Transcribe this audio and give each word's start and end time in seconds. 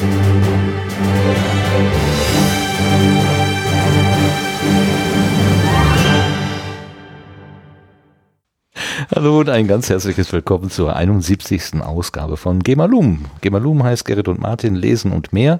Hallo 0.00 0.10
und 9.40 9.48
ein 9.48 9.66
ganz 9.66 9.90
herzliches 9.90 10.32
Willkommen 10.32 10.70
zur 10.70 10.94
71. 10.94 11.82
Ausgabe 11.82 12.36
von 12.36 12.62
Gemalum. 12.62 13.24
Gemalum 13.40 13.82
heißt 13.82 14.04
Gerrit 14.04 14.28
und 14.28 14.38
Martin 14.38 14.76
lesen 14.76 15.10
und 15.10 15.32
mehr. 15.32 15.58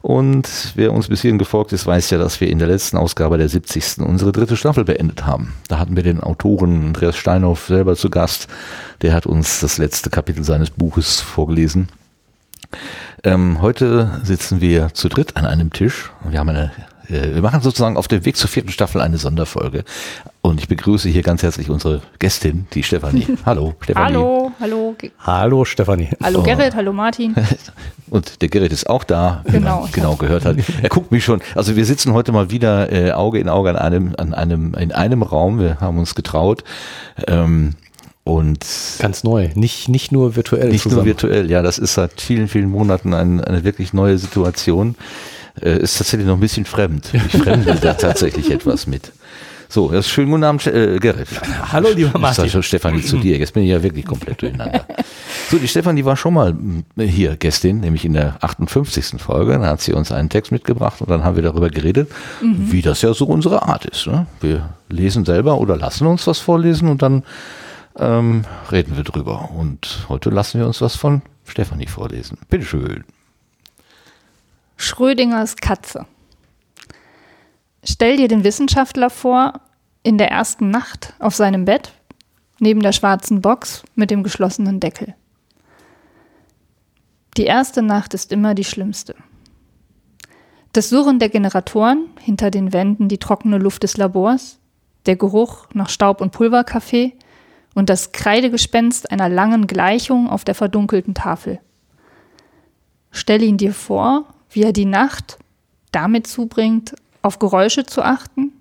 Und 0.00 0.72
wer 0.74 0.94
uns 0.94 1.08
bis 1.08 1.20
hierhin 1.20 1.38
gefolgt 1.38 1.74
ist, 1.74 1.86
weiß 1.86 2.08
ja, 2.08 2.16
dass 2.16 2.40
wir 2.40 2.48
in 2.48 2.58
der 2.58 2.68
letzten 2.68 2.96
Ausgabe 2.96 3.36
der 3.36 3.50
70. 3.50 3.98
unsere 3.98 4.32
dritte 4.32 4.56
Staffel 4.56 4.84
beendet 4.84 5.26
haben. 5.26 5.52
Da 5.68 5.78
hatten 5.78 5.96
wir 5.96 6.02
den 6.02 6.22
Autoren 6.22 6.86
Andreas 6.86 7.16
Steinhoff 7.16 7.66
selber 7.66 7.94
zu 7.94 8.08
Gast. 8.08 8.48
Der 9.02 9.12
hat 9.12 9.26
uns 9.26 9.60
das 9.60 9.76
letzte 9.76 10.08
Kapitel 10.08 10.44
seines 10.44 10.70
Buches 10.70 11.20
vorgelesen. 11.20 11.90
Ähm, 13.26 13.60
heute 13.60 14.20
sitzen 14.22 14.60
wir 14.60 14.94
zu 14.94 15.08
dritt 15.08 15.36
an 15.36 15.46
einem 15.46 15.72
Tisch. 15.72 16.12
Wir 16.30 16.38
haben 16.38 16.48
eine 16.48 16.70
äh, 17.08 17.34
wir 17.34 17.42
machen 17.42 17.60
sozusagen 17.60 17.96
auf 17.96 18.06
dem 18.06 18.24
Weg 18.24 18.36
zur 18.36 18.48
vierten 18.48 18.70
Staffel 18.70 19.00
eine 19.00 19.18
Sonderfolge. 19.18 19.82
Und 20.42 20.60
ich 20.60 20.68
begrüße 20.68 21.08
hier 21.08 21.22
ganz 21.22 21.42
herzlich 21.42 21.68
unsere 21.68 22.02
Gästin, 22.20 22.68
die 22.72 22.84
Stefanie. 22.84 23.26
Hallo, 23.44 23.74
Stefanie. 23.80 24.14
Hallo, 24.14 24.52
hallo. 24.60 24.96
Hallo, 25.18 25.64
Stefanie. 25.64 26.10
Hallo, 26.22 26.44
Gerrit, 26.44 26.76
hallo, 26.76 26.92
Martin. 26.92 27.34
Und 28.10 28.42
der 28.42 28.48
Gerrit 28.48 28.70
ist 28.70 28.88
auch 28.88 29.02
da, 29.02 29.42
wie 29.44 29.52
genau. 29.52 29.80
man 29.80 29.90
genau 29.90 30.14
gehört 30.14 30.44
hat. 30.44 30.56
Er 30.80 30.88
guckt 30.88 31.10
mich 31.10 31.24
schon. 31.24 31.40
Also 31.56 31.74
wir 31.74 31.84
sitzen 31.84 32.12
heute 32.12 32.30
mal 32.30 32.52
wieder 32.52 32.92
äh, 32.92 33.10
Auge 33.10 33.40
in 33.40 33.48
Auge 33.48 33.70
an 33.70 33.76
einem, 33.76 34.14
an 34.16 34.34
einem, 34.34 34.74
in 34.74 34.92
einem 34.92 35.22
Raum. 35.22 35.58
Wir 35.58 35.80
haben 35.80 35.98
uns 35.98 36.14
getraut. 36.14 36.62
Ähm, 37.26 37.74
und 38.26 38.66
ganz 38.98 39.22
neu, 39.22 39.50
nicht, 39.54 39.88
nicht 39.88 40.10
nur 40.10 40.34
virtuell. 40.34 40.70
Nicht 40.70 40.82
zusammen. 40.82 40.96
nur 40.96 41.06
virtuell, 41.06 41.48
ja, 41.48 41.62
das 41.62 41.78
ist 41.78 41.94
seit 41.94 42.20
vielen, 42.20 42.48
vielen 42.48 42.68
Monaten 42.68 43.14
ein, 43.14 43.40
eine 43.40 43.62
wirklich 43.62 43.92
neue 43.92 44.18
Situation 44.18 44.96
äh, 45.62 45.78
ist 45.78 45.96
tatsächlich 45.96 46.26
noch 46.26 46.34
ein 46.34 46.40
bisschen 46.40 46.64
fremd. 46.64 47.12
Ich 47.14 47.40
fremde 47.40 47.76
da 47.76 47.94
tatsächlich 47.94 48.50
etwas 48.50 48.88
mit. 48.88 49.12
So, 49.68 49.90
das 49.90 50.06
ist 50.06 50.10
schön 50.10 50.28
guten 50.28 50.42
Abend, 50.42 50.66
äh, 50.66 50.98
Gerrit. 50.98 51.28
Hallo, 51.70 51.88
lieber 51.94 52.18
Martin. 52.18 52.46
Ich 52.46 52.52
sage 52.52 52.64
Stefanie 52.64 53.02
zu 53.02 53.18
dir. 53.18 53.38
Jetzt 53.38 53.54
bin 53.54 53.62
ich 53.62 53.70
ja 53.70 53.80
wirklich 53.80 54.04
komplett 54.04 54.42
durcheinander. 54.42 54.84
So, 55.48 55.58
die 55.58 55.68
Stefanie 55.68 56.04
war 56.04 56.16
schon 56.16 56.34
mal 56.34 56.56
äh, 56.96 57.04
hier 57.04 57.36
Gästin, 57.36 57.78
nämlich 57.78 58.04
in 58.04 58.14
der 58.14 58.38
58. 58.40 59.20
Folge. 59.20 59.52
Da 59.52 59.66
hat 59.66 59.80
sie 59.80 59.92
uns 59.92 60.10
einen 60.10 60.30
Text 60.30 60.50
mitgebracht 60.50 61.00
und 61.00 61.10
dann 61.10 61.22
haben 61.22 61.36
wir 61.36 61.44
darüber 61.44 61.70
geredet, 61.70 62.10
mhm. 62.42 62.72
wie 62.72 62.82
das 62.82 63.02
ja 63.02 63.14
so 63.14 63.26
unsere 63.26 63.62
Art 63.62 63.84
ist. 63.84 64.08
Ne? 64.08 64.26
Wir 64.40 64.70
lesen 64.88 65.24
selber 65.24 65.60
oder 65.60 65.76
lassen 65.76 66.08
uns 66.08 66.26
was 66.26 66.40
vorlesen 66.40 66.88
und 66.88 67.02
dann 67.02 67.22
ähm, 67.98 68.44
reden 68.70 68.96
wir 68.96 69.04
drüber. 69.04 69.50
Und 69.50 70.06
heute 70.08 70.30
lassen 70.30 70.60
wir 70.60 70.66
uns 70.66 70.80
was 70.80 70.96
von 70.96 71.22
Stefanie 71.44 71.86
vorlesen. 71.86 72.38
Bitteschön. 72.48 73.04
Schrödingers 74.76 75.56
Katze. 75.56 76.06
Stell 77.82 78.16
dir 78.16 78.28
den 78.28 78.44
Wissenschaftler 78.44 79.10
vor, 79.10 79.60
in 80.02 80.18
der 80.18 80.30
ersten 80.30 80.70
Nacht 80.70 81.14
auf 81.18 81.34
seinem 81.34 81.64
Bett, 81.64 81.92
neben 82.58 82.80
der 82.80 82.92
schwarzen 82.92 83.40
Box 83.40 83.84
mit 83.94 84.10
dem 84.10 84.22
geschlossenen 84.22 84.80
Deckel. 84.80 85.14
Die 87.36 87.44
erste 87.44 87.82
Nacht 87.82 88.14
ist 88.14 88.32
immer 88.32 88.54
die 88.54 88.64
schlimmste. 88.64 89.14
Das 90.72 90.88
Surren 90.90 91.18
der 91.18 91.28
Generatoren, 91.28 92.10
hinter 92.20 92.50
den 92.50 92.72
Wänden 92.72 93.08
die 93.08 93.18
trockene 93.18 93.58
Luft 93.58 93.82
des 93.82 93.96
Labors, 93.96 94.58
der 95.06 95.16
Geruch 95.16 95.66
nach 95.72 95.88
Staub 95.88 96.20
und 96.20 96.32
Pulverkaffee 96.32 97.14
und 97.76 97.88
das 97.88 98.10
Kreidegespenst 98.10 99.12
einer 99.12 99.28
langen 99.28 99.68
Gleichung 99.68 100.28
auf 100.28 100.42
der 100.42 100.56
verdunkelten 100.56 101.14
Tafel. 101.14 101.60
Stell 103.12 103.44
ihn 103.44 103.56
dir 103.56 103.72
vor 103.72 104.26
wie 104.50 104.62
er 104.62 104.72
die 104.72 104.86
Nacht 104.86 105.38
damit 105.92 106.26
zubringt, 106.26 106.94
auf 107.20 107.38
Geräusche 107.38 107.84
zu 107.84 108.02
achten, 108.02 108.52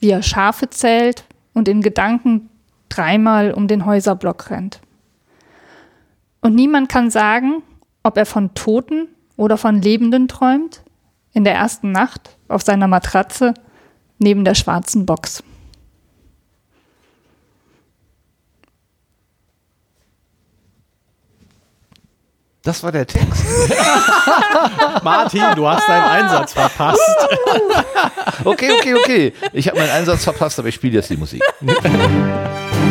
wie 0.00 0.10
er 0.10 0.22
Schafe 0.22 0.68
zählt 0.68 1.24
und 1.54 1.66
in 1.66 1.80
Gedanken 1.80 2.50
dreimal 2.90 3.52
um 3.52 3.68
den 3.68 3.86
Häuserblock 3.86 4.50
rennt. 4.50 4.80
Und 6.42 6.54
niemand 6.54 6.90
kann 6.90 7.10
sagen, 7.10 7.62
ob 8.02 8.18
er 8.18 8.26
von 8.26 8.52
Toten 8.54 9.08
oder 9.36 9.56
von 9.56 9.80
Lebenden 9.80 10.28
träumt, 10.28 10.82
in 11.32 11.44
der 11.44 11.54
ersten 11.54 11.90
Nacht 11.92 12.36
auf 12.48 12.60
seiner 12.60 12.88
Matratze 12.88 13.54
neben 14.18 14.44
der 14.44 14.54
schwarzen 14.54 15.06
Box. 15.06 15.42
Das 22.62 22.82
war 22.84 22.92
der 22.92 23.06
Text. 23.06 23.44
Martin, 25.02 25.42
du 25.56 25.66
hast 25.68 25.88
deinen 25.88 26.04
Einsatz 26.04 26.52
verpasst. 26.52 27.00
okay, 28.44 28.70
okay, 28.78 28.94
okay. 28.94 29.32
Ich 29.52 29.66
habe 29.66 29.80
meinen 29.80 29.90
Einsatz 29.90 30.22
verpasst, 30.22 30.60
aber 30.60 30.68
ich 30.68 30.76
spiele 30.76 30.94
jetzt 30.94 31.10
die 31.10 31.16
Musik. 31.16 31.42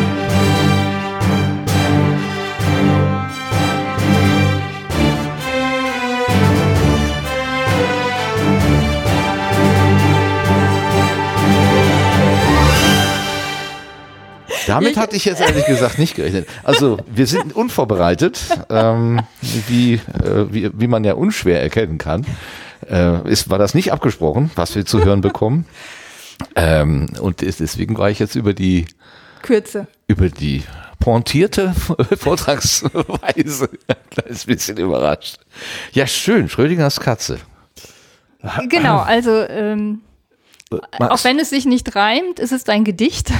Damit 14.66 14.96
hatte 14.96 15.16
ich 15.16 15.24
jetzt 15.24 15.40
ehrlich 15.40 15.66
gesagt 15.66 15.98
nicht 15.98 16.14
gerechnet. 16.14 16.48
Also 16.62 16.98
wir 17.06 17.26
sind 17.26 17.54
unvorbereitet, 17.54 18.40
ähm, 18.70 19.20
wie, 19.68 19.94
äh, 19.94 20.46
wie, 20.50 20.70
wie 20.72 20.86
man 20.86 21.04
ja 21.04 21.14
unschwer 21.14 21.60
erkennen 21.60 21.98
kann. 21.98 22.26
Äh, 22.88 23.28
ist, 23.30 23.50
war 23.50 23.58
das 23.58 23.74
nicht 23.74 23.92
abgesprochen, 23.92 24.50
was 24.54 24.74
wir 24.74 24.84
zu 24.84 25.04
hören 25.04 25.20
bekommen. 25.20 25.66
Ähm, 26.56 27.10
und 27.20 27.40
deswegen 27.40 27.96
war 27.98 28.10
ich 28.10 28.18
jetzt 28.18 28.34
über 28.34 28.54
die 28.54 28.86
Kürze. 29.42 29.86
Über 30.06 30.28
die 30.28 30.62
pointierte 30.98 31.74
Vortragsweise 32.18 33.68
ein 33.88 33.96
kleines 34.10 34.46
bisschen 34.46 34.76
überrascht. 34.78 35.38
Ja, 35.92 36.06
schön, 36.06 36.48
Schrödingers 36.48 37.00
Katze. 37.00 37.38
Genau, 38.68 38.98
also 38.98 39.30
ähm, 39.48 40.00
auch 40.98 41.22
wenn 41.24 41.38
es 41.38 41.50
sich 41.50 41.64
nicht 41.64 41.94
reimt, 41.94 42.40
ist 42.40 42.52
es 42.52 42.68
ein 42.68 42.84
Gedicht. 42.84 43.30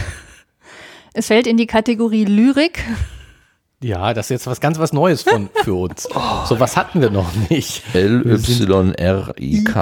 Es 1.14 1.26
fällt 1.26 1.46
in 1.46 1.56
die 1.56 1.66
Kategorie 1.66 2.24
Lyrik. 2.24 2.84
Ja, 3.82 4.14
das 4.14 4.26
ist 4.26 4.30
jetzt 4.30 4.46
was 4.46 4.60
ganz 4.60 4.78
was 4.78 4.92
Neues 4.92 5.22
von, 5.22 5.50
für 5.64 5.74
uns. 5.74 6.08
Oh. 6.14 6.44
So 6.46 6.60
was 6.60 6.76
hatten 6.76 7.00
wir 7.00 7.10
noch 7.10 7.34
nicht. 7.50 7.82
L-Y-R-I-K. 7.94 9.74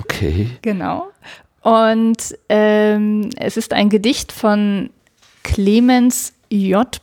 Okay. 0.00 0.50
Genau. 0.62 1.08
Und 1.62 2.38
ähm, 2.48 3.30
es 3.36 3.56
ist 3.56 3.72
ein 3.72 3.88
Gedicht 3.88 4.30
von 4.32 4.90
Clemens 5.42 6.32
J. 6.48 7.00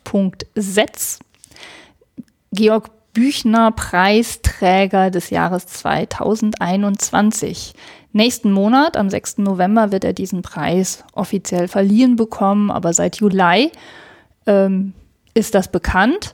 Setz. 0.56 1.19
Georg 2.51 2.89
Büchner 3.13 3.72
Preisträger 3.72 5.12
des 5.12 5.29
Jahres 5.29 5.67
2021. 5.67 7.73
Nächsten 8.16 8.53
Monat, 8.53 8.96
am 8.96 9.09
6. 9.09 9.40
November, 9.40 9.92
wird 9.92 10.06
er 10.06 10.14
diesen 10.14 10.42
Preis 10.42 11.03
offiziell 11.12 11.68
verliehen 11.68 12.16
bekommen, 12.16 12.72
aber 12.72 12.94
seit 12.94 13.18
Juli 13.18 13.74
ähm, 14.48 14.94
ist 15.34 15.53
das 15.53 15.70
bekannt. 15.70 16.34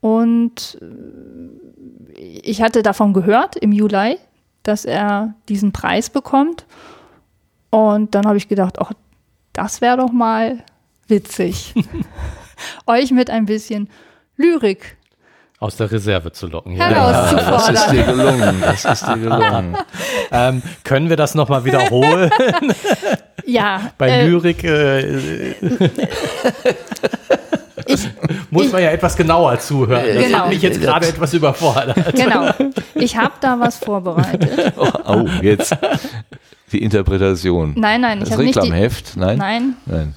Und 0.00 0.78
äh, 0.80 2.40
ich 2.40 2.62
hatte 2.62 2.82
davon 2.82 3.12
gehört 3.12 3.54
im 3.56 3.72
Juli, 3.72 4.16
dass 4.62 4.86
er 4.86 5.34
diesen 5.50 5.72
Preis 5.72 6.08
bekommt. 6.08 6.64
Und 7.68 8.14
dann 8.14 8.26
habe 8.26 8.38
ich 8.38 8.48
gedacht, 8.48 8.78
ach, 8.78 8.92
das 9.52 9.82
wäre 9.82 9.98
doch 9.98 10.10
mal 10.10 10.64
witzig, 11.06 11.74
euch 12.86 13.10
mit 13.10 13.28
ein 13.28 13.44
bisschen 13.44 13.90
Lyrik 14.38 14.97
aus 15.60 15.76
der 15.76 15.90
Reserve 15.90 16.30
zu 16.32 16.46
locken. 16.46 16.76
Ja, 16.76 16.90
ja, 16.90 17.32
das 17.32 17.68
ist 17.70 17.90
dir 17.90 18.04
gelungen. 18.04 18.60
Das 18.60 18.84
ist 18.84 19.06
dir 19.06 19.16
gelungen. 19.16 19.76
ähm, 20.30 20.62
können 20.84 21.08
wir 21.08 21.16
das 21.16 21.34
nochmal 21.34 21.64
wiederholen? 21.64 22.30
ja. 23.44 23.90
Bei 23.98 24.08
äh, 24.08 24.26
Lyrik 24.26 24.62
äh, 24.62 25.18
ich, 27.86 28.08
muss 28.50 28.66
ich, 28.66 28.72
man 28.72 28.82
ja 28.82 28.90
etwas 28.90 29.16
genauer 29.16 29.58
zuhören. 29.58 30.14
Das 30.14 30.24
genau. 30.24 30.38
hat 30.38 30.48
mich 30.50 30.62
jetzt 30.62 30.80
gerade 30.80 31.08
etwas 31.08 31.34
überfordert. 31.34 32.14
Genau. 32.14 32.50
Ich 32.94 33.16
habe 33.16 33.34
da 33.40 33.58
was 33.58 33.78
vorbereitet. 33.78 34.74
Oh, 34.76 34.88
oh, 35.06 35.26
jetzt 35.42 35.76
die 36.70 36.82
Interpretation. 36.82 37.74
Nein, 37.76 38.00
nein, 38.00 38.22
ich 38.22 38.30
habe 38.30 38.44
nicht 38.44 38.56
Reklamheft? 38.56 39.16
Nein? 39.16 39.38
Nein. 39.38 39.76
Nein. 39.86 40.14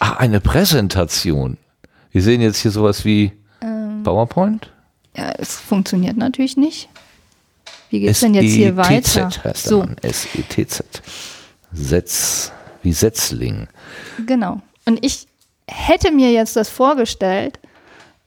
Ach, 0.00 0.18
eine 0.18 0.40
Präsentation. 0.40 1.56
Wir 2.18 2.24
sehen 2.24 2.40
jetzt 2.40 2.58
hier 2.58 2.72
sowas 2.72 3.04
wie 3.04 3.30
ähm, 3.60 4.02
PowerPoint. 4.02 4.72
Ja, 5.16 5.30
es 5.38 5.54
funktioniert 5.54 6.16
natürlich 6.16 6.56
nicht. 6.56 6.88
Wie 7.90 8.00
geht 8.00 8.10
es 8.10 8.18
denn 8.18 8.34
jetzt 8.34 8.50
hier 8.50 8.76
weiter? 8.76 9.30
Heißt 9.44 9.68
so. 9.68 9.86
S-E-T-Z. 10.02 10.84
Setz, 11.72 12.50
wie 12.82 12.92
Setzling. 12.92 13.68
Genau. 14.26 14.60
Und 14.84 14.98
ich 15.04 15.28
hätte 15.68 16.10
mir 16.10 16.32
jetzt 16.32 16.56
das 16.56 16.68
vorgestellt, 16.68 17.60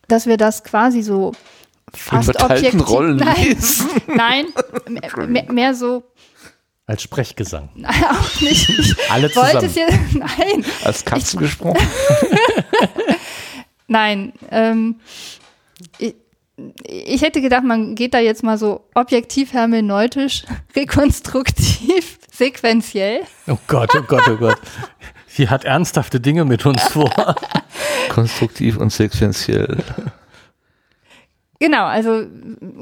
dass 0.07 0.25
wir 0.25 0.37
das 0.37 0.63
quasi 0.63 1.01
so 1.01 1.33
fast 1.93 2.41
objektiv. 2.41 2.87
Rollen 2.87 3.17
Nein, 3.17 3.57
nein 4.07 4.45
mehr, 4.87 5.27
mehr, 5.27 5.51
mehr 5.51 5.75
so, 5.75 6.01
Als 6.85 7.01
Sprechgesang. 7.01 7.67
auch 8.09 8.39
nicht. 8.39 8.69
Ich 8.69 9.11
Alle 9.11 9.35
wollte 9.35 9.67
zusammen. 9.67 9.67
es 9.67 9.75
jetzt, 9.75 10.15
nein, 10.39 10.65
Als 10.85 11.03
Katzen 11.03 11.41
gesprochen. 11.41 11.85
Nein. 13.91 14.33
Ähm, 14.49 14.95
ich, 15.99 16.15
ich 16.83 17.21
hätte 17.21 17.41
gedacht, 17.41 17.63
man 17.63 17.95
geht 17.95 18.13
da 18.13 18.19
jetzt 18.19 18.43
mal 18.43 18.57
so 18.57 18.85
objektiv, 18.95 19.53
hermeneutisch, 19.53 20.43
rekonstruktiv, 20.75 22.19
sequenziell. 22.31 23.21
Oh 23.47 23.57
Gott, 23.67 23.91
oh 23.95 24.03
Gott, 24.03 24.27
oh 24.29 24.37
Gott. 24.37 24.59
Sie 25.27 25.49
hat 25.49 25.63
ernsthafte 25.63 26.19
Dinge 26.19 26.45
mit 26.45 26.65
uns 26.65 26.83
vor. 26.83 27.35
Konstruktiv 28.09 28.77
und 28.77 28.91
sequenziell. 28.91 29.77
Genau, 31.59 31.85
also 31.85 32.25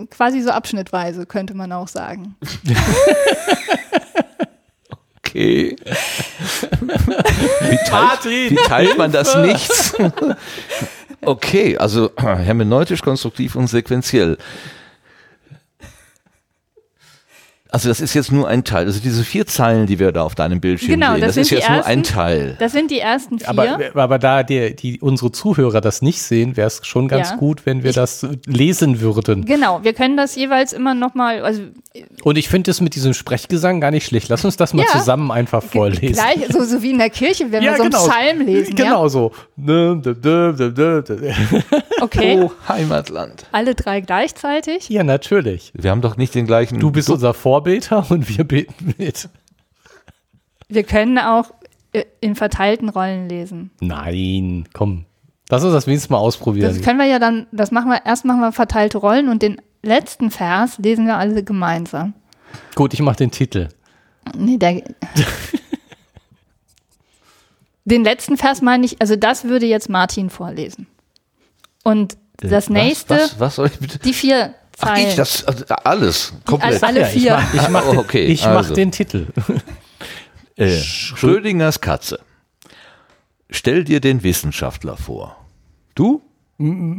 quasi 0.10 0.42
so 0.42 0.52
abschnittweise, 0.52 1.26
könnte 1.26 1.54
man 1.54 1.72
auch 1.72 1.88
sagen. 1.88 2.36
Okay. 5.18 5.76
Wie 7.62 7.78
teilt, 7.86 8.26
wie 8.26 8.56
teilt 8.56 8.98
man 8.98 9.12
das 9.12 9.36
nicht? 9.36 9.72
Okay, 11.22 11.78
also 11.78 12.12
hermeneutisch, 12.18 13.02
konstruktiv 13.02 13.56
und 13.56 13.68
sequenziell. 13.68 14.38
Also 17.72 17.88
das 17.88 18.02
ist 18.02 18.16
jetzt 18.16 18.32
nur 18.32 18.48
ein 18.48 18.64
Teil. 18.64 18.88
Also 18.88 19.00
diese 19.00 19.24
vier 19.24 19.46
Zeilen, 19.46 19.86
die 19.86 20.00
wir 20.00 20.12
da 20.12 20.24
auf 20.24 20.34
deinem 20.34 20.60
Bildschirm 20.60 20.90
Genau, 21.00 21.12
sehen, 21.14 21.22
das 21.22 21.36
das, 21.36 21.38
ist 21.46 21.50
jetzt 21.52 21.70
nur 21.70 21.86
ein 21.86 22.00
ersten- 22.00 22.16
Teil. 22.16 22.56
Das 22.58 22.72
sind 22.72 22.90
die 22.90 23.00
ersten 23.00 23.38
vier. 23.38 23.48
Aber, 23.50 23.78
aber 23.94 24.18
da 24.18 24.42
die, 24.42 24.76
die, 24.76 25.00
unsere 25.02 25.32
Zuhörer 25.32 25.80
das 25.80 26.02
nicht 26.02 26.20
sehen, 26.24 26.58
wäre 26.58 26.66
es 26.66 26.82
schon 26.84 27.08
ganz 27.08 27.30
Ja. 27.30 27.36
gut, 27.36 27.68
wenn 27.68 27.84
wir 27.84 27.94
das 27.94 28.26
lesen 28.48 29.02
würden. 29.02 29.46
genau, 29.46 29.84
wir 29.84 29.94
können 29.94 30.18
das 30.18 30.36
jeweils 30.36 30.74
immer 30.74 30.96
nochmal, 30.96 31.42
also 31.44 31.62
Und 32.24 32.38
ich 32.40 32.50
finde 32.50 32.72
es 32.72 32.82
mit 32.82 32.96
diesem 32.96 33.14
Sprechgesang 33.14 33.80
gar 33.82 33.92
nicht 33.92 34.08
schlecht. 34.08 34.30
Lass 34.30 34.44
uns 34.44 34.58
das 34.58 34.74
mal 34.74 34.84
Ja. 34.92 34.92
zusammen 35.00 35.30
einfach 35.30 35.62
vorlesen. 35.62 36.14
gleich, 36.14 36.40
so, 36.50 36.64
so 36.64 36.82
wie 36.82 36.90
in 36.90 36.98
der 36.98 37.12
Kirche, 37.12 37.52
wenn 37.52 37.62
wir 37.62 37.76
so 37.78 37.84
einen 37.84 37.92
Psalm 37.92 38.42
lesen. 38.48 38.74
Genau 38.76 39.08
so. 39.10 39.32
Ja? 39.58 39.96
Okay, 42.02 42.40
Oh, 42.44 42.52
Heimatland. 42.68 43.46
alle 43.52 43.76
drei 43.76 44.02
gleichzeitig. 44.02 44.90
Ja, 44.90 45.04
natürlich. 45.04 45.72
Wir 45.76 45.92
haben 45.92 46.02
doch 46.02 46.18
nicht 46.18 46.34
den 46.34 46.46
gleichen. 46.48 46.80
Du 46.80 46.92
bist 46.92 47.10
unser 47.10 47.34
Vorbeter 47.60 48.06
und 48.10 48.30
wir 48.38 48.44
beten 48.44 48.96
mit. 48.98 49.30
Wir 50.68 50.84
können 50.84 51.18
auch 51.18 51.52
äh, 51.92 52.06
in 52.22 52.36
verteilten 52.36 52.90
Rollen 52.90 53.28
lesen. 53.28 53.72
Nein, 53.82 54.68
komm. 54.74 55.06
Lass 55.50 55.64
uns 55.64 55.74
das 55.74 55.88
wenigstens 55.88 56.12
mal 56.12 56.20
ausprobieren. 56.20 56.74
Das 56.74 56.84
können 56.84 57.00
wir 57.00 57.08
ja 57.08 57.18
dann, 57.18 57.48
das 57.52 57.72
machen 57.72 57.90
wir, 57.90 58.06
erst 58.06 58.24
machen 58.24 58.40
wir 58.40 58.52
verteilte 58.52 59.00
Rollen 59.00 59.30
und 59.30 59.42
den 59.42 59.60
letzten 59.82 60.30
Vers 60.30 60.78
lesen 60.78 61.08
wir 61.08 61.18
alle 61.18 61.44
gemeinsam. 61.44 62.14
Gut, 62.76 62.94
ich 62.94 63.02
mache 63.02 63.18
den 63.18 63.32
Titel. 63.32 63.70
Nee, 64.38 64.58
der. 64.58 64.84
Den 67.86 68.04
letzten 68.04 68.38
Vers 68.38 68.62
meine 68.62 68.86
ich, 68.86 69.02
also 69.02 69.16
das 69.16 69.46
würde 69.46 69.66
jetzt 69.66 69.90
Martin 69.90 70.30
vorlesen. 70.30 70.86
Und 71.84 72.18
das 72.38 72.70
nächste, 72.70 73.16
Was, 73.16 73.22
was, 73.22 73.40
was 73.40 73.56
soll 73.56 73.68
ich 73.68 73.80
bitte? 73.80 73.98
die 74.00 74.14
vier 74.14 74.54
Ach, 74.82 74.98
ich, 74.98 75.16
das, 75.16 75.44
also, 75.46 75.66
alles, 75.84 76.34
komplett. 76.46 76.84
alle 76.84 77.02
Ja, 77.02 77.06
vier. 77.08 77.44
Ich 77.54 77.54
mache 77.54 77.66
ich 77.66 77.70
mach, 77.70 77.86
Oh, 77.88 77.92
den- 77.92 78.00
okay, 78.00 78.40
mach 78.44 78.48
also. 78.58 78.74
den 78.74 78.92
Titel. 78.92 79.28
Äh, 80.56 80.78
Schrödingers 80.82 81.80
Katze. 81.80 82.20
Stell 83.50 83.86
dir 83.86 84.02
den 84.02 84.24
Wissenschaftler 84.24 84.98
vor. 84.98 85.38
Du? 85.96 86.22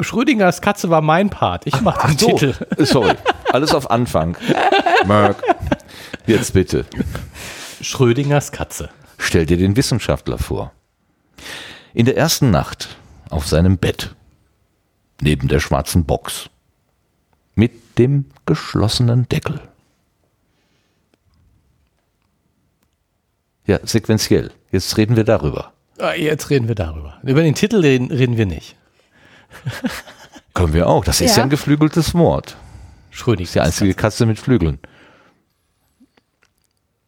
Schrödingers 0.00 0.62
Katze 0.62 0.88
war 0.88 1.02
mein 1.02 1.28
Part. 1.28 1.66
Ich 1.66 1.78
mache 1.82 2.08
den 2.08 2.16
so, 2.16 2.28
Titel. 2.38 2.54
äh, 2.78 2.86
sorry. 2.86 3.12
Alles 3.52 3.74
auf 3.74 3.90
Anfang. 3.90 4.34
Mark. 5.06 5.42
Jetzt 6.26 6.54
bitte. 6.54 6.86
Schrödingers 7.82 8.50
Katze. 8.52 8.88
Stell 9.18 9.44
dir 9.44 9.58
den 9.58 9.76
Wissenschaftler 9.76 10.38
vor. 10.38 10.72
In 11.92 12.06
der 12.06 12.16
ersten 12.16 12.50
Nacht 12.50 12.96
auf 13.28 13.46
seinem 13.46 13.76
Bett. 13.76 14.14
Neben 15.20 15.48
der 15.48 15.60
schwarzen 15.60 16.06
Box. 16.06 16.48
Mit 17.60 17.98
dem 17.98 18.24
geschlossenen 18.46 19.28
Deckel. 19.28 19.60
Ja, 23.66 23.78
sequenziell. 23.82 24.50
Jetzt 24.72 24.96
reden 24.96 25.14
wir 25.14 25.24
darüber. 25.24 25.74
Ah, 25.98 26.14
Jetzt 26.14 26.48
reden 26.48 26.68
wir 26.68 26.74
darüber. 26.74 27.20
Über 27.22 27.42
den 27.42 27.54
Titel 27.54 27.80
reden, 27.80 28.10
reden 28.10 28.38
wir 28.38 28.46
nicht. 28.46 28.76
Können 30.54 30.72
wir 30.72 30.88
auch. 30.88 31.04
Das 31.04 31.20
ist 31.20 31.32
Ja. 31.32 31.36
ja 31.38 31.42
ein 31.42 31.50
geflügeltes 31.50 32.14
Wort. 32.14 32.56
Schrödingers 33.10 33.50
ist 33.50 33.54
die 33.56 33.60
einzige 33.60 33.92
Katze 33.94 34.24
mit 34.24 34.38
Flügeln. 34.38 34.78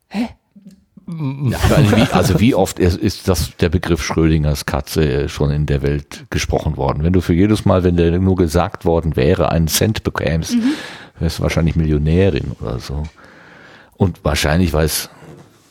Hä? 0.08 0.28
Also, 1.70 1.96
wie, 1.96 2.12
also 2.12 2.40
wie 2.40 2.54
oft 2.54 2.78
ist, 2.78 3.28
das 3.28 3.56
der 3.56 3.68
Begriff 3.68 4.02
Schrödingers 4.02 4.66
Katze 4.66 5.24
äh, 5.24 5.28
schon 5.28 5.50
in 5.50 5.66
der 5.66 5.82
Welt 5.82 6.26
gesprochen 6.30 6.76
worden? 6.76 7.02
Wenn 7.02 7.12
du 7.12 7.20
für 7.20 7.34
jedes 7.34 7.64
Mal, 7.64 7.84
wenn 7.84 7.96
der 7.96 8.18
nur 8.18 8.36
gesagt 8.36 8.84
worden 8.84 9.16
wäre, 9.16 9.50
einen 9.50 9.68
Cent 9.68 10.02
bekämst, 10.02 10.56
wärst 11.18 11.38
du 11.38 11.42
wahrscheinlich 11.42 11.76
Millionärin 11.76 12.52
oder 12.60 12.78
so. 12.78 13.04
Und 13.96 14.24
wahrscheinlich 14.24 14.72
weiß 14.72 15.10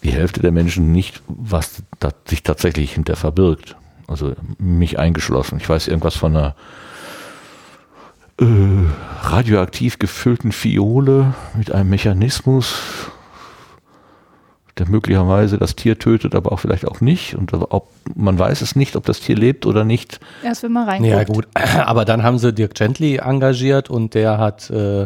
die 0.03 0.11
Hälfte 0.11 0.41
der 0.41 0.51
Menschen 0.51 0.91
nicht, 0.91 1.21
was 1.27 1.83
sich 2.27 2.43
tatsächlich 2.43 2.93
hinter 2.93 3.15
verbirgt. 3.15 3.75
Also 4.07 4.33
mich 4.57 4.99
eingeschlossen. 4.99 5.57
Ich 5.57 5.69
weiß 5.69 5.88
irgendwas 5.88 6.15
von 6.15 6.35
einer 6.35 6.55
äh, 8.39 8.45
radioaktiv 9.21 9.99
gefüllten 9.99 10.51
Fiole 10.51 11.33
mit 11.55 11.71
einem 11.71 11.89
Mechanismus, 11.89 13.11
der 14.77 14.88
möglicherweise 14.88 15.57
das 15.57 15.75
Tier 15.75 16.00
tötet, 16.00 16.33
aber 16.35 16.51
auch 16.51 16.59
vielleicht 16.59 16.88
auch 16.88 17.01
nicht. 17.01 17.35
Und 17.35 17.53
ob, 17.53 17.89
man 18.15 18.39
weiß 18.39 18.62
es 18.62 18.75
nicht, 18.75 18.95
ob 18.95 19.06
das 19.06 19.19
Tier 19.19 19.35
lebt 19.35 19.65
oder 19.65 19.83
nicht. 19.83 20.19
Erst 20.44 20.63
wenn 20.63 20.71
man 20.71 20.88
reinguckt. 20.88 21.12
Ja, 21.12 21.23
gut. 21.23 21.47
Aber 21.85 22.06
dann 22.06 22.23
haben 22.23 22.38
sie 22.39 22.53
Dirk 22.53 22.75
Gently 22.75 23.18
engagiert 23.18 23.89
und 23.89 24.13
der 24.13 24.38
hat, 24.38 24.69
äh, 24.69 25.06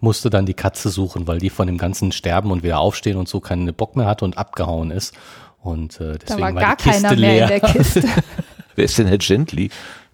musste 0.00 0.30
dann 0.30 0.46
die 0.46 0.54
Katze 0.54 0.88
suchen, 0.90 1.26
weil 1.26 1.38
die 1.38 1.50
von 1.50 1.66
dem 1.66 1.78
ganzen 1.78 2.12
Sterben 2.12 2.50
und 2.50 2.62
wieder 2.62 2.78
aufstehen 2.80 3.16
und 3.16 3.28
so 3.28 3.40
keinen 3.40 3.72
Bock 3.72 3.96
mehr 3.96 4.06
hatte 4.06 4.24
und 4.24 4.36
abgehauen 4.36 4.90
ist. 4.90 5.14
Und 5.62 6.00
äh, 6.00 6.12
Da 6.12 6.18
deswegen 6.18 6.40
war 6.42 6.54
war, 6.54 6.62
gar 6.62 6.76
die 6.76 6.82
Kiste 6.84 7.02
keiner 7.02 7.20
mehr 7.20 7.30
leer. 7.30 7.42
in 7.42 7.48
der 7.48 7.60
Kiste. 7.60 8.02
Wer 8.76 8.84
ist 8.84 8.98
denn 8.98 9.06
Herr 9.06 9.18
Gently? 9.18 9.70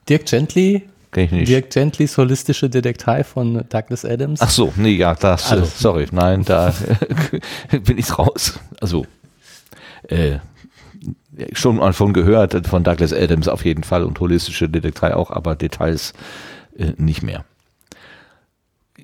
Dirk 0.09 0.27
Gently, 0.27 0.83
Kenn 1.13 1.25
ich 1.25 1.33
nicht. 1.33 1.49
Dirk 1.49 1.71
Gentlys 1.71 2.17
holistische 2.17 2.71
Detektei 2.71 3.25
von 3.25 3.65
Douglas 3.69 4.05
Adams. 4.05 4.41
Ach 4.41 4.51
so, 4.51 4.73
nee, 4.77 4.95
ja, 4.95 5.15
das, 5.15 5.51
Also- 5.51 5.65
äh, 5.65 5.69
sorry, 5.69 6.07
nein, 6.13 6.45
da 6.45 6.73
bin 7.85 7.99
ich 7.99 8.17
raus. 8.19 8.61
Also, 8.81 9.07
äh, 10.09 10.39
schon 11.53 11.77
mal 11.77 11.93
von 11.93 12.13
gehört, 12.13 12.67
von 12.67 12.85
Douglas 12.85 13.13
Adams 13.13 13.49
auf 13.49 13.65
jeden 13.65 13.83
Fall 13.83 14.05
und 14.05 14.21
holistische 14.21 14.69
Detektei 14.69 15.15
auch, 15.15 15.31
aber 15.31 15.57
Details 15.57 16.13
äh, 16.77 16.93
nicht 16.97 17.23
mehr. 17.23 17.45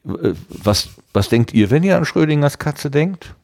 Äh, 0.05 0.35
Was, 0.49 0.91
was 1.13 1.29
denkt 1.29 1.53
ihr, 1.55 1.71
wenn 1.71 1.83
ihr 1.83 1.97
an 1.97 2.05
Schrödingers 2.05 2.59
Katze 2.59 2.91
denkt? 2.91 3.35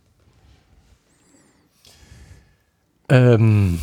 Ähm, 3.09 3.79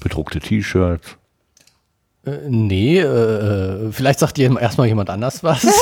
Bedruckte 0.00 0.40
T-Shirts. 0.40 1.16
Äh, 2.26 2.48
nee, 2.48 2.98
äh, 2.98 3.90
vielleicht 3.92 4.18
sagt 4.18 4.36
dir 4.36 4.58
erstmal 4.60 4.86
jemand 4.86 5.10
anders 5.10 5.42
was. 5.42 5.66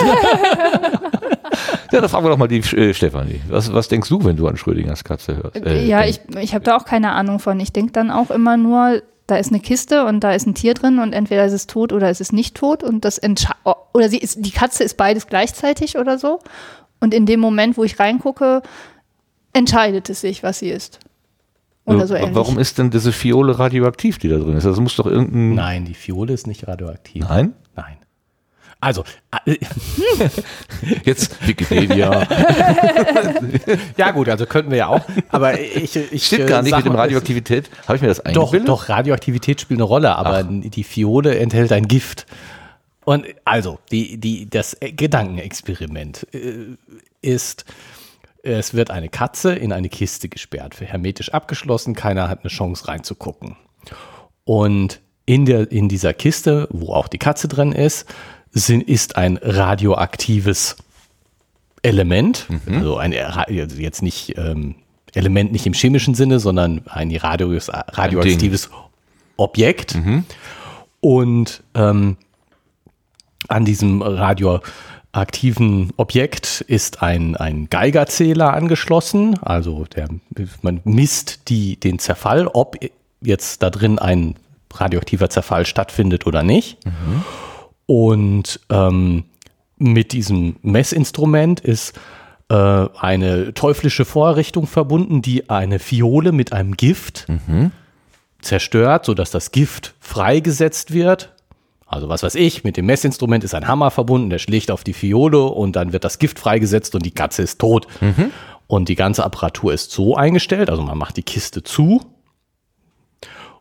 Ja, 1.92 2.00
da 2.00 2.08
fragen 2.08 2.24
wir 2.24 2.30
doch 2.30 2.38
mal 2.38 2.48
die 2.48 2.60
äh, 2.60 2.94
Stefanie. 2.94 3.42
Was, 3.48 3.70
was 3.70 3.86
denkst 3.88 4.08
du, 4.08 4.24
wenn 4.24 4.34
du 4.34 4.48
an 4.48 4.56
Schrödingers 4.56 5.04
Katze 5.04 5.36
hörst? 5.36 5.56
Äh, 5.56 5.84
ja, 5.84 6.00
denkst? 6.00 6.20
ich, 6.30 6.36
ich 6.36 6.54
habe 6.54 6.64
da 6.64 6.76
auch 6.76 6.86
keine 6.86 7.12
Ahnung 7.12 7.38
von. 7.38 7.60
Ich 7.60 7.70
denke 7.70 7.92
dann 7.92 8.10
auch 8.10 8.30
immer 8.30 8.56
nur, 8.56 9.02
da 9.26 9.36
ist 9.36 9.50
eine 9.50 9.60
Kiste 9.60 10.06
und 10.06 10.20
da 10.20 10.32
ist 10.32 10.46
ein 10.46 10.54
Tier 10.54 10.72
drin 10.72 10.98
und 10.98 11.12
entweder 11.12 11.44
ist 11.44 11.52
es 11.52 11.66
tot 11.66 11.92
oder 11.92 12.10
ist 12.10 12.22
es 12.22 12.32
nicht 12.32 12.56
tot 12.56 12.82
und 12.82 13.04
das 13.04 13.22
entsche- 13.22 13.52
oder 13.92 14.08
sie 14.08 14.18
ist, 14.18 14.44
die 14.44 14.50
Katze 14.50 14.84
ist 14.84 14.96
beides 14.96 15.26
gleichzeitig 15.26 15.98
oder 15.98 16.18
so. 16.18 16.40
Und 17.00 17.12
in 17.12 17.26
dem 17.26 17.40
Moment, 17.40 17.76
wo 17.76 17.84
ich 17.84 17.98
reingucke, 17.98 18.62
entscheidet 19.52 20.08
es 20.08 20.22
sich, 20.22 20.42
was 20.42 20.60
sie 20.60 20.70
ist. 20.70 20.98
Oder 21.84 22.06
so 22.06 22.14
Äh, 22.14 22.20
ähnlich. 22.20 22.34
Warum 22.34 22.58
ist 22.58 22.78
denn 22.78 22.90
diese 22.90 23.12
Fiole 23.12 23.58
radioaktiv, 23.58 24.18
die 24.18 24.28
da 24.28 24.36
drin 24.36 24.56
ist? 24.56 24.64
Das 24.64 24.78
muss 24.78 24.96
doch 24.96 25.06
irgendein. 25.06 25.54
Nein, 25.54 25.84
die 25.84 25.94
Fiole 25.94 26.32
ist 26.32 26.46
nicht 26.46 26.66
radioaktiv. 26.68 27.24
Nein? 27.28 27.54
Nein. 27.74 27.96
Also, 28.80 29.04
äh, 29.46 29.56
Jetzt 31.04 31.46
Wikipedia. 31.46 32.26
ja 33.96 34.10
gut, 34.10 34.28
also 34.28 34.44
könnten 34.46 34.70
wir 34.72 34.78
ja 34.78 34.86
auch, 34.88 35.02
aber 35.28 35.60
ich, 35.60 35.94
ich 35.94 36.26
Stimmt 36.26 36.42
äh, 36.42 36.46
gar 36.46 36.62
nicht 36.62 36.74
mit 36.76 36.84
dem 36.84 36.92
mal, 36.92 37.00
Radioaktivität. 37.00 37.70
Habe 37.86 37.96
ich 37.96 38.02
mir 38.02 38.08
das 38.08 38.18
Doch, 38.18 38.26
eingebildet? 38.26 38.68
doch, 38.68 38.88
Radioaktivität 38.88 39.60
spielt 39.60 39.78
eine 39.78 39.84
Rolle, 39.84 40.16
aber 40.16 40.42
die 40.42 40.82
Fiole 40.84 41.38
enthält 41.38 41.70
ein 41.72 41.86
Gift. 41.86 42.26
Und 43.04 43.26
also, 43.44 43.78
die, 43.90 44.16
die, 44.18 44.48
das 44.48 44.76
Gedankenexperiment 44.80 46.26
äh, 46.32 46.76
ist, 47.20 47.64
es 48.42 48.74
wird 48.74 48.90
eine 48.90 49.08
Katze 49.08 49.54
in 49.54 49.72
eine 49.72 49.88
Kiste 49.88 50.28
gesperrt, 50.28 50.74
für 50.74 50.84
hermetisch 50.84 51.32
abgeschlossen, 51.32 51.94
keiner 51.94 52.28
hat 52.28 52.40
eine 52.42 52.50
Chance 52.50 52.88
reinzugucken. 52.88 53.56
Und 54.44 55.00
in, 55.26 55.46
der, 55.46 55.70
in 55.70 55.88
dieser 55.88 56.12
Kiste, 56.12 56.68
wo 56.70 56.92
auch 56.92 57.08
die 57.08 57.18
Katze 57.18 57.46
drin 57.48 57.72
ist, 57.72 58.06
sind, 58.50 58.82
ist 58.82 59.16
ein 59.16 59.38
radioaktives 59.40 60.76
Element, 61.82 62.46
mhm. 62.48 62.74
also 62.74 62.96
ein 62.96 63.14
also 63.14 63.76
jetzt 63.76 64.02
nicht 64.02 64.36
ähm, 64.36 64.76
Element 65.14 65.52
nicht 65.52 65.66
im 65.66 65.72
chemischen 65.72 66.14
Sinne, 66.14 66.40
sondern 66.40 66.82
ein 66.86 67.14
radios, 67.14 67.68
radioaktives 67.70 68.70
Objekt. 69.36 69.94
Mhm. 69.94 70.24
Und 71.00 71.62
ähm, 71.74 72.16
an 73.48 73.64
diesem 73.64 74.02
radioaktiven 75.14 75.92
Objekt 75.96 76.64
ist 76.66 77.02
ein, 77.02 77.36
ein 77.36 77.68
Geigerzähler 77.68 78.54
angeschlossen. 78.54 79.38
Also 79.42 79.84
der, 79.94 80.08
man 80.62 80.80
misst 80.84 81.48
die, 81.48 81.78
den 81.78 81.98
Zerfall, 81.98 82.46
ob 82.46 82.76
jetzt 83.20 83.62
da 83.62 83.70
drin 83.70 83.98
ein 83.98 84.36
radioaktiver 84.72 85.28
Zerfall 85.28 85.66
stattfindet 85.66 86.26
oder 86.26 86.42
nicht. 86.42 86.84
Mhm. 86.86 87.24
Und 87.86 88.60
ähm, 88.70 89.24
mit 89.76 90.12
diesem 90.12 90.56
Messinstrument 90.62 91.60
ist 91.60 91.92
äh, 92.48 92.54
eine 92.54 93.52
teuflische 93.52 94.04
Vorrichtung 94.04 94.66
verbunden, 94.66 95.20
die 95.20 95.50
eine 95.50 95.78
Fiole 95.78 96.32
mit 96.32 96.52
einem 96.52 96.76
Gift 96.76 97.26
mhm. 97.28 97.70
zerstört, 98.40 99.04
sodass 99.04 99.30
das 99.30 99.50
Gift 99.50 99.94
freigesetzt 100.00 100.94
wird. 100.94 101.32
Also 101.92 102.08
was 102.08 102.22
weiß 102.22 102.36
ich, 102.36 102.64
mit 102.64 102.78
dem 102.78 102.86
Messinstrument 102.86 103.44
ist 103.44 103.54
ein 103.54 103.68
Hammer 103.68 103.90
verbunden, 103.90 104.30
der 104.30 104.38
schlägt 104.38 104.70
auf 104.70 104.82
die 104.82 104.94
Fiole 104.94 105.42
und 105.42 105.76
dann 105.76 105.92
wird 105.92 106.04
das 106.04 106.18
Gift 106.18 106.38
freigesetzt 106.38 106.94
und 106.94 107.04
die 107.04 107.10
Katze 107.10 107.42
ist 107.42 107.60
tot. 107.60 107.86
Mhm. 108.00 108.30
Und 108.66 108.88
die 108.88 108.94
ganze 108.94 109.22
Apparatur 109.22 109.74
ist 109.74 109.90
so 109.90 110.16
eingestellt, 110.16 110.70
also 110.70 110.80
man 110.80 110.96
macht 110.96 111.18
die 111.18 111.22
Kiste 111.22 111.62
zu 111.62 112.00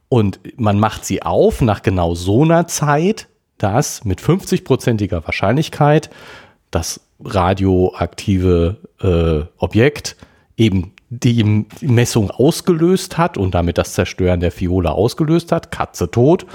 und 0.07 0.39
man 0.55 0.79
macht 0.79 1.03
sie 1.03 1.23
auf 1.23 1.59
nach 1.59 1.81
genau 1.81 2.15
so 2.15 2.43
einer 2.43 2.67
Zeit, 2.67 3.27
dass 3.57 4.05
mit 4.05 4.21
50-prozentiger 4.21 5.25
Wahrscheinlichkeit 5.25 6.09
das 6.71 7.01
radioaktive 7.21 8.77
äh, 9.01 9.61
Objekt 9.61 10.15
eben 10.55 10.93
die 11.09 11.65
Messung 11.81 12.31
ausgelöst 12.31 13.17
hat 13.17 13.37
und 13.37 13.53
damit 13.53 13.77
das 13.77 13.91
Zerstören 13.91 14.39
der 14.39 14.53
Fiole 14.53 14.91
ausgelöst 14.91 15.51
hat, 15.51 15.69
Katze 15.69 16.09
tot, 16.09 16.45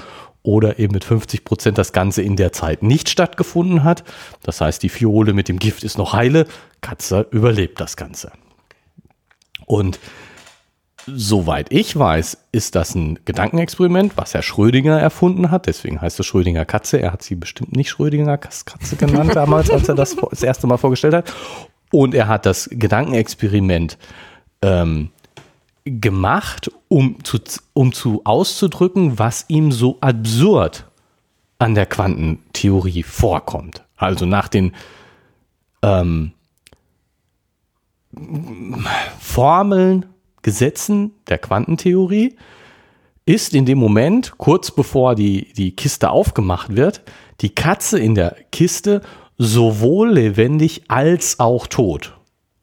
oder 0.47 0.79
eben 0.79 0.93
mit 0.93 1.03
50 1.03 1.43
Prozent 1.43 1.77
das 1.77 1.91
Ganze 1.91 2.21
in 2.21 2.37
der 2.37 2.53
Zeit 2.53 2.81
nicht 2.81 3.09
stattgefunden 3.09 3.83
hat. 3.83 4.05
Das 4.43 4.61
heißt, 4.61 4.81
die 4.81 4.89
Fiole 4.89 5.33
mit 5.33 5.49
dem 5.49 5.59
Gift 5.59 5.83
ist 5.83 5.97
noch 5.97 6.13
heile, 6.13 6.47
Katze 6.79 7.27
überlebt 7.31 7.81
das 7.81 7.97
Ganze. 7.97 8.31
Und 9.65 9.99
Soweit 11.09 11.67
ich 11.71 11.97
weiß, 11.97 12.37
ist 12.51 12.75
das 12.75 12.93
ein 12.93 13.17
Gedankenexperiment, 13.23 14.17
was 14.17 14.33
Herr 14.33 14.41
Schrödinger 14.41 14.99
erfunden 14.99 15.51
hat. 15.51 15.65
Deswegen 15.65 16.01
heißt 16.01 16.19
es 16.19 16.25
Schrödinger 16.25 16.65
Katze. 16.65 17.01
Er 17.01 17.13
hat 17.13 17.23
sie 17.23 17.35
bestimmt 17.35 17.73
nicht 17.73 17.89
Schrödinger 17.89 18.37
Katze 18.37 18.97
genannt 18.97 19.33
damals, 19.33 19.69
als 19.71 19.87
er 19.87 19.95
das 19.95 20.17
das 20.17 20.43
erste 20.43 20.67
Mal 20.67 20.75
vorgestellt 20.75 21.13
hat. 21.13 21.33
Und 21.93 22.13
er 22.13 22.27
hat 22.27 22.45
das 22.45 22.69
Gedankenexperiment 22.69 23.97
ähm, 24.61 25.11
gemacht, 25.89 26.71
um 26.87 27.23
zu, 27.23 27.39
um 27.73 27.93
zu 27.93 28.21
auszudrücken, 28.23 29.19
was 29.19 29.45
ihm 29.47 29.71
so 29.71 29.97
absurd 30.01 30.85
an 31.59 31.75
der 31.75 31.85
Quantentheorie 31.85 33.03
vorkommt. 33.03 33.83
Also 33.95 34.25
nach 34.25 34.47
den 34.47 34.73
ähm, 35.81 36.31
Formeln 39.19 40.05
Gesetzen 40.41 41.11
der 41.27 41.39
Quantentheorie 41.39 42.35
ist 43.25 43.53
in 43.53 43.65
dem 43.65 43.77
Moment, 43.79 44.37
kurz 44.37 44.71
bevor 44.71 45.13
die, 45.15 45.51
die 45.53 45.75
Kiste 45.75 46.09
aufgemacht 46.09 46.75
wird, 46.75 47.01
die 47.41 47.53
Katze 47.53 47.99
in 47.99 48.15
der 48.15 48.37
Kiste 48.51 49.01
sowohl 49.37 50.13
lebendig 50.13 50.83
als 50.87 51.39
auch 51.39 51.67
tot. 51.67 52.16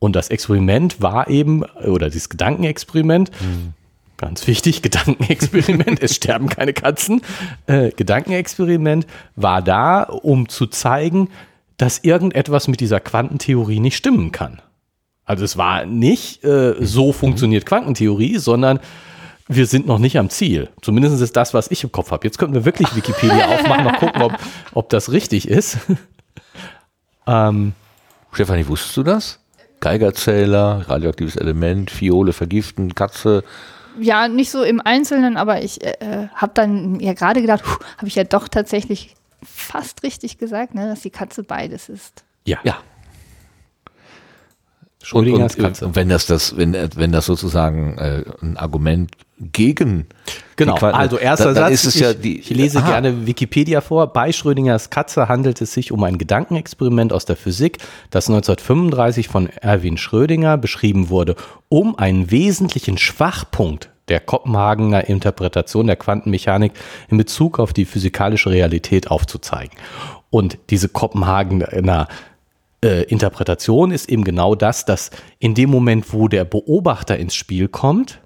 Und 0.04 0.14
das 0.14 0.28
Experiment 0.28 1.00
war 1.00 1.30
eben, 1.30 1.62
oder 1.62 2.10
dieses 2.10 2.28
Gedankenexperiment, 2.28 3.30
mhm. 3.40 3.72
ganz 4.18 4.46
wichtig, 4.46 4.82
Gedankenexperiment, 4.82 6.02
es 6.02 6.14
sterben 6.16 6.50
keine 6.50 6.74
Katzen, 6.74 7.22
äh, 7.66 7.90
Gedankenexperiment 7.90 9.06
war 9.34 9.62
da, 9.62 10.02
um 10.02 10.50
zu 10.50 10.66
zeigen, 10.66 11.30
dass 11.78 12.00
irgendetwas 12.00 12.68
mit 12.68 12.80
dieser 12.80 13.00
Quantentheorie 13.00 13.80
nicht 13.80 13.96
stimmen 13.96 14.30
kann. 14.30 14.60
Also 15.24 15.42
es 15.42 15.56
war 15.56 15.86
nicht 15.86 16.44
äh, 16.44 16.74
so 16.80 17.14
funktioniert 17.14 17.64
Quantentheorie, 17.64 18.36
sondern 18.36 18.80
wir 19.48 19.64
sind 19.64 19.86
noch 19.86 19.98
nicht 19.98 20.18
am 20.18 20.28
Ziel. 20.28 20.68
Zumindest 20.82 21.18
ist 21.22 21.34
das, 21.34 21.54
was 21.54 21.70
ich 21.70 21.82
im 21.82 21.92
Kopf 21.92 22.10
habe. 22.10 22.26
Jetzt 22.26 22.36
könnten 22.36 22.54
wir 22.54 22.66
wirklich 22.66 22.94
Wikipedia 22.94 23.46
aufmachen, 23.54 23.84
mal 23.84 23.96
gucken, 23.96 24.20
ob, 24.20 24.34
ob 24.74 24.90
das 24.90 25.12
richtig 25.12 25.48
ist. 25.48 25.78
ähm, 27.26 27.72
Stefanie, 28.32 28.68
wusstest 28.68 28.98
du 28.98 29.02
das? 29.02 29.38
Geigerzähler, 29.84 30.86
radioaktives 30.88 31.36
Element, 31.36 31.90
Fiole 31.90 32.32
vergiften, 32.32 32.94
Katze. 32.94 33.44
Ja, 34.00 34.28
nicht 34.28 34.50
so 34.50 34.62
im 34.62 34.80
Einzelnen, 34.80 35.36
aber 35.36 35.62
ich 35.62 35.84
äh, 35.84 36.28
habe 36.34 36.52
dann 36.54 37.00
ja 37.00 37.12
gerade 37.12 37.42
gedacht, 37.42 37.62
habe 37.98 38.08
ich 38.08 38.14
ja 38.14 38.24
doch 38.24 38.48
tatsächlich 38.48 39.14
fast 39.42 40.02
richtig 40.02 40.38
gesagt, 40.38 40.74
ne, 40.74 40.88
dass 40.88 41.02
die 41.02 41.10
Katze 41.10 41.42
beides 41.42 41.90
ist. 41.90 42.24
Ja. 42.46 42.60
Ja, 42.64 42.78
Schrödingers 45.04 45.54
und, 45.54 45.60
und, 45.60 45.66
Katze. 45.66 45.90
Wenn 45.94 46.08
das, 46.08 46.26
das, 46.26 46.56
wenn, 46.56 46.74
wenn 46.96 47.12
das 47.12 47.26
sozusagen 47.26 47.98
äh, 47.98 48.24
ein 48.42 48.56
Argument 48.56 49.10
gegen 49.38 50.06
Genau, 50.56 50.76
also 50.76 51.18
erster 51.18 51.52
da, 51.52 51.68
Satz, 51.68 51.84
ich, 51.84 52.00
ja 52.00 52.14
die, 52.14 52.38
ich, 52.38 52.50
lese 52.50 52.78
aha. 52.78 52.92
gerne 52.92 53.26
Wikipedia 53.26 53.80
vor. 53.80 54.12
Bei 54.12 54.30
Schrödingers 54.30 54.88
Katze 54.88 55.28
handelt 55.28 55.60
es 55.60 55.74
sich 55.74 55.90
um 55.90 56.04
ein 56.04 56.16
Gedankenexperiment 56.16 57.12
aus 57.12 57.24
der 57.24 57.34
Physik, 57.34 57.78
das 58.10 58.28
1935 58.28 59.26
von 59.26 59.48
Erwin 59.48 59.96
Schrödinger 59.96 60.56
beschrieben 60.56 61.08
wurde, 61.08 61.34
um 61.68 61.98
einen 61.98 62.30
wesentlichen 62.30 62.98
Schwachpunkt 62.98 63.90
der 64.08 64.20
Kopenhagener 64.20 65.08
Interpretation 65.08 65.88
der 65.88 65.96
Quantenmechanik 65.96 66.72
in 67.08 67.18
Bezug 67.18 67.58
auf 67.58 67.72
die 67.72 67.84
physikalische 67.84 68.50
Realität 68.50 69.10
aufzuzeigen. 69.10 69.76
Und 70.30 70.58
diese 70.70 70.88
Kopenhagener 70.88 72.08
äh, 72.84 73.02
Interpretation 73.04 73.90
ist 73.90 74.08
eben 74.08 74.24
genau 74.24 74.54
das, 74.54 74.84
dass 74.84 75.10
in 75.38 75.54
dem 75.54 75.70
Moment, 75.70 76.12
wo 76.12 76.28
der 76.28 76.44
Beobachter 76.44 77.18
ins 77.18 77.34
Spiel 77.34 77.66
kommt, 77.66 78.20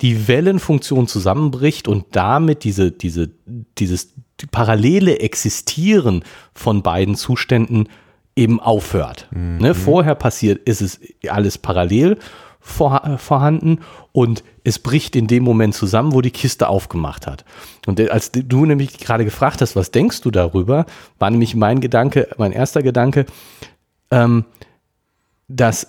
die 0.00 0.28
Wellenfunktion 0.28 1.06
zusammenbricht 1.06 1.86
und 1.88 2.06
damit 2.12 2.64
diese, 2.64 2.90
diese, 2.90 3.30
dieses 3.78 4.14
parallele 4.50 5.20
Existieren 5.20 6.24
von 6.54 6.82
beiden 6.82 7.16
Zuständen 7.16 7.88
eben 8.34 8.60
aufhört. 8.60 9.28
Mhm. 9.30 9.58
Ne, 9.58 9.74
vorher 9.74 10.14
passiert, 10.14 10.66
ist 10.68 10.80
es 10.80 11.00
alles 11.28 11.58
parallel 11.58 12.18
vor, 12.60 13.04
äh, 13.04 13.18
vorhanden 13.18 13.80
und 14.12 14.44
es 14.64 14.78
bricht 14.78 15.16
in 15.16 15.26
dem 15.26 15.42
Moment 15.42 15.74
zusammen, 15.74 16.12
wo 16.12 16.20
die 16.20 16.30
Kiste 16.30 16.68
aufgemacht 16.68 17.26
hat. 17.26 17.44
Und 17.86 18.00
als 18.10 18.30
du 18.32 18.64
nämlich 18.64 18.98
gerade 18.98 19.24
gefragt 19.24 19.60
hast, 19.60 19.76
was 19.76 19.90
denkst 19.90 20.20
du 20.20 20.30
darüber, 20.30 20.86
war 21.18 21.30
nämlich 21.30 21.54
mein 21.54 21.80
Gedanke, 21.80 22.28
mein 22.36 22.52
erster 22.52 22.82
Gedanke, 22.82 23.26
ähm, 24.10 24.44
dass 25.48 25.88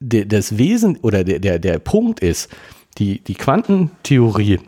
de, 0.00 0.24
das 0.24 0.58
Wesen 0.58 0.96
oder 0.98 1.24
der, 1.24 1.38
der, 1.38 1.58
der 1.58 1.78
Punkt 1.78 2.20
ist, 2.20 2.50
die, 2.98 3.20
die 3.20 3.34
Quantentheorie, 3.34 4.60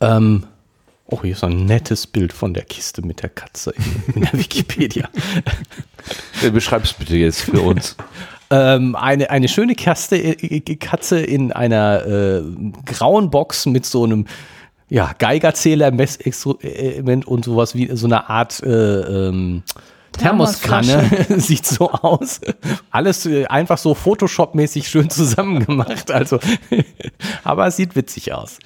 ähm, 0.00 0.44
oh, 1.06 1.22
hier 1.22 1.32
ist 1.32 1.44
ein 1.44 1.66
nettes 1.66 2.06
Bild 2.06 2.32
von 2.32 2.54
der 2.54 2.64
Kiste 2.64 3.02
mit 3.02 3.22
der 3.22 3.30
Katze 3.30 3.72
in, 3.72 4.14
in 4.14 4.20
der 4.22 4.32
Wikipedia. 4.32 5.08
Beschreib's 6.52 6.92
bitte 6.92 7.16
jetzt 7.16 7.42
für 7.42 7.60
uns. 7.60 7.96
Ähm, 8.48 8.94
eine, 8.94 9.30
eine 9.30 9.48
schöne 9.48 9.74
Kaste, 9.74 10.16
äh, 10.16 10.60
Katze 10.76 11.18
in 11.18 11.50
einer 11.50 12.06
äh, 12.06 12.42
grauen 12.84 13.28
Box 13.28 13.66
mit 13.66 13.84
so 13.84 14.04
einem 14.04 14.26
ja, 14.88 15.12
Geigerzähler, 15.18 15.90
Messexperiment 15.90 17.26
und 17.26 17.44
sowas 17.44 17.74
wie 17.74 17.90
so 17.96 18.06
eine 18.06 18.30
Art 18.30 18.62
äh, 18.62 18.68
ähm, 18.70 19.64
Thermoskanne 20.16 21.26
sieht 21.36 21.66
so 21.66 21.90
aus. 21.90 22.40
Alles 22.90 23.26
äh, 23.26 23.46
einfach 23.46 23.78
so 23.78 23.94
Photoshop-mäßig 23.94 24.88
schön 24.88 25.10
zusammengemacht. 25.10 26.10
Also, 26.10 26.38
aber 27.44 27.66
es 27.66 27.76
sieht 27.76 27.96
witzig 27.96 28.32
aus. 28.32 28.58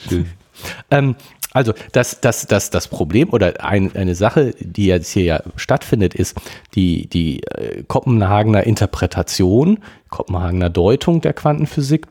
Ähm, 0.91 1.17
also 1.53 1.73
das, 1.93 2.21
das, 2.21 2.47
das, 2.47 2.71
das 2.71 2.89
Problem 2.89 3.31
oder 3.31 3.65
ein, 3.65 3.95
eine 3.97 4.15
Sache, 4.15 4.55
die 4.61 4.87
jetzt 4.87 5.11
hier 5.11 5.25
ja 5.25 5.43
stattfindet, 5.57 6.15
ist 6.15 6.37
die, 6.75 7.09
die 7.09 7.43
äh, 7.43 7.83
Kopenhagener 7.83 8.65
Interpretation, 8.65 9.81
Kopenhagener 10.11 10.71
Deutung 10.71 11.21
der 11.21 11.33
Quantenphysik 11.33 12.07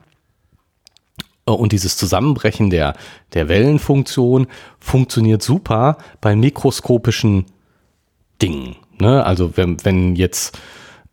äh, 1.46 1.52
und 1.52 1.72
dieses 1.72 1.96
Zusammenbrechen 1.96 2.70
der, 2.70 2.96
der 3.34 3.48
Wellenfunktion 3.48 4.48
funktioniert 4.80 5.42
super 5.42 5.98
bei 6.20 6.36
mikroskopischen 6.36 7.46
Dingen. 8.42 8.76
Ne? 9.00 9.26
Also 9.26 9.56
wenn, 9.56 9.84
wenn 9.86 10.16
jetzt 10.16 10.58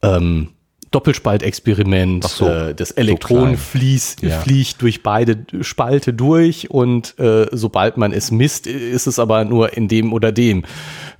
ähm, 0.02 0.50
Doppelspaltexperiment. 0.90 2.24
so, 2.24 2.46
äh, 2.48 2.74
das 2.74 2.90
Elektron 2.92 3.48
klein. 3.48 3.56
fließt, 3.58 4.22
Ja. 4.22 4.40
fliegt 4.40 4.80
durch 4.82 5.02
beide 5.02 5.44
Spalte 5.60 6.12
durch 6.14 6.70
und 6.70 7.18
äh, 7.18 7.46
sobald 7.52 7.96
man 7.96 8.12
es 8.12 8.30
misst, 8.30 8.66
ist 8.66 9.06
es 9.06 9.18
aber 9.18 9.44
nur 9.44 9.76
in 9.76 9.88
dem 9.88 10.12
oder 10.12 10.32
dem. 10.32 10.64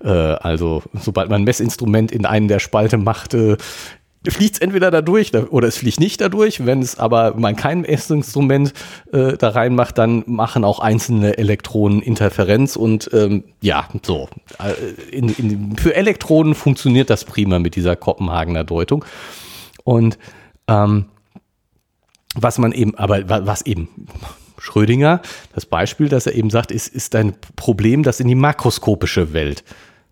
Äh, 0.02 0.08
also 0.08 0.82
sobald 1.00 1.28
man 1.30 1.42
ein 1.42 1.44
Messinstrument 1.44 2.12
in 2.12 2.26
einen 2.26 2.49
der 2.49 2.58
Spalte 2.61 2.96
macht, 2.96 3.35
äh, 3.35 3.56
fliegt 4.30 4.54
es 4.54 4.61
entweder 4.61 4.90
da 4.90 5.02
durch 5.02 5.30
da- 5.30 5.45
oder 5.50 5.68
es 5.68 5.76
fliegt 5.78 6.00
nicht 6.00 6.21
dadurch. 6.21 6.64
Wenn 6.66 6.80
es 6.80 6.99
aber 6.99 7.35
man 7.37 7.56
kein 7.56 7.83
Messinstrument 7.83 8.73
äh, 9.12 9.37
da 9.37 9.50
reinmacht, 9.50 9.99
dann 9.99 10.25
machen 10.26 10.64
auch 10.64 10.80
einzelne 10.80 11.38
Elektronen 11.38 12.02
Interferenz 12.02 12.76
und 12.76 13.11
ähm, 13.12 13.45
ja, 13.61 13.88
so. 14.02 14.28
Äh, 14.59 15.16
In, 15.16 15.28
in, 15.30 15.76
für 15.76 15.95
Elektronen 15.95 16.54
funktioniert 16.54 17.11
das 17.11 17.25
prima 17.25 17.59
mit 17.59 17.76
dieser 17.76 17.97
Kopenhagener 17.97 18.64
Deutung. 18.64 19.04
Und 19.85 20.18
ähm, 20.68 21.06
was 22.35 22.59
man 22.59 22.73
eben, 22.73 22.95
aber 22.97 23.28
wa- 23.28 23.42
was 23.45 23.62
eben 23.62 23.88
Schrödinger, 24.59 25.21
das 25.54 25.66
Beispiel, 25.66 26.09
das 26.09 26.26
er 26.26 26.35
eben 26.35 26.50
sagt, 26.50 26.71
ist, 26.71 26.88
ist 26.88 27.14
ein 27.14 27.35
Problem, 27.56 28.02
das 28.02 28.21
in 28.21 28.28
die 28.28 28.35
makroskopische 28.35 29.33
Welt 29.33 29.64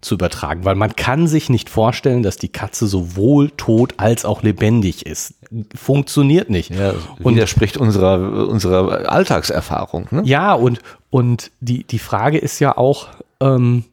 zu 0.04 0.14
übertragen, 0.14 0.64
weil 0.64 0.74
man 0.74 0.94
kann 0.94 1.26
sich 1.26 1.50
nicht 1.50 1.70
vorstellen, 1.70 2.22
dass 2.22 2.36
die 2.36 2.48
Katze 2.48 2.86
sowohl 2.86 3.50
tot 3.50 3.94
als 3.96 4.24
auch 4.24 4.42
lebendig 4.42 5.06
ist. 5.06 5.34
Funktioniert 5.74 6.50
nicht. 6.50 6.70
Ja, 6.70 6.94
und 7.22 7.34
widerspricht 7.34 7.76
unserer, 7.76 8.48
unserer 8.48 9.10
Alltagserfahrung. 9.10 10.08
Ne? 10.10 10.22
ja, 10.24 10.52
und, 10.52 10.80
und 11.10 11.50
die, 11.60 11.84
die 11.84 11.98
Frage 11.98 12.38
ist 12.38 12.60
ja 12.60 12.76
auch, 12.76 13.08
ähm, 13.40 13.84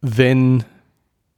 wenn, 0.00 0.64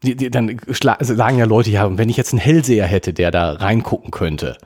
die, 0.02 0.14
die, 0.16 0.30
dann 0.30 0.60
sagen 1.00 1.38
ja 1.38 1.44
Leute, 1.44 1.70
ja, 1.70 1.96
wenn 1.96 2.08
ich 2.08 2.16
jetzt 2.16 2.32
einen 2.32 2.40
Hellseher 2.40 2.86
hätte, 2.86 3.12
der 3.12 3.30
da 3.30 3.52
reingucken 3.52 4.10
könnte, 4.10 4.56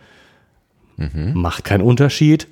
macht 1.35 1.65
keinen 1.65 1.83
Unterschied. 1.83 2.49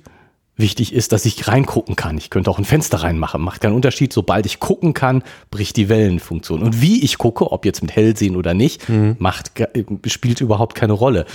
Wichtig 0.57 0.93
ist, 0.93 1.11
dass 1.11 1.25
ich 1.25 1.47
reingucken 1.49 1.95
kann. 1.97 2.17
Ich 2.17 2.29
könnte 2.29 2.49
auch 2.49 2.57
ein 2.57 2.63
Fenster 2.65 3.03
reinmachen. 3.03 3.41
Macht 3.41 3.59
keinen 3.61 3.73
Unterschied. 3.75 4.13
Sobald 4.13 4.45
ich 4.45 4.59
gucken 4.61 4.93
kann, 4.93 5.21
bricht 5.51 5.75
die 5.75 5.89
Wellenfunktion. 5.89 6.63
Und 6.63 6.81
wie 6.81 7.03
ich 7.03 7.17
gucke, 7.17 7.51
ob 7.51 7.65
jetzt 7.65 7.81
mit 7.81 7.93
Hellsehen 7.93 8.37
oder 8.37 8.53
nicht, 8.53 8.87
macht, 9.19 9.55
ge- 9.55 9.85
spielt 10.07 10.39
überhaupt 10.39 10.73
keine 10.75 10.93
Rolle. 10.93 11.25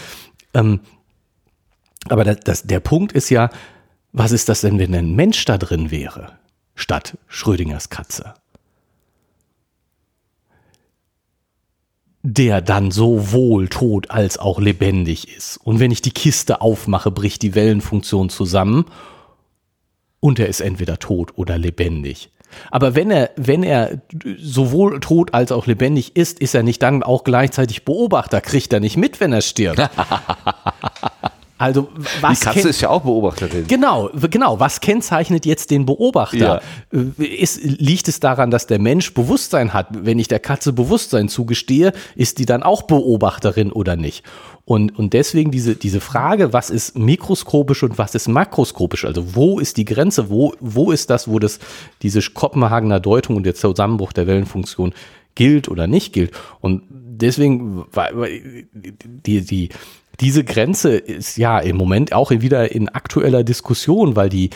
Ähm, 0.55 0.81
aber 2.09 2.25
das, 2.25 2.41
das, 2.41 2.63
der 2.63 2.81
Punkt 2.81 3.13
ist 3.13 3.29
ja, 3.29 3.51
was 4.13 4.33
ist 4.33 4.49
das 4.49 4.63
denn, 4.63 4.79
wenn 4.79 4.95
ein 4.95 5.15
Mensch 5.15 5.45
da 5.45 5.59
drin 5.59 5.91
wäre, 5.91 6.33
statt 6.75 7.19
Schrödingers 7.29 7.91
Katze? 7.91 8.33
Der 12.23 12.61
dann 12.61 12.91
sowohl 12.91 13.69
tot 13.69 14.11
als 14.11 14.39
auch 14.39 14.61
lebendig 14.61 15.35
ist. 15.35 15.57
Und 15.57 15.81
wenn 15.81 15.91
ich 15.91 16.03
die 16.03 16.11
Kiste 16.11 16.61
aufmache, 16.61 17.11
bricht 17.11 17.43
die 17.43 17.55
Wellenfunktion 17.55 18.29
zusammen 18.29 18.85
und 20.21 20.39
er 20.39 20.49
ist 20.49 20.61
entweder 20.61 20.99
tot 20.99 21.33
oder 21.37 21.57
lebendig. 21.57 22.31
Aber 22.71 22.95
wenn 22.95 23.11
er, 23.11 23.31
wenn 23.37 23.63
er 23.63 24.03
sowohl 24.39 25.01
tot 25.01 25.35
als 25.35 25.53
auch 25.53 25.67
lebendig 25.67 26.17
ist, 26.17 26.41
ist 26.41 26.55
er 26.55 26.63
nicht 26.63 26.83
dann 26.83 27.03
auch 27.03 27.25
gleichzeitig 27.25 27.85
Beobachter, 27.85 28.41
kriegt 28.41 28.73
er 28.73 28.81
nicht 28.81 28.97
mit, 28.97 29.21
wenn 29.21 29.33
er 29.33 29.41
stirbt. 29.41 29.81
Also 31.61 31.89
was 32.23 32.41
Die 32.41 32.45
Katze 32.47 32.71
ist 32.71 32.81
ja 32.81 32.89
auch 32.89 33.03
Beobachterin. 33.03 33.67
Genau, 33.67 34.09
genau. 34.31 34.59
Was 34.59 34.81
kennzeichnet 34.81 35.45
jetzt 35.45 35.71
den 35.71 35.85
Beobachter? 35.85 36.63
Äh, 36.91 37.23
Ist, 37.23 37.63
liegt 37.63 38.09
es 38.09 38.19
daran, 38.19 38.51
dass 38.51 38.67
der 38.67 38.79
Mensch 38.79 39.13
Bewusstsein 39.13 39.75
hat? 39.75 39.89
Wenn 39.91 40.19
ich 40.19 40.27
der 40.27 40.39
Katze 40.39 40.73
Bewusstsein 40.73 41.29
zugestehe, 41.29 41.93
ist 42.17 42.39
die 42.39 42.47
dann 42.47 42.63
auch 42.63 42.85
Beobachterin 42.85 43.73
oder 43.73 43.97
nicht? 43.97 44.25
Und, 44.65 44.99
und 44.99 45.13
deswegen 45.13 45.51
diese, 45.51 45.75
diese 45.77 46.01
Frage, 46.01 46.55
was 46.55 46.71
ist 46.71 46.97
mikroskopisch 46.97 47.83
und 47.83 47.99
was 47.99 48.15
ist 48.15 48.27
makroskopisch? 48.27 49.05
Also 49.05 49.35
wo 49.35 49.59
ist 49.59 49.77
die 49.77 49.85
Grenze? 49.85 50.31
Wo, 50.31 50.55
wo 50.61 50.93
ist 50.93 51.11
das, 51.11 51.29
wo 51.29 51.39
das, 51.39 51.59
diese 52.01 52.23
Kopenhagener 52.23 53.01
Deutung 53.01 53.37
und 53.37 53.45
der 53.45 53.55
Zusammenbruch 53.55 54.15
der 54.15 54.27
Wellenfunktion 54.27 54.95
gilt 55.35 55.69
oder 55.69 55.87
nicht 55.87 56.15
gilt? 56.15 56.33
Und 56.63 56.85
deswegen, 56.89 57.85
die, 59.27 59.43
die, 59.43 59.69
diese 60.19 60.45
Grenze 60.45 60.97
ist 60.97 61.39
ja 61.39 61.59
im 61.61 61.77
Moment 61.77 62.13
auch 62.13 62.31
wieder 62.31 62.73
in 62.73 62.89
aktueller 62.89 63.45
Diskussion, 63.45 64.17
weil 64.17 64.29
die 64.29 64.51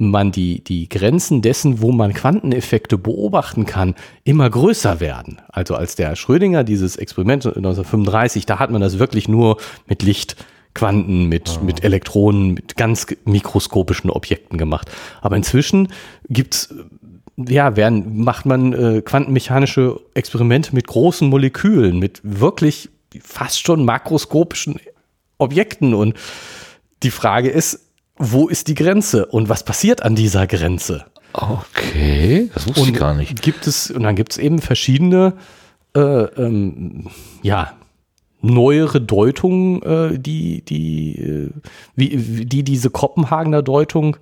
man 0.00 0.32
die, 0.32 0.64
die 0.64 0.88
Grenzen 0.88 1.42
dessen, 1.42 1.82
wo 1.82 1.92
man 1.92 2.14
Quanteneffekte 2.14 2.96
beobachten 2.96 3.66
kann, 3.66 3.94
immer 4.24 4.48
größer 4.48 4.98
werden. 4.98 5.42
Also 5.48 5.74
als 5.74 5.94
der 5.94 6.16
Schrödinger 6.16 6.64
dieses 6.64 6.96
Experiment 6.96 7.44
1935, 7.44 8.46
da 8.46 8.58
hat 8.58 8.70
man 8.70 8.80
das 8.80 8.98
wirklich 8.98 9.28
nur 9.28 9.58
mit 9.86 10.02
Licht, 10.02 10.36
Quanten, 10.72 11.28
mit, 11.28 11.62
mit 11.62 11.84
Elektronen, 11.84 12.54
mit 12.54 12.76
ganz 12.76 13.06
mikroskopischen 13.24 14.08
Objekten 14.08 14.56
gemacht. 14.56 14.90
Aber 15.20 15.36
inzwischen 15.36 15.88
gibt's 16.28 16.74
ja, 17.36 17.76
werden, 17.76 18.22
macht 18.22 18.46
man 18.46 18.72
äh, 18.72 19.02
quantenmechanische 19.02 20.00
Experimente 20.14 20.74
mit 20.74 20.86
großen 20.86 21.28
Molekülen, 21.28 21.98
mit 21.98 22.20
wirklich 22.22 22.88
fast 23.20 23.66
schon 23.66 23.84
makroskopischen 23.84 24.78
Objekten. 25.40 25.94
Und 25.94 26.14
die 27.02 27.10
Frage 27.10 27.48
ist, 27.50 27.86
wo 28.16 28.48
ist 28.48 28.68
die 28.68 28.74
Grenze 28.74 29.26
und 29.26 29.48
was 29.48 29.64
passiert 29.64 30.02
an 30.02 30.14
dieser 30.14 30.46
Grenze? 30.46 31.06
Okay, 31.32 32.50
das 32.54 32.66
wusste 32.66 32.82
ich 32.90 32.94
gar 32.94 33.14
nicht. 33.14 33.40
Gibt 33.40 33.66
es, 33.66 33.90
und 33.90 34.02
dann 34.02 34.16
gibt 34.16 34.32
es 34.32 34.38
eben 34.38 34.58
verschiedene, 34.60 35.34
äh, 35.96 36.00
ähm, 36.00 37.08
ja, 37.42 37.72
neuere 38.42 39.00
Deutungen, 39.00 39.82
äh, 39.82 40.18
die, 40.18 40.62
die, 40.62 41.14
äh, 41.16 41.50
wie, 41.94 42.38
wie- 42.38 42.46
die 42.46 42.62
diese 42.64 42.90
Kopenhagener 42.90 43.62
Deutung 43.62 44.16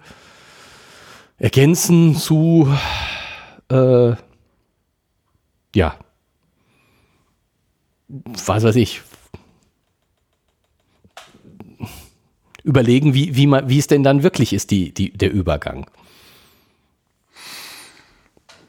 ergänzen 1.38 2.16
zu, 2.16 2.68
äh, 3.70 4.12
ja, 5.74 5.94
was 8.08 8.62
weiß 8.64 8.76
ich, 8.76 9.02
überlegen, 12.64 13.14
wie, 13.14 13.36
wie, 13.36 13.46
man, 13.46 13.68
wie 13.68 13.78
es 13.78 13.86
denn 13.86 14.02
dann 14.02 14.22
wirklich 14.22 14.52
ist, 14.52 14.70
die, 14.70 14.92
die, 14.92 15.10
der 15.10 15.32
Übergang. 15.32 15.86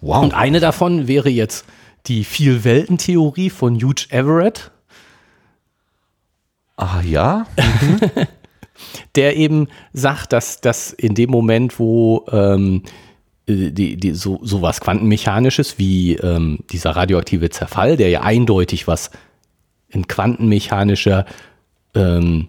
Wow. 0.01 0.23
Und 0.23 0.33
eine 0.33 0.59
davon 0.59 1.07
wäre 1.07 1.29
jetzt 1.29 1.65
die 2.07 2.23
Vielweltentheorie 2.23 3.49
von 3.49 3.75
Hugh 3.75 4.07
Everett, 4.09 4.71
Ah 6.79 7.01
ja? 7.01 7.45
der 9.15 9.35
eben 9.35 9.67
sagt, 9.91 10.31
dass, 10.31 10.61
dass 10.61 10.93
in 10.93 11.13
dem 11.13 11.29
Moment, 11.29 11.77
wo 11.77 12.25
ähm, 12.31 12.83
äh, 13.47 13.71
die, 13.71 13.97
die, 13.97 14.13
so, 14.13 14.39
so 14.43 14.61
was 14.61 14.79
Quantenmechanisches 14.79 15.77
wie 15.77 16.15
ähm, 16.15 16.59
dieser 16.69 16.91
radioaktive 16.91 17.49
Zerfall, 17.49 17.97
der 17.97 18.07
ja 18.07 18.21
eindeutig 18.21 18.87
was 18.87 19.11
ein 19.93 20.07
quantenmechanischer 20.07 21.25
ähm, 21.95 22.47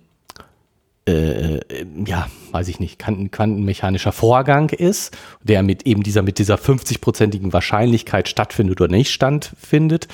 äh, 1.09 1.57
äh, 1.57 1.61
ja, 2.07 2.29
weiß 2.53 2.69
ich 2.69 2.79
nicht, 2.81 3.01
quanten- 3.01 3.31
quantenmechanischer 3.31 4.13
Vorgang 4.13 4.69
ist, 4.71 5.17
der 5.43 5.63
mit 5.63 5.85
eben 5.87 6.03
dieser, 6.03 6.23
mit 6.23 6.39
dieser 6.39 6.57
50-prozentigen 6.57 7.53
Wahrscheinlichkeit 7.53 8.29
stattfindet 8.29 8.81
oder 8.81 8.91
nicht 8.91 9.11
stattfindet. 9.11 10.09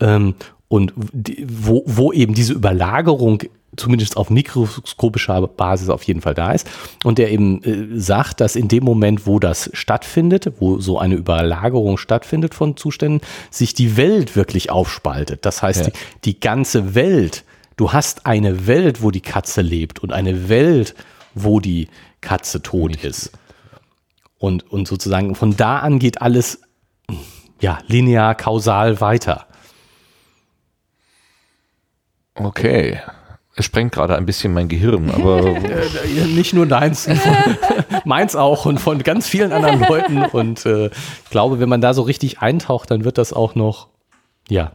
Ähm, 0.00 0.34
und 0.68 0.92
wo, 0.96 1.82
wo 1.86 2.12
eben 2.12 2.32
diese 2.34 2.52
Überlagerung 2.52 3.42
zumindest 3.76 4.16
auf 4.16 4.30
mikroskopischer 4.30 5.46
Basis 5.46 5.88
auf 5.90 6.02
jeden 6.02 6.20
Fall 6.22 6.34
da 6.34 6.52
ist. 6.52 6.68
Und 7.04 7.18
der 7.18 7.30
eben 7.30 7.62
äh, 7.62 8.00
sagt, 8.00 8.40
dass 8.40 8.56
in 8.56 8.66
dem 8.68 8.82
Moment, 8.84 9.26
wo 9.26 9.38
das 9.38 9.70
stattfindet, 9.74 10.52
wo 10.58 10.80
so 10.80 10.98
eine 10.98 11.14
Überlagerung 11.14 11.96
stattfindet 11.96 12.54
von 12.54 12.76
Zuständen, 12.76 13.20
sich 13.50 13.72
die 13.74 13.96
Welt 13.96 14.34
wirklich 14.36 14.70
aufspaltet. 14.70 15.44
Das 15.46 15.62
heißt, 15.62 15.86
Ja. 15.86 15.90
die, 15.90 16.32
die 16.32 16.40
ganze 16.40 16.94
Welt, 16.94 17.44
du 17.80 17.94
hast 17.94 18.26
eine 18.26 18.66
Welt, 18.66 19.02
wo 19.02 19.10
die 19.10 19.22
Katze 19.22 19.62
lebt 19.62 20.00
und 20.00 20.12
eine 20.12 20.50
Welt, 20.50 20.94
wo 21.34 21.60
die 21.60 21.88
Katze 22.20 22.60
tot 22.60 23.02
ist. 23.02 23.32
Und, 24.38 24.70
und 24.70 24.86
sozusagen 24.86 25.34
von 25.34 25.56
da 25.56 25.78
an 25.78 25.98
geht 25.98 26.20
alles 26.20 26.60
ja, 27.58 27.78
linear, 27.86 28.34
kausal 28.34 29.00
weiter. 29.00 29.46
Okay. 32.34 33.00
Es 33.56 33.64
sprengt 33.64 33.92
gerade 33.92 34.14
ein 34.16 34.26
bisschen 34.26 34.52
mein 34.52 34.68
Gehirn, 34.68 35.10
aber 35.10 35.40
Äh, 35.46 36.24
Nicht 36.26 36.52
nur 36.52 36.66
deins, 36.66 37.08
meins 38.04 38.36
auch 38.36 38.66
und 38.66 38.78
von 38.78 39.02
ganz 39.02 39.26
vielen 39.26 39.52
anderen 39.52 39.80
Leuten. 39.80 40.22
Und 40.24 40.66
äh, 40.66 40.86
ich 40.88 41.30
glaube, 41.30 41.60
wenn 41.60 41.68
man 41.70 41.80
da 41.80 41.94
so 41.94 42.02
richtig 42.02 42.40
eintaucht, 42.40 42.90
dann 42.90 43.04
wird 43.04 43.16
das 43.16 43.32
auch 43.32 43.54
noch, 43.54 43.88
ja, 44.48 44.72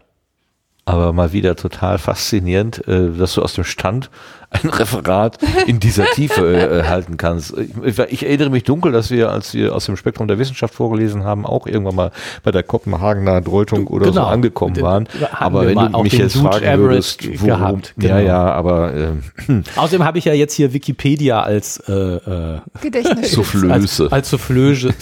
aber 0.86 1.14
mal 1.14 1.34
wieder 1.34 1.56
total 1.56 1.98
faszinierend, 1.98 2.88
äh, 2.88 3.10
dass 3.18 3.34
du 3.34 3.42
aus 3.42 3.54
dem 3.54 3.64
Stand 3.64 4.12
ein 4.52 4.70
Referat 4.70 5.40
in 5.66 5.80
dieser 5.80 6.06
Tiefe 6.12 6.56
äh, 6.56 6.84
halten 6.84 7.18
kannst. 7.18 7.56
Ich, 7.84 8.00
ich, 8.00 8.26
erinnere 8.26 8.52
mich 8.52 8.64
dunkel, 8.64 8.92
dass 8.92 9.10
wir, 9.10 9.32
als 9.32 9.54
wir 9.54 9.76
aus 9.76 9.88
dem 9.88 9.98
Spektrum 9.98 10.28
der 10.28 10.38
Wissenschaft 10.38 10.74
vorgelesen 10.74 11.24
haben, 11.24 11.46
auch 11.46 11.66
irgendwann 11.66 11.96
mal 11.96 12.12
bei 12.44 12.52
der 12.52 12.64
Kopenhagener 12.64 13.42
Deutung 13.42 13.88
oder 13.88 14.06
genau. 14.06 14.22
so 14.22 14.28
angekommen 14.28 14.80
waren. 14.82 15.08
Aber 15.32 15.66
wenn 15.66 15.92
du 15.92 16.04
mich 16.04 16.14
jetzt 16.14 16.36
Dude 16.36 16.50
fragen 16.50 16.80
würdest, 16.80 17.28
worum, 17.42 17.48
gehabt, 17.48 17.94
genau. 17.98 18.16
ja, 18.16 18.22
ja, 18.22 18.52
aber 18.54 18.94
äh, 18.94 19.10
außerdem 19.76 20.06
habe 20.06 20.20
ich 20.20 20.26
ja 20.26 20.34
jetzt 20.34 20.54
hier 20.54 20.72
Wikipedia 20.72 21.42
als 21.42 21.80
äh, 21.88 21.94
äh, 21.94 22.60
Gedächtnis 22.82 23.32
Soufflöse. 23.34 23.74
Als, 23.74 24.02
als 24.02 24.30
Soufflöse, 24.30 24.94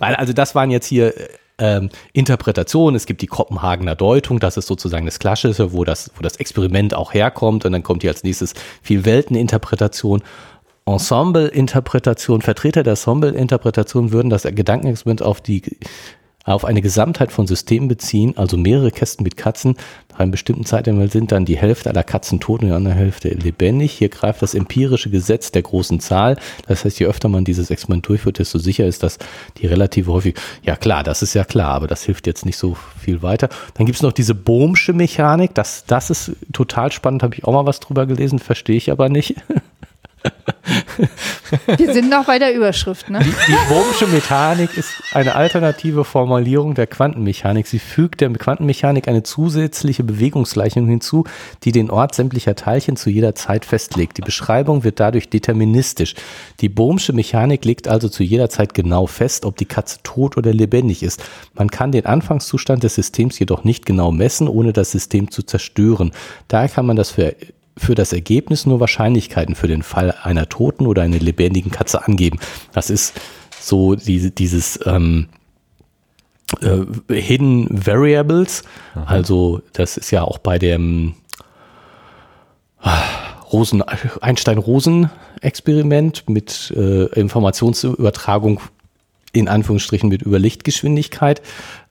weil 0.00 0.16
also 0.16 0.32
das 0.32 0.54
waren 0.54 0.70
jetzt 0.70 0.86
hier 0.86 1.14
ähm, 1.58 1.90
Interpretation. 2.12 2.94
Es 2.94 3.06
gibt 3.06 3.22
die 3.22 3.26
Kopenhagener 3.26 3.94
Deutung, 3.94 4.40
das 4.40 4.56
ist 4.56 4.66
sozusagen 4.66 5.06
das 5.06 5.18
Klassische, 5.18 5.72
wo 5.72 5.84
das, 5.84 6.10
wo 6.16 6.22
das 6.22 6.36
Experiment 6.36 6.94
auch 6.94 7.14
herkommt. 7.14 7.64
Und 7.64 7.72
dann 7.72 7.82
kommt 7.82 8.02
hier 8.02 8.10
als 8.10 8.24
nächstes 8.24 8.54
viel 8.82 9.04
Welteninterpretation. 9.04 10.22
Ensemble-Interpretation, 10.86 12.40
Vertreter 12.40 12.82
der 12.82 12.92
Ensemble-Interpretation 12.92 14.10
würden 14.10 14.30
das 14.30 14.44
Gedankenexperiment 14.44 15.22
auf 15.22 15.42
die 15.42 15.62
auf 16.54 16.64
eine 16.64 16.82
Gesamtheit 16.82 17.32
von 17.32 17.46
Systemen 17.46 17.88
beziehen, 17.88 18.36
also 18.36 18.56
mehrere 18.56 18.90
Kästen 18.90 19.24
mit 19.24 19.36
Katzen, 19.36 19.76
nach 20.18 20.24
einem 20.24 20.32
bestimmten 20.32 20.64
Zeitintervall 20.64 21.12
sind 21.12 21.30
dann 21.30 21.44
die 21.44 21.56
Hälfte 21.56 21.90
aller 21.90 22.02
Katzen 22.02 22.40
tot 22.40 22.62
und 22.62 22.66
die 22.66 22.74
andere 22.74 22.94
Hälfte 22.94 23.28
lebendig. 23.28 23.92
Hier 23.92 24.08
greift 24.08 24.42
das 24.42 24.52
empirische 24.52 25.10
Gesetz 25.10 25.52
der 25.52 25.62
großen 25.62 26.00
Zahl. 26.00 26.36
Das 26.66 26.84
heißt, 26.84 26.98
je 26.98 27.06
öfter 27.06 27.28
man 27.28 27.44
dieses 27.44 27.70
Experiment 27.70 28.08
durchführt, 28.08 28.40
desto 28.40 28.58
sicher 28.58 28.84
ist 28.84 29.04
das 29.04 29.18
die 29.58 29.68
relative 29.68 30.12
häufig. 30.12 30.34
Ja 30.64 30.74
klar, 30.74 31.04
das 31.04 31.22
ist 31.22 31.34
ja 31.34 31.44
klar, 31.44 31.70
aber 31.70 31.86
das 31.86 32.02
hilft 32.02 32.26
jetzt 32.26 32.44
nicht 32.44 32.56
so 32.56 32.76
viel 32.98 33.22
weiter. 33.22 33.48
Dann 33.74 33.86
gibt 33.86 33.94
es 33.94 34.02
noch 34.02 34.10
diese 34.10 34.34
Bohmsche 34.34 34.92
Mechanik. 34.92 35.54
Das, 35.54 35.84
das 35.86 36.10
ist 36.10 36.32
total 36.52 36.90
spannend, 36.90 37.22
habe 37.22 37.36
ich 37.36 37.44
auch 37.44 37.52
mal 37.52 37.66
was 37.66 37.78
drüber 37.78 38.04
gelesen, 38.06 38.40
verstehe 38.40 38.76
ich 38.76 38.90
aber 38.90 39.08
nicht. 39.08 39.36
Wir 41.76 41.92
sind 41.92 42.10
noch 42.10 42.26
bei 42.26 42.38
der 42.38 42.54
Überschrift, 42.54 43.10
ne? 43.10 43.20
Die, 43.20 43.30
die 43.30 43.72
Bohmsche 43.72 44.06
Mechanik 44.06 44.76
ist 44.76 44.90
eine 45.12 45.34
alternative 45.34 46.04
Formulierung 46.04 46.74
der 46.74 46.86
Quantenmechanik. 46.86 47.66
Sie 47.66 47.78
fügt 47.78 48.20
der 48.20 48.30
Quantenmechanik 48.30 49.08
eine 49.08 49.22
zusätzliche 49.22 50.04
Bewegungsgleichung 50.04 50.86
hinzu, 50.86 51.24
die 51.64 51.72
den 51.72 51.90
Ort 51.90 52.14
sämtlicher 52.14 52.54
Teilchen 52.54 52.96
zu 52.96 53.10
jeder 53.10 53.34
Zeit 53.34 53.64
festlegt. 53.64 54.18
Die 54.18 54.22
Beschreibung 54.22 54.84
wird 54.84 55.00
dadurch 55.00 55.28
deterministisch. 55.28 56.14
Die 56.60 56.68
Bohmsche 56.68 57.12
Mechanik 57.12 57.64
legt 57.64 57.88
also 57.88 58.08
zu 58.08 58.22
jeder 58.22 58.50
Zeit 58.50 58.74
genau 58.74 59.06
fest, 59.06 59.44
ob 59.44 59.56
die 59.56 59.66
Katze 59.66 59.98
tot 60.02 60.36
oder 60.36 60.52
lebendig 60.52 61.02
ist. 61.02 61.22
Man 61.54 61.70
kann 61.70 61.92
den 61.92 62.06
Anfangszustand 62.06 62.82
des 62.82 62.94
Systems 62.94 63.38
jedoch 63.38 63.64
nicht 63.64 63.86
genau 63.86 64.10
messen, 64.12 64.48
ohne 64.48 64.72
das 64.72 64.90
System 64.90 65.30
zu 65.30 65.42
zerstören. 65.42 66.12
Daher 66.48 66.68
kann 66.68 66.86
man 66.86 66.96
das 66.96 67.10
für 67.10 67.34
für 67.78 67.94
das 67.94 68.12
Ergebnis 68.12 68.66
nur 68.66 68.80
Wahrscheinlichkeiten 68.80 69.54
für 69.54 69.68
den 69.68 69.82
Fall 69.82 70.14
einer 70.22 70.48
toten 70.48 70.86
oder 70.86 71.02
einer 71.02 71.18
lebendigen 71.18 71.70
Katze 71.70 72.04
angeben. 72.04 72.38
Das 72.72 72.90
ist 72.90 73.18
so 73.60 73.94
diese, 73.94 74.30
dieses 74.30 74.80
ähm, 74.86 75.28
äh, 76.60 76.80
Hidden 77.14 77.68
Variables. 77.70 78.62
Aha. 78.94 79.04
Also 79.06 79.62
das 79.72 79.96
ist 79.96 80.10
ja 80.10 80.22
auch 80.22 80.36
bei 80.38 80.58
dem 80.58 81.14
äh, 82.82 82.90
Rosen, 83.52 83.82
Einstein-Rosen-Experiment 83.82 86.28
mit 86.28 86.72
äh, 86.76 87.04
Informationsübertragung 87.18 88.60
in 89.32 89.48
Anführungsstrichen 89.48 90.08
mit 90.08 90.22
Überlichtgeschwindigkeit. 90.22 91.42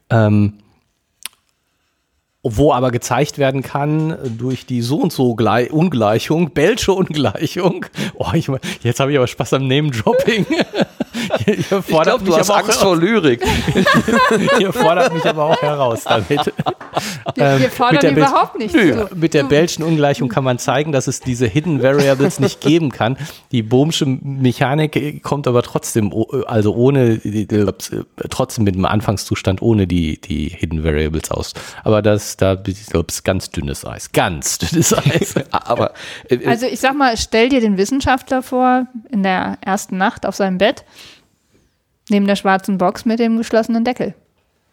Ähm, 0.09 0.53
wo 2.55 2.71
aber 2.73 2.91
gezeigt 2.91 3.37
werden 3.37 3.63
kann 3.63 4.17
durch 4.37 4.65
die 4.65 4.81
so 4.81 4.97
und 4.97 5.11
so 5.11 5.35
Gle 5.35 5.69
Ungleichung, 5.71 6.51
Bellsche 6.51 6.93
Ungleichung. 6.93 7.85
Oh, 8.19 8.31
ich, 8.33 8.49
jetzt 8.81 8.99
habe 8.99 9.11
ich 9.11 9.17
aber 9.17 9.27
Spaß 9.27 9.53
am 9.53 9.67
Name-Dropping. 9.67 10.45
ich 11.45 11.67
glaube, 11.69 12.23
du 12.23 12.35
hast 12.35 12.49
Angst 12.49 12.79
vor 12.79 12.97
Lyrik. 12.97 13.43
Ihr 14.59 14.73
fordert 14.73 15.13
mich 15.13 15.25
aber 15.25 15.45
auch 15.45 15.61
heraus 15.61 16.03
damit. 16.03 16.51
Wir, 17.35 17.59
wir 17.59 17.69
fordern 17.69 18.05
ähm, 18.05 18.17
überhaupt 18.17 18.57
nicht. 18.57 18.73
Nö, 18.73 19.05
mit 19.13 19.33
der 19.33 19.43
Bellschen 19.43 19.83
Ungleichung 19.83 20.29
kann 20.29 20.43
man 20.43 20.57
zeigen, 20.57 20.91
dass 20.91 21.07
es 21.07 21.19
diese 21.19 21.45
Hidden 21.47 21.83
Variables 21.83 22.39
nicht 22.39 22.61
geben 22.61 22.91
kann. 22.91 23.17
Die 23.51 23.61
Bohmsche 23.61 24.05
Mechanik 24.05 25.21
kommt 25.23 25.47
aber 25.47 25.61
trotzdem, 25.63 26.13
also 26.45 26.73
ohne, 26.73 27.19
trotzdem 28.29 28.63
mit 28.63 28.75
dem 28.75 28.85
Anfangszustand 28.85 29.61
ohne 29.61 29.87
die, 29.87 30.19
die 30.19 30.49
Hidden 30.49 30.83
Variables 30.83 31.31
aus. 31.31 31.53
Aber 31.83 32.01
das 32.01 32.36
da 32.37 32.57
ich, 32.65 32.87
ganz 33.23 33.49
dünnes 33.49 33.85
Eis. 33.85 34.11
Ganz 34.11 34.59
dünnes 34.59 34.93
Eis. 34.93 35.35
Aber, 35.51 35.93
äh, 36.29 36.35
äh, 36.35 36.47
also 36.47 36.67
ich 36.67 36.79
sag 36.79 36.95
mal, 36.95 37.17
stell 37.17 37.49
dir 37.49 37.61
den 37.61 37.77
Wissenschaftler 37.77 38.43
vor, 38.43 38.87
in 39.09 39.23
der 39.23 39.57
ersten 39.61 39.97
Nacht 39.97 40.25
auf 40.25 40.35
seinem 40.35 40.57
Bett, 40.57 40.85
neben 42.09 42.27
der 42.27 42.35
schwarzen 42.35 42.77
Box 42.77 43.05
mit 43.05 43.19
dem 43.19 43.37
geschlossenen 43.37 43.83
Deckel. 43.83 44.13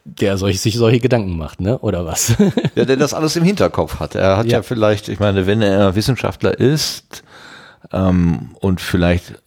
Der 0.05 0.37
solch, 0.37 0.61
sich 0.61 0.77
solche 0.77 1.01
Gedanken 1.01 1.39
macht, 1.39 1.61
ne? 1.61 1.79
Oder 1.79 2.05
was? 2.05 2.37
Ja, 2.75 2.85
der 2.85 2.97
das 2.97 3.15
alles 3.15 3.37
im 3.37 3.45
Hinterkopf 3.45 4.01
hat. 4.01 4.15
Er 4.15 4.37
hat 4.37 4.47
ja, 4.47 4.59
ja 4.59 4.63
vielleicht, 4.63 5.09
ich 5.09 5.19
meine, 5.19 5.47
wenn 5.47 5.63
er 5.63 5.95
Wissenschaftler 5.95 6.59
ist 6.59 7.25
ähm, 7.93 8.51
und 8.61 8.81
vielleicht 8.81 9.41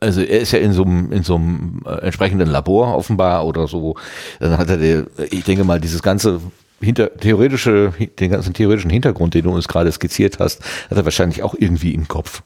also 0.00 0.20
er 0.20 0.40
ist 0.40 0.52
ja 0.52 0.58
in 0.58 0.72
so 0.72 0.84
einem, 0.84 1.12
in 1.12 1.22
so 1.22 1.36
einem 1.36 1.82
äh, 1.86 2.04
entsprechenden 2.04 2.50
Labor 2.50 2.94
offenbar 2.94 3.46
oder 3.46 3.66
so, 3.66 3.96
dann 4.38 4.58
hat 4.58 4.68
er, 4.68 4.76
der, 4.76 5.06
ich 5.30 5.44
denke 5.44 5.64
mal, 5.64 5.80
dieses 5.80 6.02
ganze 6.02 6.40
hinter, 6.84 7.16
theoretische, 7.16 7.92
den 8.18 8.30
ganzen 8.30 8.54
theoretischen 8.54 8.90
Hintergrund, 8.90 9.34
den 9.34 9.44
du 9.44 9.50
uns 9.50 9.68
gerade 9.68 9.90
skizziert 9.90 10.38
hast, 10.38 10.62
hat 10.90 10.96
er 10.96 11.04
wahrscheinlich 11.04 11.42
auch 11.42 11.54
irgendwie 11.58 11.94
im 11.94 12.08
Kopf. 12.08 12.42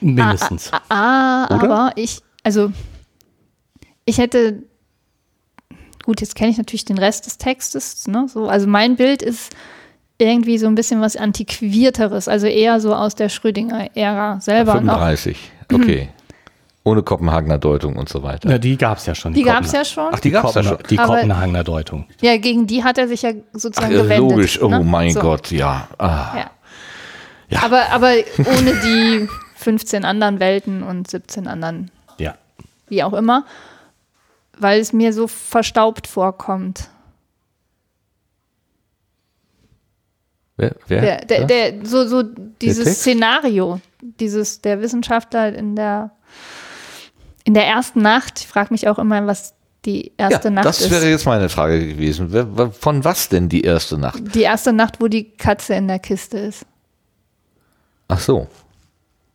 Mindestens. 0.00 0.70
Ah, 0.72 0.80
ah, 0.88 1.44
ah 1.44 1.54
aber 1.54 1.92
ich, 1.96 2.20
also 2.42 2.72
ich 4.04 4.18
hätte, 4.18 4.62
gut, 6.04 6.20
jetzt 6.20 6.34
kenne 6.34 6.50
ich 6.50 6.58
natürlich 6.58 6.84
den 6.84 6.98
Rest 6.98 7.26
des 7.26 7.38
Textes, 7.38 8.06
ne? 8.08 8.26
So, 8.28 8.48
also 8.48 8.66
mein 8.66 8.96
Bild 8.96 9.22
ist 9.22 9.52
irgendwie 10.18 10.58
so 10.58 10.66
ein 10.66 10.74
bisschen 10.74 11.00
was 11.00 11.16
Antiquierteres, 11.16 12.28
also 12.28 12.46
eher 12.46 12.80
so 12.80 12.94
aus 12.94 13.14
der 13.14 13.28
Schrödinger-Ära 13.28 14.40
selber. 14.40 14.72
35, 14.74 15.38
noch. 15.70 15.78
okay. 15.80 16.08
Ohne 16.84 17.02
Kopenhagener 17.04 17.58
Deutung 17.58 17.96
und 17.96 18.08
so 18.08 18.24
weiter. 18.24 18.50
Ja, 18.50 18.58
die 18.58 18.76
gab 18.76 18.98
es 18.98 19.06
ja 19.06 19.14
schon. 19.14 19.32
Die, 19.32 19.40
die 19.40 19.46
gab 19.46 19.62
es 19.64 19.72
ja 19.72 19.84
schon. 19.84 20.10
Ach, 20.12 20.18
die, 20.18 20.28
die 20.28 20.32
gab 20.32 20.46
es 20.46 20.54
ja 20.54 20.62
schon. 20.64 20.78
Die 20.90 20.96
Kopenhagener 20.96 21.62
Deutung. 21.62 22.06
Ja, 22.20 22.36
gegen 22.38 22.66
die 22.66 22.82
hat 22.82 22.98
er 22.98 23.06
sich 23.06 23.22
ja 23.22 23.32
sozusagen 23.52 23.94
Ach, 23.94 24.02
gewendet. 24.02 24.30
Logisch, 24.30 24.60
oh 24.60 24.68
ne? 24.68 24.80
mein 24.80 25.12
so. 25.12 25.20
Gott, 25.20 25.52
ja. 25.52 25.88
Ah. 25.98 26.36
ja. 26.36 26.50
ja. 27.50 27.62
Aber, 27.62 27.88
aber 27.90 28.14
ohne 28.38 28.80
die 28.80 29.28
15 29.54 30.04
anderen 30.04 30.40
Welten 30.40 30.82
und 30.82 31.08
17 31.08 31.46
anderen. 31.46 31.92
Ja. 32.18 32.34
Wie 32.88 33.04
auch 33.04 33.12
immer. 33.12 33.46
Weil 34.58 34.80
es 34.80 34.92
mir 34.92 35.12
so 35.12 35.28
verstaubt 35.28 36.08
vorkommt. 36.08 36.88
Wer? 40.56 40.74
wer? 40.88 41.00
Der, 41.00 41.24
der, 41.24 41.44
der, 41.44 41.86
so, 41.86 42.06
so 42.06 42.22
dieses 42.22 42.98
Szenario, 42.98 43.80
dieses, 44.00 44.60
der 44.60 44.80
Wissenschaftler 44.80 45.54
in 45.54 45.76
der 45.76 46.10
in 47.44 47.54
der 47.54 47.66
ersten 47.66 48.02
Nacht, 48.02 48.40
ich 48.40 48.46
frage 48.46 48.72
mich 48.72 48.88
auch 48.88 48.98
immer, 48.98 49.26
was 49.26 49.54
die 49.84 50.12
erste 50.16 50.48
ja, 50.48 50.54
Nacht 50.54 50.64
das 50.64 50.80
ist. 50.80 50.90
Das 50.90 51.00
wäre 51.00 51.10
jetzt 51.10 51.26
meine 51.26 51.48
Frage 51.48 51.86
gewesen. 51.86 52.72
Von 52.72 53.04
was 53.04 53.28
denn 53.28 53.48
die 53.48 53.62
erste 53.62 53.98
Nacht? 53.98 54.34
Die 54.34 54.42
erste 54.42 54.72
Nacht, 54.72 55.00
wo 55.00 55.08
die 55.08 55.24
Katze 55.24 55.74
in 55.74 55.88
der 55.88 55.98
Kiste 55.98 56.38
ist. 56.38 56.64
Ach 58.08 58.20
so. 58.20 58.46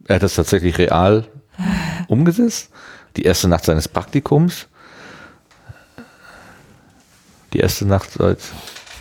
Er 0.08 0.15
hat 0.15 0.24
das 0.24 0.36
tatsächlich 0.36 0.78
real 0.78 1.28
umgesetzt? 2.08 2.70
Die 3.17 3.24
erste 3.24 3.48
Nacht 3.48 3.65
seines 3.65 3.88
Praktikums? 3.88 4.67
Die 7.54 7.60
erste 7.60 7.86
Nacht 7.86 8.12
seit. 8.12 8.39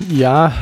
Ja. 0.08 0.52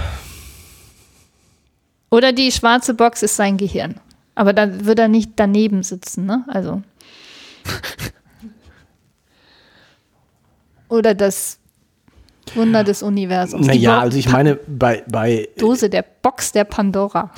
Oder 2.11 2.33
die 2.33 2.53
schwarze 2.53 2.95
Box 2.95 3.23
ist 3.23 3.37
sein 3.37 3.57
Gehirn. 3.57 4.01
Aber 4.35 4.53
dann 4.53 4.85
wird 4.85 4.99
er 4.99 5.09
nicht 5.09 5.33
daneben 5.37 5.83
sitzen, 5.83 6.27
ne? 6.27 6.45
Also. 6.49 6.83
Oder 10.95 11.15
das 11.15 11.59
Wunder 12.55 12.85
des 12.85 13.03
Universums. 13.03 13.67
Naja, 13.67 14.01
also 14.01 14.17
ich 14.17 14.29
meine, 14.29 14.55
bei, 14.55 15.03
bei. 15.09 15.49
Dose 15.59 15.91
der 15.91 16.03
Box 16.03 16.53
der 16.53 16.65
Pandora. 16.65 17.31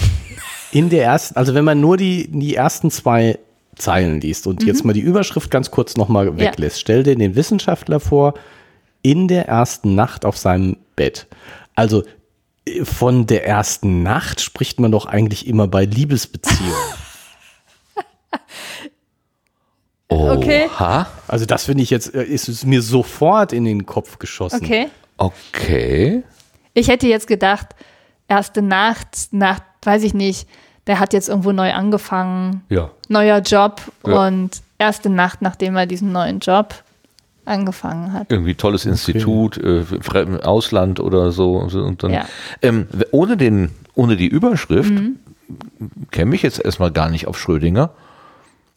In 0.73 0.91
der 0.91 1.05
ersten, 1.05 1.37
also 1.37 1.55
wenn 1.55 1.65
man 1.65 1.81
nur 1.81 1.97
die, 1.97 2.29
die 2.29 2.55
ersten 2.55 2.91
zwei 2.91 3.39
Zeilen 3.77 4.21
liest 4.21 4.47
und 4.47 4.61
mhm. 4.61 4.69
jetzt 4.69 4.85
mal 4.85 4.93
die 4.93 5.01
Überschrift 5.01 5.51
ganz 5.51 5.71
kurz 5.71 5.97
nochmal 5.97 6.39
weglässt, 6.39 6.77
ja. 6.77 6.81
stell 6.81 7.03
dir 7.03 7.17
den 7.17 7.35
Wissenschaftler 7.35 7.99
vor, 7.99 8.35
in 9.01 9.29
der 9.29 9.49
ersten 9.49 9.95
Nacht 9.95 10.27
auf 10.27 10.37
seinem 10.37 10.77
Bett. 10.97 11.27
Also 11.75 12.03
von 12.83 13.27
der 13.27 13.47
ersten 13.47 14.03
Nacht 14.03 14.41
spricht 14.41 14.81
man 14.81 14.93
doch 14.93 15.07
eigentlich 15.07 15.47
immer 15.47 15.67
bei 15.67 15.85
Liebesbeziehungen. 15.85 16.75
Okay. 20.09 20.67
Oha. 20.67 21.07
Also 21.27 21.47
das 21.47 21.65
finde 21.65 21.83
ich 21.83 21.91
jetzt, 21.91 22.15
äh, 22.15 22.23
ist 22.23 22.49
es 22.49 22.65
mir 22.65 22.81
sofort 22.83 23.53
in 23.53 23.65
den 23.65 23.87
Kopf 23.87 24.19
geschossen. 24.19 24.61
Okay. 24.63 24.89
Okay. 25.19 26.23
Ich 26.75 26.89
hätte 26.89 27.07
jetzt 27.09 27.27
gedacht, 27.27 27.69
erste 28.29 28.63
Nacht, 28.63 29.09
Nacht, 29.33 29.63
weiß 29.83 30.03
ich 30.05 30.15
nicht, 30.15 30.49
der 30.87 31.01
hat 31.01 31.13
jetzt 31.13 31.29
irgendwo 31.29 31.53
neu 31.53 31.73
angefangen, 31.73 32.63
Ja. 32.69 32.91
neuer 33.09 33.39
Job 33.41 33.81
Ja. 34.07 34.27
und 34.29 34.63
erste 34.79 35.09
Nacht, 35.11 35.43
nachdem 35.43 35.75
er 35.77 35.87
diesen 35.87 36.13
neuen 36.13 36.39
Job 36.39 36.75
angefangen 37.45 38.13
hat. 38.13 38.31
Irgendwie 38.31 38.55
tolles 38.55 38.85
Institut, 38.85 39.57
äh, 39.59 39.85
im 40.21 40.41
Ausland 40.41 41.01
oder 41.01 41.33
so. 41.33 41.57
und 41.57 41.71
so, 41.71 41.81
Und 41.83 42.03
dann, 42.03 42.13
Ja. 42.13 42.27
ähm, 42.63 42.87
ohne, 43.11 43.37
den, 43.37 43.71
ohne 43.95 44.17
die 44.17 44.27
Überschrift 44.27 44.91
Mhm. 44.91 45.17
käme 46.11 46.35
ich 46.35 46.43
jetzt 46.43 46.65
erstmal 46.65 46.91
gar 46.91 47.09
nicht 47.09 47.27
auf 47.27 47.39
Schrödinger. 47.39 47.91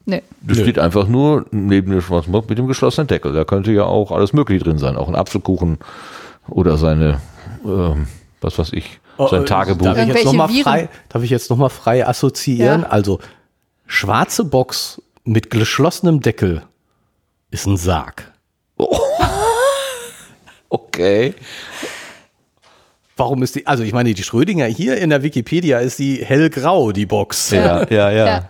Nö. 0.10 0.20
Das 0.42 0.58
Nö. 0.58 0.64
steht 0.64 0.80
einfach 0.80 1.08
nur 1.08 1.46
neben 1.52 1.92
dem 1.92 2.02
Schwarzbock 2.02 2.50
mit 2.50 2.58
dem 2.58 2.68
geschlossenen 2.68 3.08
Deckel. 3.08 3.34
Da 3.34 3.44
könnte 3.46 3.72
ja 3.72 3.84
auch 3.84 4.12
alles 4.12 4.34
Mögliche 4.34 4.64
drin 4.64 4.78
sein. 4.78 4.96
Auch 4.98 5.08
ein 5.08 5.16
Apfelkuchen 5.16 5.78
oder 6.50 6.78
seine, 6.78 7.22
ähm, 7.66 8.08
was 8.42 8.58
weiß 8.58 8.74
ich, 8.74 9.00
sein 9.18 9.42
Oh, 9.42 9.44
Tagebuch. 9.46 9.86
Darf 9.86 9.98
ich 9.98 10.08
jetzt 10.08 10.26
nochmal 10.26 10.50
Viren. 10.50 10.64
frei, 10.64 10.90
darf 11.10 11.24
ich 11.24 11.30
jetzt 11.30 11.50
noch 11.50 11.58
mal 11.58 11.70
frei 11.70 12.08
assoziieren? 12.08 12.82
Ja. 12.82 12.88
Also, 12.90 13.20
schwarze 13.86 14.46
Box 14.46 15.02
mit 15.26 15.50
geschlossenem 15.50 16.22
Deckel 16.22 16.64
ist 17.52 17.66
ein 17.68 17.78
Sarg. 17.78 18.32
Okay. 20.72 21.34
Warum 23.18 23.42
ist 23.44 23.56
die, 23.56 23.68
also 23.68 23.84
ich 23.84 23.92
meine, 23.92 24.14
die 24.14 24.24
Schrödinger 24.24 24.66
hier 24.66 24.98
in 24.98 25.10
der 25.10 25.24
Wikipedia 25.24 25.80
ist 25.80 26.00
die 26.00 26.24
hellgrau, 26.24 26.92
die 26.92 27.06
Box. 27.06 27.50
Ja, 27.52 27.86
ja, 27.90 28.12
ja. 28.12 28.26
Ja. 28.26 28.50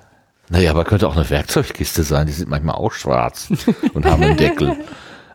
Naja, 0.49 0.71
aber 0.71 0.83
könnte 0.83 1.07
auch 1.07 1.15
eine 1.15 1.29
Werkzeugkiste 1.29 2.03
sein. 2.03 2.25
Die 2.27 2.33
sind 2.33 2.49
manchmal 2.49 2.75
auch 2.75 2.91
schwarz 2.91 3.49
und 3.93 4.05
haben 4.05 4.23
einen 4.23 4.37
Deckel. 4.37 4.77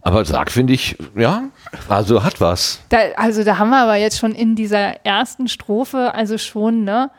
Aber 0.03 0.24
Sarg 0.24 0.50
finde 0.50 0.72
ich, 0.74 0.98
ja, 1.16 1.44
also 1.88 2.22
hat 2.24 2.40
was. 2.40 2.81
Da, 2.90 2.98
also 3.16 3.42
da 3.44 3.59
haben 3.59 3.70
wir 3.70 3.79
aber 3.83 3.94
jetzt 3.96 4.18
schon 4.18 4.33
in 4.33 4.55
dieser 4.57 5.05
ersten 5.07 5.48
Strophe, 5.48 6.14
also 6.14 6.37
schon, 6.37 6.85
ne? 6.85 7.11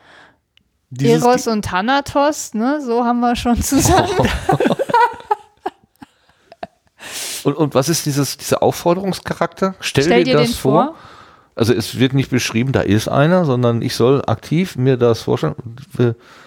Dieses- 0.90 1.22
Eros 1.24 1.46
und 1.48 1.64
Thanatos, 1.64 2.54
ne? 2.54 2.80
So 2.80 3.04
haben 3.04 3.18
wir 3.20 3.34
schon 3.34 3.60
zusammen. 3.62 4.08
Und, 7.44 7.54
und 7.56 7.74
was 7.76 7.88
ist 7.88 8.06
dieses, 8.06 8.36
dieser 8.36 8.60
Aufforderungscharakter? 8.62 9.76
Stell, 9.78 10.02
Stell 10.04 10.24
dir, 10.24 10.32
dir 10.32 10.38
das 10.40 10.48
den 10.50 10.56
vor. 10.56 10.84
vor. 10.86 10.94
Also 11.56 11.72
es 11.72 11.98
wird 11.98 12.12
nicht 12.12 12.30
beschrieben, 12.30 12.72
da 12.72 12.82
ist 12.82 13.08
einer, 13.08 13.44
sondern 13.46 13.80
ich 13.82 13.94
soll 13.96 14.22
aktiv 14.26 14.76
mir 14.76 14.96
das 14.98 15.22
vorstellen. 15.22 15.54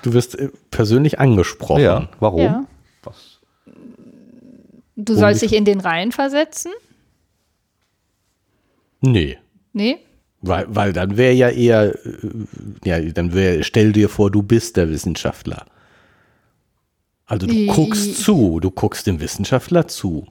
Du 0.03 0.13
wirst 0.13 0.35
äh, 0.37 0.49
persönlich 0.71 1.19
angesprochen. 1.19 1.81
Ja, 1.81 2.09
warum? 2.19 2.41
Ja. 2.41 2.65
Was? 3.03 3.39
Du 4.95 5.15
sollst 5.15 5.41
dich 5.41 5.53
in 5.53 5.65
den 5.65 5.79
Reihen 5.79 6.11
versetzen? 6.11 6.71
Nee. 9.01 9.37
Nee? 9.73 9.97
Weil, 10.41 10.65
weil 10.69 10.93
dann 10.93 11.17
wäre 11.17 11.33
ja 11.33 11.49
eher, 11.49 11.95
äh, 12.05 12.17
ja, 12.85 12.99
dann 13.11 13.33
wäre, 13.33 13.63
stell 13.63 13.91
dir 13.91 14.09
vor, 14.09 14.29
du 14.31 14.41
bist 14.43 14.77
der 14.77 14.89
Wissenschaftler. 14.89 15.65
Also 17.25 17.47
du 17.47 17.53
I- 17.53 17.67
guckst 17.67 18.21
zu, 18.23 18.59
du 18.59 18.71
guckst 18.71 19.07
dem 19.07 19.19
Wissenschaftler 19.21 19.87
zu. 19.87 20.27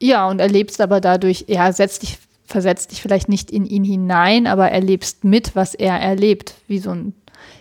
Ja, 0.00 0.28
und 0.28 0.40
erlebst 0.40 0.80
aber 0.80 1.00
dadurch, 1.00 1.46
ja, 1.48 1.72
setz 1.72 1.98
dich, 1.98 2.18
versetzt 2.48 2.90
dich 2.90 3.00
vielleicht 3.02 3.28
nicht 3.28 3.50
in 3.50 3.64
ihn 3.66 3.84
hinein, 3.84 4.46
aber 4.46 4.70
erlebst 4.70 5.22
mit, 5.24 5.54
was 5.54 5.74
er 5.74 5.94
erlebt, 6.00 6.54
wie 6.66 6.78
so 6.78 6.90
ein 6.90 7.14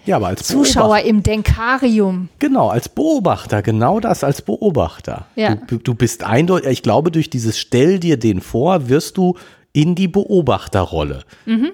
Ja, 0.05 0.15
aber 0.15 0.27
als 0.27 0.47
Zuschauer 0.47 0.85
Beobachter. 0.95 1.05
im 1.09 1.23
Denkarium. 1.23 2.29
Genau, 2.39 2.69
als 2.69 2.89
Beobachter, 2.89 3.61
genau 3.61 3.99
das 3.99 4.23
als 4.23 4.41
Beobachter. 4.41 5.27
Ja. 5.35 5.55
Du, 5.55 5.77
du 5.77 5.93
bist 5.93 6.23
eindeutig, 6.23 6.69
ich 6.71 6.83
glaube, 6.83 7.11
durch 7.11 7.29
dieses 7.29 7.59
Stell 7.59 7.99
dir 7.99 8.17
den 8.17 8.41
vor, 8.41 8.89
wirst 8.89 9.17
du 9.17 9.35
in 9.73 9.93
die 9.93 10.07
Beobachterrolle 10.07 11.23
Mhm. 11.45 11.71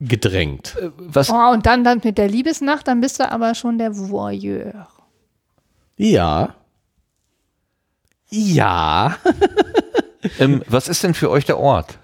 gedrängt. 0.00 0.76
Was, 0.96 1.30
Oh, 1.30 1.52
und 1.52 1.66
dann, 1.66 1.84
dann 1.84 2.00
mit 2.02 2.16
der 2.18 2.26
Liebesnacht, 2.28 2.88
dann 2.88 3.00
bist 3.02 3.20
du 3.20 3.30
aber 3.30 3.54
schon 3.54 3.76
der 3.78 3.94
Voyeur. 3.96 4.88
Ja. 5.98 6.54
Ja. 8.30 9.16
ähm, 10.38 10.62
was 10.68 10.88
ist 10.88 11.02
denn 11.04 11.14
für 11.14 11.30
euch 11.30 11.44
der 11.44 11.58
Ort? 11.58 11.98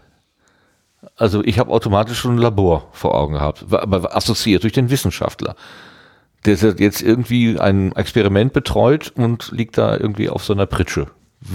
Also 1.17 1.43
ich 1.43 1.59
habe 1.59 1.73
automatisch 1.73 2.19
schon 2.19 2.37
ein 2.37 2.39
Labor 2.39 2.89
vor 2.93 3.15
Augen 3.15 3.35
gehabt, 3.35 3.65
aber 3.71 4.15
assoziiert 4.15 4.63
durch 4.63 4.75
den 4.75 4.91
Wissenschaftler. 4.91 5.57
Der 6.45 6.57
jetzt 6.57 7.03
irgendwie 7.03 7.59
ein 7.59 7.93
Experiment 7.97 8.53
betreut 8.53 9.13
und 9.17 9.51
liegt 9.51 9.79
da 9.79 9.97
irgendwie 9.97 10.29
auf 10.29 10.45
so 10.45 10.53
einer 10.53 10.67
Pritsche. 10.67 11.09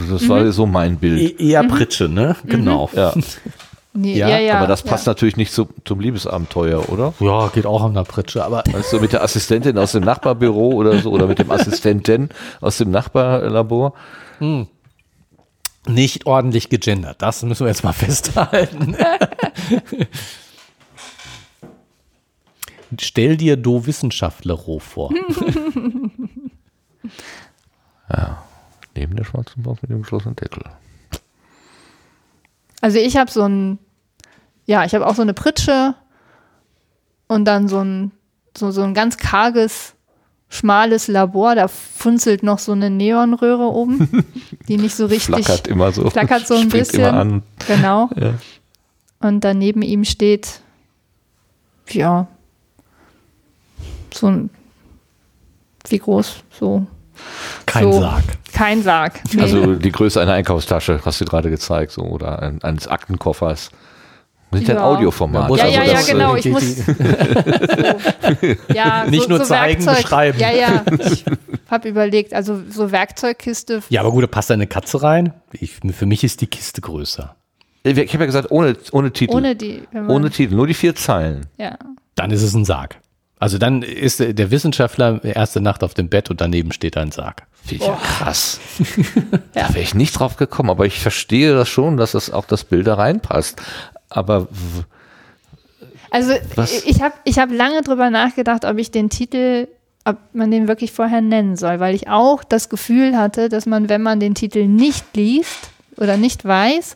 Das 0.09 0.27
war 0.27 0.51
so 0.51 0.65
mein 0.65 0.97
Bild. 0.97 1.39
E 1.39 1.49
eher 1.51 1.63
Pritsche, 1.63 2.09
ne? 2.09 2.35
Genau. 2.45 2.89
Ja, 2.93 3.13
Nee, 3.93 4.15
Ja, 4.17 4.29
ja, 4.29 4.39
ja, 4.39 4.57
aber 4.57 4.67
das 4.67 4.83
passt 4.83 5.05
ja. 5.05 5.11
natürlich 5.11 5.37
nicht 5.37 5.51
zu, 5.51 5.67
zum 5.83 5.99
Liebesabenteuer, 5.99 6.89
oder? 6.89 7.13
Ja, 7.19 7.49
geht 7.49 7.65
auch 7.65 7.83
an 7.83 7.93
der 7.93 8.03
Pritsche, 8.03 8.43
aber 8.43 8.63
Weißt 8.71 8.93
du, 8.93 8.99
mit 8.99 9.11
der 9.11 9.23
Assistentin 9.23 9.77
aus 9.77 9.91
dem 9.91 10.03
Nachbarbüro 10.03 10.69
oder 10.69 10.97
so, 10.99 11.11
oder 11.11 11.27
mit 11.27 11.39
dem 11.39 11.51
Assistenten 11.51 12.29
aus 12.61 12.77
dem 12.77 12.89
Nachbarlabor. 12.91 13.93
Nicht 15.87 16.25
ordentlich 16.25 16.69
gegendert. 16.69 17.21
Das 17.21 17.43
müssen 17.43 17.65
wir 17.65 17.69
jetzt 17.69 17.83
mal 17.83 17.93
festhalten. 17.97 18.95
Stell 22.99 23.37
dir 23.37 23.55
do 23.55 23.85
Wissenschaftler 23.85 24.57
vor. 24.57 25.13
Neben 28.95 29.15
der 29.15 29.23
schwarzen 29.23 29.63
Box 29.63 29.81
mit 29.81 29.89
dem 29.91 30.01
geschlossenen 30.01 30.35
Deckel. 30.35 30.63
Also 32.81 32.97
ich 32.97 33.15
habe 33.15 33.31
so 33.31 33.43
ein, 33.43 33.79
ja, 34.65 34.83
ich 34.83 34.93
habe 34.93 35.07
auch 35.07 35.15
so 35.15 35.21
eine 35.21 35.33
Pritsche 35.33 35.95
und 37.27 37.45
dann 37.45 37.67
so 37.69 37.79
ein, 37.79 38.11
so, 38.57 38.71
so 38.71 38.83
ein 38.83 38.93
ganz 38.93 39.17
karges, 39.17 39.95
schmales 40.51 41.07
Labor. 41.07 41.55
Da 41.55 41.67
funzelt 41.67 42.43
noch 42.43 42.59
so 42.59 42.73
eine 42.73 42.91
Neonröhre 42.91 43.65
oben, 43.65 44.25
die 44.67 44.77
nicht 44.77 44.95
so 44.95 45.07
richtig 45.07 45.45
Flackert 45.45 45.67
immer 45.67 45.91
so. 45.91 46.09
flackert 46.11 46.45
so 46.45 46.55
ein 46.55 46.69
bisschen. 46.69 46.99
immer 46.99 47.13
an. 47.13 47.43
Genau. 47.67 48.09
Ja. 48.21 48.33
Und 49.27 49.41
dann 49.41 49.59
neben 49.59 49.83
ihm 49.83 50.03
steht, 50.03 50.61
ja, 51.89 52.27
so 54.11 54.27
ein, 54.27 54.49
wie 55.89 55.99
groß, 55.99 56.37
so. 56.59 56.87
Kein 57.67 57.83
so, 57.83 57.99
Sarg. 57.99 58.23
Kein 58.51 58.81
Sarg. 58.81 59.21
Nee. 59.31 59.41
Also 59.43 59.75
die 59.75 59.91
Größe 59.91 60.19
einer 60.19 60.33
Einkaufstasche, 60.33 61.01
hast 61.05 61.21
du 61.21 61.25
gerade 61.25 61.51
gezeigt, 61.51 61.91
so, 61.91 62.01
oder 62.01 62.41
ein, 62.41 62.63
eines 62.63 62.87
Aktenkoffers. 62.87 63.69
Das 64.51 64.61
ist 64.61 64.67
ja 64.67 64.75
ein 64.75 64.79
Ja. 64.79 64.85
Audioformat. 64.85 65.49
Ja, 65.57 65.63
also 65.63 65.75
ja, 65.77 65.83
ja, 65.83 65.99
äh, 65.99 66.03
genau. 66.11 66.35
Ich 66.35 66.45
muss 66.45 66.75
so, 66.85 66.93
ja, 68.73 69.05
Nicht 69.05 69.23
so, 69.23 69.29
nur 69.29 69.39
so 69.39 69.45
zeigen, 69.45 69.85
Werkzeug, 69.85 70.03
beschreiben. 70.03 70.39
Ja, 70.39 70.51
ja. 70.51 70.83
Ich 71.11 71.25
habe 71.71 71.87
überlegt, 71.89 72.33
also 72.33 72.61
so 72.69 72.91
Werkzeugkiste. 72.91 73.81
Ja, 73.89 74.01
aber 74.01 74.11
gut, 74.11 74.23
da 74.23 74.27
passt 74.27 74.49
da 74.49 74.55
eine 74.55 74.67
Katze 74.67 75.01
rein. 75.01 75.33
Ich, 75.53 75.79
für 75.93 76.05
mich 76.05 76.23
ist 76.23 76.41
die 76.41 76.47
Kiste 76.47 76.81
größer. 76.81 77.35
Ich 77.83 77.97
habe 77.97 78.23
ja 78.23 78.25
gesagt, 78.25 78.51
ohne, 78.51 78.75
ohne 78.91 79.11
Titel. 79.11 79.33
Ohne 79.35 79.55
die, 79.55 79.83
Ohne 80.07 80.29
Titel, 80.29 80.53
nur 80.55 80.67
die 80.67 80.73
vier 80.73 80.95
Zeilen. 80.95 81.47
ja. 81.57 81.77
Dann 82.15 82.29
ist 82.29 82.43
es 82.43 82.53
ein 82.53 82.65
Sarg. 82.65 82.99
Also 83.39 83.57
dann 83.57 83.81
ist 83.81 84.19
der 84.19 84.51
Wissenschaftler 84.51 85.23
erste 85.23 85.61
Nacht 85.61 85.83
auf 85.83 85.93
dem 85.95 86.09
Bett 86.09 86.29
und 86.29 86.41
daneben 86.41 86.73
steht 86.73 86.95
ein 86.97 87.11
Sarg. 87.11 87.47
Finde 87.63 87.83
ich 87.85 87.89
ja 87.89 87.95
krass. 87.95 88.59
Ja. 88.77 88.85
Da 89.67 89.69
wäre 89.73 89.79
ich 89.81 89.95
nicht 89.95 90.11
drauf 90.19 90.35
gekommen, 90.35 90.69
aber 90.69 90.85
ich 90.85 90.99
verstehe 90.99 91.55
das 91.55 91.69
schon, 91.69 91.97
dass 91.97 92.11
das 92.11 92.29
auch 92.29 92.45
das 92.45 92.65
Bild 92.65 92.85
da 92.85 92.95
reinpasst. 92.95 93.61
Aber 94.11 94.47
Also 96.11 96.33
Was? 96.55 96.85
ich 96.85 97.01
habe 97.01 97.15
ich 97.23 97.39
hab 97.39 97.51
lange 97.51 97.81
drüber 97.81 98.09
nachgedacht, 98.09 98.65
ob 98.65 98.77
ich 98.77 98.91
den 98.91 99.09
Titel, 99.09 99.67
ob 100.05 100.17
man 100.33 100.51
den 100.51 100.67
wirklich 100.67 100.91
vorher 100.91 101.21
nennen 101.21 101.55
soll, 101.55 101.79
weil 101.79 101.95
ich 101.95 102.09
auch 102.09 102.43
das 102.43 102.69
Gefühl 102.69 103.17
hatte, 103.17 103.49
dass 103.49 103.65
man, 103.65 103.87
wenn 103.89 104.01
man 104.01 104.19
den 104.19 104.35
Titel 104.35 104.67
nicht 104.67 105.05
liest 105.15 105.71
oder 105.97 106.17
nicht 106.17 106.43
weiß, 106.43 106.95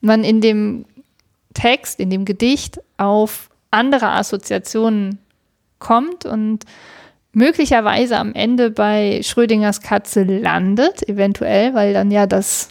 man 0.00 0.24
in 0.24 0.40
dem 0.40 0.86
Text, 1.52 2.00
in 2.00 2.10
dem 2.10 2.24
Gedicht 2.24 2.80
auf 2.96 3.50
andere 3.70 4.08
Assoziationen 4.10 5.18
kommt 5.78 6.24
und 6.24 6.64
möglicherweise 7.32 8.16
am 8.16 8.32
Ende 8.32 8.70
bei 8.70 9.20
Schrödingers 9.22 9.82
Katze 9.82 10.22
landet, 10.24 11.06
eventuell, 11.06 11.74
weil 11.74 11.92
dann 11.92 12.10
ja 12.10 12.26
das 12.26 12.70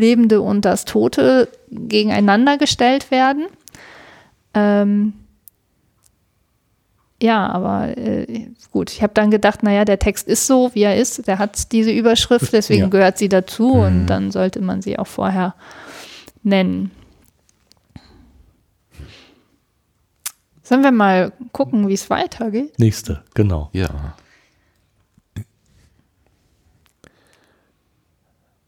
Lebende 0.00 0.40
und 0.40 0.64
das 0.64 0.84
Tote 0.84 1.48
gegeneinander 1.70 2.58
gestellt 2.58 3.10
werden. 3.10 3.46
Ähm, 4.54 5.12
ja, 7.22 7.46
aber 7.48 7.96
äh, 7.98 8.46
gut, 8.72 8.90
ich 8.90 9.02
habe 9.02 9.12
dann 9.14 9.30
gedacht, 9.30 9.62
naja, 9.62 9.84
der 9.84 9.98
Text 9.98 10.26
ist 10.26 10.46
so, 10.46 10.70
wie 10.74 10.82
er 10.82 10.96
ist, 10.96 11.26
der 11.28 11.38
hat 11.38 11.70
diese 11.72 11.90
Überschrift, 11.92 12.52
deswegen 12.52 12.84
Ja. 12.84 12.88
gehört 12.88 13.18
sie 13.18 13.28
dazu 13.28 13.72
und 13.74 14.06
dann 14.06 14.30
sollte 14.30 14.60
man 14.62 14.80
sie 14.80 14.98
auch 14.98 15.06
vorher 15.06 15.54
nennen. 16.42 16.90
Sollen 20.62 20.82
wir 20.82 20.92
mal 20.92 21.32
gucken, 21.52 21.88
wie 21.88 21.94
es 21.94 22.08
weitergeht? 22.10 22.78
Nächste, 22.78 23.22
genau. 23.34 23.68
ja. 23.72 24.14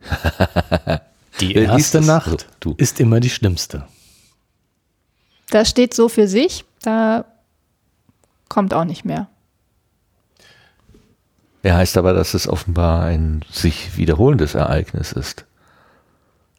Die 1.41 1.55
erste 1.55 1.99
es? 1.99 2.07
Nacht 2.07 2.47
du. 2.61 2.75
ist 2.77 3.01
immer 3.01 3.21
die 3.21 3.31
schlimmste. 3.31 3.87
Das 5.51 5.69
steht 5.69 5.95
so 5.95 6.09
für 6.09 6.29
sich. 6.29 6.65
Da 6.83 7.25
kommt 8.49 8.75
auch 8.75 8.85
nicht 8.85 9.05
mehr. 9.05 9.29
Er 11.63 11.77
heißt 11.77 11.97
aber, 11.97 12.13
dass 12.13 12.35
es 12.35 12.49
offenbar 12.49 13.05
ein 13.05 13.45
sich 13.51 13.97
wiederholendes 13.97 14.55
Ereignis 14.55 15.13
ist. 15.13 15.45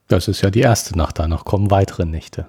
Das 0.07 0.27
ist 0.27 0.41
ja 0.41 0.49
die 0.49 0.61
erste 0.61 0.97
Nacht, 0.97 1.19
danach 1.19 1.43
kommen 1.45 1.71
weitere 1.71 2.05
Nächte. 2.05 2.47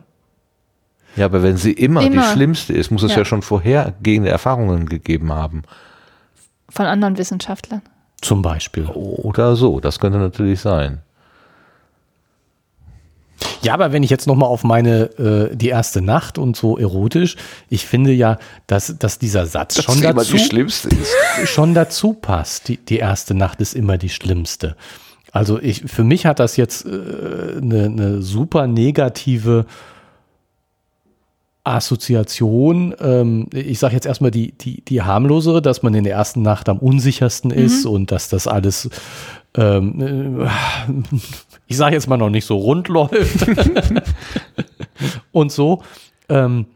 Ja, 1.17 1.27
aber 1.27 1.43
wenn 1.43 1.57
sie 1.57 1.73
immer, 1.73 2.03
Immer. 2.03 2.23
die 2.23 2.29
schlimmste 2.33 2.73
ist, 2.73 2.91
muss 2.91 3.03
es 3.03 3.13
ja, 3.13 3.19
Ja. 3.19 3.25
schon 3.25 3.43
vorhergehende 3.43 4.31
Erfahrungen 4.31 4.87
gegeben 4.89 5.33
haben. 5.33 5.63
Von 6.69 6.87
anderen 6.87 7.17
Wissenschaftlern. 7.19 7.83
Zum 8.21 8.43
Beispiel. 8.43 8.87
Oder 8.87 9.55
so, 9.55 9.79
das 9.81 10.01
könnte 10.01 10.19
natürlich 10.19 10.61
sein. 10.61 11.03
Ja, 13.65 13.75
aber 13.75 13.93
wenn 13.93 14.03
ich 14.03 14.11
jetzt 14.11 14.27
nochmal 14.27 14.49
auf 14.49 14.63
meine, 14.63 15.05
äh, 15.19 15.57
die 15.57 15.69
erste 15.69 16.03
Nacht 16.03 16.39
und 16.39 16.57
so 16.57 16.77
erotisch, 16.77 17.37
ich 17.69 17.87
finde 17.87 18.13
ja, 18.13 18.39
dass, 18.67 18.97
dass 18.99 19.19
dieser 19.19 19.47
Satz 19.47 19.83
schon 19.83 20.03
immer 20.03 20.15
dazu, 20.15 20.33
die 20.33 20.39
schlimmste 20.39 20.89
ist. 20.89 21.49
schon 21.49 21.75
dazu 21.75 22.13
passt. 22.13 22.69
Die, 22.69 22.77
die 22.77 22.99
erste 22.99 23.35
Nacht 23.35 23.61
ist 23.61 23.75
immer 23.75 23.99
die 23.99 24.11
schlimmste. 24.11 24.77
Also 25.33 25.61
ich, 25.61 25.83
für 25.87 26.05
mich 26.05 26.27
hat 26.27 26.39
das 26.39 26.57
jetzt 26.57 26.87
äh, 26.87 27.59
eine, 27.61 27.85
eine 27.87 28.23
super 28.23 28.67
negative 28.67 29.67
Assoziation. 31.65 32.95
Ähm, 33.01 33.49
ich 33.53 33.79
sage 33.79 33.95
jetzt 33.95 34.07
erstmal 34.07 34.31
die, 34.31 34.53
die, 34.53 34.85
die 34.85 35.03
harmlosere, 35.03 35.63
dass 35.63 35.83
man 35.83 35.95
in 35.95 36.05
der 36.05 36.15
ersten 36.15 36.43
Nacht 36.43 36.69
am 36.69 36.79
unsichersten 36.79 37.51
ist 37.51 37.87
und 37.87 38.13
dass 38.13 38.29
das 38.29 38.47
alles, 38.47 38.91
ähm, 39.57 40.41
äh, 40.41 40.49
ich 41.67 41.77
sage 41.77 41.95
jetzt 41.95 42.09
mal 42.09 42.17
noch 42.17 42.31
nicht 42.31 42.47
so 42.47 42.57
rund 42.57 42.89
läuft 42.89 43.47
und 45.33 45.53
so. 45.53 45.83
Ähm, 46.29 46.67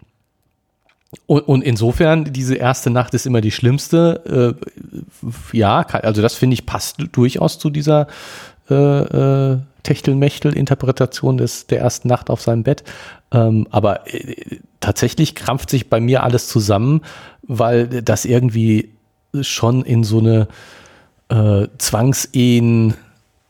und, 1.27 1.41
und 1.49 1.63
insofern, 1.63 2.25
diese 2.25 2.55
erste 2.55 2.91
Nacht 2.91 3.15
ist 3.15 3.27
immer 3.27 3.41
die 3.41 3.51
schlimmste. 3.51 4.57
Äh, 4.63 5.57
ja, 5.57 5.81
also 5.81 6.23
das 6.23 6.35
finde 6.35 6.55
ich 6.55 6.67
passt 6.67 6.97
durchaus 7.13 7.59
zu 7.59 7.71
dieser 7.71 8.09
äh, 8.71 8.75
äh, 8.75 9.59
Techtelmechtel-Interpretation 9.83 11.39
des 11.39 11.67
der 11.67 11.81
ersten 11.81 12.09
Nacht 12.09 12.29
auf 12.29 12.43
seinem 12.43 12.63
Bett. 12.63 12.85
Ähm, 13.33 13.67
aber 13.71 14.13
äh, 14.13 14.59
tatsächlich 14.81 15.35
krampft 15.35 15.71
sich 15.71 15.89
bei 15.89 16.01
mir 16.01 16.23
alles 16.23 16.49
zusammen, 16.49 17.01
weil 17.43 18.03
das 18.03 18.27
irgendwie 18.27 18.91
schon 19.41 19.83
in 19.85 20.05
so 20.05 20.19
eine 20.19 20.49
äh, 21.29 21.69
Zwangsehen 21.79 22.95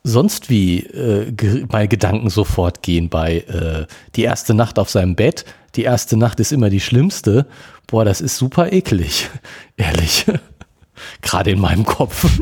sonst 0.04 0.48
wie 0.48 0.80
äh, 0.80 1.30
ge 1.32 1.66
bei 1.66 1.86
Gedanken 1.86 2.30
sofort 2.30 2.82
gehen 2.82 3.08
bei 3.08 3.40
äh, 3.40 3.86
die 4.16 4.22
erste 4.22 4.54
Nacht 4.54 4.78
auf 4.78 4.90
seinem 4.90 5.14
Bett. 5.14 5.44
Die 5.74 5.82
erste 5.82 6.16
Nacht 6.16 6.40
ist 6.40 6.52
immer 6.52 6.70
die 6.70 6.80
schlimmste. 6.80 7.46
Boah, 7.86 8.04
das 8.04 8.20
ist 8.20 8.36
super 8.36 8.72
eklig, 8.72 9.28
ehrlich. 9.76 10.26
Gerade 11.22 11.50
in 11.50 11.60
meinem 11.60 11.84
Kopf. 11.84 12.26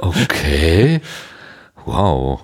Okay. 0.00 1.00
Wow. 1.86 2.42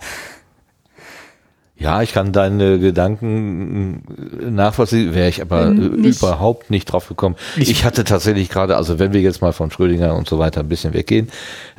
Ja, 1.85 2.01
ich 2.01 2.15
kann 2.15 2.33
deine 2.33 2.79
Gedanken 2.79 4.05
äh, 4.41 4.51
nachvollziehen, 4.51 5.15
wäre 5.15 5.29
ich 5.29 5.43
aber 5.43 5.67
äh, 5.67 5.71
Nicht. 5.73 6.19
überhaupt 6.19 6.71
nicht 6.71 6.87
drauf 6.87 7.09
gekommen. 7.09 7.37
Ich, 7.57 7.85
hatte 7.85 8.05
tatsächlich 8.05 8.49
gerade, 8.49 8.79
also 8.79 8.99
wenn 8.99 9.13
wir 9.13 9.21
jetzt 9.21 9.43
mal 9.43 9.53
von 9.53 9.71
Schrödinger 9.71 10.15
und 10.15 10.27
so 10.27 10.39
weiter 10.39 10.61
ein 10.61 10.69
bisschen 10.71 10.95
weggehen, 10.95 11.29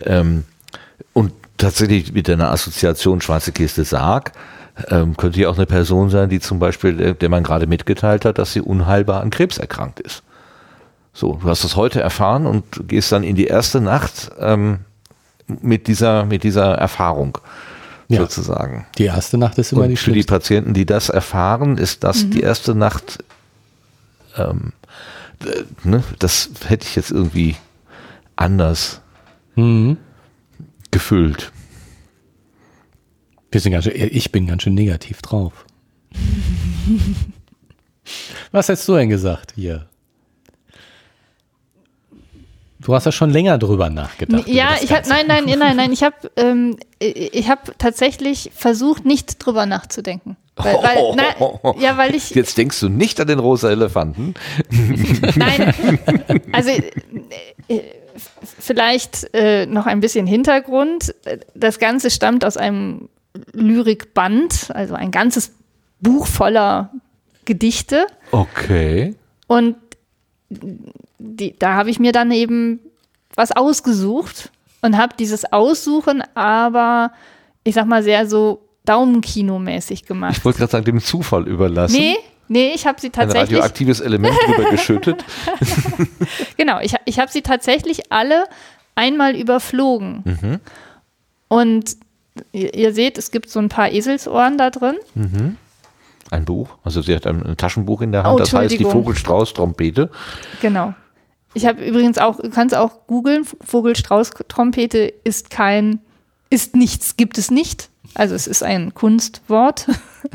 ähm, 0.06 0.44
und 1.14 1.32
tatsächlich 1.58 2.14
mit 2.14 2.30
einer 2.30 2.52
Assoziation 2.52 3.20
Schwarze 3.20 3.52
Kiste 3.52 3.84
Sarg, 3.84 4.34
ähm, 4.92 5.18
könnte 5.18 5.42
ja 5.42 5.50
auch 5.50 5.58
eine 5.58 5.66
Person 5.66 6.12
sein, 6.12 6.30
die 6.30 6.40
zum 6.40 6.60
Beispiel, 6.60 7.02
äh, 7.02 7.14
der 7.16 7.30
man 7.30 7.42
gerade 7.42 7.66
mitgeteilt 7.66 8.26
hat, 8.26 8.38
dass 8.38 8.54
sie 8.54 8.62
unheilbar 8.62 9.22
an 9.22 9.32
Krebs 9.32 9.58
erkrankt 9.58 10.00
ist. 10.02 10.22
So, 11.14 11.40
du 11.42 11.50
hast 11.50 11.64
das 11.64 11.76
heute 11.76 12.00
erfahren 12.00 12.46
und 12.46 12.64
gehst 12.88 13.12
dann 13.12 13.24
in 13.24 13.36
die 13.36 13.48
erste 13.48 13.82
Nacht 13.82 14.30
ähm, 14.40 14.82
mit 15.48 15.88
dieser, 15.88 16.26
mit 16.26 16.44
dieser 16.44 16.76
Erfahrung 16.76 17.40
Ja. 18.08 18.22
sozusagen. 18.22 18.86
Die 18.98 19.06
erste 19.06 19.38
Nacht 19.38 19.58
ist 19.58 19.72
immer 19.72 19.84
Und 19.84 19.90
die 19.90 19.96
für 19.98 20.12
die 20.12 20.22
schlimmste. 20.22 20.34
Patienten, 20.34 20.74
die 20.74 20.86
das 20.86 21.10
erfahren, 21.10 21.78
ist 21.78 22.04
das 22.04 22.30
die 22.30 22.42
erste 22.42 22.76
Nacht, 22.76 23.24
ähm, 24.38 24.74
äh, 25.44 25.64
ne, 25.88 26.04
das 26.20 26.50
hätte 26.68 26.86
ich 26.88 26.96
jetzt 26.96 27.12
irgendwie 27.12 27.56
anders 28.36 29.02
Mhm. 29.56 29.98
gefüllt. 30.92 31.52
Wir 33.52 33.62
sind 33.62 33.72
ganz 33.72 33.86
schön, 33.86 33.94
ich 33.96 34.32
bin 34.32 34.48
ganz 34.48 34.64
schön 34.64 34.76
negativ 34.76 35.22
drauf. 35.22 35.66
Was 38.52 38.70
hättest 38.70 38.88
du 38.88 38.96
denn 38.96 39.10
gesagt 39.10 39.54
hier? 39.56 39.88
Du 42.86 42.94
hast 42.94 43.06
ja 43.06 43.12
schon 43.12 43.32
länger 43.32 43.58
drüber 43.58 43.90
nachgedacht. 43.90 44.48
Ja, 44.48 44.76
ich 44.80 44.92
habe 44.94 45.10
nein, 45.10 45.26
nein, 45.26 45.46
nein, 45.58 45.76
nein, 45.76 45.92
ich 45.92 46.04
habe 46.04 46.16
ähm, 46.36 46.78
ich 47.00 47.50
habe 47.50 47.74
tatsächlich 47.80 48.52
versucht, 48.54 49.06
nicht 49.06 49.44
drüber 49.44 49.66
nachzudenken. 49.66 50.38
Weil, 50.56 50.76
weil, 50.76 51.16
na, 51.16 51.80
ja, 51.80 51.98
weil 51.98 52.14
ich 52.14 52.30
Jetzt 52.30 52.60
denkst 52.60 52.80
du 52.80 52.88
nicht 52.88 53.20
an 53.20 53.26
den 53.26 53.40
rosa 53.40 53.72
Elefanten. 53.72 54.36
Nein, 55.36 55.74
also 56.54 56.70
äh, 56.70 56.82
äh, 57.68 57.82
vielleicht 58.60 59.34
äh, 59.34 59.66
noch 59.66 59.88
ein 59.88 60.00
bisschen 60.00 60.28
Hintergrund. 60.28 61.14
Das 61.56 61.80
Ganze 61.80 62.10
stammt 62.12 62.46
aus 62.46 62.56
einem 62.56 63.10
Lyrikband, 63.52 64.70
also 64.74 64.94
ein 64.94 65.12
ganzes 65.12 65.52
Buch 66.00 66.26
voller 66.28 66.92
Gedichte. 67.44 68.06
Okay. 68.32 69.16
Und 69.48 69.76
die, 71.20 71.58
da 71.58 71.74
habe 71.76 71.90
ich 71.90 72.00
mir 72.00 72.12
dann 72.12 72.32
eben 72.32 72.80
was 73.36 73.52
ausgesucht 73.52 74.52
und 74.82 74.98
habe 74.98 75.14
dieses 75.18 75.52
Aussuchen 75.52 76.24
aber, 76.36 77.12
ich 77.64 77.76
sag 77.76 77.86
mal, 77.86 78.04
sehr 78.04 78.28
so 78.28 78.62
Daumenkinomäßig 78.86 80.06
gemacht. 80.06 80.38
Ich 80.38 80.46
wollte 80.46 80.60
gerade 80.60 80.72
sagen, 80.72 80.86
dem 80.86 81.00
Zufall 81.02 81.48
überlassen. 81.48 81.98
Nee, 81.98 82.16
nee, 82.48 82.72
ich 82.76 82.86
habe 82.86 83.02
sie 83.02 83.08
Ein 83.08 83.14
tatsächlich. 83.14 83.58
radioaktives 83.58 84.00
Element 84.00 84.36
drüber 84.46 84.70
geschüttet. 84.72 85.24
Genau, 86.58 86.80
ich, 86.80 86.94
ich 87.06 87.20
habe 87.20 87.32
sie 87.32 87.42
tatsächlich 87.42 88.12
alle 88.12 88.46
einmal 88.96 89.36
überflogen. 89.36 90.60
Und 91.48 91.98
ihr, 92.52 92.74
ihr 92.74 92.94
seht, 92.94 93.18
es 93.18 93.32
gibt 93.32 93.50
so 93.50 93.60
ein 93.60 93.70
paar 93.70 93.92
Eselsohren 93.92 94.58
da 94.58 94.70
drin. 94.70 94.96
Ein 96.32 96.46
Buch. 96.46 96.70
Also 96.84 97.02
sie 97.02 97.16
hat 97.16 97.28
ein, 97.28 97.44
ein 97.46 97.58
Taschenbuch 97.58 98.02
in 98.02 98.12
der 98.12 98.24
Hand, 98.24 98.36
Oh, 98.36 98.38
das 98.40 98.54
heißt 98.54 98.80
die. 98.80 98.84
Vogelstrauß-Trompete. 98.86 100.10
Genau. 100.62 100.94
Ich 101.56 101.66
habe 101.66 101.84
übrigens 101.84 102.18
auch, 102.18 102.38
du 102.40 102.50
kannst 102.50 102.76
auch 102.76 103.08
googeln, 103.08 103.46
Vogelstrauß-Trompete 103.64 105.12
ist 105.24 105.50
kein, 105.50 106.00
ist 106.50 106.76
nichts, 106.76 107.16
gibt 107.18 107.38
es 107.38 107.50
nicht. 107.50 107.90
Also 108.14 108.36
es 108.36 108.46
ist 108.46 108.62
ein 108.62 108.94
Kunstwort. 108.94 109.88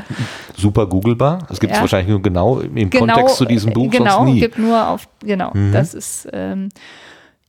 Super 0.57 0.87
googlebar. 0.87 1.47
Es 1.49 1.59
gibt 1.59 1.71
es 1.71 1.77
Ja. 1.77 1.81
wahrscheinlich 1.81 2.09
nur 2.09 2.21
genau 2.21 2.59
im 2.59 2.89
Kontext 2.89 3.37
zu 3.37 3.45
diesem 3.45 3.71
Buch 3.71 3.89
genau, 3.91 4.17
sonst 4.19 4.33
nie. 4.33 4.39
gibt 4.39 4.57
nur 4.57 4.87
auf, 4.87 5.07
genau, 5.19 5.51
das 5.71 5.93
ist, 5.93 6.27
ähm, 6.33 6.69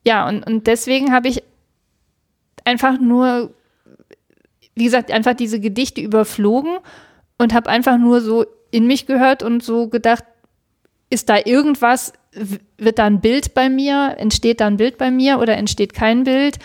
ja, 0.06 0.28
und, 0.28 0.46
und 0.46 0.66
deswegen 0.66 1.12
habe 1.12 1.28
ich 1.28 1.42
einfach 2.64 3.00
nur, 3.00 3.52
wie 4.74 4.84
gesagt, 4.84 5.10
einfach 5.10 5.34
diese 5.34 5.60
Gedichte 5.60 6.00
überflogen 6.00 6.78
und 7.38 7.52
habe 7.54 7.68
einfach 7.70 7.98
nur 7.98 8.20
so 8.20 8.44
in 8.70 8.86
mich 8.86 9.06
gehört 9.06 9.42
und 9.42 9.62
so 9.62 9.88
gedacht, 9.88 10.24
ist 11.10 11.28
da 11.28 11.36
irgendwas, 11.44 12.12
wird 12.78 12.98
da 12.98 13.04
ein 13.04 13.20
Bild 13.20 13.54
bei 13.54 13.68
mir, 13.68 14.14
entsteht 14.18 14.60
da 14.60 14.66
ein 14.66 14.76
Bild 14.76 14.98
bei 14.98 15.10
mir 15.10 15.38
oder 15.38 15.56
entsteht 15.56 15.94
kein 15.94 16.24
Bild? 16.24 16.58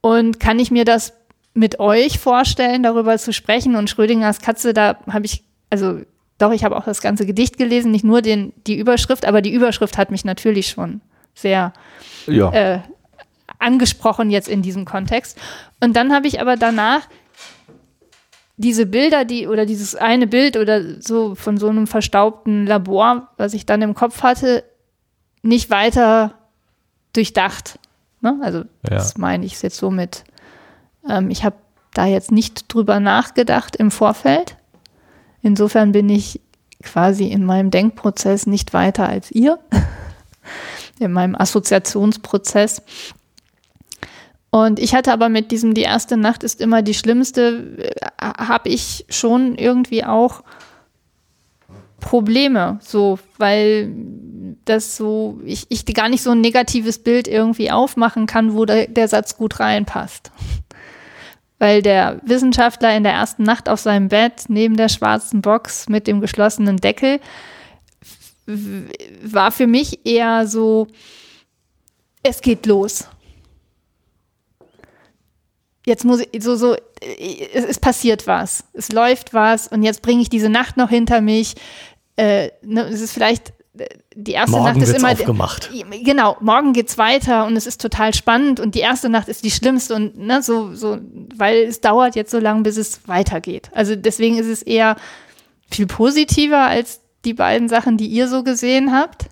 Und 0.00 0.40
kann 0.40 0.58
ich 0.58 0.70
mir 0.70 0.84
das 0.84 1.12
mit 1.52 1.78
euch 1.78 2.18
vorstellen, 2.18 2.82
darüber 2.82 3.18
zu 3.18 3.32
sprechen? 3.32 3.76
Und 3.76 3.90
Schrödingers 3.90 4.40
Katze, 4.40 4.72
da 4.72 4.98
habe 5.08 5.26
ich, 5.26 5.44
also 5.68 6.00
doch, 6.38 6.52
ich 6.52 6.64
habe 6.64 6.76
auch 6.76 6.84
das 6.84 7.02
ganze 7.02 7.26
Gedicht 7.26 7.58
gelesen, 7.58 7.90
nicht 7.90 8.04
nur 8.04 8.22
den, 8.22 8.52
die 8.66 8.78
Überschrift, 8.78 9.26
aber 9.26 9.42
die 9.42 9.52
Überschrift 9.52 9.98
hat 9.98 10.10
mich 10.10 10.24
natürlich 10.24 10.68
schon 10.68 11.02
sehr 11.34 11.72
Ja. 12.26 12.50
äh, 12.52 12.78
angesprochen 13.58 14.30
jetzt 14.30 14.48
in 14.48 14.62
diesem 14.62 14.86
Kontext. 14.86 15.38
Und 15.80 15.96
dann 15.96 16.12
habe 16.12 16.26
ich 16.26 16.40
aber 16.40 16.56
danach 16.56 17.02
diese 18.56 18.86
Bilder, 18.86 19.24
die 19.24 19.46
oder 19.48 19.64
dieses 19.64 19.96
eine 19.96 20.26
Bild 20.26 20.56
oder 20.56 21.00
so 21.00 21.34
von 21.34 21.56
so 21.56 21.68
einem 21.68 21.86
verstaubten 21.86 22.66
Labor, 22.66 23.28
was 23.36 23.54
ich 23.54 23.64
dann 23.64 23.80
im 23.82 23.94
Kopf 23.94 24.22
hatte, 24.22 24.64
nicht 25.42 25.70
weiter 25.70 26.34
durchdacht. 27.12 27.78
Ne? 28.20 28.38
Also 28.42 28.64
das 28.82 29.16
meine 29.16 29.44
ich 29.46 29.60
jetzt 29.62 29.76
so 29.76 29.90
mit. 29.90 30.24
Ähm, 31.08 31.30
ich 31.30 31.44
habe 31.44 31.56
da 31.94 32.06
jetzt 32.06 32.30
nicht 32.30 32.72
drüber 32.72 33.00
nachgedacht 33.00 33.76
im 33.76 33.90
Vorfeld. 33.90 34.56
Insofern 35.42 35.92
bin 35.92 36.08
ich 36.08 36.40
quasi 36.82 37.26
in 37.26 37.44
meinem 37.44 37.70
Denkprozess 37.70 38.46
nicht 38.46 38.72
weiter 38.72 39.08
als 39.08 39.30
ihr, 39.30 39.58
in 40.98 41.12
meinem 41.12 41.34
Assoziationsprozess. 41.34 42.82
Und 44.50 44.78
ich 44.80 44.94
hatte 44.94 45.12
aber 45.12 45.28
mit 45.28 45.50
diesem 45.52 45.74
Die 45.74 45.82
erste 45.82 46.16
Nacht 46.16 46.42
ist 46.42 46.60
immer 46.60 46.82
die 46.82 46.94
schlimmste, 46.94 47.92
habe 48.20 48.68
ich 48.68 49.06
schon 49.08 49.54
irgendwie 49.56 50.04
auch 50.04 50.42
Probleme, 52.00 52.78
so, 52.82 53.18
weil 53.38 53.92
das 54.64 54.96
so, 54.96 55.40
ich, 55.44 55.66
ich 55.68 55.84
gar 55.86 56.08
nicht 56.08 56.22
so 56.22 56.30
ein 56.30 56.40
negatives 56.40 56.98
Bild 56.98 57.28
irgendwie 57.28 57.70
aufmachen 57.70 58.26
kann, 58.26 58.54
wo 58.54 58.64
der, 58.64 58.88
der 58.88 59.08
Satz 59.08 59.36
gut 59.36 59.60
reinpasst. 59.60 60.32
Weil 61.58 61.82
der 61.82 62.20
Wissenschaftler 62.24 62.96
in 62.96 63.02
der 63.02 63.12
ersten 63.12 63.42
Nacht 63.42 63.68
auf 63.68 63.80
seinem 63.80 64.08
Bett 64.08 64.44
neben 64.48 64.76
der 64.76 64.88
schwarzen 64.88 65.42
Box 65.42 65.88
mit 65.88 66.06
dem 66.06 66.20
geschlossenen 66.20 66.78
Deckel 66.78 67.20
war 69.22 69.52
für 69.52 69.66
mich 69.66 70.04
eher 70.04 70.46
so, 70.46 70.88
es 72.22 72.40
geht 72.40 72.66
los. 72.66 73.06
Jetzt 75.86 76.04
muss 76.04 76.20
ich 76.30 76.42
so, 76.42 76.56
so, 76.56 76.76
es, 77.00 77.64
es 77.64 77.78
passiert 77.78 78.26
was, 78.26 78.64
es 78.74 78.92
läuft 78.92 79.32
was 79.32 79.68
und 79.68 79.82
jetzt 79.82 80.02
bringe 80.02 80.22
ich 80.22 80.28
diese 80.28 80.50
Nacht 80.50 80.76
noch 80.76 80.90
hinter 80.90 81.20
mich. 81.20 81.54
Äh, 82.20 82.50
ne, 82.62 82.82
es 82.82 83.00
ist 83.00 83.12
vielleicht 83.12 83.54
äh, 83.78 83.86
die 84.14 84.32
erste 84.32 84.50
Morgen 84.50 84.64
Nacht 84.64 84.76
ist 84.82 84.94
immer 84.94 85.12
aufgemacht. 85.12 85.70
genau 86.04 86.36
morgen 86.40 86.74
geht's 86.74 86.98
weiter 86.98 87.46
und 87.46 87.56
es 87.56 87.66
ist 87.66 87.80
total 87.80 88.12
spannend 88.12 88.60
und 88.60 88.74
die 88.74 88.80
erste 88.80 89.08
Nacht 89.08 89.28
ist 89.28 89.42
die 89.42 89.50
schlimmste 89.50 89.94
und 89.94 90.18
ne, 90.18 90.42
so 90.42 90.74
so 90.74 90.98
weil 91.34 91.62
es 91.62 91.80
dauert 91.80 92.16
jetzt 92.16 92.30
so 92.30 92.38
lange 92.38 92.62
bis 92.62 92.76
es 92.76 93.08
weitergeht 93.08 93.70
also 93.72 93.96
deswegen 93.96 94.36
ist 94.36 94.48
es 94.48 94.62
eher 94.62 94.96
viel 95.70 95.86
positiver 95.86 96.66
als 96.66 97.00
die 97.24 97.32
beiden 97.32 97.68
Sachen 97.70 97.96
die 97.96 98.08
ihr 98.08 98.28
so 98.28 98.42
gesehen 98.42 98.92
habt 98.92 99.26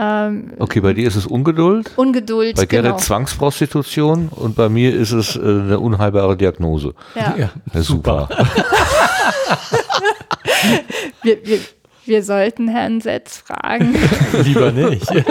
ähm, 0.00 0.52
Okay, 0.58 0.80
bei 0.80 0.92
dir 0.92 1.08
ist 1.08 1.16
es 1.16 1.26
Ungeduld, 1.26 1.90
Ungeduld 1.96 2.56
bei 2.56 2.66
Gerrit 2.66 2.84
genau 2.84 2.98
Zwangsprostitution 2.98 4.28
und 4.28 4.54
bei 4.56 4.68
mir 4.68 4.94
ist 4.94 5.12
es 5.12 5.34
äh, 5.36 5.40
eine 5.40 5.80
unheilbare 5.80 6.36
Diagnose. 6.36 6.94
ja. 7.16 7.34
Ja, 7.36 7.50
Ja, 7.72 7.82
super. 7.82 8.28
Wir, 11.22 11.38
wir, 11.44 11.58
wir 12.08 12.22
sollten 12.22 12.68
Herrn 12.68 13.00
Setz 13.00 13.38
fragen 13.38 13.94
Lieber 14.44 14.72
nicht. 14.72 15.08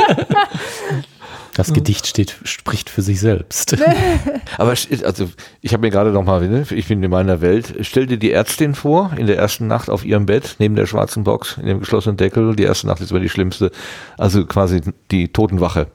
Das 1.55 1.73
Gedicht 1.73 2.05
steht, 2.05 2.35
spricht 2.43 2.87
für 2.87 3.01
sich 3.01 3.19
selbst. 3.19 3.75
Aber 4.59 4.69
also 4.69 5.27
ich 5.61 5.73
habe 5.73 5.81
mir 5.81 5.89
gerade 5.89 6.11
noch 6.11 6.23
mal, 6.23 6.47
ne, 6.47 6.67
ich 6.69 6.87
bin 6.87 7.01
in 7.01 7.09
meiner 7.09 7.41
Welt. 7.41 7.73
Stell 7.81 8.05
dir 8.05 8.17
die 8.17 8.31
Ärztin 8.31 8.75
vor, 8.75 9.11
in 9.17 9.25
der 9.25 9.37
ersten 9.37 9.65
Nacht 9.65 9.89
auf 9.89 10.05
ihrem 10.05 10.27
Bett 10.27 10.57
neben 10.59 10.75
der 10.75 10.85
schwarzen 10.85 11.23
Box, 11.23 11.57
in 11.57 11.65
dem 11.65 11.79
geschlossenen 11.79 12.15
Deckel. 12.15 12.55
Die 12.55 12.61
erste 12.61 12.85
Nacht 12.85 13.01
ist 13.01 13.09
immer 13.09 13.21
die 13.21 13.29
schlimmste. 13.29 13.71
Also 14.19 14.45
quasi 14.45 14.81
die 15.09 15.29
Totenwache, 15.29 15.87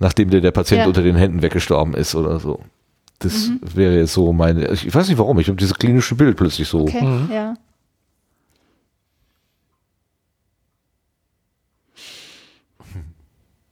nachdem 0.00 0.30
dir 0.30 0.40
der 0.40 0.50
Patient 0.50 0.80
Ja. 0.80 0.86
unter 0.88 1.02
den 1.02 1.14
Händen 1.14 1.40
weggestorben 1.42 1.94
ist 1.94 2.16
oder 2.16 2.40
so. 2.40 2.58
Das 3.20 3.50
wäre 3.62 3.96
jetzt 3.96 4.12
so 4.14 4.32
meine. 4.32 4.72
Ich 4.72 4.92
weiß 4.92 5.06
nicht 5.08 5.18
warum. 5.18 5.38
Ich 5.38 5.46
habe 5.46 5.56
dieses 5.56 5.78
klinische 5.78 6.16
Bild 6.16 6.36
plötzlich 6.36 6.66
so. 6.66 6.80
okay 6.80 7.06
ja 7.32 7.54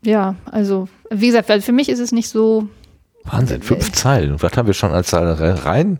Ja, 0.03 0.35
also 0.51 0.89
wie 1.11 1.27
gesagt, 1.27 1.49
weil 1.49 1.61
für 1.61 1.73
mich 1.73 1.89
ist 1.89 2.01
es 2.01 2.13
nicht 2.13 2.29
so 2.29 2.69
Wahnsinn, 3.25 3.63
fünf 3.63 3.93
Zeilen. 3.93 4.33
Und 4.33 4.43
was 4.43 4.57
haben 4.57 4.67
wir 4.67 4.75
schon 4.75 4.93
als 4.93 5.09
Zeilen 5.09 5.57
rein 5.59 5.99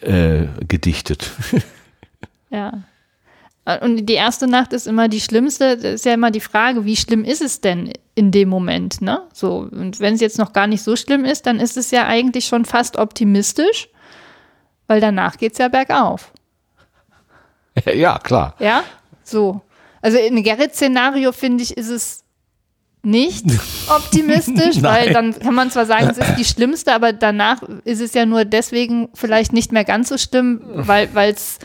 äh, 0.00 0.46
gedichtet? 0.66 1.30
Ja. 2.52 2.82
Und 3.80 4.06
die 4.06 4.14
erste 4.14 4.48
Nacht 4.48 4.72
ist 4.72 4.88
immer 4.88 5.06
die 5.06 5.20
schlimmste. 5.20 5.76
Das 5.76 5.94
ist 5.94 6.04
ja 6.04 6.14
immer 6.14 6.32
die 6.32 6.40
Frage, 6.40 6.84
wie 6.84 6.96
schlimm 6.96 7.24
ist 7.24 7.42
es 7.42 7.60
denn 7.60 7.92
in 8.16 8.32
dem 8.32 8.48
Moment, 8.48 9.00
ne? 9.00 9.22
So. 9.32 9.68
Und 9.70 10.00
wenn 10.00 10.14
es 10.14 10.20
jetzt 10.20 10.38
noch 10.38 10.52
gar 10.52 10.66
nicht 10.66 10.82
so 10.82 10.96
schlimm 10.96 11.24
ist, 11.24 11.46
dann 11.46 11.60
ist 11.60 11.76
es 11.76 11.92
ja 11.92 12.08
eigentlich 12.08 12.46
schon 12.46 12.64
fast 12.64 12.96
optimistisch, 12.96 13.88
weil 14.88 15.00
danach 15.00 15.36
geht 15.36 15.52
es 15.52 15.58
ja 15.58 15.68
bergauf. 15.68 16.32
ja, 17.94 18.18
klar. 18.18 18.56
Ja? 18.58 18.82
So. 19.22 19.60
Also 20.02 20.18
in 20.18 20.42
Gerrit-Szenario 20.42 21.30
finde 21.30 21.62
ich, 21.62 21.76
ist 21.76 21.90
es 21.90 22.24
nicht 23.02 23.44
optimistisch, 23.88 24.82
weil 24.82 25.12
dann 25.12 25.38
kann 25.38 25.54
man 25.54 25.70
zwar 25.70 25.86
sagen, 25.86 26.08
es 26.10 26.18
ist 26.18 26.36
die 26.36 26.44
schlimmste, 26.54 26.92
aber 26.92 27.12
danach 27.12 27.62
ist 27.84 28.00
es 28.00 28.12
ja 28.14 28.26
nur 28.26 28.44
deswegen 28.44 29.08
vielleicht 29.14 29.52
nicht 29.52 29.72
mehr 29.72 29.84
ganz 29.84 30.08
so 30.10 30.18
schlimm, 30.18 30.60
weil 30.74 31.08
es 31.32 31.58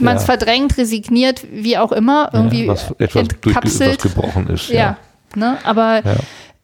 man 0.00 0.16
es 0.16 0.22
Ja. 0.22 0.26
verdrängt, 0.26 0.78
resigniert, 0.78 1.44
wie 1.52 1.76
auch 1.76 1.92
immer, 1.92 2.30
irgendwie 2.32 2.64
ja, 2.64 2.72
was, 2.72 2.90
etwas, 2.98 3.28
durch, 3.42 3.54
was 3.56 3.64
entkapselt. 3.80 4.02
gebrochen 4.02 4.46
ist. 4.48 4.68
ja, 4.70 4.96
ne? 5.34 5.58
aber 5.62 6.02
Ja. 6.04 6.16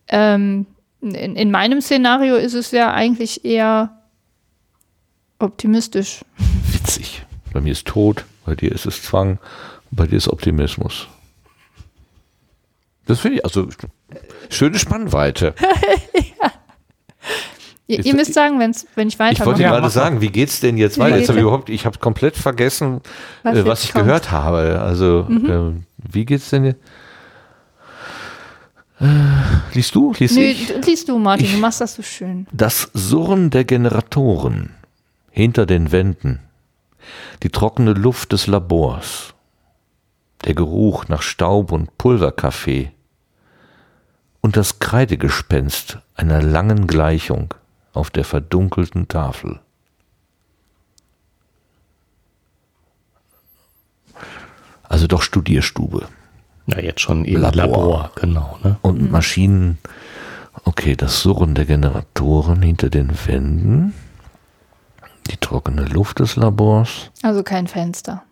ähm, 0.09 0.67
in, 1.03 1.37
in 1.37 1.51
meinem 1.51 1.81
Szenario 1.83 2.37
ist 2.37 2.55
es 2.55 2.71
ja 2.71 2.93
eigentlich 2.93 3.45
eher 3.45 3.91
optimistisch. 5.39 6.25
Witzig. 6.73 7.23
Bei 7.53 7.61
mir 7.61 7.73
ist 7.73 7.87
Tod, 7.87 8.25
bei 8.47 8.55
dir 8.55 8.73
ist 8.73 8.87
es 8.87 9.03
Zwang, 9.03 9.39
bei 9.91 10.07
dir 10.07 10.17
ist 10.17 10.29
Optimismus. 10.29 11.07
Das 13.07 13.21
finde 13.21 13.39
ich, 13.39 13.45
also 13.45 13.67
schöne 14.51 14.79
Spannweite. 14.79 15.55
Ihr, 17.89 18.01
Ist- 18.01 18.07
ihr 18.07 18.15
müsst 18.17 18.35
sagen, 18.35 18.59
wenn's, 18.59 18.85
wenn 18.97 19.07
ich 19.07 19.15
Ich 19.15 19.21
wollte 19.21 19.39
weitermache. 19.41 19.63
Ja, 19.63 19.71
gerade 19.71 19.91
sagen, 19.91 20.21
wie 20.21 20.31
geht's 20.31 20.59
denn 20.59 20.77
jetzt 20.77 20.99
weiter? 20.99 21.19
Jetzt 21.19 21.29
habe 21.29 21.39
ich 21.39 21.43
überhaupt, 21.45 21.69
ich 21.71 21.87
habe 21.87 21.99
komplett 22.01 22.37
vergessen, 22.37 23.01
Was 23.45 23.59
äh, 23.59 23.65
was 23.65 23.85
ich 23.85 23.93
kommt. 23.93 24.05
Mhm. 24.05 24.09
gehört 24.09 24.31
habe. 24.33 24.81
Also, 24.81 25.25
ähm, 25.31 25.85
wie 25.99 26.25
geht's 26.25 26.51
denn 26.51 26.65
jetzt? 26.65 26.81
Äh, 29.01 29.05
liest 29.75 29.95
du? 29.95 30.13
Liest 30.19 30.35
Nö, 30.37 30.41
ich? 30.43 30.85
liest 30.85 31.09
du, 31.09 31.19
Martin, 31.19 31.47
Ich- 31.47 31.53
du 31.55 31.59
machst 31.59 31.81
das 31.81 31.95
so 31.95 32.03
schön. 32.03 32.47
Das 32.53 32.91
Surren 32.95 33.51
der 33.51 33.65
Generatoren 33.65 34.71
hinter 35.31 35.65
den 35.67 35.93
Wänden, 35.93 36.41
die 37.45 37.51
trockene 37.51 37.93
Luft 37.93 38.33
des 38.33 38.47
Labors, 38.49 39.35
der 40.45 40.55
Geruch 40.55 41.07
nach 41.09 41.23
Staub 41.23 41.71
und 41.73 41.97
Pulverkaffee 41.99 42.91
und 44.47 44.57
das 44.57 44.79
Kreidegespenst 44.79 45.99
einer 46.15 46.41
langen 46.41 46.87
Gleichung 46.87 47.53
auf 47.93 48.11
der 48.11 48.23
verdunkelten 48.23 49.09
Tafel. 49.09 49.59
Also 54.85 55.09
doch 55.09 55.23
Studierstube. 55.23 56.07
Na, 56.67 56.81
jetzt 56.81 57.01
schon 57.01 57.25
eben 57.25 57.41
Labor. 57.41 57.57
Labor, 57.57 58.11
genau. 58.15 58.57
Ne? 58.63 58.77
Und 58.83 59.11
Maschinen, 59.11 59.79
okay, 60.63 60.95
das 60.95 61.23
Surren 61.23 61.57
der 61.57 61.65
Generatoren 61.65 62.63
hinter 62.63 62.89
den 62.89 63.11
Wänden, 63.27 63.95
die 65.29 65.39
trockene 65.39 65.87
Luft 65.87 66.21
des 66.21 66.37
Labors, 66.37 67.11
Also 67.23 67.43
kein 67.43 67.67
Fenster. 67.67 68.23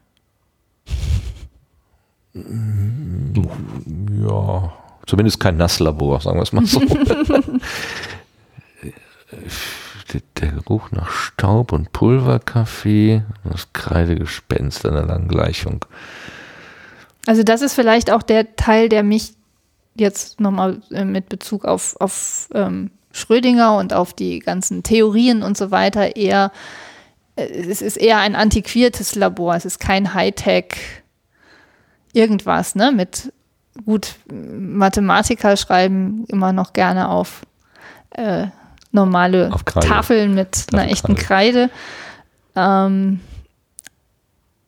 ja, 2.35 4.73
zumindest 5.07 5.41
kein 5.41 5.57
Nasslabor, 5.57 6.21
sagen 6.21 6.39
wir 6.39 6.43
es 6.43 6.53
mal 6.53 6.67
so. 6.67 6.81
der, 10.13 10.23
der 10.41 10.53
Geruch 10.53 10.91
nach 10.91 11.11
Staub 11.11 11.73
und 11.73 11.93
Pulverkaffee, 11.93 13.23
das 13.45 13.73
Kreidegespenst 13.73 14.87
einer 14.87 15.05
langen 15.05 15.29
Gleichung. 15.29 15.85
Also 17.27 17.43
das 17.43 17.63
ist 17.63 17.75
vielleicht 17.75 18.11
auch 18.11 18.23
der 18.23 18.57
Teil, 18.57 18.89
der 18.89 19.03
mich 19.03 19.35
jetzt 19.95 20.41
nochmal 20.41 20.81
äh, 20.91 21.05
mit 21.05 21.29
Bezug 21.29 21.65
auf, 21.65 21.97
auf 22.01 22.49
ähm, 22.55 22.91
Schrödinger 23.13 23.77
und 23.77 23.93
auf 23.93 24.13
die 24.13 24.41
ganzen 24.41 24.83
Theorien 24.83 25.43
und 25.43 25.57
so 25.57 25.71
weiter 25.71 26.17
eher, 26.17 26.51
äh, 27.37 27.45
es 27.45 27.81
ist 27.81 27.97
eher 27.97 28.19
ein 28.19 28.35
antiquiertes 28.35 29.15
Labor, 29.15 29.55
es 29.55 29.65
ist 29.65 29.79
kein 29.79 30.15
Hightech 30.15 30.75
irgendwas, 32.13 32.75
ne? 32.75 32.93
Mit 32.93 33.33
gut, 33.85 34.15
Mathematiker 34.31 35.57
schreiben 35.57 36.25
immer 36.29 36.53
noch 36.53 36.73
gerne 36.73 37.09
auf 37.09 37.43
äh, 38.11 38.47
normale 38.93 39.53
Auf 39.53 39.65
Kreide. 39.65 39.87
Tafeln 39.87 40.35
mit 40.35 40.67
einer 40.73 40.85
Auf 40.85 40.91
echten 40.91 41.15
Kreide. 41.17 41.71
Ähm, 42.55 43.21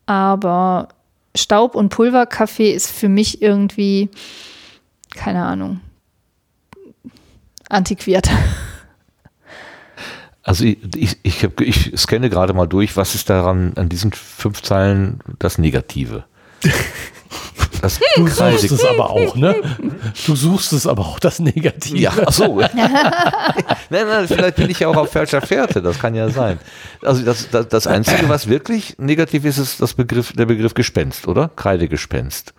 aber 0.05 0.89
Staub- 1.35 1.75
und 1.75 1.89
Pulverkaffee 1.89 2.71
ist 2.71 2.91
für 2.91 3.09
mich 3.09 3.41
irgendwie, 3.41 4.09
keine 5.15 5.45
Ahnung, 5.45 5.79
antiquiert. 7.69 8.29
Also 10.43 10.63
ich, 10.63 10.77
ich, 10.95 11.17
ich, 11.23 11.43
hab, 11.43 11.59
ich 11.59 11.91
scanne 11.97 12.29
gerade 12.29 12.53
mal 12.53 12.67
durch, 12.67 12.95
was 12.95 13.15
ist 13.15 13.29
daran 13.29 13.73
an 13.75 13.89
diesen 13.89 14.13
fünf 14.13 14.61
Zeilen 14.61 15.19
das 15.39 15.57
Negative? 15.57 16.23
Das 17.87 17.99
Du 18.15 18.27
suchst 18.27 18.71
es 18.71 18.85
aber 18.85 19.09
auch, 19.09 19.35
ne? 19.35 19.55
Du 20.25 20.35
suchst 20.35 20.73
es 20.73 20.85
aber 20.87 21.03
auch, 21.05 21.19
das 21.19 21.39
Negative. 21.39 21.97
Ja, 21.97 22.11
ach 22.25 22.31
so. 22.31 22.59
nein, 22.69 22.73
nein, 23.89 24.27
vielleicht 24.27 24.55
bin 24.57 24.69
ich 24.69 24.79
ja 24.81 24.87
auch 24.89 24.97
auf 24.97 25.11
falscher 25.11 25.41
Fährte, 25.41 25.81
das 25.81 25.97
kann 25.99 26.13
ja 26.15 26.29
sein. 26.29 26.59
Also 27.01 27.23
das, 27.23 27.49
das, 27.49 27.67
das 27.69 27.87
Einzige, 27.87 28.27
was 28.29 28.47
wirklich 28.47 28.95
negativ 28.97 29.45
ist, 29.45 29.57
ist 29.57 29.81
das 29.81 29.93
Begriff, 29.93 30.33
der 30.33 30.45
Begriff 30.45 30.73
Gespenst, 30.73 31.27
oder? 31.27 31.49
Kreidegespenst. 31.55 32.53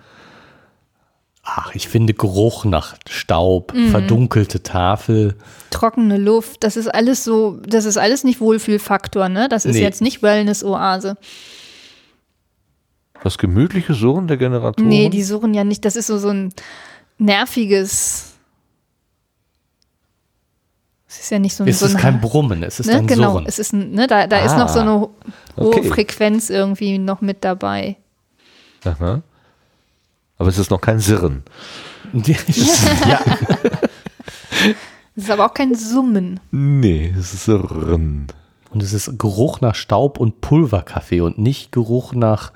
Ach, 1.43 1.75
ich 1.75 1.89
finde 1.89 2.13
Geruch 2.15 2.65
nach 2.67 2.95
Staub, 3.09 3.73
Mhm. 3.75 3.89
verdunkelte 3.91 4.63
Tafel. 4.63 5.35
Trockene 5.71 6.19
Luft, 6.19 6.63
das 6.63 6.77
ist 6.77 6.89
alles 6.89 7.25
so, 7.25 7.59
das 7.67 7.87
ist 7.87 7.97
alles 7.97 8.23
nicht 8.25 8.41
Wohlfühlfaktor, 8.41 9.29
ne? 9.31 9.49
Das 9.49 9.65
ist 9.65 9.75
Nee. 9.77 9.83
jetzt 9.83 10.03
nicht 10.03 10.23
Wellness-Oase. 10.23 11.17
Das 13.29 13.37
gemütliche 13.37 13.93
Surren 13.93 14.27
der 14.27 14.39
Generatoren? 14.39 14.89
Nee, 14.89 15.11
die 15.11 15.23
surren 15.23 15.53
ja 15.53 15.63
nicht. 15.63 15.85
Das 15.85 15.97
ist 15.97 16.07
so, 16.07 16.17
so 16.17 16.29
ein 16.31 16.51
nerviges. 17.19 18.33
Es 21.07 21.21
ist 21.21 21.31
ja 21.31 21.39
nicht 21.39 21.55
so 21.55 21.63
ein. 21.63 21.69
Es 21.69 21.81
so 21.81 21.85
ist 21.87 21.95
ein, 21.97 22.01
kein 22.01 22.21
Brummen, 22.23 22.63
es 22.63 22.81
ist 22.81 22.87
ne? 22.87 22.95
ein 22.97 23.07
Genau, 23.07 23.33
Surren. 23.33 23.45
es 23.47 23.59
ist 23.59 23.75
ein, 23.75 23.91
ne? 23.91 24.07
da, 24.07 24.27
da 24.27 24.39
ist 24.39 24.57
noch 24.57 24.71
so 24.71 24.79
Ah, 24.79 24.83
eine 24.83 24.93
ho- 24.93 25.11
hohe 25.59 25.67
okay. 25.77 25.89
Frequenz 25.91 26.49
irgendwie 26.49 26.97
noch 26.97 27.21
mit 27.21 27.45
dabei. 27.45 27.97
Aha. 28.85 29.21
Aber 30.39 30.49
es 30.49 30.57
ist 30.57 30.71
noch 30.71 30.81
kein 30.81 30.99
Sirren. 30.99 31.43
ja, 32.15 32.35
Es 35.17 35.25
ist 35.25 35.31
aber 35.31 35.45
auch 35.45 35.53
kein 35.55 35.75
Summen. 35.75 36.41
Nee, 36.51 37.13
es 37.15 37.35
ist 37.35 37.45
Sirren. 37.45 38.29
und 38.71 38.83
es 38.83 38.95
ist 38.95 39.19
Geruch 39.19 39.61
nach 39.61 39.75
Staub 39.75 40.19
und 40.19 40.41
Pulverkaffee 40.41 41.21
und 41.21 41.37
nicht 41.39 41.73
Geruch 41.73 42.15
nach 42.15 42.53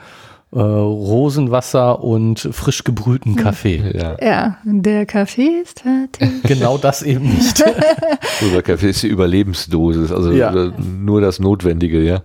äh, 0.55 0.59
Rosenwasser 0.59 2.03
und 2.03 2.41
frisch 2.53 2.85
gebrühten 2.85 3.37
Kaffee. 3.37 3.83
Ja. 3.95 4.17
Ja, 4.21 4.59
der 4.65 5.07
Kaffee 5.07 5.63
ist 5.63 5.81
fertig. 5.81 6.29
Genau 6.43 6.77
das 6.79 7.03
eben 7.03 7.29
nicht. 7.29 7.65
Pulverkaffee 8.39 8.91
ist 8.91 9.03
die 9.03 9.09
Überlebensdosis, 9.09 10.13
also 10.13 10.31
Ja. 10.33 10.53
äh, 10.55 10.73
nur 10.79 11.21
das 11.21 11.39
Notwendige, 11.39 12.01
ja. 12.03 12.23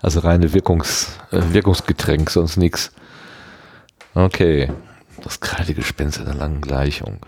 Also 0.00 0.20
reine 0.20 0.52
Wirkungs, 0.52 1.18
äh, 1.32 1.40
Wirkungsgetränk, 1.52 2.30
sonst 2.30 2.56
nichts. 2.56 2.92
Okay. 4.14 4.70
Das 5.24 5.40
Kreidegespenst 5.40 6.20
einer 6.20 6.34
langen 6.34 6.60
Gleichung. 6.60 7.18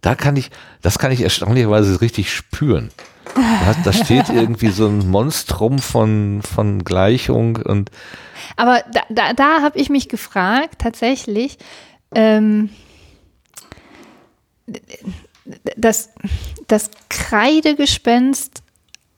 Da 0.00 0.14
kann 0.14 0.36
ich, 0.36 0.50
das 0.80 0.98
kann 0.98 1.10
ich 1.12 1.20
erstaunlicherweise 1.22 2.00
richtig 2.00 2.32
spüren. 2.32 2.90
Da, 3.34 3.74
da 3.84 3.92
steht 3.92 4.28
irgendwie 4.34 4.68
so 4.70 4.86
ein 4.86 5.10
Monstrum 5.10 5.80
von, 5.80 6.40
von 6.42 6.84
Gleichung 6.84 7.56
und 7.56 7.90
Aber 8.56 8.82
da, 8.92 9.02
da, 9.08 9.32
da 9.32 9.62
habe 9.62 9.78
ich 9.78 9.90
mich 9.90 10.08
gefragt, 10.08 10.80
tatsächlich, 10.80 11.58
ähm, 12.14 12.70
das, 15.76 16.10
das 16.66 16.90
Kreidegespenst 17.08 18.62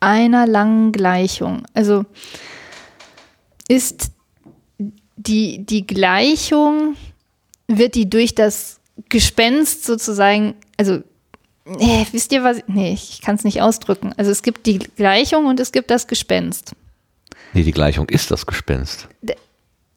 einer 0.01 0.47
langen 0.47 0.93
Gleichung. 0.93 1.65
Also 1.75 2.05
ist 3.69 4.11
die, 5.17 5.65
die 5.65 5.87
Gleichung, 5.87 6.97
wird 7.69 7.95
die 7.95 8.09
durch 8.09 8.35
das 8.35 8.81
Gespenst 9.09 9.85
sozusagen, 9.85 10.55
also 10.77 11.03
nee, 11.65 12.07
wisst 12.11 12.33
ihr 12.33 12.43
was? 12.43 12.63
Nee, 12.67 12.93
ich 12.93 13.21
kann 13.21 13.37
es 13.37 13.45
nicht 13.45 13.61
ausdrücken. 13.61 14.13
Also 14.17 14.31
es 14.31 14.43
gibt 14.43 14.67
die 14.67 14.79
Gleichung 14.79 15.47
und 15.47 15.61
es 15.61 15.73
gibt 15.73 15.91
das 15.91 16.07
Gespenst. 16.07 16.73
Nee, 17.55 17.63
die 17.63 17.73
Gleichung 17.73 18.09
ist 18.09 18.31
das 18.31 18.47
Gespenst. 18.47 19.09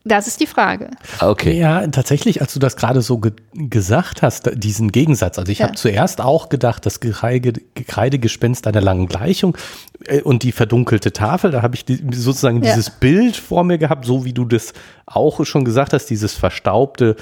Das 0.05 0.27
ist 0.27 0.41
die 0.41 0.47
Frage. 0.47 0.91
Ah, 1.19 1.29
Okay. 1.29 1.57
Ja, 1.57 1.87
tatsächlich, 1.87 2.41
als 2.41 2.53
du 2.53 2.59
das 2.59 2.75
gerade 2.75 3.01
so 3.01 3.19
ge 3.19 3.31
gesagt 3.53 4.21
hast, 4.21 4.49
diesen 4.55 4.91
Gegensatz. 4.91 5.39
Also 5.39 5.49
ich 5.49 5.59
Ja. 5.59 5.67
habe 5.67 5.75
zuerst 5.75 6.19
auch 6.19 6.49
gedacht, 6.49 6.85
das 6.85 6.99
Gekreide, 6.99 7.53
Gekreidegespenst 7.73 8.67
einer 8.67 8.81
langen 8.81 9.07
Gleichung 9.07 9.57
äh, 10.05 10.21
und 10.21 10.43
die 10.43 10.51
verdunkelte 10.51 11.13
Tafel, 11.13 11.51
da 11.51 11.61
habe 11.61 11.75
ich 11.75 11.85
die, 11.85 12.03
sozusagen 12.11 12.61
Ja. 12.61 12.71
dieses 12.71 12.89
Bild 12.89 13.37
vor 13.37 13.63
mir 13.63 13.77
gehabt, 13.77 14.03
so 14.05 14.25
wie 14.25 14.33
du 14.33 14.43
das 14.43 14.73
auch 15.05 15.45
schon 15.45 15.63
gesagt 15.63 15.93
hast, 15.93 16.07
dieses 16.07 16.33
verstaubte, 16.33 17.15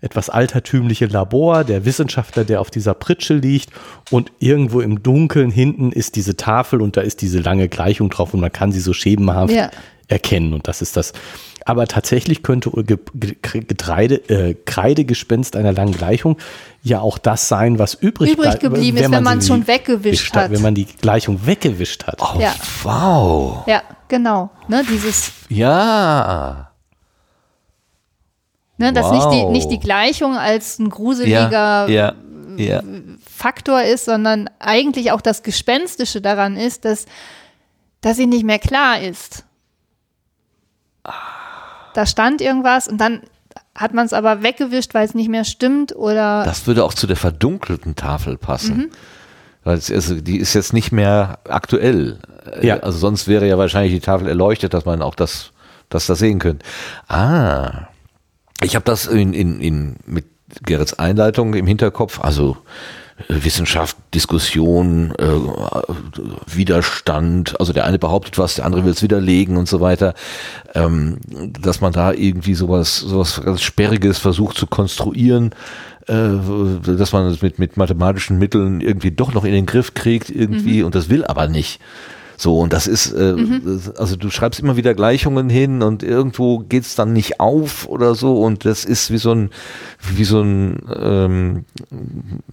etwas 0.00 0.28
altertümliche 0.30 1.06
Labor, 1.06 1.64
der 1.64 1.84
Wissenschaftler, 1.84 2.44
der 2.44 2.60
auf 2.60 2.70
dieser 2.70 2.94
Pritsche 2.94 3.34
liegt 3.34 3.70
und 4.10 4.30
irgendwo 4.38 4.80
im 4.80 5.02
Dunkeln 5.02 5.50
hinten 5.50 5.90
ist 5.92 6.16
diese 6.16 6.36
Tafel 6.36 6.82
und 6.82 6.96
da 6.96 7.00
ist 7.00 7.22
diese 7.22 7.38
lange 7.40 7.68
Gleichung 7.68 8.10
drauf 8.10 8.34
und 8.34 8.40
man 8.40 8.52
kann 8.52 8.72
sie 8.72 8.80
so 8.80 8.92
schemenhaft 8.92 9.52
Ja. 9.52 9.70
erkennen 10.08 10.52
und 10.52 10.68
das 10.68 10.82
ist 10.82 10.96
das. 10.96 11.12
Aber 11.64 11.88
tatsächlich 11.88 12.44
könnte 12.44 12.70
Ge- 12.84 12.98
Ge- 13.14 13.36
Getreide, 13.64 14.16
äh, 14.28 14.54
Kreidegespenst 14.66 15.56
einer 15.56 15.72
langen 15.72 15.94
Gleichung 15.96 16.36
ja 16.84 17.00
auch 17.00 17.18
das 17.18 17.48
sein, 17.48 17.80
was 17.80 17.94
übrig, 17.94 18.30
Übrig 18.34 18.50
bleibt, 18.50 18.60
geblieben 18.62 18.98
ist, 18.98 19.10
wenn 19.10 19.24
man 19.24 19.38
es 19.38 19.44
sie 19.46 19.48
schon 19.48 19.66
weggewischt 19.66 20.22
wischt 20.22 20.36
hat. 20.36 20.52
Wenn 20.52 20.62
man 20.62 20.76
die 20.76 20.84
Gleichung 20.84 21.44
weggewischt 21.44 22.04
hat. 22.06 22.20
Oh, 22.20 22.38
Ja. 22.40 22.54
wow. 22.84 23.64
Ja, 23.66 23.82
genau. 24.06 24.50
Ne, 24.68 24.84
dieses, 24.88 25.32
Ja. 25.48 26.70
Ne, 28.78 28.92
dass 28.92 29.10
nicht, 29.10 29.24
die, 29.30 29.42
Wow. 29.42 29.52
nicht 29.52 29.70
die 29.70 29.78
Gleichung 29.80 30.36
als 30.36 30.78
ein 30.78 30.86
Ja. 30.86 30.90
gruseliger 30.90 31.88
Ja. 31.88 32.12
Ja. 32.56 32.82
Faktor 33.30 33.82
ist, 33.82 34.06
sondern 34.06 34.48
eigentlich 34.58 35.12
auch 35.12 35.20
das 35.20 35.42
Gespenstische 35.42 36.20
daran 36.22 36.56
ist, 36.56 36.84
dass, 36.86 37.04
dass 38.00 38.16
sie 38.16 38.26
nicht 38.26 38.44
mehr 38.44 38.58
klar 38.58 39.00
ist. 39.00 39.44
Da 41.94 42.06
stand 42.06 42.40
irgendwas 42.40 42.88
und 42.88 42.98
dann 42.98 43.22
hat 43.74 43.92
man 43.94 44.06
es 44.06 44.12
aber 44.14 44.42
weggewischt, 44.42 44.94
weil 44.94 45.04
es 45.04 45.14
nicht 45.14 45.28
mehr 45.28 45.44
stimmt 45.44 45.94
oder 45.94 46.44
Das 46.44 46.66
würde 46.66 46.84
auch 46.84 46.94
zu 46.94 47.06
der 47.06 47.16
verdunkelten 47.16 47.94
Tafel 47.94 48.38
passen. 48.38 48.76
Mhm. 48.76 48.90
Weil 49.64 49.78
es, 49.78 49.90
also 49.90 50.14
die 50.14 50.38
ist 50.38 50.54
jetzt 50.54 50.72
nicht 50.72 50.92
mehr 50.92 51.38
aktuell. 51.48 52.18
Ja. 52.62 52.78
Also 52.78 52.98
sonst 52.98 53.28
wäre 53.28 53.46
ja 53.48 53.58
wahrscheinlich 53.58 53.92
die 53.92 54.00
Tafel 54.00 54.28
erleuchtet, 54.28 54.72
dass 54.72 54.84
man 54.84 55.02
auch 55.02 55.14
das, 55.14 55.50
das 55.88 56.06
da 56.06 56.14
sehen 56.14 56.38
könnte. 56.38 56.64
Ah. 57.08 57.88
Ich 58.62 58.74
habe 58.74 58.84
das 58.84 59.06
in, 59.06 59.32
in, 59.32 59.60
in, 59.60 59.96
mit 60.06 60.24
Gerrits 60.64 60.94
Einleitung 60.94 61.54
im 61.54 61.66
Hinterkopf, 61.66 62.20
also 62.20 62.56
äh, 63.28 63.44
Wissenschaft, 63.44 63.96
Diskussion, 64.14 65.12
äh, 65.18 65.26
Widerstand, 66.46 67.58
also 67.60 67.72
der 67.72 67.84
eine 67.84 67.98
behauptet 67.98 68.38
was, 68.38 68.54
der 68.54 68.64
andere 68.64 68.84
will 68.84 68.92
es 68.92 69.02
widerlegen 69.02 69.56
und 69.56 69.68
so 69.68 69.80
weiter, 69.80 70.14
ähm, 70.74 71.18
dass 71.60 71.80
man 71.80 71.92
da 71.92 72.12
irgendwie 72.12 72.54
sowas, 72.54 72.98
sowas 72.98 73.40
ganz 73.44 73.62
Sperriges 73.62 74.18
versucht 74.18 74.56
zu 74.56 74.66
konstruieren, 74.66 75.54
äh, 76.06 76.28
dass 76.96 77.12
man 77.12 77.26
es 77.26 77.42
mit, 77.42 77.58
mit 77.58 77.76
mathematischen 77.76 78.38
Mitteln 78.38 78.80
irgendwie 78.80 79.10
doch 79.10 79.34
noch 79.34 79.44
in 79.44 79.52
den 79.52 79.66
Griff 79.66 79.94
kriegt, 79.94 80.30
irgendwie, 80.30 80.82
und 80.82 80.94
das 80.94 81.08
will 81.08 81.24
aber 81.24 81.48
nicht. 81.48 81.80
So, 82.38 82.58
und 82.60 82.72
das 82.72 82.86
ist, 82.86 83.12
äh, 83.12 83.34
das- 83.64 83.96
also 83.96 84.16
du 84.16 84.28
schreibst 84.30 84.60
immer 84.60 84.76
wieder 84.76 84.92
Gleichungen 84.94 85.48
hin 85.48 85.82
und 85.82 86.02
irgendwo 86.02 86.58
geht's 86.58 86.94
dann 86.94 87.12
nicht 87.14 87.40
auf 87.40 87.88
oder 87.88 88.14
so 88.14 88.42
und 88.42 88.64
das 88.66 88.84
ist 88.84 89.10
wie 89.10 89.16
so 89.18 89.32
ein, 89.32 89.50
wie 90.14 90.24
so 90.24 90.42
ein, 90.42 90.76
ähm, 91.00 91.64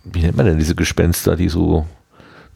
wie 0.06 0.22
nennt 0.22 0.38
man 0.38 0.46
denn 0.46 0.58
diese 0.58 0.76
Gespenster, 0.76 1.36
die 1.36 1.50
so 1.50 1.86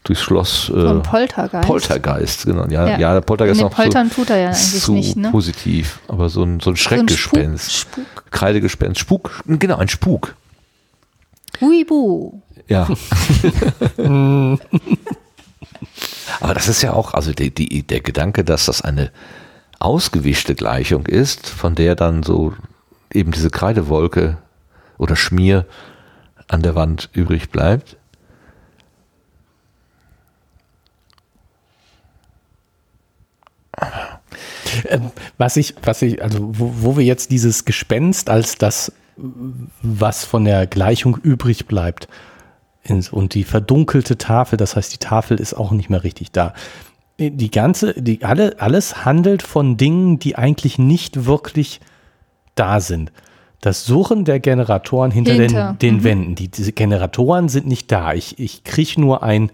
durchs 0.04 0.22
Schloss, 0.22 0.66
so 0.66 0.74
ein 0.88 1.00
äh, 1.00 1.02
Poltergeist. 1.02 1.66
Poltergeist, 1.68 2.46
genau. 2.46 2.66
Ja, 2.68 2.86
Ja. 2.88 2.98
ja. 2.98 3.12
der 3.14 3.20
Poltergeist 3.20 3.60
Nee, 3.60 3.66
ist 3.66 3.70
noch 3.70 3.76
poltern 3.76 4.08
so, 4.08 4.14
tut 4.14 4.30
er 4.30 4.38
ja 4.38 4.46
eigentlich 4.48 4.80
zu 4.82 4.92
nicht, 4.94 5.16
ne? 5.16 5.30
positiv, 5.30 6.00
aber 6.08 6.30
so 6.30 6.42
ein, 6.44 6.46
so 6.46 6.54
ein 6.54 6.60
So 6.60 6.70
ein 6.70 6.76
Schreckgespenst. 6.76 7.72
Spuk, 7.74 8.04
Spuk. 8.06 8.30
Kreidegespenst, 8.30 9.00
Spuk, 9.00 9.42
genau, 9.46 9.76
ein 9.76 9.88
Spuk. 9.88 10.34
Huibu. 11.60 12.40
Ja. 12.68 12.88
Aber 16.40 16.54
das 16.54 16.68
ist 16.68 16.82
ja 16.82 16.92
auch, 16.92 17.14
also 17.14 17.32
die, 17.32 17.52
die, 17.52 17.82
der 17.82 18.00
Gedanke, 18.00 18.44
dass 18.44 18.66
das 18.66 18.82
eine 18.82 19.10
ausgewischte 19.78 20.54
Gleichung 20.54 21.06
ist, 21.06 21.48
von 21.48 21.74
der 21.74 21.94
dann 21.94 22.22
so 22.22 22.54
eben 23.12 23.30
diese 23.32 23.50
Kreidewolke 23.50 24.38
oder 24.98 25.16
Schmier 25.16 25.66
an 26.48 26.62
der 26.62 26.74
Wand 26.74 27.10
übrig 27.12 27.50
bleibt. 27.50 27.96
Ähm, 34.88 35.10
Was 35.38 35.56
ich, 35.56 35.74
was 35.82 36.02
ich, 36.02 36.22
also 36.22 36.38
wo, 36.40 36.72
wo 36.82 36.96
wir 36.96 37.04
jetzt 37.04 37.30
dieses 37.30 37.64
Gespenst 37.64 38.28
als 38.28 38.56
das, 38.56 38.92
was 39.16 40.24
von 40.24 40.44
der 40.44 40.66
Gleichung 40.66 41.16
übrig 41.16 41.66
bleibt, 41.66 42.08
ins- 42.90 43.10
und 43.10 43.34
die 43.34 43.44
verdunkelte 43.44 44.18
Tafel, 44.18 44.56
das 44.56 44.76
heißt, 44.76 44.92
die 44.92 44.98
Tafel 44.98 45.38
ist 45.38 45.54
auch 45.54 45.70
nicht 45.70 45.90
mehr 45.90 46.04
richtig 46.04 46.32
da. 46.32 46.54
Die 47.18 47.50
ganze, 47.50 48.00
die 48.00 48.24
alle, 48.24 48.60
alles 48.60 49.04
handelt 49.04 49.42
von 49.42 49.76
Dingen, 49.76 50.18
die 50.18 50.36
eigentlich 50.36 50.78
nicht 50.78 51.24
wirklich 51.26 51.80
da 52.54 52.80
sind. 52.80 53.12
Das 53.60 53.86
Surren 53.86 54.24
der 54.24 54.38
Generatoren 54.38 55.10
hinter, 55.10 55.32
Hinter, 55.32 55.76
den, 55.80 55.94
den 55.96 56.04
Wänden. 56.04 56.34
Die, 56.36 56.48
diese 56.48 56.72
Generatoren 56.72 57.48
sind 57.48 57.66
nicht 57.66 57.90
da. 57.90 58.12
Ich, 58.12 58.38
ich 58.38 58.62
kriege 58.62 59.00
nur 59.00 59.24
ein 59.24 59.50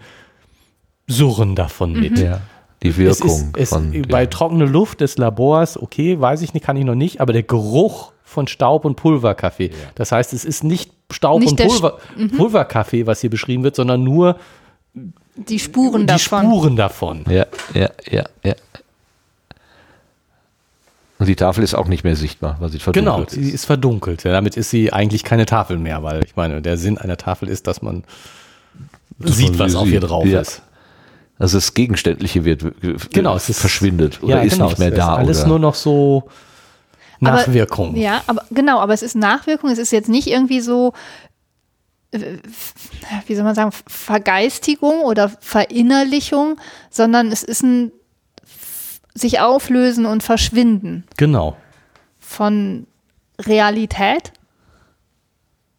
Surren 1.06 1.54
davon 1.54 1.92
mit. 1.92 2.18
Ja. 2.18 2.40
Die 2.82 2.88
Es 2.88 2.98
Wirkung 2.98 3.30
ist, 3.30 3.56
es, 3.56 3.68
von. 3.70 4.02
bei 4.08 4.22
ja. 4.22 4.26
trockene 4.26 4.66
Luft 4.66 5.00
des 5.00 5.16
Labors, 5.16 5.80
okay, 5.80 6.20
weiß 6.20 6.42
ich 6.42 6.52
nicht, 6.52 6.66
kann 6.66 6.76
ich 6.76 6.84
noch 6.84 6.94
nicht, 6.94 7.20
aber 7.20 7.32
der 7.32 7.42
Geruch 7.42 8.12
von 8.34 8.46
Staub 8.46 8.84
und 8.84 8.96
Pulverkaffee. 8.96 9.70
Das 9.94 10.12
heißt, 10.12 10.32
es 10.34 10.44
ist 10.44 10.62
nicht 10.64 10.90
Staub 11.10 11.40
Nicht 11.40 11.58
und 11.60 11.66
Pulver, 11.68 11.98
Pulverkaffee, 12.36 13.06
was 13.06 13.20
hier 13.22 13.30
beschrieben 13.30 13.62
wird, 13.64 13.76
sondern 13.76 14.02
nur 14.04 14.36
Die 15.36 15.58
Spuren 15.58 16.02
die 16.02 16.06
davon. 16.06 16.40
Spuren 16.46 16.76
davon. 16.76 17.24
Ja, 17.28 17.46
ja, 17.74 17.90
ja, 18.10 18.24
ja. 18.42 18.54
Und 21.18 21.26
die 21.26 21.36
Tafel 21.36 21.62
ist 21.62 21.74
auch 21.74 21.86
nicht 21.86 22.04
mehr 22.04 22.16
sichtbar, 22.16 22.56
weil 22.60 22.70
sie 22.70 22.78
Genau, 22.78 23.12
verdunkelt 23.18 23.30
sie 23.30 23.50
ist 23.50 23.64
verdunkelt. 23.64 24.24
Ja, 24.24 24.32
damit 24.32 24.56
ist 24.56 24.70
sie 24.70 24.92
eigentlich 24.92 25.22
keine 25.24 25.46
Tafel 25.46 25.78
mehr, 25.78 26.02
weil 26.02 26.24
ich 26.24 26.34
meine, 26.36 26.60
der 26.60 26.76
Sinn 26.76 26.98
einer 26.98 27.16
Tafel 27.16 27.48
ist, 27.48 27.66
dass 27.66 27.82
man 27.82 28.04
sieht, 29.20 29.50
man 29.50 29.58
was 29.60 29.72
sie 29.72 29.78
auf 29.78 29.86
ihr 29.86 30.00
sieht. 30.00 30.10
drauf 30.10 30.26
Ja. 30.26 30.40
ist. 30.40 30.62
Also 31.38 31.56
das 31.58 31.74
Gegenständliche 31.74 32.44
wird 32.44 32.62
äh, 32.64 32.96
Genau, 33.12 33.36
es 33.36 33.48
ist 33.48 33.60
verschwindet 33.60 34.22
oder 34.22 34.36
ja, 34.36 34.42
ist 34.42 34.54
genau, 34.54 34.66
nicht 34.68 34.78
mehr 34.78 34.90
es 34.90 34.96
da. 34.96 35.14
Ist 35.14 35.18
alles 35.18 35.38
oder? 35.40 35.48
nur 35.48 35.58
noch 35.60 35.74
so 35.74 36.24
Nachwirkung. 37.20 37.90
Aber, 37.90 37.98
ja, 37.98 38.22
aber 38.26 38.44
genau, 38.50 38.80
aber 38.80 38.94
es 38.94 39.02
ist 39.02 39.16
Nachwirkung. 39.16 39.70
Es 39.70 39.78
ist 39.78 39.92
jetzt 39.92 40.08
nicht 40.08 40.26
irgendwie 40.26 40.60
so, 40.60 40.92
äh, 42.10 42.38
wie 43.26 43.34
soll 43.34 43.44
man 43.44 43.54
sagen, 43.54 43.72
Vergeistigung 43.86 45.00
oder 45.00 45.30
Verinnerlichung, 45.40 46.56
sondern 46.90 47.32
es 47.32 47.42
ist 47.42 47.62
ein 47.62 47.92
sich 49.14 49.40
auflösen 49.40 50.06
und 50.06 50.22
verschwinden. 50.22 51.04
Genau. 51.16 51.56
Von 52.18 52.86
Realität 53.40 54.32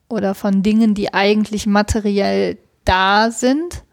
oder 0.09 0.36
von 0.36 0.63
Dingen, 0.63 0.93
die 0.93 1.13
eigentlich 1.13 1.67
materiell 1.67 2.57
da 2.86 3.31
sind. 3.31 3.83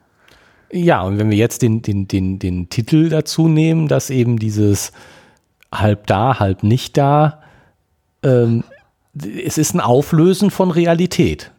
Ja, 0.70 1.03
und 1.03 1.18
wenn 1.18 1.30
wir 1.30 1.36
jetzt 1.36 1.62
den, 1.62 1.82
den, 1.82 2.09
den, 2.09 2.38
den 2.38 2.68
Titel 2.70 3.09
dazu 3.09 3.49
nehmen, 3.49 3.88
dass 3.88 4.11
eben 4.11 4.38
dieses 4.38 4.93
halb 5.73 6.07
da, 6.07 6.39
halb 6.39 6.62
nicht 6.62 6.97
da, 6.97 7.43
ähm, 8.23 8.64
es 9.14 9.59
ist 9.59 9.75
ein 9.75 9.81
Auflösen 9.81 10.51
von 10.51 10.70
Realität. 10.70 11.51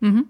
Mhm. 0.00 0.26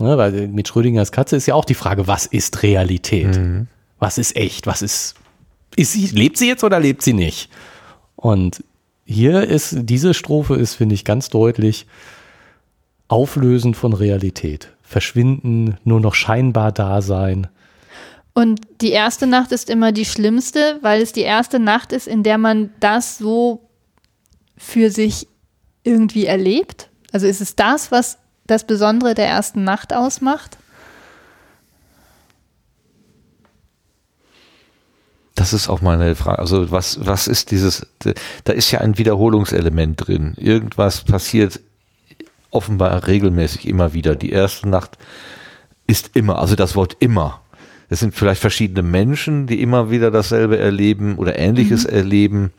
Ja, 0.00 0.16
weil 0.16 0.48
mit 0.48 0.68
Schrödingers 0.68 1.12
Katze 1.12 1.36
ist 1.36 1.46
ja 1.46 1.54
auch 1.54 1.64
die 1.64 1.74
Frage, 1.74 2.06
was 2.06 2.26
ist 2.26 2.62
Realität? 2.62 3.36
Mhm. 3.36 3.66
Was 3.98 4.16
ist 4.18 4.36
echt? 4.36 4.66
Was 4.66 4.80
ist, 4.80 5.16
ist 5.76 5.92
sie, 5.92 6.06
lebt 6.06 6.38
sie 6.38 6.46
jetzt 6.46 6.62
oder 6.62 6.78
lebt 6.78 7.02
sie 7.02 7.12
nicht? 7.12 7.50
Und 8.14 8.62
hier 9.04 9.44
ist, 9.44 9.76
diese 9.80 10.14
Strophe 10.14 10.54
ist, 10.56 10.74
finde 10.74 10.94
ich, 10.94 11.04
ganz 11.04 11.30
deutlich 11.30 11.86
Auflösen 13.08 13.74
von 13.74 13.92
Realität. 13.92 14.72
Verschwinden, 14.82 15.78
nur 15.84 16.00
noch 16.00 16.14
scheinbar 16.14 16.72
da 16.72 17.02
sein. 17.02 17.48
Und 18.38 18.60
die 18.82 18.92
erste 18.92 19.26
Nacht 19.26 19.50
ist 19.50 19.68
immer 19.68 19.90
die 19.90 20.04
schlimmste, 20.04 20.78
weil 20.80 21.02
es 21.02 21.12
die 21.12 21.22
erste 21.22 21.58
Nacht 21.58 21.90
ist, 21.90 22.06
in 22.06 22.22
der 22.22 22.38
man 22.38 22.70
das 22.78 23.18
so 23.18 23.68
für 24.56 24.92
sich 24.92 25.26
irgendwie 25.82 26.26
erlebt. 26.26 26.88
Also 27.10 27.26
ist 27.26 27.40
es 27.40 27.56
das, 27.56 27.90
was 27.90 28.18
das 28.46 28.64
Besondere 28.64 29.14
der 29.14 29.26
ersten 29.26 29.64
Nacht 29.64 29.92
ausmacht? 29.92 30.56
Das 35.34 35.52
ist 35.52 35.68
auch 35.68 35.80
meine 35.80 36.14
Frage. 36.14 36.38
Also 36.38 36.70
was, 36.70 37.04
was 37.04 37.26
ist 37.26 37.50
dieses, 37.50 37.88
da 38.44 38.52
ist 38.52 38.70
ja 38.70 38.80
ein 38.80 38.98
Wiederholungselement 38.98 40.06
drin. 40.06 40.34
Irgendwas 40.36 41.02
passiert 41.02 41.58
offenbar 42.52 43.04
regelmäßig 43.08 43.66
immer 43.66 43.94
wieder. 43.94 44.14
Die 44.14 44.30
erste 44.30 44.68
Nacht 44.68 44.96
ist 45.88 46.14
immer, 46.14 46.38
also 46.38 46.54
das 46.54 46.76
Wort 46.76 46.96
immer. 47.00 47.40
Es 47.88 48.00
sind 48.00 48.14
vielleicht 48.14 48.40
verschiedene 48.40 48.82
Menschen, 48.82 49.46
die 49.46 49.62
immer 49.62 49.90
wieder 49.90 50.10
dasselbe 50.10 50.58
erleben 50.58 51.16
oder 51.16 51.38
Ähnliches 51.38 51.84
mhm. 51.86 51.92
erleben. 51.92 52.52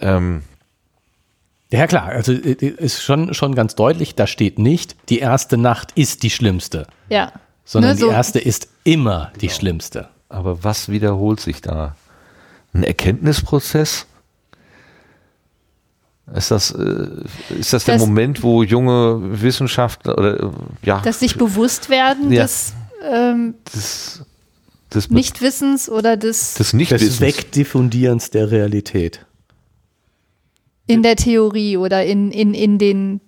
Ähm, 0.00 0.42
ja 1.70 1.86
klar, 1.86 2.06
also 2.06 2.32
ist 2.32 3.02
schon, 3.02 3.34
schon 3.34 3.54
ganz 3.54 3.74
deutlich, 3.74 4.14
da 4.14 4.26
steht 4.26 4.58
nicht, 4.58 4.96
die 5.08 5.18
erste 5.18 5.58
Nacht 5.58 5.92
ist 5.94 6.22
die 6.22 6.30
schlimmste. 6.30 6.86
Ja. 7.08 7.32
Sondern 7.64 7.96
so. 7.96 8.08
die 8.08 8.12
erste 8.12 8.38
ist 8.38 8.68
immer 8.84 9.32
die 9.36 9.46
genau. 9.46 9.58
schlimmste. 9.58 10.08
Aber 10.28 10.64
was 10.64 10.88
wiederholt 10.88 11.40
sich 11.40 11.60
da? 11.60 11.94
ein 12.74 12.84
Erkenntnisprozess? 12.84 14.06
Ist 16.34 16.50
das, 16.50 16.70
äh, 16.70 17.08
ist 17.50 17.72
das, 17.72 17.84
das 17.84 17.84
der 17.84 17.98
Moment, 17.98 18.42
wo 18.42 18.62
junge 18.62 19.18
Wissenschaftler 19.42 20.16
oder 20.16 20.52
ja. 20.82 21.00
Dass 21.00 21.20
sich 21.20 21.36
bewusst 21.36 21.90
werden 21.90 22.32
ja, 22.32 22.42
des, 22.42 22.72
ähm, 23.02 23.54
des, 23.74 24.24
des 24.92 25.10
Nichtwissens 25.10 25.88
oder 25.88 26.16
des, 26.16 26.54
des, 26.54 26.72
Nichtwissens. 26.72 27.18
des 27.18 27.20
Wegdiffundierens 27.20 28.30
der 28.30 28.50
Realität. 28.50 29.26
In 30.86 31.02
der 31.02 31.16
Theorie 31.16 31.76
oder 31.76 32.04
in, 32.04 32.30
in, 32.30 32.52
in 32.54 32.78
den 32.78 33.20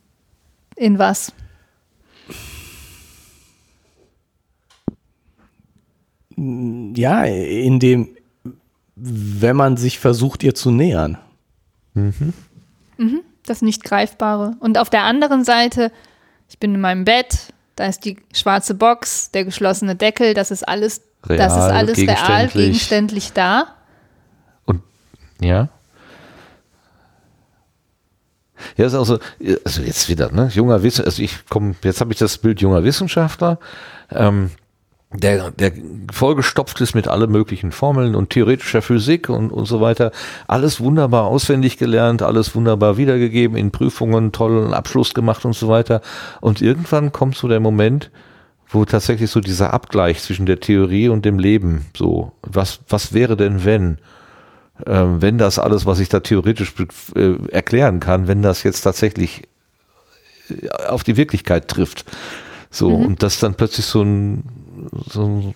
in 0.76 0.98
was? 0.98 1.32
Ja, 6.36 7.24
in 7.24 7.80
dem, 7.80 8.16
wenn 8.94 9.56
man 9.56 9.78
sich 9.78 9.98
versucht, 9.98 10.42
ihr 10.42 10.54
zu 10.54 10.70
nähern. 10.70 11.16
Mhm. 11.94 12.34
Mhm, 12.98 13.20
das 13.46 13.62
Nicht-Greifbare. 13.62 14.56
Und 14.60 14.76
auf 14.76 14.90
der 14.90 15.04
anderen 15.04 15.44
Seite, 15.44 15.90
ich 16.48 16.58
bin 16.58 16.74
in 16.74 16.80
meinem 16.80 17.04
Bett, 17.04 17.54
da 17.74 17.86
ist 17.86 18.04
die 18.04 18.18
schwarze 18.34 18.74
Box, 18.74 19.30
der 19.30 19.46
geschlossene 19.46 19.96
Deckel, 19.96 20.34
das 20.34 20.50
ist 20.50 20.66
alles, 20.66 21.00
real, 21.24 21.38
das 21.38 21.52
ist 21.52 21.58
alles 21.58 21.96
gegenständlich. 21.96 22.26
real, 22.36 22.48
gegenständlich 22.48 23.32
da. 23.32 23.66
Und 24.64 24.82
ja. 25.40 25.68
Ja, 28.76 28.86
ist 28.86 28.94
also, 28.94 29.18
also 29.64 29.82
jetzt 29.82 30.08
wieder, 30.08 30.32
ne, 30.32 30.48
junger 30.52 30.82
Wissenschaftler, 30.82 31.10
also 31.10 31.22
ich 31.22 31.46
komme, 31.48 31.74
jetzt 31.82 32.00
habe 32.00 32.12
ich 32.12 32.18
das 32.18 32.38
Bild 32.38 32.60
junger 32.60 32.84
Wissenschaftler. 32.84 33.58
Ähm, 34.10 34.50
der, 35.12 35.50
der 35.52 35.72
vollgestopft 36.12 36.80
ist 36.80 36.94
mit 36.94 37.06
allen 37.06 37.30
möglichen 37.30 37.70
Formeln 37.72 38.14
und 38.14 38.30
theoretischer 38.30 38.82
Physik 38.82 39.28
und, 39.28 39.50
und 39.50 39.66
so 39.66 39.80
weiter. 39.80 40.10
Alles 40.46 40.80
wunderbar 40.80 41.24
auswendig 41.24 41.78
gelernt, 41.78 42.22
alles 42.22 42.54
wunderbar 42.54 42.96
wiedergegeben, 42.96 43.56
in 43.56 43.70
Prüfungen 43.70 44.32
tollen 44.32 44.74
Abschluss 44.74 45.14
gemacht 45.14 45.44
und 45.44 45.54
so 45.54 45.68
weiter. 45.68 46.00
Und 46.40 46.60
irgendwann 46.60 47.12
kommt 47.12 47.36
so 47.36 47.46
der 47.46 47.60
Moment, 47.60 48.10
wo 48.68 48.84
tatsächlich 48.84 49.30
so 49.30 49.40
dieser 49.40 49.72
Abgleich 49.72 50.22
zwischen 50.22 50.46
der 50.46 50.60
Theorie 50.60 51.08
und 51.08 51.24
dem 51.24 51.38
Leben, 51.38 51.86
so, 51.96 52.32
was, 52.42 52.80
was 52.88 53.12
wäre 53.12 53.36
denn 53.36 53.64
wenn? 53.64 53.98
Ähm, 54.84 55.22
wenn 55.22 55.38
das 55.38 55.58
alles, 55.58 55.86
was 55.86 56.00
ich 56.00 56.08
da 56.08 56.20
theoretisch 56.20 56.74
äh, 57.14 57.36
erklären 57.50 58.00
kann, 58.00 58.28
wenn 58.28 58.42
das 58.42 58.62
jetzt 58.62 58.82
tatsächlich 58.82 59.44
äh, 60.50 60.68
auf 60.88 61.04
die 61.04 61.16
Wirklichkeit 61.16 61.68
trifft. 61.68 62.04
So, 62.70 62.90
mhm. 62.90 63.06
und 63.06 63.22
das 63.22 63.38
dann 63.38 63.54
plötzlich 63.54 63.86
so 63.86 64.02
ein, 64.02 64.44
so, 65.08 65.54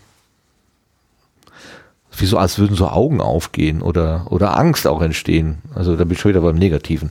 wie 2.17 2.27
so, 2.27 2.39
als 2.39 2.59
würden 2.59 2.77
so 2.77 2.89
Augen 2.89 3.21
aufgehen 3.21 3.83
oder, 3.83 4.27
oder 4.31 4.57
Angst 4.57 4.87
auch 4.87 5.03
entstehen. 5.03 5.59
Also 5.75 5.97
da 5.97 6.05
bin 6.05 6.13
ich 6.13 6.21
schon 6.21 6.31
wieder 6.31 6.41
beim 6.41 6.57
Negativen. 6.57 7.11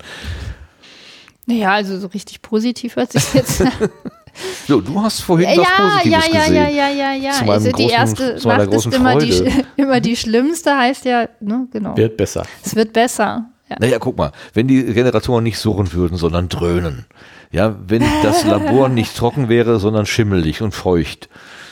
Naja, 1.45 1.73
also 1.73 1.99
so 1.99 2.07
richtig 2.07 2.41
positiv 2.41 2.95
hört 2.95 3.11
sich 3.11 3.33
jetzt. 3.33 3.63
so, 4.67 4.81
du 4.81 5.01
hast 5.01 5.21
vorhin 5.21 5.49
ja, 5.49 5.57
was 5.57 5.67
Positives 5.67 6.27
ja, 6.27 6.33
ja, 6.33 6.39
gesehen. 6.39 6.55
Ja, 6.55 6.69
ja, 6.69 6.89
ja, 6.89 7.13
ja, 7.13 7.41
ja. 7.43 7.51
Also 7.51 7.71
die 7.71 7.87
erste 7.87 8.39
Nacht 8.47 8.73
ist 8.73 8.85
immer 8.93 9.17
die, 9.17 9.51
immer 9.77 9.99
die 9.99 10.15
schlimmste, 10.15 10.75
heißt 10.75 11.05
ja, 11.05 11.27
ne, 11.39 11.67
genau. 11.71 11.95
Wird 11.95 12.17
besser. 12.17 12.43
Es 12.63 12.75
wird 12.75 12.93
besser. 12.93 13.45
Ja. 13.69 13.75
Naja, 13.79 13.97
guck 13.99 14.17
mal, 14.17 14.31
wenn 14.53 14.67
die 14.67 14.83
Generatoren 14.83 15.43
nicht 15.43 15.59
surren 15.59 15.93
würden, 15.93 16.17
sondern 16.17 16.49
dröhnen. 16.49 17.05
Ja, 17.51 17.75
wenn 17.87 18.03
das 18.23 18.43
Labor 18.45 18.89
nicht 18.89 19.15
trocken 19.15 19.49
wäre, 19.49 19.79
sondern 19.79 20.05
schimmelig 20.05 20.61
und 20.61 20.73
feucht 20.73 21.29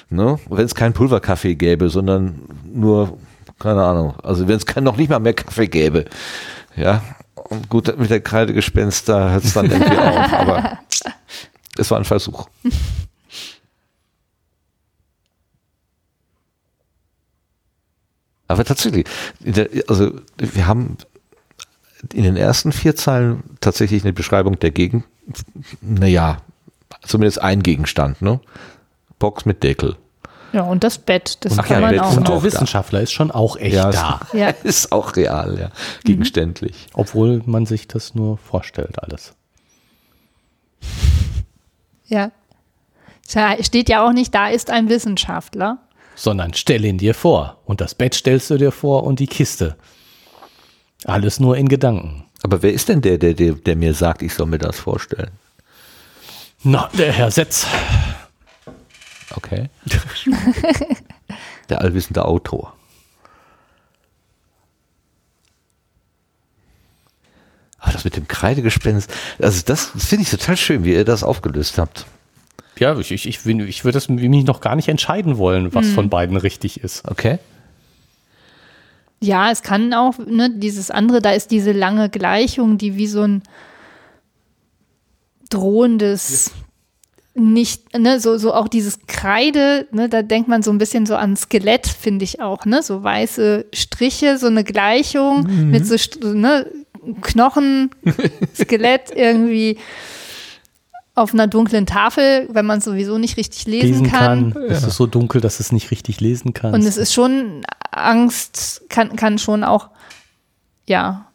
Ne? 0.10 0.40
Wenn 0.50 0.66
es 0.66 0.76
keinen 0.76 0.94
Pulverkaffee 0.94 1.56
gäbe, 1.56 1.90
sondern 1.90 2.42
nur, 2.66 3.18
keine 3.60 3.84
Ahnung, 3.84 4.16
also 4.24 4.48
wenn 4.48 4.56
es 4.56 4.66
noch 4.78 4.96
nicht 4.96 5.10
mal 5.10 5.20
mehr 5.20 5.34
Kaffee 5.34 5.68
gäbe. 5.68 6.06
Ja, 6.76 7.02
und 7.36 7.70
gut, 7.70 7.98
mit 7.98 8.10
der 8.10 8.22
Kreidegespenst, 8.22 9.10
da 9.10 9.32
hört 9.32 9.44
es 9.44 9.54
dann 9.54 9.66
irgendwie 9.70 9.98
auf, 9.98 10.34
aber 10.34 10.80
es 11.80 11.92
war 11.92 11.98
ein 11.98 12.06
Versuch. 12.06 12.48
Aber 18.50 18.64
tatsächlich, 18.64 19.06
also 19.88 20.14
wir 20.38 20.68
haben 20.68 20.98
in 22.14 22.24
den 22.24 22.38
ersten 22.38 22.72
vier 22.72 22.96
Zeilen 22.96 23.44
tatsächlich 23.60 24.04
eine 24.04 24.14
Beschreibung 24.14 24.58
der 24.60 24.72
Gegend, 24.72 25.04
naja, 25.82 26.38
zumindest 27.04 27.42
ein 27.42 27.62
Gegenstand, 27.62 28.22
ne? 28.22 28.40
Box 29.20 29.46
mit 29.46 29.64
Deckel. 29.64 29.98
Ja, 30.54 30.62
und 30.62 30.84
das 30.84 30.98
Bett, 30.98 31.40
das 31.42 31.60
Ach 31.60 31.66
kann 31.66 31.82
ja, 31.82 31.88
man 31.88 32.00
auch. 32.00 32.16
Und 32.16 32.28
der 32.28 32.42
Wissenschaftler 32.42 33.00
da. 33.00 33.04
ist 33.04 33.12
schon 33.12 33.32
auch 33.32 33.58
echt 33.58 33.76
ja, 33.76 33.92
da. 33.92 34.22
Ja. 34.34 34.50
Ist 34.64 34.92
auch 34.92 35.16
real, 35.16 35.60
ja. 35.60 35.70
Gegenständlich. 36.04 36.88
Mhm. 36.88 37.00
Obwohl 37.00 37.42
man 37.46 37.66
sich 37.66 37.88
das 37.88 38.16
nur 38.16 38.38
vorstellt, 38.38 39.04
alles. 39.04 39.34
Ja. 42.08 42.32
Steht 43.62 43.90
ja 43.90 44.08
auch 44.08 44.14
nicht, 44.14 44.34
da 44.34 44.50
ist 44.50 44.70
ein 44.70 44.90
Wissenschaftler. 44.90 45.80
Sondern 46.16 46.54
stell 46.54 46.86
ihn 46.86 46.98
dir 46.98 47.14
vor. 47.14 47.62
Und 47.66 47.82
das 47.82 47.94
Bett 47.94 48.14
stellst 48.14 48.50
du 48.50 48.58
dir 48.58 48.72
vor 48.72 49.04
und 49.04 49.20
die 49.20 49.28
Kiste. 49.28 49.76
Alles 51.04 51.40
nur 51.40 51.58
in 51.58 51.68
Gedanken. 51.68 52.26
Aber 52.44 52.62
wer 52.64 52.74
ist 52.74 52.90
denn 52.90 53.02
der, 53.02 53.18
der, 53.18 53.34
der, 53.34 53.54
der 53.54 53.76
mir 53.76 53.94
sagt, 53.94 54.22
ich 54.22 54.34
soll 54.34 54.48
mir 54.48 54.58
das 54.58 54.80
vorstellen? 54.80 55.32
Na, 56.64 56.90
der 56.98 57.12
Herr 57.12 57.30
Setz. 57.30 57.68
Okay. 59.36 59.70
Der 61.70 61.82
allwissende 61.82 62.24
Autor. 62.24 62.74
Aber 67.88 67.94
das 67.94 68.04
mit 68.04 68.18
dem 68.18 68.28
Kreidegespenst, 68.28 69.10
also 69.40 69.62
das, 69.66 69.94
das 69.94 70.06
finde 70.06 70.24
ich 70.24 70.30
total 70.30 70.58
schön, 70.58 70.84
wie 70.84 70.92
ihr 70.92 71.06
das 71.06 71.24
aufgelöst 71.24 71.78
habt. 71.78 72.06
Ja, 72.78 73.00
ich, 73.00 73.12
ich, 73.12 73.26
ich, 73.26 73.46
ich 73.46 73.86
würde 73.86 73.94
das 73.94 74.10
mich 74.10 74.44
noch 74.44 74.60
gar 74.60 74.76
nicht 74.76 74.90
entscheiden 74.90 75.38
wollen, 75.38 75.74
was 75.74 75.88
hm. 75.88 75.94
von 75.94 76.10
beiden 76.10 76.36
richtig 76.36 76.84
ist. 76.84 77.08
Okay. 77.10 77.40
Ja, 79.22 79.52
es 79.52 79.64
kann 79.64 79.94
auch, 79.94 80.18
ne, 80.18 80.52
dieses 80.54 80.92
andere, 80.92 81.22
da 81.22 81.32
ist 81.32 81.50
diese 81.50 81.72
lange 81.72 82.10
Gleichung, 82.10 82.78
die 82.78 82.98
wie 82.98 83.08
so 83.08 83.22
ein 83.22 83.42
drohendes, 85.50 86.52
nicht, 87.34 87.98
ne, 87.98 88.20
so, 88.20 88.38
so 88.38 88.54
auch 88.54 88.68
dieses 88.68 89.08
Kreide, 89.08 89.88
ne, 89.92 90.10
da 90.10 90.24
denkt 90.24 90.50
man 90.50 90.62
so 90.62 90.72
ein 90.72 90.78
bisschen 90.78 91.06
so 91.06 91.16
an 91.16 91.38
Skelett, 91.38 91.88
finde 91.88 92.26
ich 92.26 92.42
auch, 92.42 92.66
ne, 92.66 92.84
so 92.84 93.02
weiße 93.02 93.66
Striche, 93.74 94.38
so 94.38 94.48
eine 94.48 94.66
Gleichung 94.66 95.44
Mhm. 95.44 95.72
mit 95.72 95.88
so, 95.88 95.96
ne, 96.34 96.70
Knochen, 97.22 97.92
Skelett 98.56 99.12
irgendwie 99.16 99.78
auf 101.16 101.34
einer 101.34 101.48
dunklen 101.48 101.86
Tafel, 101.88 102.48
wenn 102.52 102.66
man 102.66 102.78
es 102.80 102.86
sowieso 102.86 103.18
nicht 103.18 103.38
richtig 103.38 103.66
lesen, 103.66 103.88
Lesen 104.04 104.08
kann. 104.12 104.54
kann. 104.54 104.64
Es 104.70 104.84
ist 104.84 104.98
so 104.98 105.08
dunkel, 105.08 105.42
dass 105.42 105.60
es 105.60 105.72
nicht 105.72 105.90
richtig 105.90 106.20
lesen 106.22 106.54
kann. 106.54 106.74
Und 106.76 106.84
es 106.84 106.98
ist 106.98 107.12
schon 107.14 107.64
Angst, 107.92 108.84
kann, 108.90 109.16
kann 109.16 109.40
schon 109.40 109.64
auch, 109.64 109.90
ja, 110.86 111.26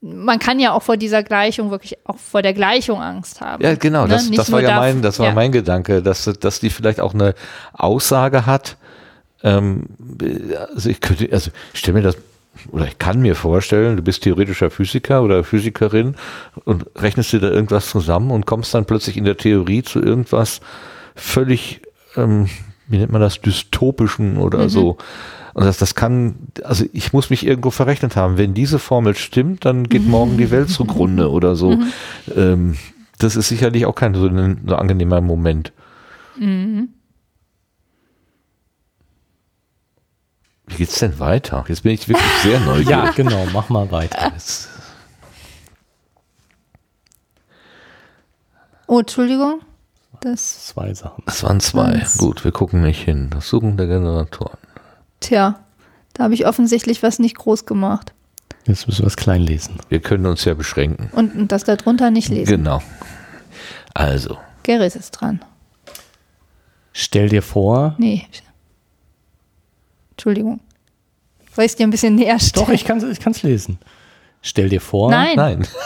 man 0.00 0.40
kann 0.40 0.58
ja 0.58 0.72
auch 0.72 0.82
vor 0.82 0.96
dieser 0.96 1.22
Gleichung 1.22 1.70
wirklich 1.70 1.96
auch 2.08 2.18
vor 2.18 2.42
der 2.42 2.52
Gleichung 2.54 3.00
Angst 3.00 3.40
haben. 3.40 3.62
Ja, 3.62 3.76
genau, 3.76 4.02
Ne? 4.02 4.08
das, 4.08 4.28
Nicht 4.28 4.40
das 4.40 4.50
war 4.50 4.60
nur 4.60 4.68
ja 4.68 4.74
darf- 4.74 4.80
mein, 4.92 5.02
das 5.02 5.20
war 5.20 5.26
ja. 5.28 5.34
mein 5.34 5.52
Gedanke, 5.52 6.02
dass, 6.02 6.24
dass 6.40 6.58
die 6.58 6.70
vielleicht 6.70 6.98
auch 6.98 7.14
eine 7.14 7.34
Aussage 7.72 8.44
hat. 8.46 8.76
Ähm, 9.44 9.84
also 10.74 10.88
ich 10.90 11.00
könnte, 11.00 11.28
also 11.30 11.52
ich 11.72 11.78
stelle 11.78 11.98
mir 11.98 12.02
das, 12.02 12.16
oder 12.70 12.86
ich 12.86 12.98
kann 12.98 13.20
mir 13.20 13.34
vorstellen, 13.34 13.96
du 13.96 14.02
bist 14.02 14.22
theoretischer 14.22 14.70
Physiker 14.70 15.22
oder 15.22 15.42
Physikerin 15.44 16.16
und 16.64 16.86
rechnest 16.96 17.32
dir 17.32 17.40
da 17.40 17.50
irgendwas 17.50 17.88
zusammen 17.88 18.30
und 18.30 18.46
kommst 18.46 18.74
dann 18.74 18.84
plötzlich 18.84 19.16
in 19.16 19.24
der 19.24 19.36
Theorie 19.36 19.82
zu 19.82 20.00
irgendwas 20.00 20.60
völlig, 21.14 21.80
ähm, 22.16 22.48
wie 22.88 22.98
nennt 22.98 23.12
man 23.12 23.20
das, 23.20 23.40
dystopischen 23.40 24.36
oder 24.36 24.68
so. 24.68 24.98
Und 25.54 25.64
das, 25.64 25.78
das 25.78 25.94
kann, 25.94 26.34
also 26.64 26.84
ich 26.92 27.12
muss 27.12 27.30
mich 27.30 27.46
irgendwo 27.46 27.70
verrechnet 27.70 28.16
haben. 28.16 28.38
Wenn 28.38 28.54
diese 28.54 28.78
Formel 28.78 29.14
stimmt, 29.16 29.64
dann 29.64 29.88
geht 29.88 30.06
morgen 30.06 30.38
die 30.38 30.50
Welt 30.50 30.70
zugrunde 30.70 31.30
oder 31.30 31.56
so. 31.56 31.78
Ähm, 32.36 32.76
das 33.18 33.36
ist 33.36 33.48
sicherlich 33.48 33.86
auch 33.86 33.94
kein 33.94 34.14
so 34.14 34.26
ein 34.26 34.62
so 34.66 34.76
angenehmer 34.76 35.20
Moment. 35.20 35.72
Wie 40.72 40.76
geht's 40.78 40.98
denn 40.98 41.18
weiter? 41.18 41.64
Jetzt 41.68 41.82
bin 41.82 41.92
ich 41.92 42.08
wirklich 42.08 42.26
sehr 42.42 42.58
neugierig. 42.66 42.88
ja, 42.88 43.10
genau, 43.12 43.46
mach 43.52 43.68
mal 43.68 43.90
weiter. 43.90 44.30
Jetzt- 44.32 44.68
Oh, 48.86 49.00
Entschuldigung. 49.00 49.60
Das, 50.20 50.66
Zwei 50.66 50.92
Sachen. 50.94 51.22
Das 51.26 51.42
waren 51.42 51.60
zwei. 51.60 51.84
Eins. 51.86 52.18
Gut, 52.18 52.44
wir 52.44 52.52
gucken 52.52 52.82
nicht 52.82 53.02
hin. 53.02 53.30
Das 53.30 53.48
Suchen 53.48 53.76
der 53.76 53.86
Generatoren. 53.86 54.58
tja, 55.20 55.58
da 56.14 56.24
habe 56.24 56.34
ich 56.34 56.46
offensichtlich 56.46 57.02
was 57.02 57.18
nicht 57.18 57.36
groß 57.38 57.64
gemacht. 57.66 58.12
Jetzt 58.66 58.86
müssen 58.86 59.00
wir 59.02 59.06
es 59.08 59.16
klein 59.16 59.40
lesen. 59.42 59.78
Wir 59.88 60.00
können 60.00 60.26
uns 60.26 60.44
ja 60.44 60.54
beschränken. 60.54 61.08
Und, 61.12 61.34
und 61.34 61.50
das 61.50 61.64
darunter 61.64 62.10
nicht 62.10 62.28
lesen. 62.28 62.50
Genau. 62.50 62.82
Also, 63.94 64.38
Gerrit 64.62 64.94
ist 64.94 65.10
dran. 65.12 65.40
Stell 66.92 67.28
dir 67.30 67.42
vor, 67.42 67.94
Nee. 67.98 68.26
Entschuldigung. 70.12 70.60
Soll 71.54 71.64
ich 71.64 71.72
es 71.72 71.76
dir 71.76 71.86
ein 71.86 71.90
bisschen 71.90 72.14
näher 72.14 72.38
stellen? 72.38 72.66
doch, 72.66 72.72
ich 72.72 72.84
kann 72.84 72.98
es 72.98 73.04
ich 73.04 73.20
kann's 73.20 73.42
lesen. 73.42 73.78
Stell 74.40 74.68
dir 74.68 74.80
vor. 74.80 75.10
Nein. 75.10 75.36
nein. 75.36 75.68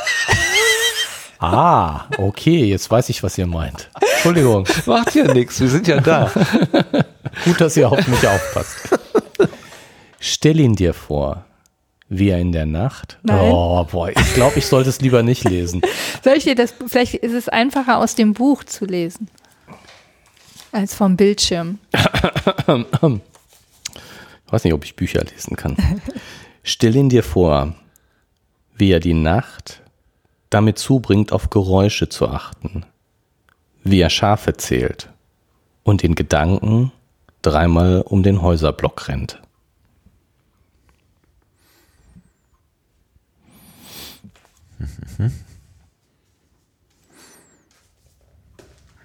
Ah, 1.39 2.07
okay, 2.17 2.65
jetzt 2.65 2.91
weiß 2.91 3.11
ich, 3.11 3.23
was 3.23 3.37
ihr 3.37 3.47
meint. 3.47 3.91
Entschuldigung, 4.15 4.67
Macht 4.87 5.15
ja 5.15 5.33
nichts. 5.35 5.61
Wir 5.61 5.69
sind 5.69 5.87
ja 5.87 6.01
da. 6.01 6.33
gut, 7.45 7.61
dass 7.61 7.77
ihr 7.77 7.93
auf 7.93 8.07
mich 8.09 8.27
aufpasst. 8.27 8.99
Stell 10.19 10.59
ihn 10.61 10.75
dir 10.75 10.95
vor, 10.95 11.45
wie 12.09 12.31
er 12.31 12.39
in 12.39 12.53
der 12.53 12.65
Nacht. 12.65 13.19
Nein. 13.23 13.53
Oh, 13.53 13.85
boy, 13.85 14.15
ich 14.19 14.35
glaube, 14.35 14.59
ich 14.59 14.67
sollte 14.67 14.89
es 14.89 15.03
lieber 15.03 15.23
nicht 15.23 15.45
lesen. 15.45 15.83
Soll 16.25 16.39
ich 16.39 16.45
dir 16.45 16.55
das, 16.55 16.75
vielleicht 16.87 17.15
ist 17.15 17.35
es 17.35 17.51
einfacher 17.51 17.99
aus 17.99 18.15
dem 18.15 18.33
Buch 18.33 18.65
zu 18.65 18.87
lesen. 18.87 19.29
Als 20.73 20.95
vom 20.95 21.17
Bildschirm. 21.17 21.79
Ich 24.47 24.53
weiß 24.53 24.65
nicht, 24.65 24.75
ob 24.75 24.85
ich 24.85 24.97
Bücher 24.97 25.25
lesen 25.25 25.57
kann. 25.57 25.77
Stell 26.63 26.95
ihn 26.95 27.09
dir 27.09 27.23
vor, 27.23 27.75
wie 28.77 28.91
er 28.91 29.01
die 29.01 29.15
Nacht 29.15 29.83
damit 30.51 30.79
zubringt, 30.79 31.33
auf 31.33 31.51
Geräusche 31.51 32.09
zu 32.09 32.29
achten, 32.29 32.87
wie 33.83 34.01
er 34.01 34.11
Schafe 34.11 34.57
zählt 34.57 35.11
und 35.83 36.05
in 36.05 36.15
Gedanken 36.15 36.93
dreimal 37.43 38.03
um 38.03 38.23
den 38.23 38.43
Häuserblock 38.43 39.09
rennt. 39.09 39.41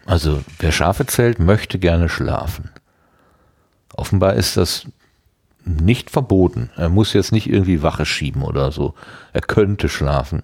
Also, 0.06 0.44
wer 0.60 0.72
Schafe 0.72 1.06
zählt, 1.06 1.39
möchte 1.39 1.80
gerne 1.80 2.10
schlafen. 2.10 2.70
Offenbar 3.96 4.34
ist 4.34 4.58
das 4.58 4.86
nicht 5.66 6.09
verboten. 6.09 6.70
Er 6.76 6.89
muss 6.89 7.14
jetzt 7.14 7.32
nicht 7.32 7.47
irgendwie 7.47 7.84
Wache 7.84 8.05
schieben 8.05 8.43
oder 8.43 8.72
so. 8.72 8.93
Er 9.34 9.41
könnte 9.41 9.89
schlafen. 9.89 10.43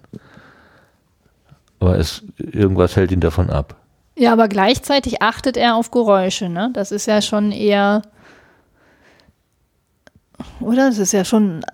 Aber 1.80 1.98
es, 1.98 2.24
irgendwas 2.36 2.96
hält 2.96 3.12
ihn 3.12 3.20
davon 3.20 3.50
ab. 3.50 3.76
Ja, 4.16 4.32
aber 4.32 4.48
gleichzeitig 4.48 5.22
achtet 5.22 5.56
er 5.56 5.76
auf 5.76 5.90
Geräusche, 5.90 6.48
ne? 6.48 6.70
Das 6.72 6.90
ist 6.90 7.06
ja 7.06 7.22
schon 7.22 7.52
eher. 7.52 8.02
Oder? 10.60 10.88
Das 10.88 10.98
ist 10.98 11.12
ja 11.12 11.24
schon 11.24 11.64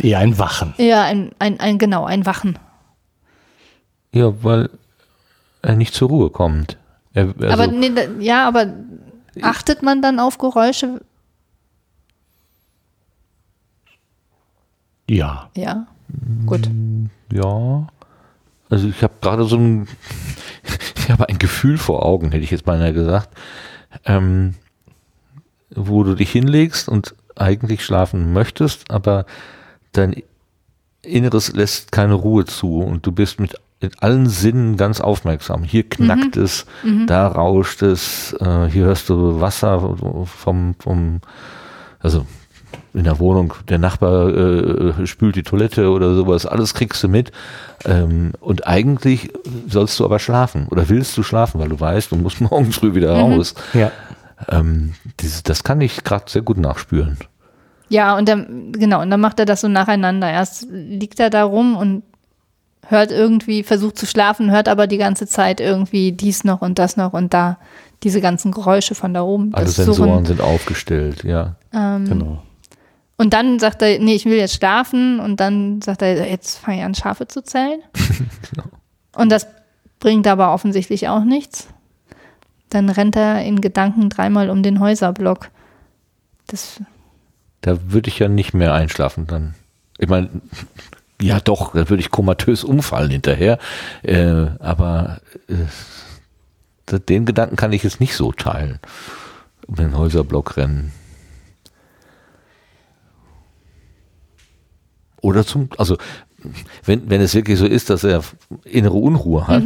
Eher 0.00 0.18
ein 0.18 0.38
Wachen. 0.38 0.74
eher 0.78 1.02
ein, 1.02 1.30
ein, 1.38 1.60
ein 1.60 1.78
genau, 1.78 2.04
ein 2.04 2.24
Wachen. 2.26 2.58
Ja, 4.12 4.42
weil 4.42 4.70
er 5.62 5.76
nicht 5.76 5.94
zur 5.94 6.08
Ruhe 6.08 6.30
kommt. 6.30 6.76
Er, 7.14 7.34
also, 7.38 7.48
aber 7.48 7.66
nee, 7.66 7.90
da, 7.90 8.02
ja, 8.18 8.48
aber 8.48 8.72
achtet 9.42 9.82
man 9.82 10.02
dann 10.02 10.20
auf 10.20 10.38
Geräusche? 10.38 11.00
Ja. 15.08 15.50
Ja. 15.56 15.86
Gut. 16.46 16.68
Ja. 17.32 17.86
Also 18.70 18.88
ich 18.88 19.02
habe 19.02 19.14
gerade 19.20 19.44
so 19.44 19.56
ein, 19.56 19.88
ich 20.96 21.10
habe 21.10 21.28
ein 21.28 21.38
Gefühl 21.38 21.78
vor 21.78 22.04
Augen, 22.04 22.30
hätte 22.32 22.44
ich 22.44 22.50
jetzt 22.50 22.64
beinahe 22.64 22.92
gesagt, 22.92 23.28
ähm, 24.04 24.54
wo 25.74 26.04
du 26.04 26.14
dich 26.14 26.30
hinlegst 26.30 26.88
und 26.88 27.14
eigentlich 27.36 27.84
schlafen 27.84 28.32
möchtest, 28.32 28.90
aber 28.90 29.26
dein 29.92 30.22
Inneres 31.02 31.52
lässt 31.52 31.92
keine 31.92 32.14
Ruhe 32.14 32.44
zu 32.44 32.80
und 32.80 33.06
du 33.06 33.12
bist 33.12 33.40
mit, 33.40 33.56
mit 33.80 34.02
allen 34.02 34.28
Sinnen 34.28 34.76
ganz 34.76 35.00
aufmerksam. 35.00 35.64
Hier 35.64 35.88
knackt 35.88 36.36
es, 36.36 36.66
da 37.06 37.26
rauscht 37.26 37.82
es, 37.82 38.34
äh, 38.34 38.68
hier 38.70 38.84
hörst 38.84 39.08
du 39.08 39.40
Wasser 39.40 39.96
vom, 40.26 40.74
vom 40.78 41.20
also 41.98 42.26
in 42.94 43.04
der 43.04 43.18
Wohnung, 43.18 43.54
der 43.68 43.78
Nachbar 43.78 44.28
äh, 44.28 45.06
spült 45.06 45.36
die 45.36 45.42
Toilette 45.42 45.90
oder 45.90 46.14
sowas, 46.14 46.46
alles 46.46 46.74
kriegst 46.74 47.02
du 47.02 47.08
mit. 47.08 47.32
Ähm, 47.84 48.32
und 48.40 48.66
eigentlich 48.66 49.30
sollst 49.66 49.98
du 49.98 50.04
aber 50.04 50.18
schlafen 50.18 50.66
oder 50.70 50.88
willst 50.88 51.16
du 51.16 51.22
schlafen, 51.22 51.60
weil 51.60 51.68
du 51.68 51.80
weißt, 51.80 52.12
du 52.12 52.16
musst 52.16 52.40
morgen 52.40 52.72
früh 52.72 52.94
wieder 52.94 53.14
raus. 53.14 53.54
Ja. 53.72 53.90
Ähm, 54.48 54.94
dieses, 55.20 55.42
das 55.42 55.64
kann 55.64 55.80
ich 55.80 56.04
gerade 56.04 56.24
sehr 56.28 56.42
gut 56.42 56.58
nachspüren. 56.58 57.16
Ja, 57.88 58.16
und 58.16 58.28
dann, 58.28 58.72
genau, 58.72 59.02
und 59.02 59.10
dann 59.10 59.20
macht 59.20 59.38
er 59.38 59.46
das 59.46 59.60
so 59.60 59.68
nacheinander. 59.68 60.30
Erst 60.30 60.66
liegt 60.70 61.20
er 61.20 61.30
da 61.30 61.44
rum 61.44 61.76
und 61.76 62.02
hört 62.86 63.10
irgendwie, 63.10 63.62
versucht 63.62 63.96
zu 63.96 64.06
schlafen, 64.06 64.50
hört 64.50 64.68
aber 64.68 64.86
die 64.86 64.98
ganze 64.98 65.26
Zeit 65.26 65.60
irgendwie 65.60 66.12
dies 66.12 66.44
noch 66.44 66.62
und 66.62 66.78
das 66.78 66.96
noch 66.96 67.12
und 67.12 67.32
da 67.32 67.58
diese 68.02 68.20
ganzen 68.20 68.50
Geräusche 68.50 68.94
von 68.94 69.14
da 69.14 69.22
oben. 69.22 69.54
Alle 69.54 69.68
Sensoren 69.68 70.10
Suchen. 70.10 70.26
sind 70.26 70.40
aufgestellt, 70.40 71.22
ja. 71.24 71.54
Genau. 71.70 72.42
Und 73.22 73.34
dann 73.34 73.60
sagt 73.60 73.82
er, 73.82 74.00
nee, 74.00 74.16
ich 74.16 74.24
will 74.24 74.36
jetzt 74.36 74.54
schlafen. 74.54 75.20
Und 75.20 75.38
dann 75.38 75.80
sagt 75.80 76.02
er, 76.02 76.28
jetzt 76.28 76.58
fange 76.58 76.78
ich 76.78 76.82
an, 76.82 76.96
Schafe 76.96 77.28
zu 77.28 77.40
zählen. 77.40 77.80
Und 79.14 79.30
das 79.30 79.46
bringt 80.00 80.26
aber 80.26 80.52
offensichtlich 80.52 81.06
auch 81.06 81.22
nichts. 81.22 81.68
Dann 82.68 82.90
rennt 82.90 83.14
er 83.14 83.44
in 83.44 83.60
Gedanken 83.60 84.10
dreimal 84.10 84.50
um 84.50 84.64
den 84.64 84.80
Häuserblock. 84.80 85.50
Das, 86.48 86.80
Da 87.60 87.92
würde 87.92 88.08
ich 88.08 88.18
ja 88.18 88.26
nicht 88.26 88.54
mehr 88.54 88.74
einschlafen 88.74 89.28
dann. 89.28 89.54
Ich 89.98 90.08
meine, 90.08 90.28
ja 91.20 91.38
doch, 91.38 91.74
da 91.74 91.88
würde 91.88 92.00
ich 92.00 92.10
komatös 92.10 92.64
umfallen 92.64 93.12
hinterher. 93.12 93.60
Äh, 94.02 94.46
aber 94.58 95.20
äh, 95.46 96.98
den 96.98 97.24
Gedanken 97.24 97.54
kann 97.54 97.72
ich 97.72 97.84
jetzt 97.84 98.00
nicht 98.00 98.16
so 98.16 98.32
teilen. 98.32 98.80
Um 99.68 99.76
den 99.76 99.96
Häuserblock 99.96 100.56
rennen. 100.56 100.90
Oder 105.22 105.46
zum, 105.46 105.70
also 105.78 105.96
wenn, 106.84 107.08
wenn 107.08 107.20
es 107.22 107.34
wirklich 107.34 107.58
so 107.58 107.66
ist, 107.66 107.88
dass 107.88 108.04
er 108.04 108.22
innere 108.64 108.98
Unruhe 108.98 109.46
hat, 109.46 109.62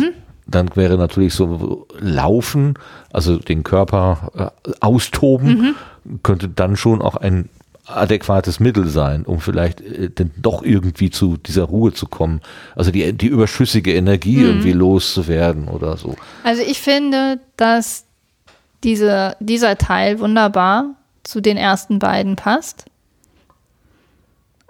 dann 0.46 0.70
wäre 0.76 0.96
natürlich 0.96 1.34
so 1.34 1.86
Laufen, 1.98 2.74
also 3.12 3.38
den 3.38 3.64
Körper 3.64 4.52
äh, 4.64 4.70
austoben, 4.80 5.74
könnte 6.22 6.48
dann 6.48 6.76
schon 6.76 7.02
auch 7.02 7.16
ein 7.16 7.48
adäquates 7.86 8.60
Mittel 8.60 8.88
sein, 8.88 9.24
um 9.24 9.40
vielleicht 9.40 9.80
äh, 9.80 10.10
denn 10.10 10.30
doch 10.36 10.62
irgendwie 10.62 11.10
zu 11.10 11.36
dieser 11.36 11.64
Ruhe 11.64 11.92
zu 11.92 12.06
kommen. 12.06 12.40
Also 12.74 12.90
die, 12.90 13.12
die 13.12 13.26
überschüssige 13.28 13.94
Energie 13.94 14.38
Mhm. 14.38 14.46
irgendwie 14.46 14.72
loszuwerden 14.72 15.68
oder 15.68 15.96
so. 15.96 16.14
Also 16.44 16.62
ich 16.62 16.80
finde, 16.80 17.40
dass 17.56 18.04
diese, 18.84 19.36
dieser 19.40 19.78
Teil 19.78 20.20
wunderbar 20.20 20.94
zu 21.24 21.40
den 21.40 21.56
ersten 21.56 21.98
beiden 21.98 22.36
passt. 22.36 22.84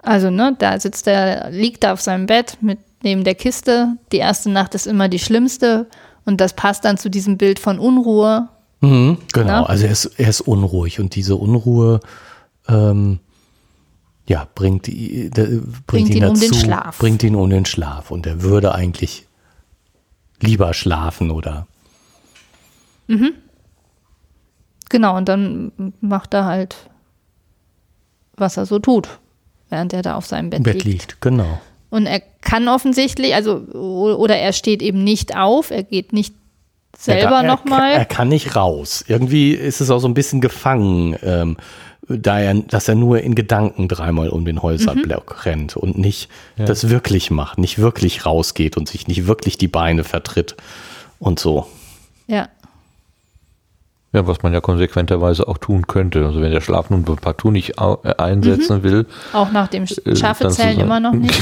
Also, 0.07 0.29
ne, 0.29 0.55
da 0.57 0.79
sitzt 0.79 1.07
er, 1.07 1.49
liegt 1.51 1.83
er 1.83 1.93
auf 1.93 2.01
seinem 2.01 2.25
Bett 2.27 2.57
mit 2.61 2.79
neben 3.03 3.23
der 3.23 3.35
Kiste. 3.35 3.97
Die 4.11 4.17
erste 4.17 4.49
Nacht 4.49 4.73
ist 4.73 4.87
immer 4.87 5.09
die 5.09 5.19
schlimmste 5.19 5.87
und 6.25 6.39
das 6.41 6.53
passt 6.53 6.85
dann 6.85 6.97
zu 6.97 7.09
diesem 7.09 7.37
Bild 7.37 7.59
von 7.59 7.77
Unruhe. 7.77 8.47
Mhm, 8.81 9.17
genau, 9.33 9.47
Ja. 9.49 9.63
also 9.65 9.85
er 9.85 9.91
ist, 9.91 10.05
er 10.17 10.29
ist 10.29 10.41
unruhig 10.41 10.99
und 10.99 11.15
diese 11.15 11.35
Unruhe 11.35 11.99
ähm, 12.69 13.19
ja, 14.27 14.47
bringt, 14.55 14.87
i- 14.87 15.29
de- 15.29 15.61
bringt, 15.87 16.09
ihn, 16.09 16.17
ihn 16.17 16.25
um 16.25 16.33
dazu, 16.35 16.51
den 16.51 16.53
Schlaf. 16.53 16.97
bringt 16.99 17.23
ihn 17.23 17.35
um 17.35 17.49
den 17.49 17.65
Schlaf 17.65 18.11
und 18.11 18.25
er 18.27 18.41
würde 18.41 18.73
eigentlich 18.75 19.25
lieber 20.41 20.73
schlafen 20.73 21.31
oder 21.31 21.65
Genau, 24.89 25.17
und 25.17 25.27
dann 25.29 25.71
macht 26.01 26.33
er 26.33 26.45
halt, 26.45 26.75
was 28.35 28.57
er 28.57 28.65
so 28.65 28.79
tut, 28.79 29.19
während 29.69 29.93
er 29.93 30.01
da 30.01 30.15
auf 30.15 30.25
seinem 30.25 30.49
Bett, 30.49 30.63
Bett 30.63 30.73
liegt. 30.75 30.85
liegt. 30.85 31.21
Genau. 31.21 31.59
Und 31.89 32.05
er 32.05 32.21
kann 32.41 32.67
offensichtlich, 32.67 33.33
also, 33.33 33.57
oder 33.57 34.37
er 34.37 34.53
steht 34.53 34.81
eben 34.81 35.03
nicht 35.03 35.37
auf, 35.37 35.71
er 35.71 35.83
geht 35.83 36.11
nicht 36.11 36.33
selber 36.97 37.37
er, 37.37 37.43
er, 37.43 37.43
nochmal. 37.43 37.91
Er 37.93 38.05
kann 38.05 38.27
nicht 38.27 38.55
raus. 38.55 39.05
Irgendwie 39.07 39.51
ist 39.53 39.79
es 39.79 39.89
auch 39.89 39.99
so 39.99 40.07
ein 40.07 40.13
bisschen 40.13 40.41
gefangen, 40.41 41.15
ähm, 41.21 41.57
da 42.09 42.39
er, 42.39 42.53
dass 42.53 42.87
er 42.87 42.95
nur 42.95 43.21
in 43.21 43.35
Gedanken 43.35 43.87
dreimal 43.87 44.29
um 44.29 44.45
den 44.45 44.61
Häuserblock 44.61 45.45
rennt 45.45 45.75
und 45.75 45.97
nicht 45.97 46.29
das 46.57 46.89
wirklich 46.89 47.31
macht, 47.31 47.57
nicht 47.57 47.79
wirklich 47.79 48.25
rausgeht 48.25 48.77
und 48.77 48.87
sich 48.87 49.07
nicht 49.07 49.27
wirklich 49.27 49.57
die 49.57 49.67
Beine 49.67 50.03
vertritt 50.03 50.55
und 51.19 51.39
so. 51.39 51.67
Ja. 52.27 52.49
Ja, 54.17 54.25
was 54.25 54.41
man 54.41 54.51
ja 54.51 54.61
konsequenterweise 54.61 55.47
auch 55.47 55.59
tun 55.59 55.85
könnte. 55.85 56.25
Also 56.25 56.41
wenn 56.41 56.51
der 56.51 56.61
Schlaf 56.61 56.89
nun 56.89 57.03
partout 57.05 57.51
nicht 57.51 57.75
äh, 57.79 58.15
einsetzen 58.17 58.81
will, 58.81 59.05
Auch 59.31 59.51
nach 59.51 59.67
dem 59.67 59.83
äh, 59.83 59.87
Zellen 59.87 60.15
sagen- 60.51 60.79
immer 60.79 60.99
noch 60.99 61.11
nicht. 61.27 61.39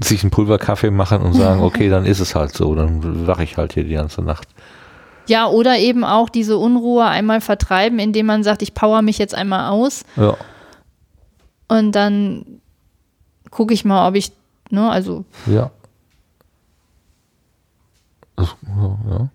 sich 0.00 0.22
einen 0.22 0.30
Pulverkaffee 0.30 0.90
machen 0.90 1.20
und 1.20 1.34
sagen, 1.34 1.60
okay, 1.62 1.90
dann 1.90 2.06
ist 2.06 2.18
es 2.20 2.34
halt 2.34 2.54
so, 2.56 2.74
dann 2.74 3.26
wache 3.26 3.44
ich 3.44 3.58
halt 3.58 3.74
hier 3.74 3.84
die 3.84 3.92
ganze 3.94 4.22
Nacht. 4.22 4.48
Ja, 5.28 5.46
oder 5.46 5.78
eben 5.78 6.02
auch 6.02 6.30
diese 6.30 6.56
Unruhe 6.56 7.04
einmal 7.04 7.40
vertreiben, 7.42 7.98
indem 7.98 8.24
man 8.26 8.42
sagt, 8.42 8.62
ich 8.62 8.72
power 8.74 9.02
mich 9.02 9.18
jetzt 9.18 9.34
einmal 9.34 9.68
aus 9.70 10.04
Ja, 10.16 10.36
und 11.68 11.92
dann 11.92 12.60
gucke 13.50 13.72
ich 13.74 13.84
mal, 13.84 14.08
ob 14.08 14.14
ich, 14.16 14.32
ne, 14.70 14.90
also 14.90 15.24
ja. 15.46 15.70
Das, 18.36 18.48
ja, 19.10 19.28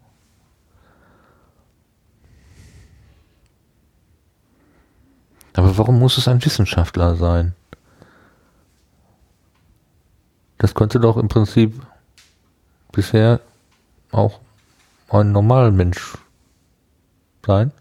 Aber 5.57 5.75
warum 5.79 5.97
muss 5.97 6.19
es 6.19 6.27
ein 6.27 6.45
Wissenschaftler 6.45 7.15
sein? 7.15 7.53
Das 10.59 10.75
könnte 10.75 10.99
doch 10.99 11.17
im 11.17 11.27
Prinzip 11.27 11.73
bisher 12.91 13.39
auch 14.11 14.39
ein 15.09 15.31
normaler 15.31 15.71
Mensch 15.71 16.15
sein. 17.45 17.71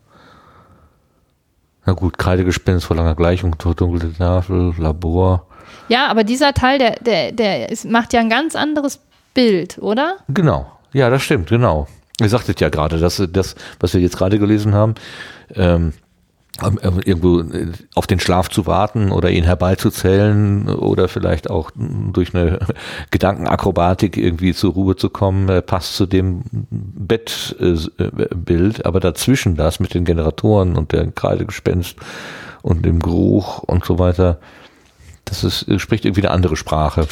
Na 1.84 1.92
gut, 1.92 2.16
Kreidegespenst 2.16 2.86
vor 2.86 2.96
langer 2.96 3.14
Gleichung, 3.14 3.56
dunkle 3.58 4.12
Tafel, 4.14 4.74
Labor. 4.78 5.46
ja, 5.88 6.08
aber 6.08 6.24
dieser 6.24 6.54
Teil, 6.54 6.78
der, 6.78 6.96
der, 7.00 7.32
der 7.32 7.68
ist, 7.68 7.84
macht 7.84 8.14
ja 8.14 8.20
ein 8.20 8.30
ganz 8.30 8.56
anderes 8.56 9.00
Bild, 9.34 9.76
oder? 9.78 10.16
Genau, 10.28 10.72
ja, 10.94 11.10
das 11.10 11.22
stimmt, 11.22 11.50
genau. 11.50 11.88
Ihr 12.20 12.30
sagtet 12.30 12.58
ja 12.60 12.70
gerade, 12.70 12.98
dass 12.98 13.22
das, 13.30 13.54
was 13.78 13.92
wir 13.92 14.00
jetzt 14.00 14.16
gerade 14.16 14.38
gelesen 14.38 14.74
haben, 14.74 14.94
ähm, 15.54 15.92
ähm, 15.92 15.92
irgendwo 16.62 17.40
äh, 17.40 17.72
auf 17.94 18.06
den 18.06 18.20
Schlaf 18.20 18.48
zu 18.48 18.66
warten 18.66 19.10
oder 19.12 19.30
ihn 19.30 19.44
herbeizuzählen 19.44 20.68
oder 20.68 21.08
vielleicht 21.08 21.50
auch 21.50 21.70
mm, 21.74 22.12
durch 22.12 22.34
eine 22.34 22.60
Gedankenakrobatik 23.10 24.16
irgendwie 24.16 24.54
zur 24.54 24.72
Ruhe 24.72 24.96
zu 24.96 25.10
kommen, 25.10 25.48
äh, 25.48 25.60
passt 25.60 25.96
zu 25.96 26.06
dem 26.06 26.44
Bettbild, 26.70 27.66
aber 28.86 29.00
dazwischen 29.00 29.56
das 29.56 29.80
mit 29.80 29.92
den 29.94 30.04
Generatoren 30.04 30.76
und 30.76 30.92
der 30.92 31.10
Kreidegespenst 31.10 31.96
und 32.62 32.84
dem 32.84 33.00
Geruch 33.00 33.58
und 33.58 33.84
so 33.84 33.98
weiter, 33.98 34.40
das 35.26 35.44
ist, 35.44 35.68
äh, 35.68 35.78
spricht 35.78 36.04
irgendwie 36.04 36.22
eine 36.22 36.30
andere 36.30 36.56
Sprache. 36.56 37.06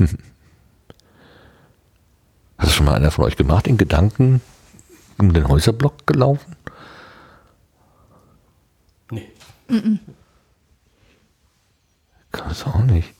Hat 0.00 0.16
das 2.58 2.74
schon 2.74 2.86
mal 2.86 2.94
einer 2.94 3.10
von 3.10 3.24
euch 3.24 3.36
gemacht, 3.36 3.66
in 3.66 3.76
Gedanken 3.76 4.40
um 5.18 5.32
den 5.32 5.48
Häuserblock 5.48 6.06
gelaufen? 6.06 6.56
Nee. 9.10 9.28
Kann 12.32 12.50
es 12.50 12.64
auch 12.64 12.82
nicht. 12.82 13.14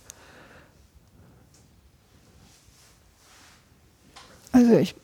Also 4.53 4.77
ich 4.77 4.95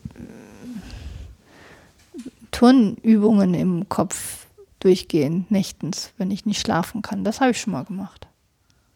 Turnübungen 2.51 3.53
im 3.55 3.89
Kopf 3.89 4.47
durchgehen, 4.79 5.47
nächtens, 5.49 6.13
wenn 6.19 6.31
ich 6.31 6.47
nicht 6.47 6.61
schlafen 6.61 7.03
kann. 7.03 7.25
Das 7.25 7.41
habe 7.41 7.51
ich 7.51 7.61
schon 7.61 7.73
mal 7.73 7.85
gemacht. 7.85 8.29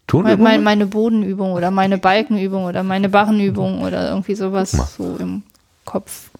Tun 0.09 0.23
Meine, 0.23 0.63
meine, 0.63 0.87
Bodenübung 0.87 1.53
oder 1.53 1.69
meine 1.69 1.99
Balkenübung 1.99 2.65
oder 2.65 2.81
meine 2.81 3.09
Barrenübung 3.09 3.83
oder 3.83 4.09
irgendwie 4.09 4.33
sowas 4.33 4.71
so 4.97 5.17
im 5.19 5.43
Kopf 5.85 6.31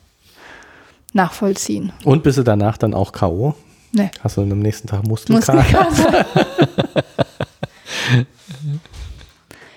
nachvollziehen. 1.13 1.93
Und 2.03 2.23
bist 2.23 2.39
du 2.39 2.43
danach 2.43 2.79
dann 2.79 2.95
auch 2.95 3.11
K.O.? 3.11 3.53
Ne. 3.91 4.09
Hast 4.23 4.37
du 4.37 4.41
am 4.41 4.59
nächsten 4.59 4.87
Tag 4.87 5.03
Muskelkater? 5.03 5.83
Muskelkater. 5.83 6.25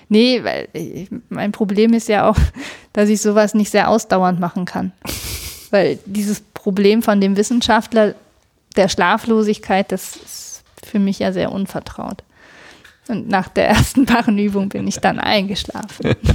nee, 0.09 0.43
weil 0.43 0.69
ich, 0.73 1.09
mein 1.29 1.51
Problem 1.51 1.93
ist 1.93 2.07
ja 2.07 2.27
auch, 2.27 2.37
dass 2.93 3.09
ich 3.09 3.21
sowas 3.21 3.53
nicht 3.53 3.69
sehr 3.69 3.89
ausdauernd 3.89 4.39
machen 4.39 4.65
kann. 4.65 4.91
Weil 5.69 5.99
dieses 6.07 6.41
Problem 6.41 7.03
von 7.03 7.21
dem 7.21 7.37
Wissenschaftler 7.37 8.15
der 8.75 8.89
Schlaflosigkeit, 8.89 9.91
das 9.91 10.15
ist 10.15 10.63
für 10.83 10.97
mich 10.97 11.19
ja 11.19 11.31
sehr 11.31 11.51
unvertraut. 11.51 12.23
Und 13.07 13.27
nach 13.27 13.49
der 13.49 13.67
ersten 13.67 14.05
Barrenübung 14.05 14.69
bin 14.69 14.87
ich 14.87 14.99
dann 14.99 15.19
eingeschlafen. 15.19 16.15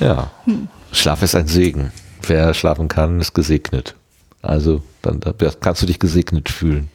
Ja. 0.00 0.30
Schlaf 0.92 1.22
ist 1.22 1.34
ein 1.34 1.48
Segen. 1.48 1.92
Wer 2.22 2.54
schlafen 2.54 2.88
kann, 2.88 3.20
ist 3.20 3.34
gesegnet. 3.34 3.94
Also, 4.42 4.82
dann 5.02 5.20
da 5.20 5.32
kannst 5.60 5.82
du 5.82 5.86
dich 5.86 5.98
gesegnet 5.98 6.48
fühlen. 6.48 6.88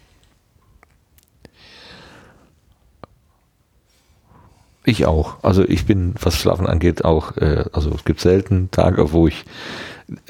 Ich 4.85 5.05
auch. 5.05 5.37
Also 5.43 5.63
ich 5.63 5.85
bin, 5.85 6.13
was 6.21 6.37
Schlafen 6.37 6.67
angeht, 6.67 7.05
auch, 7.05 7.37
äh, 7.37 7.63
also 7.71 7.91
es 7.95 8.03
gibt 8.03 8.19
selten 8.19 8.69
Tage, 8.69 9.13
wo 9.13 9.27
ich, 9.27 9.45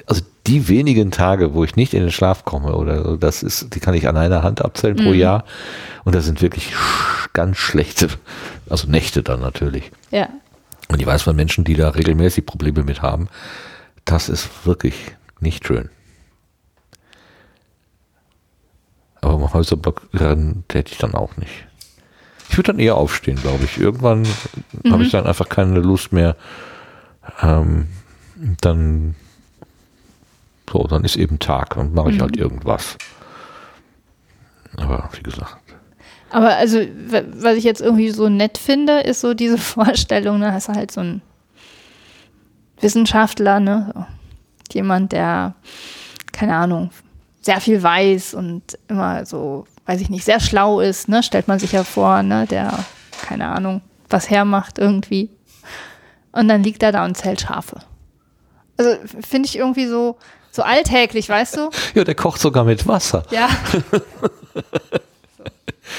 also 0.05 0.21
die 0.47 0.67
wenigen 0.67 1.11
Tage, 1.11 1.53
wo 1.53 1.63
ich 1.63 1.76
nicht 1.76 1.93
in 1.93 2.01
den 2.01 2.11
Schlaf 2.11 2.45
komme, 2.45 2.76
oder 2.76 3.03
so, 3.03 3.17
das 3.17 3.43
ist, 3.43 3.74
die 3.76 3.80
kann 3.80 3.93
ich 3.93 4.07
an 4.07 4.17
einer 4.17 4.43
Hand 4.43 4.63
abzählen 4.63 4.97
pro 4.97 5.13
Jahr. 5.13 5.45
Und 6.03 6.15
das 6.15 6.26
sind 6.26 6.41
wirklich 6.41 6.74
ganz 7.34 7.57
schlechte, 7.57 8.09
also 8.69 8.88
Nächte 8.89 9.24
dann 9.24 9.39
natürlich. 9.39 9.91
Ja. 10.11 10.30
Und 10.89 10.99
ich 11.01 11.05
weiß 11.07 11.24
von 11.24 11.36
Menschen, 11.36 11.63
die 11.63 11.76
da 11.76 11.89
regelmäßig 11.89 12.45
Probleme 12.45 12.84
mit 12.84 13.01
haben, 13.01 13.30
das 14.05 14.30
ist 14.30 14.65
wirklich 14.65 14.95
nicht 15.39 15.65
schön. 15.65 15.89
Aber 19.21 19.36
im 19.36 19.53
Häuserblock 19.53 20.01
rennen 20.13 20.65
täte 20.67 20.91
ich 20.91 20.97
dann 20.97 21.15
auch 21.15 21.38
nicht. 21.38 21.65
Ich 22.49 22.57
würde 22.57 22.74
dann 22.74 22.80
eher 22.80 22.97
aufstehen, 22.97 23.38
glaube 23.38 23.63
ich. 23.63 23.80
Irgendwann 23.80 24.28
habe 24.91 25.03
ich 25.03 25.11
dann 25.11 25.26
einfach 25.26 25.47
keine 25.47 25.80
Lust 25.80 26.11
mehr. 26.11 26.36
Ähm, 27.41 27.88
dann 28.59 29.15
so, 30.74 30.84
dann 30.88 31.03
ist 31.03 31.15
eben 31.15 31.39
Tag 31.39 31.78
und 31.78 31.93
mache 31.93 32.11
ich 32.11 32.19
halt 32.19 32.36
irgendwas. 32.36 32.97
Aber 34.76 35.07
wie 35.13 35.21
gesagt, 35.21 35.57
Aber 36.32 36.55
also, 36.55 36.80
was 36.80 37.55
ich 37.55 37.63
jetzt 37.63 37.80
irgendwie 37.80 38.09
so 38.09 38.28
nett 38.28 38.57
finde, 38.57 39.01
ist 39.01 39.21
so 39.21 39.36
diese 39.36 39.57
Vorstellung, 39.76 40.41
da 40.41 40.51
hast 40.51 40.67
du 40.67 40.74
halt 40.74 40.91
so 40.91 41.01
einen 41.01 41.21
Wissenschaftler, 42.82 43.59
ne? 43.59 43.91
So. 43.93 44.05
Jemand, 44.74 45.11
der, 45.11 45.53
keine 46.32 46.55
Ahnung, 46.55 46.89
sehr 47.41 47.61
viel 47.61 47.84
weiß 47.84 48.34
und 48.34 48.80
immer 48.88 49.28
so, 49.28 49.67
weiß 49.86 50.01
ich 50.01 50.09
nicht, 50.09 50.26
sehr 50.26 50.39
schlau 50.39 50.80
ist, 50.80 51.07
ne? 51.07 51.21
Stellt 51.21 51.47
man 51.47 51.59
sich 51.59 51.74
ja 51.74 51.84
vor, 51.84 52.24
ne? 52.24 52.47
Der, 52.47 52.84
keine 53.21 53.49
Ahnung, 53.49 53.82
was 54.09 54.32
hermacht 54.32 54.80
irgendwie. 54.80 55.30
Und 56.32 56.47
dann 56.47 56.63
liegt 56.63 56.82
er 56.82 56.91
da 56.91 57.05
und 57.05 57.15
zählt 57.15 57.41
Schafe. 57.41 57.78
Also 58.78 58.95
finde 59.21 59.47
ich 59.47 59.55
irgendwie 59.55 59.86
so, 59.86 60.17
so 60.53 60.61
alltäglich, 60.61 61.27
weißt 61.27 61.57
du? 61.57 61.69
Ja, 61.95 62.03
der 62.03 62.15
kocht 62.15 62.39
sogar 62.39 62.63
mit 62.63 62.87
Wasser. 62.87 63.23
Ja. 63.31 63.49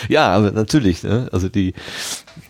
Ja, 0.09 0.29
aber 0.29 0.51
natürlich, 0.51 1.03
ne? 1.03 1.29
also 1.33 1.49
die, 1.49 1.73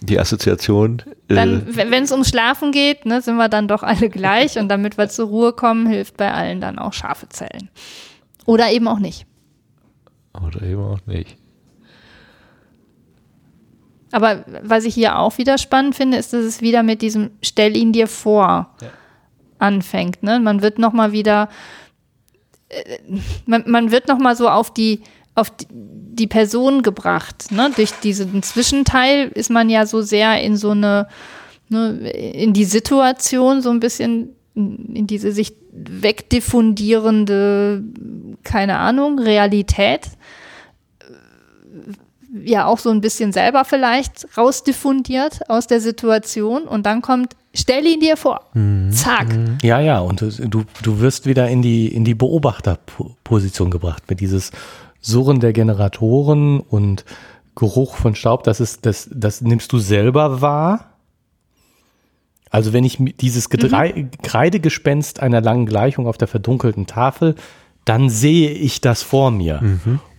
die 0.00 0.18
Assoziation. 0.18 1.02
äh, 1.28 1.34
Dann, 1.34 1.66
wenn 1.76 2.04
es 2.04 2.10
ums 2.10 2.28
Schlafen 2.30 2.72
geht, 2.72 3.06
ne, 3.06 3.20
sind 3.22 3.36
wir 3.36 3.48
dann 3.48 3.68
doch 3.68 3.82
alle 3.82 4.08
gleich. 4.08 4.58
Und 4.58 4.68
damit 4.68 4.96
wir 4.98 5.08
zur 5.08 5.28
Ruhe 5.28 5.52
kommen, 5.52 5.86
hilft 5.86 6.16
bei 6.16 6.32
allen 6.32 6.60
dann 6.60 6.78
auch 6.78 6.92
Schafe 6.92 7.28
zählen. 7.28 7.68
Oder 8.46 8.70
eben 8.70 8.88
auch 8.88 8.98
nicht. 8.98 9.26
oder 10.34 10.62
eben 10.62 10.82
auch 10.82 11.04
nicht. 11.06 11.36
Aber 14.12 14.44
was 14.62 14.84
ich 14.84 14.94
hier 14.94 15.18
auch 15.18 15.36
wieder 15.38 15.58
spannend 15.58 15.96
finde, 15.96 16.16
ist, 16.18 16.32
dass 16.32 16.44
es 16.44 16.60
wieder 16.60 16.82
mit 16.82 17.02
diesem 17.02 17.30
Stell 17.42 17.76
ihn 17.76 17.92
dir 17.92 18.06
vor 18.06 18.70
anfängt. 19.58 20.22
Ne? 20.22 20.40
Man 20.40 20.62
wird 20.62 20.78
nochmal 20.78 21.12
wieder, 21.12 21.48
man, 23.46 23.64
man 23.66 23.90
wird 23.90 24.08
nochmal 24.08 24.36
so 24.36 24.48
auf 24.48 24.72
die, 24.72 25.00
auf 25.34 25.50
die, 25.68 26.26
Person 26.26 26.82
gebracht. 26.82 27.50
Ne? 27.50 27.70
Durch 27.74 27.92
diesen 27.92 28.42
Zwischenteil 28.42 29.30
ist 29.34 29.50
man 29.50 29.68
ja 29.68 29.86
so 29.86 30.00
sehr 30.00 30.40
in 30.42 30.56
so 30.56 30.70
eine, 30.70 31.08
ne, 31.68 32.10
in 32.10 32.52
die 32.52 32.64
Situation 32.64 33.60
so 33.60 33.70
ein 33.70 33.80
bisschen, 33.80 34.30
in 34.54 35.06
diese 35.06 35.32
sich 35.32 35.54
wegdiffundierende, 35.72 37.82
keine 38.44 38.78
Ahnung, 38.78 39.18
Realität 39.18 40.02
ja 42.42 42.66
auch 42.66 42.78
so 42.78 42.90
ein 42.90 43.00
bisschen 43.00 43.32
selber 43.32 43.64
vielleicht 43.64 44.26
rausdiffundiert 44.36 45.48
aus 45.48 45.66
der 45.66 45.80
Situation 45.80 46.64
und 46.64 46.86
dann 46.86 47.02
kommt, 47.02 47.36
stell 47.54 47.86
ihn 47.86 48.00
dir 48.00 48.16
vor. 48.16 48.50
Zack. 48.90 49.28
Ja, 49.62 49.80
ja, 49.80 50.00
und 50.00 50.20
du, 50.20 50.64
du 50.82 51.00
wirst 51.00 51.26
wieder 51.26 51.48
in 51.48 51.62
die, 51.62 51.88
in 51.88 52.04
die 52.04 52.14
Beobachterposition 52.14 53.70
gebracht 53.70 54.04
mit 54.08 54.20
dieses 54.20 54.50
Surren 55.00 55.40
der 55.40 55.52
Generatoren 55.52 56.60
und 56.60 57.04
Geruch 57.54 57.94
von 57.96 58.14
Staub, 58.14 58.42
das 58.42 58.60
ist, 58.60 58.84
das, 58.84 59.08
das 59.12 59.40
nimmst 59.40 59.72
du 59.72 59.78
selber 59.78 60.40
wahr. 60.40 60.90
Also 62.50 62.72
wenn 62.72 62.84
ich 62.84 62.98
dieses 63.20 63.48
Gedrei 63.48 64.08
Kreidegespenst 64.22 65.20
einer 65.20 65.40
langen 65.40 65.66
Gleichung 65.66 66.06
auf 66.06 66.18
der 66.18 66.28
verdunkelten 66.28 66.86
Tafel, 66.86 67.34
dann 67.84 68.10
sehe 68.10 68.50
ich 68.50 68.80
das 68.80 69.02
vor 69.02 69.30
mir. 69.30 69.60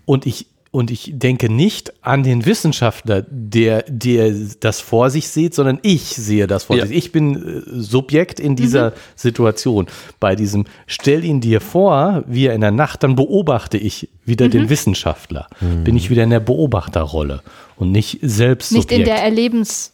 Und 0.06 0.26
ich 0.26 0.48
und 0.76 0.92
ich 0.92 1.12
denke 1.14 1.48
nicht 1.50 1.94
an 2.04 2.22
den 2.24 2.46
Wissenschaftler, 2.46 3.26
der, 3.30 3.84
der 3.88 4.34
das 4.60 4.82
vor 4.82 5.10
sich 5.10 5.30
sieht, 5.30 5.54
sondern 5.56 5.80
ich 5.84 6.02
sehe 6.04 6.48
das 6.48 6.66
vor 6.66 6.76
Ja. 6.76 6.86
sich. 6.86 6.98
Ich 6.98 7.12
bin 7.14 7.36
äh, 7.36 7.62
Subjekt 7.82 8.42
in 8.42 8.58
dieser 8.58 8.92
Situation. 9.16 9.88
Bei 10.20 10.36
diesem 10.36 10.66
Stell 10.86 11.24
ihn 11.24 11.40
dir 11.40 11.62
vor, 11.62 12.26
wie 12.28 12.48
er 12.48 12.54
in 12.56 12.60
der 12.60 12.72
Nacht, 12.72 13.04
dann 13.04 13.16
beobachte 13.16 13.78
ich 13.78 14.10
wieder 14.26 14.50
den 14.50 14.68
Wissenschaftler. 14.70 15.48
Bin 15.86 15.96
ich 15.96 16.10
wieder 16.10 16.24
in 16.26 16.30
der 16.30 16.42
Beobachterrolle 16.42 17.42
und 17.78 17.94
nicht 17.94 18.20
selbst 18.22 18.74
Nicht 18.74 18.92
in 18.92 19.06
der 19.06 19.24
Erlebens, 19.24 19.94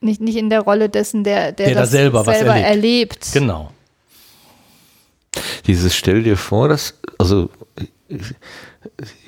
nicht, 0.00 0.22
nicht 0.22 0.36
in 0.38 0.48
der 0.48 0.62
Rolle 0.62 0.88
dessen, 0.88 1.22
der, 1.22 1.52
der, 1.52 1.66
Der 1.66 1.74
da 1.74 1.80
das 1.82 1.90
selber 1.90 2.24
was 2.24 2.38
erlebt. 2.38 2.66
erlebt. 2.66 3.28
Genau. 3.34 3.72
Dieses 5.66 5.94
Stell 5.94 6.22
dir 6.22 6.38
vor, 6.38 6.68
dass, 6.70 6.98
also 7.18 7.50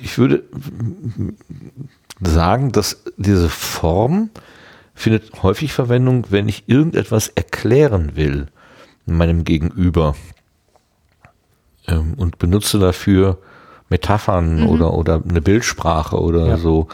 ich, 0.01 0.17
würde 0.17 0.43
sagen, 2.21 2.71
dass 2.71 3.03
diese 3.17 3.49
Form 3.49 4.29
findet 4.93 5.43
häufig 5.43 5.73
Verwendung, 5.73 6.25
wenn 6.29 6.49
ich 6.49 6.67
irgendetwas 6.67 7.29
erklären 7.29 8.15
will 8.15 8.47
meinem 9.05 9.43
Gegenüber 9.43 10.15
ähm, 11.87 12.13
und 12.17 12.39
benutze 12.39 12.79
dafür 12.79 13.37
Metaphern 13.89 14.63
oder, 14.67 14.93
oder 14.93 15.21
eine 15.27 15.41
Bildsprache 15.41 16.19
oder 16.19 16.47
Ja. 16.47 16.57
so. 16.57 16.87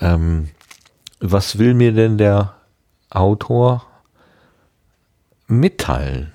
Ähm, 0.00 0.48
was 1.20 1.58
will 1.58 1.74
mir 1.74 1.92
denn 1.92 2.18
der 2.18 2.54
Autor 3.10 3.86
mitteilen? 5.46 6.32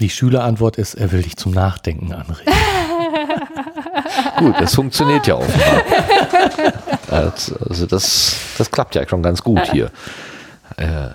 Die 0.00 0.10
Schülerantwort 0.10 0.76
ist, 0.76 0.94
er 0.94 1.10
will 1.10 1.22
dich 1.22 1.36
zum 1.36 1.52
Nachdenken 1.52 2.12
anregen. 2.12 2.52
Gut, 4.38 4.54
das 4.60 4.74
funktioniert 4.74 5.26
ja 5.26 5.34
offenbar. 5.34 5.82
Also 7.10 7.56
also 7.68 7.86
das, 7.86 8.36
das 8.58 8.70
klappt 8.70 8.94
ja 8.94 9.08
schon 9.08 9.22
ganz 9.22 9.42
gut 9.42 9.60
hier. 9.72 9.90
Äh. 10.76 11.10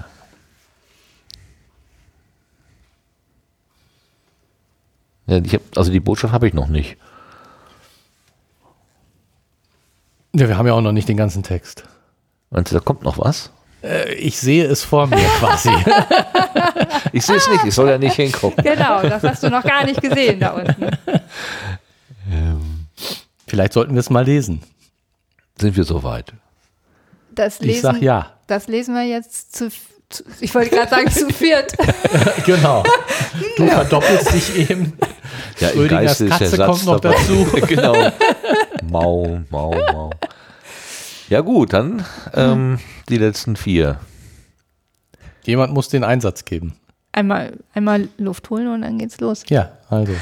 Ja, 5.28 5.38
hab, 5.38 5.62
also 5.78 5.92
die 5.92 6.00
Botschaft 6.00 6.34
habe 6.34 6.48
ich 6.48 6.54
noch 6.54 6.68
nicht. 6.68 6.98
Ja, 10.36 10.48
wir 10.48 10.58
haben 10.58 10.68
ja 10.68 10.74
auch 10.74 10.82
noch 10.82 10.92
nicht 10.92 11.08
den 11.08 11.18
ganzen 11.18 11.44
Text. 11.44 11.84
Meinst 12.50 12.72
du, 12.72 12.76
da 12.76 12.82
kommt 12.82 13.04
noch 13.04 13.20
was? 13.20 13.52
Äh, 13.84 14.14
Ich 14.14 14.40
sehe 14.40 14.66
es 14.66 14.84
vor 14.84 15.08
mir 15.08 15.18
quasi. 15.40 15.70
Ich 17.12 17.26
sehe 17.26 17.36
es 17.36 17.48
nicht, 17.50 17.66
ich 17.66 17.74
soll 17.76 17.90
ja 17.90 17.98
nicht 17.98 18.16
hingucken. 18.16 18.64
Genau, 18.64 19.02
das 19.04 19.24
hast 19.24 19.44
du 19.44 19.50
noch 19.50 19.64
gar 19.64 19.86
nicht 19.86 20.02
gesehen 20.02 20.40
da 20.40 20.52
unten. 20.52 20.88
Vielleicht 23.48 23.74
sollten 23.74 23.94
wir 23.94 24.00
es 24.00 24.10
mal 24.10 24.26
lesen. 24.26 24.62
Sind 25.60 25.76
wir 25.78 25.84
soweit? 25.84 26.34
Das 27.32 27.60
Ich 27.62 27.82
sag 27.82 27.94
lesen, 27.94 28.04
ja. 28.04 28.32
das 28.48 28.68
lesen 28.68 28.96
wir 28.96 29.04
jetzt 29.06 29.56
zu, 29.56 29.70
zu 30.10 30.24
ich 30.40 30.54
wollte 30.56 30.72
gerade 30.72 30.90
sagen 30.90 31.12
zu 31.12 31.30
viert. 31.30 31.74
Genau. 32.46 32.84
Du 33.58 33.68
verdoppelst 33.68 34.34
dich 34.34 34.70
eben. 34.70 34.94
Ja, 35.60 35.70
im 35.70 35.74
Schrödingers 35.76 36.20
Geiste 36.20 36.24
ist 36.26 36.30
der 36.32 36.40
Katze 36.40 36.56
Satz 36.58 36.68
kommt 36.70 36.86
noch 36.86 37.00
dabei. 37.00 37.16
dazu. 37.16 37.48
genau. 37.68 38.12
Mau, 38.90 39.40
mau, 39.50 39.72
mau. 39.94 40.10
Ja 41.30 41.42
gut, 41.42 41.74
dann 41.74 42.06
ähm, 42.34 42.80
die 43.10 43.18
letzten 43.18 43.56
vier. 43.56 44.00
Jemand 45.44 45.74
muss 45.74 45.90
den 45.90 46.04
Einsatz 46.04 46.46
geben. 46.46 46.76
Einmal, 47.12 47.54
einmal 47.74 48.08
Luft 48.18 48.50
holen 48.50 48.68
und 48.68 48.82
dann 48.82 48.98
geht's 48.98 49.20
los. 49.20 49.44
Ja, 49.50 49.72
also. 49.90 50.14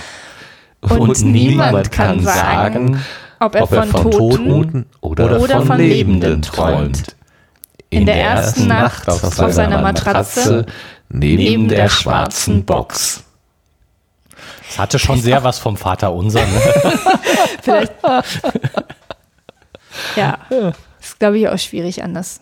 Und, 0.81 1.23
niemand 1.23 1.91
kann 1.91 2.21
sagen, 2.21 3.01
ob 3.39 3.55
er, 3.55 3.63
ob 3.63 3.71
er 3.71 3.83
von, 3.83 4.03
von 4.03 4.11
Toten, 4.11 4.47
Toten 4.47 4.85
oder, 4.99 5.39
oder 5.39 5.57
von, 5.57 5.67
von 5.67 5.77
Lebenden 5.77 6.41
träumt. 6.41 7.15
In 7.89 8.05
der 8.05 8.15
ersten 8.15 8.67
Nacht 8.67 9.07
auf 9.07 9.53
seiner 9.53 9.81
Matratze 9.81 10.65
neben 11.09 11.67
der 11.67 11.89
schwarzen 11.89 12.65
Box. 12.65 13.23
Es 14.69 14.79
hatte 14.79 14.99
schon 14.99 15.19
sehr 15.19 15.43
was 15.43 15.59
vom 15.59 15.75
Vater 15.75 16.13
unser. 16.13 16.39
Ne? 16.39 16.61
Vielleicht. 17.61 17.93
ja, 20.15 20.37
ist 21.01 21.19
glaube 21.19 21.37
ich 21.39 21.47
auch 21.47 21.57
schwierig 21.59 22.03
anders. 22.03 22.39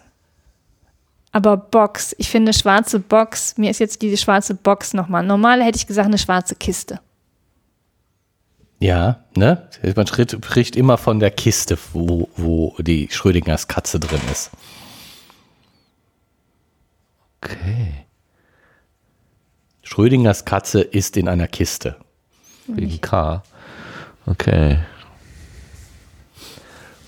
Aber 1.31 1.57
Box, 1.57 2.15
ich 2.17 2.29
finde 2.29 2.53
schwarze 2.53 2.99
Box, 2.99 3.57
mir 3.57 3.69
ist 3.69 3.79
jetzt 3.79 4.01
diese 4.01 4.17
schwarze 4.17 4.55
Box 4.55 4.93
nochmal. 4.93 5.23
Normal 5.23 5.63
hätte 5.63 5.77
ich 5.77 5.85
gesagt 5.87 6.07
eine 6.07 6.17
schwarze 6.17 6.55
Kiste. 6.55 6.99
Ja, 8.79 9.23
ne? 9.35 9.69
Man 9.95 10.07
schritt- 10.07 10.31
spricht 10.43 10.75
immer 10.75 10.97
von 10.97 11.19
der 11.19 11.31
Kiste, 11.31 11.77
wo, 11.93 12.29
wo 12.35 12.75
die 12.79 13.09
Schrödingers 13.11 13.67
Katze 13.67 13.99
drin 13.99 14.21
ist. 14.31 14.49
Okay. 17.41 18.05
Schrödingers 19.83 20.45
Katze 20.45 20.81
ist 20.81 21.17
in 21.17 21.27
einer 21.27 21.47
Kiste. 21.47 21.95
Wegen 22.67 23.01
K. 23.01 23.43
Okay. 24.25 24.79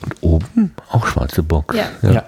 Und 0.03 0.15
oben 0.21 0.75
auch 0.89 1.05
schwarze 1.07 1.43
Box. 1.43 1.75
Ja. 1.75 2.11
Ja. 2.11 2.23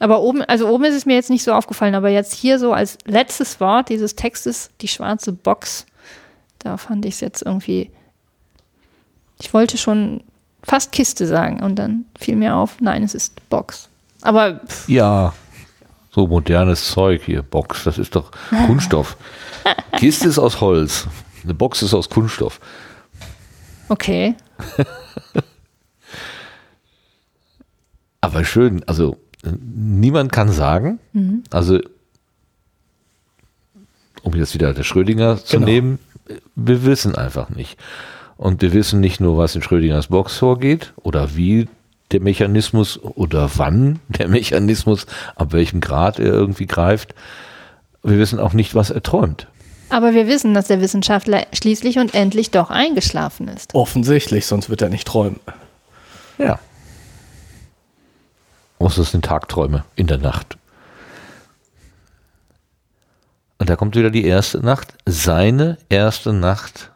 Aber 0.00 0.22
oben, 0.22 0.42
also 0.42 0.66
oben 0.68 0.84
ist 0.84 0.94
es 0.94 1.04
mir 1.06 1.14
jetzt 1.14 1.28
nicht 1.30 1.44
so 1.44 1.52
aufgefallen, 1.52 1.94
aber 1.94 2.08
jetzt 2.08 2.32
hier 2.32 2.58
so 2.58 2.72
als 2.72 2.96
letztes 3.04 3.60
Wort 3.60 3.90
dieses 3.90 4.16
Textes, 4.16 4.70
die 4.80 4.88
schwarze 4.88 5.32
Box, 5.32 5.84
da 6.58 6.78
fand 6.78 7.04
ich 7.04 7.14
es 7.14 7.20
jetzt 7.20 7.42
irgendwie. 7.42 7.90
Ich 9.38 9.52
wollte 9.52 9.76
schon 9.76 10.22
fast 10.62 10.92
Kiste 10.92 11.26
sagen 11.26 11.62
und 11.62 11.76
dann 11.76 12.06
fiel 12.18 12.36
mir 12.36 12.56
auf, 12.56 12.80
nein, 12.80 13.02
es 13.02 13.14
ist 13.14 13.48
Box. 13.50 13.88
Aber 14.22 14.60
pff, 14.66 14.88
Ja, 14.88 15.34
so 16.10 16.26
modernes 16.26 16.90
Zeug 16.90 17.22
hier. 17.24 17.42
Box, 17.42 17.84
das 17.84 17.98
ist 17.98 18.14
doch 18.16 18.30
Kunststoff. 18.66 19.16
Kiste 19.98 20.28
ist 20.28 20.38
aus 20.38 20.60
Holz. 20.62 21.06
Eine 21.44 21.54
Box 21.54 21.82
ist 21.82 21.94
aus 21.94 22.08
Kunststoff. 22.08 22.58
okay. 23.90 24.34
Aber 28.30 28.44
schön, 28.44 28.82
also 28.86 29.16
niemand 29.74 30.30
kann 30.32 30.50
sagen, 30.52 30.98
also 31.50 31.80
um 34.22 34.34
jetzt 34.34 34.54
wieder 34.54 34.72
der 34.74 34.82
Schrödinger 34.84 35.38
zu 35.44 35.56
Genau. 35.56 35.66
nehmen, 35.66 35.98
äh, 36.28 36.34
wir 36.54 36.84
wissen 36.84 37.14
einfach 37.14 37.48
nicht. 37.50 37.78
Und 38.36 38.62
wir 38.62 38.72
wissen 38.72 39.00
nicht 39.00 39.20
nur, 39.20 39.36
was 39.36 39.54
in 39.54 39.62
Schrödingers 39.62 40.08
Box 40.08 40.36
vorgeht 40.36 40.92
oder 40.96 41.36
wie 41.36 41.68
der 42.12 42.20
Mechanismus 42.20 42.98
oder 43.02 43.50
wann 43.56 43.98
der 44.08 44.28
Mechanismus, 44.28 45.06
ab 45.36 45.52
welchem 45.52 45.80
Grad 45.80 46.18
er 46.18 46.32
irgendwie 46.32 46.66
greift. 46.66 47.14
Wir 48.02 48.18
wissen 48.18 48.38
auch 48.38 48.52
nicht, 48.52 48.74
was 48.74 48.90
er 48.90 49.02
träumt. 49.02 49.46
Aber 49.90 50.14
wir 50.14 50.26
wissen, 50.28 50.54
dass 50.54 50.68
der 50.68 50.80
Wissenschaftler 50.80 51.46
schließlich 51.52 51.98
und 51.98 52.14
endlich 52.14 52.50
doch 52.50 52.70
eingeschlafen 52.70 53.48
ist. 53.48 53.74
Offensichtlich, 53.74 54.46
sonst 54.46 54.70
wird 54.70 54.82
er 54.82 54.88
nicht 54.88 55.06
träumen. 55.06 55.40
Ja. 56.38 56.58
Außer 58.80 59.02
es 59.02 59.10
sind 59.12 59.26
Tagträume 59.26 59.84
in 59.94 60.06
der 60.06 60.16
Nacht. 60.18 60.56
Und 63.58 63.68
da 63.68 63.76
kommt 63.76 63.94
wieder 63.94 64.10
die 64.10 64.24
erste 64.24 64.58
Nacht. 64.60 64.94
Seine 65.04 65.76
erste 65.90 66.32
Nacht 66.32 66.90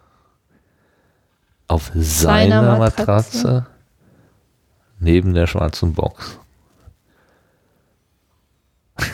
auf 1.69 1.93
seiner, 1.95 2.63
Seiner 2.63 2.79
Matratze. 2.79 3.37
Matratze. 3.37 3.67
neben 4.99 5.35
der 5.35 5.47
schwarzen 5.47 5.93
Box. 5.93 6.39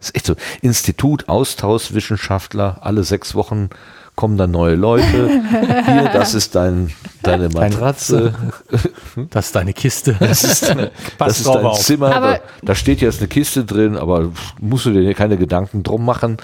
Ist 0.00 0.16
echt 0.16 0.26
so. 0.26 0.34
Institut, 0.60 1.28
Austauschwissenschaftler, 1.28 2.78
alle 2.80 3.04
sechs 3.04 3.36
Wochen 3.36 3.70
kommen 4.18 4.36
dann 4.36 4.50
neue 4.50 4.74
Leute. 4.74 5.28
Hier, 5.86 6.10
das 6.12 6.34
ist 6.34 6.56
dein, 6.56 6.90
deine 7.22 7.48
Matratze. 7.50 8.34
Das 9.30 9.46
ist 9.46 9.54
deine 9.54 9.72
Kiste. 9.72 10.16
Das 10.20 10.42
ist, 10.42 10.74
das 11.18 11.38
ist 11.38 11.46
dein 11.46 11.64
auf. 11.64 11.78
Zimmer. 11.78 12.14
Aber- 12.16 12.34
da, 12.34 12.40
da 12.62 12.74
steht 12.74 13.00
jetzt 13.00 13.20
eine 13.20 13.28
Kiste 13.28 13.64
drin, 13.64 13.96
aber 13.96 14.32
musst 14.60 14.86
du 14.86 14.90
dir 14.90 15.14
keine 15.14 15.36
Gedanken 15.36 15.84
drum 15.84 16.04
machen. 16.04 16.38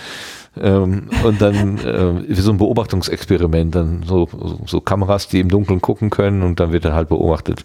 Ähm, 0.57 1.11
und 1.25 1.43
dann 1.43 1.79
äh, 1.79 2.29
wie 2.29 2.41
so 2.41 2.53
ein 2.53 2.59
Beobachtungsexperiment, 2.59 3.75
dann 3.75 4.05
so, 4.07 4.29
so, 4.31 4.61
so 4.67 4.81
Kameras, 4.81 5.27
die 5.27 5.41
im 5.41 5.49
Dunkeln 5.49 5.81
gucken 5.81 6.11
können 6.11 6.43
und 6.43 6.61
dann 6.61 6.71
wird 6.71 6.85
er 6.85 6.95
halt 6.95 7.09
beobachtet, 7.09 7.65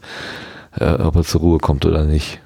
äh, 0.80 0.94
ob 0.94 1.18
er 1.18 1.24
zur 1.24 1.42
Ruhe 1.42 1.60
kommt 1.60 1.86
oder 1.86 2.06
nicht. 2.06 2.40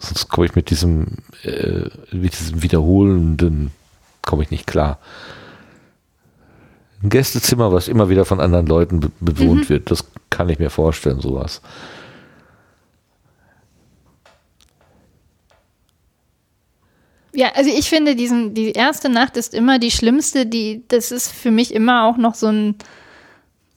Sonst 0.00 0.28
komme 0.28 0.46
ich 0.46 0.56
mit 0.56 0.70
diesem, 0.70 1.18
äh, 1.44 1.88
mit 2.10 2.38
diesem 2.38 2.64
wiederholenden, 2.64 3.70
komme 4.24 4.42
ich 4.42 4.50
nicht 4.50 4.66
klar. 4.66 4.98
Ein 7.02 7.10
Gästezimmer, 7.10 7.72
was 7.72 7.88
immer 7.88 8.08
wieder 8.08 8.24
von 8.24 8.40
anderen 8.40 8.66
Leuten 8.66 9.00
be 9.00 9.10
bewohnt 9.20 9.68
wird, 9.68 9.90
das 9.90 10.04
kann 10.30 10.48
ich 10.48 10.58
mir 10.58 10.70
vorstellen, 10.70 11.20
sowas. 11.20 11.60
Ja, 17.34 17.48
also 17.56 17.68
ich 17.68 17.88
finde, 17.88 18.14
diesen, 18.14 18.54
die 18.54 18.72
erste 18.72 19.08
Nacht 19.08 19.36
ist 19.36 19.54
immer 19.54 19.78
die 19.78 19.90
schlimmste. 19.90 20.46
Die, 20.46 20.84
das 20.88 21.10
ist 21.10 21.32
für 21.32 21.50
mich 21.50 21.74
immer 21.74 22.04
auch 22.04 22.16
noch 22.16 22.34
so 22.34 22.46
ein 22.46 22.76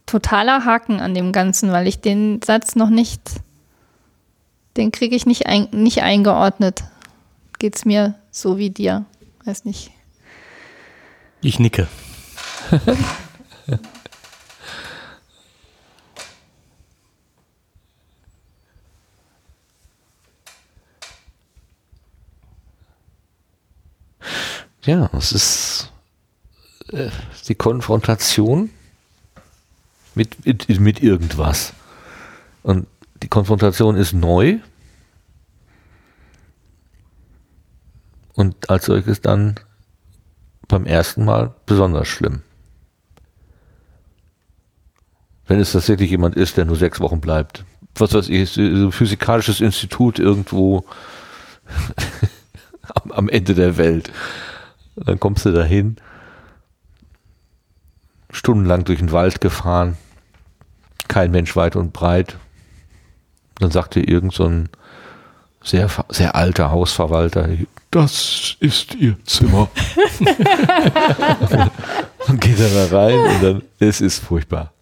totaler 0.06 0.64
Haken 0.64 1.00
an 1.00 1.16
dem 1.16 1.32
Ganzen, 1.32 1.72
weil 1.72 1.88
ich 1.88 2.00
den 2.00 2.39
Satz 2.43 2.76
noch 2.76 2.89
nicht, 2.89 3.22
den 4.78 4.91
kriege 4.91 5.16
ich 5.16 5.26
nicht, 5.26 5.48
ein, 5.48 5.68
nicht 5.72 6.04
eingeordnet. 6.04 6.84
Geht's 7.60 7.84
mir 7.84 8.16
so 8.32 8.58
wie 8.58 8.70
dir? 8.70 9.06
Weiß 9.43 9.66
nicht. 9.66 9.91
Ich 11.42 11.60
nicke. 11.60 11.88
Ja, 24.88 25.10
es 25.12 25.34
ist 25.34 25.92
äh, 26.94 27.10
die 27.50 27.56
Konfrontation 27.56 28.70
mit, 30.16 30.46
mit, 30.46 30.70
mit 30.80 31.04
irgendwas. 31.04 31.74
Und 32.64 32.88
die 33.22 33.28
Konfrontation 33.28 33.98
ist 33.98 34.14
neu. 34.14 34.60
Und 38.34 38.70
als 38.70 38.86
solches 38.86 39.20
dann 39.20 39.60
beim 40.68 40.86
ersten 40.86 41.26
Mal 41.26 41.53
besonders 41.65 42.07
schlimm. 42.07 42.41
Wenn 45.47 45.59
es 45.59 45.72
tatsächlich 45.72 46.11
jemand 46.11 46.36
ist, 46.36 46.57
der 46.57 46.65
nur 46.65 46.76
sechs 46.76 46.99
Wochen 46.99 47.22
bleibt. 47.22 47.63
Was 47.95 48.13
weiß 48.13 48.30
ich, 48.30 48.51
so 48.51 48.61
ein 48.61 48.91
physikalisches 48.91 49.61
Institut 49.61 50.20
irgendwo 50.20 50.84
am, 53.09 53.30
Ende 53.30 53.55
der 53.55 53.78
Welt. 53.78 54.11
Dann 54.95 55.20
kommst 55.20 55.45
du 55.45 55.51
dahin, 55.51 55.97
stundenlang 58.30 58.84
durch 58.84 58.99
den 58.99 59.11
Wald 59.11 59.41
gefahren, 59.41 59.97
kein 61.07 61.32
Mensch 61.32 61.55
weit 61.55 61.76
und 61.76 61.93
breit. 61.93 62.38
Dann 63.59 63.72
sagte 63.72 63.99
irgend 63.99 64.34
so 64.34 64.45
ein 64.45 64.70
sehr, 65.63 65.89
sehr 66.09 66.36
alter 66.36 66.72
Hausverwalter, 66.72 67.49
das 67.92 68.58
ist 68.60 68.96
ihr 68.96 69.16
Zimmer. 69.26 69.70
und 72.28 72.42
geht 72.42 72.60
dann 72.60 72.74
da 72.74 72.86
rein 72.98 73.20
und 73.20 73.44
dann, 73.44 73.62
es 73.80 74.02
ist 74.02 74.20
furchtbar. 74.20 74.74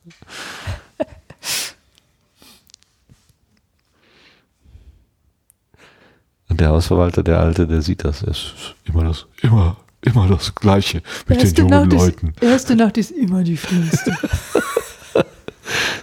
Und 6.47 6.61
der 6.61 6.69
Hausverwalter, 6.69 7.21
der 7.21 7.39
Alte, 7.39 7.67
der 7.67 7.81
sieht 7.81 8.05
das. 8.05 8.21
Es 8.21 8.29
ist 8.29 8.75
immer 8.85 9.03
das, 9.03 9.25
immer, 9.41 9.75
immer 10.01 10.27
das 10.27 10.55
Gleiche 10.55 11.01
mit 11.27 11.41
den 11.41 11.53
jungen 11.53 11.89
Leuten. 11.89 12.33
erste 12.39 12.75
Nacht 12.75 12.97
ist 12.97 13.11
immer 13.11 13.43
die 13.43 13.57
schlimmste. 13.57 14.17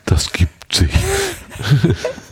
Das 0.05 0.31
gibt 0.33 0.75
sich. 0.75 0.91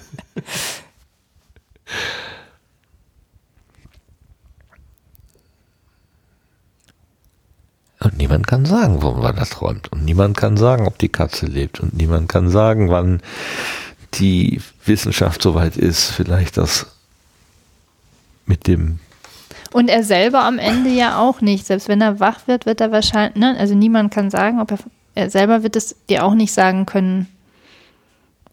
Und 8.03 8.17
niemand 8.17 8.47
kann 8.47 8.65
sagen, 8.65 9.03
warum 9.03 9.21
man 9.21 9.37
das 9.37 9.51
träumt. 9.51 9.93
Und 9.93 10.05
niemand 10.05 10.37
kann 10.37 10.57
sagen, 10.57 10.87
ob 10.87 10.99
die 10.99 11.11
Katze 11.11 11.47
lebt. 11.47 11.81
Und 11.81 11.95
niemand 11.95 12.29
kann 12.29 12.49
sagen, 12.49 12.89
wann 12.89 13.21
die 14.15 14.61
Wissenschaft 14.87 15.43
soweit 15.43 15.77
ist, 15.77 16.11
vielleicht 16.11 16.57
das 16.57 16.87
mit 18.47 18.67
dem 18.67 18.99
Und 19.73 19.89
er 19.89 20.03
selber 20.03 20.45
am 20.45 20.59
Ende 20.59 20.91
ja 20.91 21.19
auch 21.19 21.43
nicht. 21.43 21.67
Selbst 21.67 21.89
wenn 21.89 22.01
er 22.01 22.21
wach 22.21 22.47
wird, 22.47 22.65
wird 22.65 22.81
er 22.81 22.91
wahrscheinlich, 22.91 23.37
ne? 23.37 23.55
also 23.59 23.75
niemand 23.75 24.13
kann 24.13 24.31
sagen, 24.31 24.61
ob 24.61 24.73
er, 24.73 24.79
er 25.15 25.31
selber 25.31 25.63
wird 25.63 25.77
es 25.77 25.95
dir 26.09 26.25
auch 26.25 26.35
nicht 26.35 26.53
sagen 26.53 26.87
können, 26.87 27.29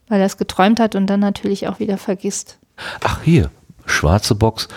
weil 0.09 0.19
er 0.19 0.25
es 0.25 0.37
geträumt 0.37 0.79
hat 0.79 0.95
und 0.95 1.07
dann 1.07 1.21
natürlich 1.21 1.67
auch 1.67 1.79
wieder 1.79 1.97
vergisst. 1.97 2.57
Ach 3.01 3.21
hier, 3.23 3.49
schwarze 3.85 4.35
Box. 4.35 4.67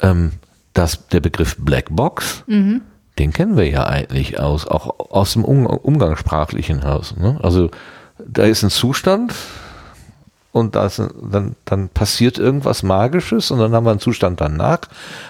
Ähm, 0.00 0.32
das, 0.74 1.08
der 1.08 1.20
Begriff 1.20 1.56
Black 1.58 1.86
Box, 1.90 2.44
den 3.22 3.32
kennen 3.32 3.56
wir 3.56 3.68
ja 3.68 3.84
eigentlich 3.86 4.38
aus, 4.40 4.66
auch 4.66 4.98
aus 5.10 5.32
dem 5.34 5.44
um, 5.44 5.66
umgangssprachlichen 5.66 6.84
Haus. 6.84 7.16
Ne? 7.16 7.38
Also 7.42 7.70
da 8.18 8.42
ist 8.44 8.62
ein 8.62 8.70
Zustand 8.70 9.32
und 10.52 10.74
da 10.74 10.86
ist, 10.86 10.98
ein- 11.00 11.10
dann, 11.30 11.56
dann 11.64 11.88
passiert 11.88 12.38
irgendwas 12.38 12.82
Magisches 12.82 13.50
und 13.50 13.58
dann 13.60 13.72
haben 13.74 13.84
wir 13.86 13.90
einen 13.92 14.00
Zustand 14.00 14.40
danach. 14.40 14.80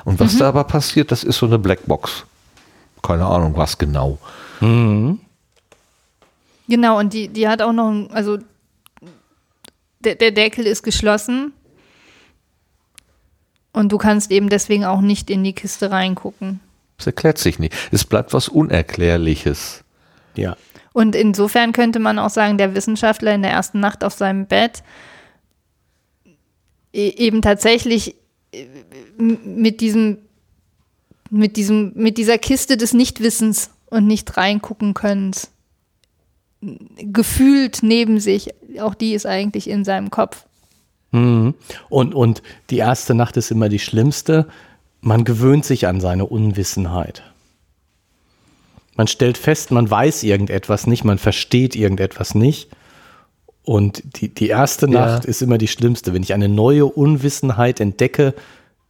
Und 0.04 0.18
was 0.20 0.36
da 0.38 0.48
aber 0.48 0.64
passiert, 0.64 1.12
das 1.12 1.22
ist 1.22 1.38
so 1.38 1.46
eine 1.46 1.58
Black 1.58 1.86
Box. 1.86 2.24
Keine 3.02 3.26
Ahnung, 3.26 3.52
was 3.56 3.78
genau. 3.78 4.18
Mhm. 4.60 5.20
Genau, 6.68 6.98
und 6.98 7.12
die, 7.12 7.28
die 7.28 7.48
hat 7.48 7.60
auch 7.62 7.72
noch, 7.72 7.90
ein- 7.90 8.10
also 8.12 8.38
der, 10.00 10.14
der 10.16 10.30
Deckel 10.32 10.66
ist 10.66 10.82
geschlossen 10.82 11.52
und 13.72 13.90
du 13.92 13.98
kannst 13.98 14.30
eben 14.30 14.48
deswegen 14.48 14.84
auch 14.84 15.00
nicht 15.00 15.30
in 15.30 15.44
die 15.44 15.52
Kiste 15.52 15.90
reingucken. 15.90 16.60
Das 16.96 17.06
erklärt 17.06 17.38
sich 17.38 17.58
nicht. 17.58 17.74
Es 17.90 18.04
bleibt 18.04 18.32
was 18.32 18.48
Unerklärliches. 18.48 19.84
Ja. 20.34 20.56
Und 20.92 21.14
insofern 21.14 21.72
könnte 21.72 21.98
man 21.98 22.18
auch 22.18 22.30
sagen, 22.30 22.58
der 22.58 22.74
Wissenschaftler 22.74 23.34
in 23.34 23.42
der 23.42 23.50
ersten 23.50 23.80
Nacht 23.80 24.04
auf 24.04 24.12
seinem 24.12 24.46
Bett 24.46 24.82
e- 26.92 27.08
eben 27.08 27.42
tatsächlich 27.42 28.14
äh, 28.52 28.66
mit 29.18 29.80
diesem, 29.80 30.18
mit 31.30 31.56
diesem, 31.56 31.92
mit 31.94 32.18
dieser 32.18 32.38
Kiste 32.38 32.76
des 32.76 32.92
Nichtwissens 32.92 33.70
und 33.86 34.06
nicht 34.06 34.36
reingucken 34.36 34.94
Könnens 34.94 35.52
gefühlt 36.62 37.82
neben 37.82 38.20
sich. 38.20 38.50
Auch 38.80 38.94
die 38.94 39.14
ist 39.14 39.26
eigentlich 39.26 39.68
in 39.68 39.84
seinem 39.84 40.10
Kopf. 40.10 40.46
Mhm. 41.10 41.54
Und, 41.88 42.14
und 42.14 42.42
die 42.70 42.78
erste 42.78 43.14
Nacht 43.14 43.36
ist 43.36 43.50
immer 43.50 43.68
die 43.68 43.78
schlimmste. 43.78 44.46
Man 45.02 45.24
gewöhnt 45.24 45.64
sich 45.64 45.86
an 45.86 46.00
seine 46.00 46.26
Unwissenheit. 46.26 47.22
Man 48.96 49.08
stellt 49.08 49.36
fest, 49.36 49.72
man 49.72 49.90
weiß 49.90 50.22
irgendetwas 50.22 50.86
nicht, 50.86 51.04
man 51.04 51.18
versteht 51.18 51.74
irgendetwas 51.74 52.34
nicht. 52.34 52.68
Und 53.64 54.02
die, 54.20 54.28
die 54.28 54.48
erste 54.48 54.86
Ja. 54.86 54.92
Nacht 54.92 55.24
ist 55.24 55.42
immer 55.42 55.58
die 55.58 55.68
schlimmste. 55.68 56.14
Wenn 56.14 56.22
ich 56.22 56.34
eine 56.34 56.48
neue 56.48 56.86
Unwissenheit 56.86 57.80
entdecke, 57.80 58.34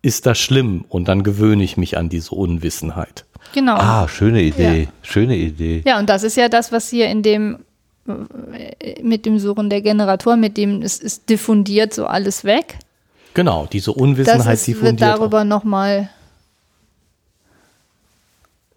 ist 0.03 0.27
das 0.27 0.39
schlimm. 0.39 0.85
Und 0.89 1.09
dann 1.09 1.23
gewöhne 1.23 1.65
ich 1.65 1.77
mich 1.77 1.97
an 1.97 2.09
diese 2.09 2.35
Unwissenheit. 2.35 3.25
Genau. 3.55 3.75
Ah, 3.75 4.07
schöne 4.09 4.43
Idee. 4.43 4.89
Schöne 5.03 5.37
Idee. 5.37 5.83
Ja, 5.87 5.99
und 5.99 6.09
das 6.09 6.23
ist 6.25 6.37
ja 6.37 6.49
das, 6.49 6.73
was 6.73 6.91
hier 6.91 7.09
in 7.09 7.23
dem 7.23 7.59
äh, 8.07 9.03
mit 9.03 9.27
dem 9.27 9.39
Suchen 9.39 9.71
der 9.71 9.81
Generatoren, 9.81 10.41
mit 10.41 10.57
dem 10.57 10.83
es 10.83 10.99
ist 10.99 11.29
diffundiert 11.31 11.95
so 11.95 12.07
alles 12.07 12.45
weg. 12.45 12.79
Genau, 13.35 13.67
diese 13.67 13.93
Unwissenheit 13.93 14.47
das 14.47 14.69
ist, 14.69 14.83
wird 14.83 15.01
darüber 15.01 15.45
nochmal 15.45 16.11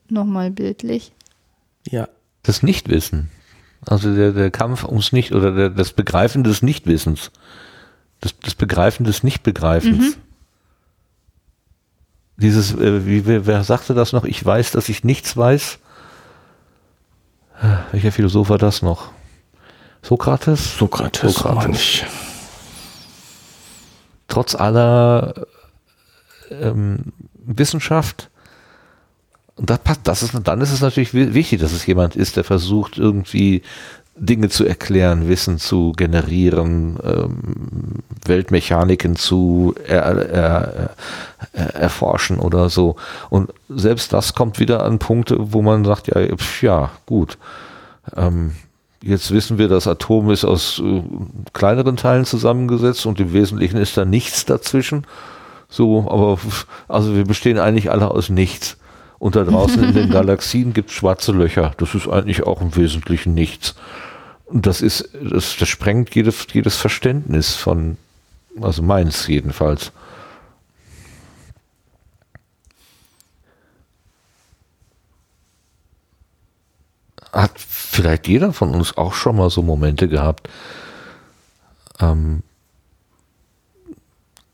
noch 0.08 0.26
mal 0.26 0.52
bildlich. 0.52 1.12
Ja. 1.90 2.08
Das 2.44 2.62
Nichtwissen. 2.62 3.32
Also 3.86 4.16
der, 4.16 4.32
der 4.32 4.52
Kampf 4.52 4.84
ums 4.84 5.12
Nicht 5.12 5.34
oder 5.34 5.52
der, 5.52 5.70
das 5.70 5.94
Begreifen 5.94 6.44
des 6.44 6.62
Nichtwissens. 6.62 7.32
Das, 8.22 8.38
das 8.40 8.56
Begreifen 8.56 9.04
des 9.04 9.24
Nichtbegreifens. 9.24 9.98
Mhm. 9.98 10.22
Dieses, 12.38 12.74
äh, 12.74 13.06
wie, 13.06 13.26
wer, 13.26 13.46
wer 13.46 13.64
sagte 13.64 13.94
das 13.94 14.12
noch? 14.12 14.26
Ich 14.26 14.44
weiß, 14.44 14.72
dass 14.72 14.90
ich 14.90 15.04
nichts 15.04 15.36
weiß. 15.36 15.80
Welcher 17.92 18.12
Philosoph 18.12 18.50
war 18.50 18.58
das 18.58 18.82
noch? 18.82 19.12
Sokrates? 20.02 20.78
Sokrates, 20.78 21.34
Sokrates. 21.34 22.04
Trotz 24.28 24.56
aller 24.56 25.34
ähm, 26.52 27.14
Wissenschaft 27.46 28.30
und 29.56 29.70
das 29.70 29.80
passt, 29.80 30.02
das 30.04 30.22
ist, 30.22 30.34
dann 30.44 30.62
ist 30.62 30.72
es 30.72 30.82
natürlich 30.82 31.14
wichtig, 31.14 31.62
dass 31.62 31.72
es 31.72 31.86
jemand 31.86 32.16
ist, 32.16 32.36
der 32.36 32.44
versucht, 32.44 32.98
irgendwie 32.98 33.62
Dinge 34.18 34.50
zu 34.50 34.66
erklären, 34.66 35.28
Wissen 35.28 35.60
zu 35.60 35.92
generieren, 35.94 36.98
ähm, 37.04 38.04
Weltmechaniken 38.26 39.16
zu 39.16 39.76
er, 39.86 40.04
er, 40.04 40.96
er, 41.54 41.76
erforschen 41.76 42.40
oder 42.40 42.70
so. 42.70 42.96
Und 43.30 43.54
selbst 43.70 44.14
das 44.14 44.34
kommt 44.34 44.60
wieder 44.60 44.84
an 44.84 45.00
Punkte, 45.00 45.54
wo 45.54 45.62
man 45.62 45.84
sagt, 45.84 46.08
ja, 46.08 46.36
pf, 46.36 46.64
ja, 46.64 46.92
gut. 47.06 47.38
Ähm, 48.16 48.54
jetzt 49.06 49.32
wissen 49.32 49.58
wir, 49.58 49.68
das 49.68 49.88
Atom 49.88 50.32
ist 50.32 50.44
aus 50.44 50.82
äh, 50.84 51.04
kleineren 51.54 51.96
Teilen 51.96 52.26
zusammengesetzt 52.26 53.06
und 53.06 53.20
im 53.20 53.34
Wesentlichen 53.34 53.78
ist 53.78 53.96
da 53.98 54.04
nichts 54.04 54.46
dazwischen. 54.46 55.06
So, 55.70 56.10
aber 56.10 56.40
also 56.88 57.16
wir 57.16 57.26
bestehen 57.26 57.60
eigentlich 57.60 57.92
alle 57.92 58.10
aus 58.10 58.30
nichts. 58.30 58.78
Und 59.20 59.36
da 59.36 59.44
draußen 59.44 59.84
in 59.84 59.94
den 59.94 60.10
Galaxien 60.12 60.74
gibt 60.74 60.90
es 60.90 60.96
schwarze 60.96 61.32
Löcher. 61.32 61.74
Das 61.78 61.94
ist 61.96 62.08
eigentlich 62.08 62.44
auch 62.44 62.62
im 62.62 62.76
Wesentlichen 62.76 63.34
nichts. 63.34 63.76
Und 64.46 64.66
das 64.66 64.82
ist, 64.82 65.10
das, 65.14 65.56
das 65.58 65.70
sprengt 65.70 66.14
jedes, 66.16 66.48
jedes 66.52 66.76
Verständnis 66.76 67.56
von, 67.56 67.98
also 68.60 68.82
meins 68.82 69.28
jedenfalls. 69.28 69.92
Hat 77.32 77.60
vielleicht 77.96 78.28
jeder 78.28 78.54
von 78.54 78.74
uns 78.74 78.98
auch 78.98 79.14
schon 79.14 79.38
mal 79.38 79.50
so 79.50 79.62
Momente 79.62 80.08
gehabt, 80.08 80.50
ähm, 82.00 82.44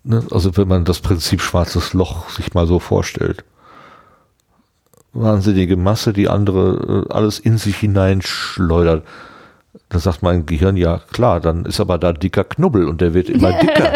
ne, 0.03 0.23
also 0.31 0.55
wenn 0.57 0.67
man 0.67 0.85
das 0.85 0.99
Prinzip 0.99 1.41
schwarzes 1.41 1.93
Loch 1.93 2.29
sich 2.29 2.53
mal 2.53 2.67
so 2.67 2.79
vorstellt 2.79 3.43
wahnsinnige 5.13 5.77
Masse, 5.77 6.13
die 6.13 6.29
andere 6.29 7.05
äh, 7.09 7.13
alles 7.13 7.39
in 7.39 7.57
sich 7.57 7.77
hineinschleudert. 7.77 9.05
Da 9.89 9.99
sagt 9.99 10.21
mein 10.21 10.45
Gehirn, 10.45 10.77
ja 10.77 11.01
klar, 11.11 11.39
dann 11.39 11.65
ist 11.65 11.79
aber 11.79 11.97
da 11.97 12.13
dicker 12.13 12.43
Knubbel 12.43 12.87
und 12.87 13.01
der 13.01 13.13
wird 13.13 13.29
immer 13.29 13.51
dicker. 13.61 13.93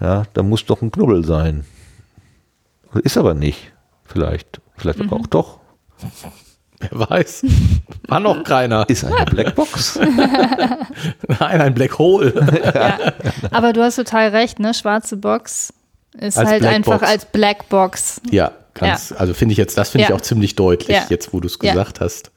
ja, 0.00 0.24
da 0.32 0.42
muss 0.42 0.64
doch 0.64 0.82
ein 0.82 0.90
Knubbel 0.90 1.24
sein. 1.24 1.64
Ist 3.02 3.18
aber 3.18 3.34
nicht. 3.34 3.72
Vielleicht. 4.04 4.60
Vielleicht 4.76 4.98
mhm. 5.00 5.08
aber 5.08 5.16
auch 5.16 5.26
doch. 5.26 5.60
Wer 6.90 7.10
weiß. 7.10 7.44
War 8.08 8.20
noch 8.20 8.42
keiner. 8.44 8.88
Ist 8.88 9.04
eine 9.04 9.24
Blackbox. 9.24 9.98
Nein, 9.98 11.60
ein 11.60 11.74
Black 11.74 11.98
Hole. 11.98 12.32
ja. 12.74 13.12
Aber 13.50 13.72
du 13.72 13.82
hast 13.82 13.96
total 13.96 14.28
recht, 14.28 14.58
ne? 14.58 14.74
Schwarze 14.74 15.16
Box 15.16 15.72
ist 16.18 16.38
als 16.38 16.48
halt 16.48 16.60
Blackbox. 16.60 16.88
einfach 16.88 17.08
als 17.08 17.24
Blackbox. 17.26 18.20
Ja, 18.30 18.52
Ganz, 18.74 19.10
ja. 19.10 19.16
Also 19.16 19.34
finde 19.34 19.52
ich 19.52 19.58
jetzt, 19.58 19.78
das 19.78 19.90
finde 19.90 20.02
ja. 20.02 20.10
ich 20.10 20.14
auch 20.16 20.20
ziemlich 20.20 20.56
deutlich, 20.56 20.96
ja. 20.96 21.06
jetzt 21.08 21.32
wo 21.32 21.40
du 21.40 21.46
es 21.46 21.58
gesagt 21.58 22.00
hast. 22.00 22.32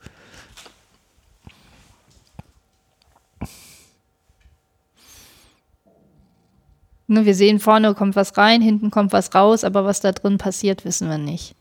Ne, 7.09 7.25
wir 7.25 7.35
sehen 7.35 7.59
vorne 7.59 7.93
kommt 7.95 8.15
was 8.15 8.37
rein, 8.37 8.61
hinten 8.61 8.91
kommt 8.91 9.13
was 9.13 9.33
raus, 9.33 9.63
aber 9.63 9.85
was 9.85 10.01
da 10.01 10.11
drin 10.11 10.37
passiert, 10.37 10.83
wissen 10.83 11.09
wir 11.09 11.17
nicht. 11.17 11.55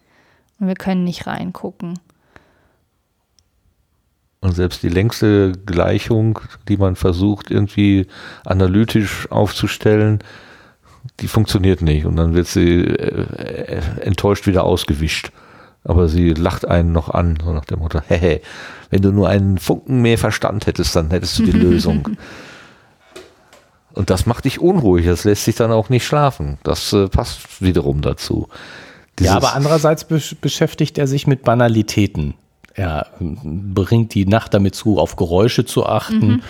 Und 0.59 0.67
wir 0.67 0.75
können 0.75 1.05
nicht 1.05 1.27
reingucken. 1.27 1.99
Und 4.41 4.55
selbst 4.55 4.83
die 4.83 4.89
längste 4.89 5.53
Gleichung, 5.65 6.39
die 6.69 6.77
man 6.77 6.95
versucht 6.95 7.51
irgendwie 7.51 8.07
analytisch 8.45 9.31
aufzustellen, 9.31 10.21
die 11.21 11.29
funktioniert 11.29 11.83
nicht 11.83 12.05
und 12.05 12.17
dann 12.17 12.35
wird 12.35 12.47
sie 12.47 12.83
äh, 12.83 13.81
enttäuscht 14.01 14.47
wieder 14.47 14.65
ausgewischt. 14.65 15.33
Aber 15.85 16.09
sie 16.09 16.31
lacht 16.31 16.67
einen 16.67 16.93
noch 16.93 17.11
an, 17.11 17.39
so 17.43 17.53
nach 17.53 17.65
dem 17.65 17.79
Motto, 17.79 18.01
hey, 18.07 18.43
wenn 18.91 19.03
du 19.03 19.13
nur 19.13 19.29
einen 19.29 19.59
Funken 19.59 20.03
mehr 20.03 20.19
Verstand 20.19 20.67
hättest, 20.67 20.97
dann 20.97 21.11
hättest 21.11 21.39
du 21.39 21.45
die 21.45 21.53
Lösung. 21.53 22.17
Und 23.93 24.11
das 24.11 24.27
macht 24.27 24.45
dich 24.45 24.61
unruhig, 24.61 25.07
das 25.07 25.25
lässt 25.25 25.45
sich 25.45 25.55
dann 25.55 25.73
auch 25.73 25.89
nicht 25.89 26.05
schlafen. 26.05 26.59
Das 26.65 26.93
äh, 26.93 27.09
passt 27.09 27.63
wiederum 27.63 28.03
dazu. 28.03 28.49
Dieses 29.19 29.33
ja, 29.33 29.37
aber 29.37 29.55
andererseits 29.55 30.05
beschäftigt 30.05 30.99
er 30.99 31.07
sich 31.07 31.27
mit 31.27 31.43
Banalitäten. 31.43 32.35
Er 32.77 33.07
bringt 33.19 34.15
die 34.15 34.27
Nacht 34.27 34.53
damit 34.55 34.75
zu, 34.75 34.99
auf 34.99 35.17
Geräusche 35.17 35.65
zu 35.65 35.87
achten. 35.87 36.27
Mhm 36.27 36.43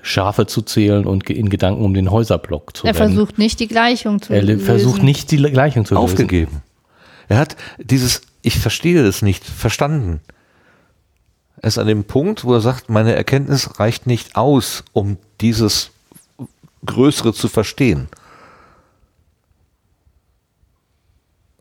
Schafe 0.00 0.46
zu 0.46 0.62
zählen 0.62 1.06
und 1.06 1.28
in 1.28 1.50
Gedanken 1.50 1.84
um 1.84 1.92
den 1.92 2.10
Häuserblock 2.10 2.76
zu 2.76 2.86
Er 2.86 2.94
rennen. 2.94 3.14
versucht 3.14 3.38
nicht 3.38 3.60
die 3.60 3.68
Gleichung 3.68 4.22
zu 4.22 4.32
er 4.32 4.42
lösen. 4.42 4.60
Er 4.60 4.64
versucht 4.64 5.02
nicht 5.02 5.30
die 5.30 5.36
Gleichung 5.36 5.84
zu 5.84 5.94
lösen. 5.94 6.04
Aufgegeben. 6.04 6.62
Er 7.28 7.38
hat 7.38 7.56
dieses 7.78 8.22
Ich 8.42 8.58
verstehe 8.58 9.02
das 9.02 9.22
nicht 9.22 9.44
verstanden. 9.44 10.20
Er 11.60 11.68
ist 11.68 11.78
an 11.78 11.88
dem 11.88 12.04
Punkt, 12.04 12.44
wo 12.44 12.54
er 12.54 12.60
sagt, 12.60 12.88
meine 12.88 13.14
Erkenntnis 13.14 13.80
reicht 13.80 14.06
nicht 14.06 14.36
aus, 14.36 14.84
um 14.92 15.18
dieses 15.40 15.90
Größere 16.86 17.34
zu 17.34 17.48
verstehen. 17.48 18.08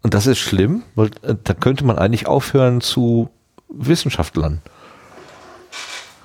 Und 0.04 0.14
das 0.14 0.28
ist 0.28 0.38
schlimm, 0.38 0.84
weil 0.96 1.08
äh, 1.24 1.36
da 1.44 1.54
könnte 1.54 1.84
man 1.84 1.98
eigentlich 1.98 2.28
aufhören 2.28 2.80
zu 2.80 3.30
Wissenschaftlern. 3.70 4.62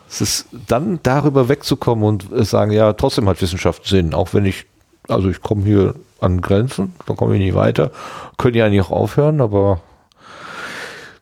Es 0.09 0.21
ist 0.21 0.47
dann 0.69 1.01
darüber 1.03 1.49
wegzukommen 1.49 2.05
und 2.05 2.27
sagen, 2.47 2.73
ja, 2.73 2.93
trotzdem 2.93 3.29
hat 3.29 3.41
Wissenschaft 3.41 3.87
Sinn, 3.87 4.13
auch 4.13 4.35
wenn 4.35 4.45
ich, 4.45 4.67
also 5.09 5.31
ich 5.31 5.41
komme 5.41 5.65
hier 5.65 5.95
an 6.21 6.41
Grenzen, 6.41 6.95
da 7.07 7.15
komme 7.15 7.35
ich 7.35 7.41
nicht 7.41 7.55
weiter, 7.55 7.91
können 8.37 8.57
ja 8.57 8.67
eigentlich 8.67 8.83
auch 8.83 8.91
aufhören, 8.91 9.41
aber 9.41 9.81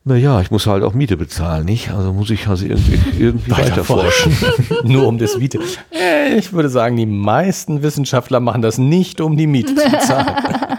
naja, 0.03 0.41
ich 0.41 0.51
muss 0.51 0.67
halt 0.67 0.83
auch 0.83 0.95
Miete 0.95 1.17
bezahlen, 1.19 1.67
nicht? 1.67 1.91
Also 1.91 2.13
muss 2.13 2.31
ich 2.31 2.49
also 2.49 2.65
irgendwie, 2.65 2.99
irgendwie 3.23 3.51
weiter, 3.51 3.71
weiter 3.71 3.85
forschen. 3.85 4.35
Nur 4.83 5.07
um 5.07 5.19
das 5.19 5.37
Miete. 5.37 5.61
Äh, 5.93 6.37
ich 6.39 6.53
würde 6.53 6.71
sagen, 6.71 6.97
die 6.97 7.05
meisten 7.05 7.83
Wissenschaftler 7.83 8.41
machen 8.41 8.63
das 8.63 8.79
nicht, 8.79 9.21
um 9.21 9.37
die 9.37 9.47
Miete 9.47 9.75
zu 9.75 9.91
bezahlen. 9.91 10.27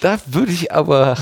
Da 0.00 0.18
würde 0.26 0.52
ich 0.52 0.72
aber, 0.72 1.16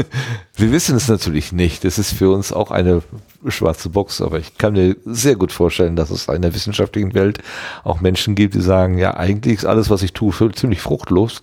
wir 0.56 0.72
wissen 0.72 0.96
es 0.96 1.08
natürlich 1.08 1.52
nicht. 1.52 1.84
Das 1.84 1.98
ist 1.98 2.12
für 2.12 2.30
uns 2.30 2.52
auch 2.52 2.70
eine 2.70 3.02
schwarze 3.48 3.88
Box, 3.88 4.20
aber 4.20 4.38
ich 4.38 4.56
kann 4.58 4.74
mir 4.74 4.96
sehr 5.04 5.34
gut 5.36 5.50
vorstellen, 5.50 5.96
dass 5.96 6.10
es 6.10 6.28
in 6.28 6.42
der 6.42 6.54
wissenschaftlichen 6.54 7.14
Welt 7.14 7.38
auch 7.82 8.00
Menschen 8.00 8.34
gibt, 8.34 8.54
die 8.54 8.60
sagen, 8.60 8.98
ja, 8.98 9.16
eigentlich 9.16 9.58
ist 9.58 9.64
alles, 9.64 9.90
was 9.90 10.02
ich 10.02 10.12
tue, 10.12 10.32
ziemlich 10.52 10.80
fruchtlos, 10.80 11.42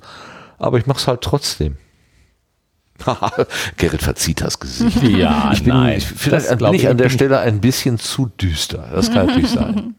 aber 0.58 0.78
ich 0.78 0.86
mache 0.86 1.00
es 1.00 1.08
halt 1.08 1.22
trotzdem. 1.22 1.78
Gerrit 3.78 4.02
verzieht 4.02 4.42
das 4.42 4.60
Gesicht. 4.60 5.04
Ja, 5.04 5.52
ich 5.54 5.64
bin, 5.64 5.74
nein. 5.74 5.98
Ich, 5.98 6.06
vielleicht 6.06 6.58
bin 6.58 6.74
ich 6.74 6.88
an 6.88 6.98
der 6.98 7.10
Stelle 7.10 7.40
ein 7.40 7.62
bisschen 7.62 7.98
zu 7.98 8.28
düster. 8.28 8.90
Das 8.94 9.12
kann 9.12 9.28
natürlich 9.28 9.52
sein. 9.52 9.96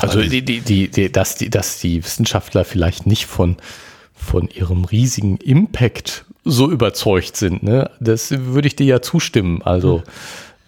Also, 0.00 0.18
also 0.18 0.30
die, 0.30 0.44
die, 0.44 0.60
die, 0.60 0.88
die, 0.88 1.10
dass, 1.10 1.34
die, 1.34 1.50
dass 1.50 1.80
die 1.80 2.04
Wissenschaftler 2.04 2.64
vielleicht 2.64 3.06
nicht 3.06 3.26
von, 3.26 3.56
von 4.14 4.48
ihrem 4.48 4.84
riesigen 4.84 5.36
Impact 5.38 6.24
so 6.44 6.70
überzeugt 6.70 7.36
sind, 7.36 7.62
ne? 7.62 7.90
das 8.00 8.30
würde 8.30 8.68
ich 8.68 8.76
dir 8.76 8.86
ja 8.86 9.02
zustimmen. 9.02 9.62
Also 9.62 10.02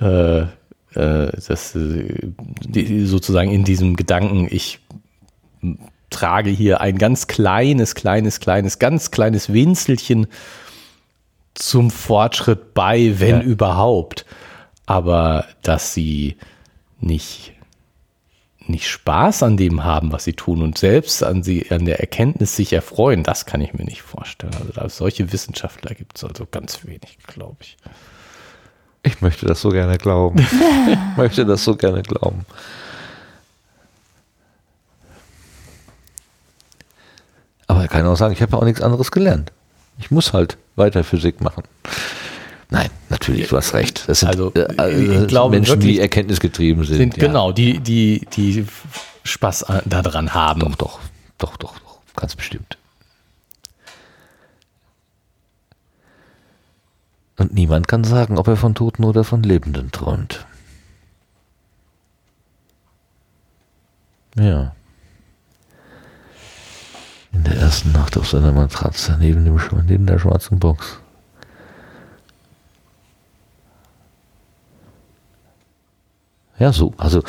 äh, 0.01 0.41
äh, 0.41 0.47
das, 0.95 1.75
äh, 1.77 2.33
die, 2.67 3.07
sozusagen 3.07 3.51
in 3.51 3.65
diesem 3.65 3.97
Gedanken, 3.97 4.49
ich 4.51 4.81
trage 6.11 6.51
hier 6.51 6.81
ein 6.81 6.99
ganz 6.99 7.29
kleines, 7.29 7.95
kleines, 7.95 8.41
kleines, 8.41 8.79
ganz 8.79 9.11
kleines 9.11 9.53
Winzelchen 9.53 10.27
zum 11.55 11.91
Fortschritt 11.91 12.75
bei, 12.75 13.21
wenn 13.21 13.37
ja. 13.37 13.43
überhaupt. 13.43 14.27
Aber 14.87 15.47
dass 15.63 15.95
sie 15.95 16.37
nicht 17.01 17.53
nicht 18.71 18.89
Spaß 18.89 19.43
an 19.43 19.57
dem 19.57 19.85
haben, 19.85 20.13
was 20.13 20.25
sie 20.25 20.33
tun 20.33 20.63
und 20.63 20.79
selbst 20.79 21.23
an, 21.23 21.43
sie, 21.43 21.71
an 21.71 21.85
der 21.85 22.01
Erkenntnis 22.01 22.57
sich 22.57 22.73
erfreuen, 22.73 23.23
das 23.23 23.47
kann 23.47 23.61
ich 23.61 23.75
mir 23.75 23.85
nicht 23.85 24.03
vorstellen. 24.03 24.55
Also 24.55 24.73
da 24.73 24.89
solche 24.89 25.33
Wissenschaftler 25.33 25.95
gibt 25.95 26.17
es 26.17 26.25
also 26.25 26.47
ganz 26.51 26.85
wenig, 26.85 27.19
glaube 27.27 27.57
ich. 27.61 27.77
Ich 29.03 29.21
möchte 29.21 29.47
das 29.47 29.61
so 29.61 29.71
gerne 29.71 29.99
glauben. 29.99 30.39
ich 30.89 31.17
möchte 31.17 31.45
das 31.47 31.65
so 31.65 31.77
gerne 31.77 32.03
glauben. 32.03 32.45
Aber 37.67 37.83
er 37.83 37.89
kann 37.89 38.07
auch 38.07 38.17
sagen, 38.17 38.33
ich 38.33 38.43
habe 38.43 38.57
auch 38.57 38.65
nichts 38.65 38.83
anderes 38.83 39.11
gelernt. 39.11 39.53
Ich 39.99 40.11
muss 40.11 40.33
halt 40.33 40.59
weiter 40.77 41.05
Physik 41.05 41.41
machen. 41.41 41.63
Nein, 42.71 42.89
natürlich, 43.09 43.49
du 43.49 43.57
hast 43.57 43.75
recht. 43.75 44.09
Das 44.09 44.21
sind 44.21 44.29
Also, 44.29 44.53
äh, 44.55 44.93
ich 44.93 45.23
äh, 45.23 45.27
glaube 45.27 45.57
Menschen, 45.57 45.81
die 45.81 45.99
erkenntnisgetrieben 45.99 46.85
sind. 46.85 46.97
Sind 46.97 47.17
ja. 47.17 47.27
genau, 47.27 47.51
die, 47.53 47.81
die, 47.81 48.27
die 48.33 48.65
Spaß 49.25 49.65
an- 49.65 49.83
daran 49.87 50.35
haben. 50.35 50.61
Doch, 50.61 50.77
doch, 50.79 51.01
doch, 51.39 51.57
doch, 51.57 51.79
doch, 51.81 51.99
ganz 52.15 52.37
bestimmt. 52.37 52.79
Und 57.39 57.55
niemand 57.55 57.89
kann 57.89 58.05
sagen, 58.05 58.39
ob 58.39 58.47
er 58.49 58.57
von 58.57 58.75
Toten 58.75 59.03
oder 59.03 59.25
von 59.25 59.43
Lebenden 59.43 59.91
träumt. 59.91 60.47
Ja. 64.37 64.75
In 67.33 67.43
der 67.45 67.57
ersten 67.57 67.93
Nacht 67.93 68.17
auf 68.17 68.29
seiner 68.29 68.53
Matratze 68.53 69.17
neben, 69.19 69.45
dem, 69.45 69.59
neben 69.87 70.07
der 70.07 70.19
schwarzen 70.19 70.59
Box. 70.59 71.00
Ja, 76.61 76.73
so. 76.75 76.93
Also 76.99 77.23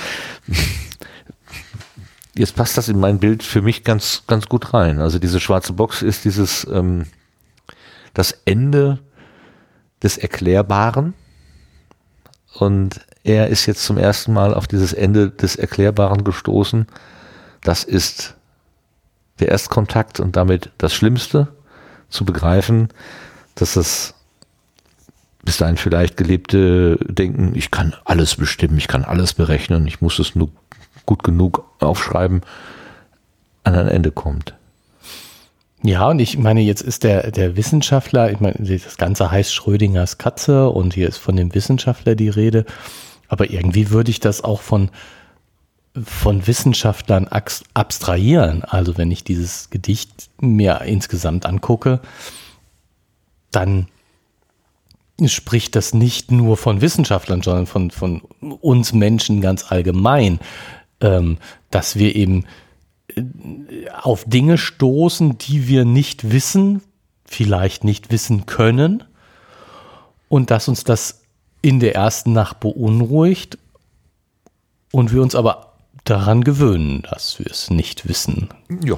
jetzt 2.36 2.56
passt 2.56 2.78
das 2.78 2.90
in 2.90 3.00
mein 3.00 3.20
Bild 3.20 3.44
für 3.44 3.62
mich 3.62 3.84
ganz, 3.84 4.24
ganz 4.28 4.48
gut 4.48 4.74
rein. 4.74 5.00
Also 5.00 5.20
diese 5.20 5.40
schwarze 5.40 5.74
Box 5.74 6.02
ist 6.02 6.26
dieses 6.26 6.68
ähm, 6.72 7.06
das 8.14 8.34
Ende 8.46 9.00
des 10.04 10.18
Erklärbaren. 10.18 11.14
Und 12.60 13.00
er 13.24 13.48
ist 13.48 13.66
jetzt 13.68 13.86
zum 13.86 13.98
ersten 13.98 14.34
Mal 14.34 14.54
auf 14.54 14.68
dieses 14.68 14.92
Ende 14.92 15.32
des 15.32 15.56
Erklärbaren 15.56 16.26
gestoßen. 16.26 16.88
Das 17.62 17.86
ist 17.86 18.36
der 19.40 19.48
Erstkontakt 19.48 20.20
und 20.20 20.36
damit 20.36 20.72
das 20.78 20.94
Schlimmste 20.94 21.48
zu 22.10 22.26
begreifen, 22.26 22.90
dass 23.56 23.76
das 23.76 24.14
bis 25.44 25.58
dahin 25.58 25.78
vielleicht 25.78 26.18
gelebte 26.18 26.98
Denken, 27.08 27.54
ich 27.56 27.72
kann 27.72 27.96
alles 28.06 28.36
bestimmen, 28.36 28.78
ich 28.78 28.88
kann 28.88 29.04
alles 29.04 29.34
berechnen, 29.34 29.88
ich 29.88 30.02
muss 30.02 30.20
es 30.20 30.36
nur 30.36 30.50
gut 31.06 31.24
genug 31.24 31.66
aufschreiben, 31.80 32.42
an 33.64 33.76
ein 33.76 33.88
Ende 33.88 34.12
kommt. 34.12 34.56
Ja, 35.84 36.10
und 36.10 36.20
ich 36.20 36.38
meine, 36.38 36.62
jetzt 36.62 36.82
ist 36.82 37.04
der, 37.04 37.32
der 37.32 37.56
Wissenschaftler, 37.56 38.32
ich 38.32 38.40
meine, 38.40 38.56
das 38.60 38.98
Ganze 38.98 39.32
heißt 39.32 39.54
Schrödingers 39.54 40.20
Katze 40.20 40.70
und 40.70 40.94
hier 40.94 41.08
ist 41.08 41.18
von 41.18 41.36
dem 41.36 41.56
Wissenschaftler 41.56 42.14
die 42.14 42.30
Rede, 42.30 42.66
aber 43.28 43.50
irgendwie 43.50 43.90
würde 43.90 44.12
ich 44.12 44.20
das 44.20 44.44
auch 44.44 44.62
von, 44.62 44.92
von 46.04 46.46
Wissenschaftlern 46.46 47.28
abstrahieren. 47.74 48.64
Also 48.64 48.98
wenn 48.98 49.10
ich 49.10 49.24
dieses 49.24 49.72
Gedicht 49.72 50.30
mir 50.40 50.82
insgesamt 50.82 51.48
angucke, 51.48 52.00
dann 53.50 53.88
spricht 55.30 55.76
das 55.76 55.94
nicht 55.94 56.32
nur 56.32 56.58
von 56.58 56.82
Wissenschaftlern, 56.82 57.42
sondern 57.42 57.68
von, 57.68 57.92
von 57.92 58.22
uns 58.42 58.94
Menschen 58.94 59.42
ganz 59.42 59.72
allgemein, 59.72 60.40
ähm, 61.02 61.38
dass 61.70 61.96
wir 61.96 62.16
eben 62.16 62.46
äh, 63.16 63.24
auf 64.02 64.24
Dinge 64.26 64.58
stoßen, 64.58 65.38
die 65.38 65.68
wir 65.68 65.86
nicht 65.86 66.32
wissen, 66.32 66.82
vielleicht 67.26 67.84
nicht 67.84 68.12
wissen 68.12 68.46
können 68.46 69.04
und 70.28 70.52
dass 70.52 70.68
uns 70.68 70.84
das 70.84 71.22
in 71.62 71.80
der 71.80 71.96
ersten 71.96 72.34
Nacht 72.34 72.60
beunruhigt 72.60 73.58
und 74.92 75.14
wir 75.14 75.22
uns 75.22 75.36
aber 75.36 75.74
daran 76.04 76.44
gewöhnen, 76.44 77.04
dass 77.10 77.40
wir 77.40 77.48
es 77.48 77.70
nicht 77.70 78.08
wissen, 78.08 78.50
Ja. 78.84 78.98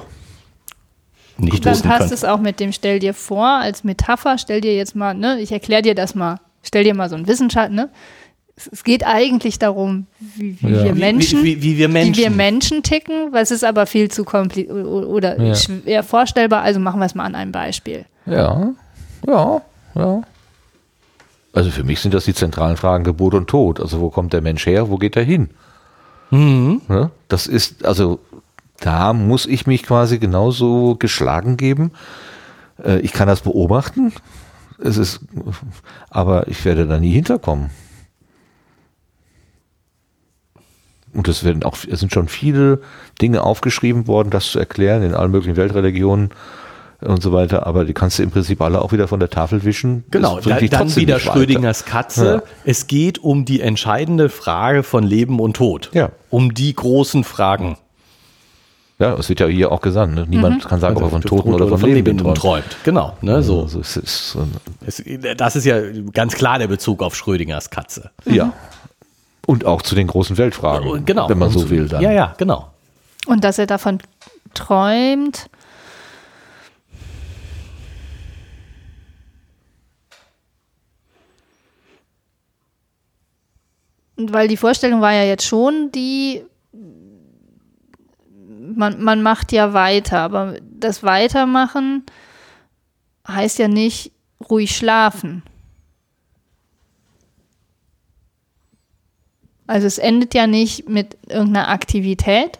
Nicht 1.38 1.64
Dann 1.64 1.80
passt 1.82 1.98
können. 1.98 2.12
es 2.12 2.24
auch 2.24 2.38
mit 2.40 2.60
dem 2.60 2.72
Stell 2.72 2.98
dir 2.98 3.14
vor, 3.14 3.46
als 3.46 3.84
Metapher, 3.84 4.38
stell 4.38 4.60
dir 4.60 4.74
jetzt 4.74 4.94
mal, 4.94 5.14
ne, 5.14 5.40
ich 5.40 5.52
erkläre 5.52 5.82
dir 5.82 5.94
das 5.94 6.14
mal, 6.14 6.40
stell 6.62 6.84
dir 6.84 6.94
mal 6.94 7.08
so 7.08 7.16
ein 7.16 7.26
Wissenschaftler, 7.26 7.74
ne? 7.74 7.88
Es, 8.56 8.84
geht 8.84 9.04
eigentlich 9.04 9.58
darum, 9.58 10.06
wie, 10.20 10.56
wie 10.60 10.68
Ja. 10.72 10.84
wir 10.84 10.94
Menschen, 10.94 11.42
wie, 11.42 11.60
wie, 11.60 11.76
wir 11.76 11.88
Menschen. 11.88 12.14
wie 12.14 12.18
wir 12.22 12.30
Menschen 12.30 12.84
ticken, 12.84 13.32
weil 13.32 13.42
es 13.42 13.50
ist 13.50 13.64
aber 13.64 13.84
viel 13.86 14.08
zu 14.12 14.22
kompliziert 14.24 14.70
oder 14.72 15.40
Ja. 15.42 15.56
schwer 15.56 16.04
vorstellbar, 16.04 16.62
also 16.62 16.78
machen 16.78 17.00
wir 17.00 17.06
es 17.06 17.16
mal 17.16 17.24
an 17.24 17.34
einem 17.34 17.50
Beispiel. 17.50 18.04
Ja, 18.26 18.72
ja, 19.26 19.60
ja. 19.96 20.22
Also 21.52 21.70
für 21.70 21.82
mich 21.82 21.98
sind 22.00 22.14
das 22.14 22.24
die 22.26 22.34
zentralen 22.34 22.76
Fragen 22.76 23.02
Geburt 23.02 23.34
und 23.34 23.48
Tod. 23.48 23.80
Also 23.80 24.00
wo 24.00 24.10
kommt 24.10 24.32
der 24.32 24.40
Mensch 24.40 24.66
her, 24.66 24.88
wo 24.88 24.98
geht 24.98 25.16
er 25.16 25.22
hin? 25.24 25.50
Ne? 26.30 27.10
Das 27.28 27.46
ist, 27.46 27.84
also 27.84 28.18
da 28.80 29.12
muss 29.12 29.46
ich 29.46 29.66
mich 29.66 29.82
quasi 29.82 30.18
genauso 30.18 30.96
geschlagen 30.96 31.56
geben. 31.56 31.92
Äh, 32.82 32.98
Ich 33.00 33.12
kann 33.12 33.28
das 33.28 33.40
beobachten, 33.42 34.12
es 34.78 34.96
ist, 34.96 35.20
aber 36.10 36.48
ich 36.48 36.64
werde 36.64 36.86
da 36.86 36.98
nie 36.98 37.12
hinterkommen. 37.12 37.70
Und 41.12 41.28
es 41.28 41.44
werden 41.44 41.62
auch, 41.62 41.76
es 41.88 42.00
sind 42.00 42.12
schon 42.12 42.26
viele 42.28 42.80
Dinge 43.22 43.44
aufgeschrieben 43.44 44.08
worden, 44.08 44.30
das 44.30 44.46
zu 44.46 44.58
erklären 44.58 45.02
in 45.04 45.14
allen 45.14 45.30
möglichen 45.30 45.56
Weltreligionen 45.56 46.30
und 47.00 47.22
so 47.22 47.32
weiter, 47.32 47.66
aber 47.66 47.84
die 47.84 47.92
kannst 47.92 48.18
du 48.18 48.22
im 48.22 48.30
Prinzip 48.30 48.60
alle 48.60 48.80
auch 48.82 48.90
wieder 48.92 49.06
von 49.06 49.20
der 49.20 49.30
Tafel 49.30 49.62
wischen. 49.64 50.04
Genau, 50.10 50.40
da, 50.40 50.58
dann 50.58 50.96
wieder. 50.96 51.20
Schrödingers 51.20 51.84
Katze. 51.84 52.42
Ja. 52.44 52.50
Es 52.64 52.86
geht 52.86 53.18
um 53.18 53.44
die 53.44 53.60
entscheidende 53.60 54.28
Frage 54.28 54.82
von 54.82 55.04
Leben 55.04 55.38
und 55.38 55.54
Tod. 55.56 55.90
Ja. 55.92 56.10
Um 56.30 56.54
die 56.54 56.74
großen 56.74 57.22
Fragen. 57.22 57.76
Ja, 58.98 59.14
es 59.14 59.28
wird 59.28 59.40
ja 59.40 59.46
hier 59.46 59.72
auch 59.72 59.80
gesagt, 59.80 60.14
ne? 60.14 60.24
niemand 60.28 60.64
kann 60.66 60.78
sagen, 60.78 60.96
ob 60.96 61.02
er 61.02 61.10
von 61.10 61.20
Toten 61.20 61.50
Tod 61.50 61.60
oder 61.60 61.78
von 61.78 61.90
Lebenden 61.90 62.24
träumt. 62.26 62.38
träumt. 62.38 62.76
Genau, 62.84 63.16
ne, 63.22 63.42
so. 63.42 63.62
Also 63.62 63.80
es 63.80 63.96
ist 63.96 64.36
ein, 64.36 64.52
Es, 64.86 65.02
das 65.36 65.56
ist 65.56 65.64
ja 65.64 65.80
ganz 66.12 66.34
klar 66.34 66.60
der 66.60 66.68
Bezug 66.68 67.02
auf 67.02 67.16
Schrödingers 67.16 67.70
Katze. 67.70 68.10
Ja. 68.24 68.52
Und 69.46 69.64
auch 69.64 69.82
zu 69.82 69.96
den 69.96 70.06
großen 70.06 70.38
Weltfragen, 70.38 71.04
genau. 71.04 71.28
wenn 71.28 71.38
man 71.38 71.50
so 71.50 71.68
will. 71.70 71.88
Dann. 71.88 72.02
Ja, 72.02 72.12
ja, 72.12 72.34
genau. 72.38 72.70
Und 73.26 73.42
dass 73.42 73.58
er 73.58 73.66
davon 73.66 73.98
träumt, 74.54 75.48
Und 84.16 84.32
weil 84.32 84.48
die 84.48 84.56
Vorstellung 84.56 85.00
war 85.00 85.12
ja 85.12 85.24
jetzt 85.24 85.44
schon 85.44 85.90
die, 85.92 86.44
man, 88.76 89.02
man 89.02 89.22
macht 89.22 89.52
ja 89.52 89.72
weiter, 89.72 90.20
aber 90.20 90.56
das 90.62 91.02
Weitermachen 91.02 92.04
heißt 93.26 93.58
ja 93.58 93.68
nicht 93.68 94.12
ruhig 94.50 94.76
schlafen. 94.76 95.42
Also 99.66 99.86
es 99.86 99.98
endet 99.98 100.34
ja 100.34 100.46
nicht 100.46 100.88
mit 100.88 101.16
irgendeiner 101.28 101.68
Aktivität, 101.68 102.58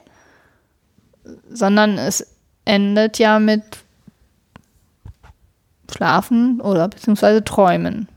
sondern 1.51 1.99
es 1.99 2.35
endet 2.65 3.19
ja 3.19 3.39
mit 3.39 3.63
Schlafen 5.91 6.61
oder 6.61 6.89
beziehungsweise 6.89 7.45
Träumen. 7.45 8.09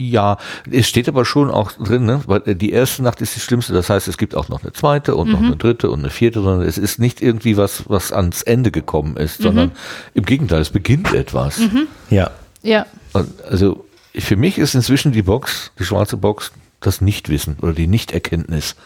Ja, 0.00 0.38
es 0.70 0.88
steht 0.88 1.08
aber 1.08 1.26
schon 1.26 1.50
auch 1.50 1.72
drin, 1.72 2.06
ne? 2.06 2.22
weil 2.26 2.42
äh, 2.46 2.56
die 2.56 2.72
erste 2.72 3.02
Nacht 3.02 3.20
ist 3.20 3.36
die 3.36 3.40
schlimmste. 3.40 3.74
Das 3.74 3.90
heißt, 3.90 4.08
es 4.08 4.16
gibt 4.16 4.34
auch 4.34 4.48
noch 4.48 4.62
eine 4.62 4.72
zweite 4.72 5.14
und 5.14 5.30
noch 5.30 5.40
eine 5.42 5.56
dritte 5.56 5.90
und 5.90 5.98
eine 5.98 6.10
vierte, 6.10 6.40
sondern 6.40 6.66
es 6.66 6.78
ist 6.78 6.98
nicht 6.98 7.20
irgendwie 7.20 7.58
was, 7.58 7.84
was 7.88 8.10
ans 8.10 8.42
Ende 8.42 8.70
gekommen 8.70 9.16
ist, 9.18 9.42
sondern 9.42 9.72
im 10.14 10.24
Gegenteil, 10.24 10.60
es 10.60 10.70
beginnt 10.70 11.12
etwas. 11.12 11.60
Ja. 12.08 12.30
Ja, 12.62 12.86
Und 13.12 13.28
Also 13.44 13.84
für 14.14 14.36
mich 14.36 14.58
ist 14.58 14.74
inzwischen 14.74 15.12
die 15.12 15.22
Box, 15.22 15.72
die 15.78 15.84
schwarze 15.84 16.16
Box, 16.16 16.52
das 16.80 17.00
Nichtwissen 17.00 17.56
oder 17.60 17.72
die 17.72 17.86
Nichterkenntnis 17.86 18.76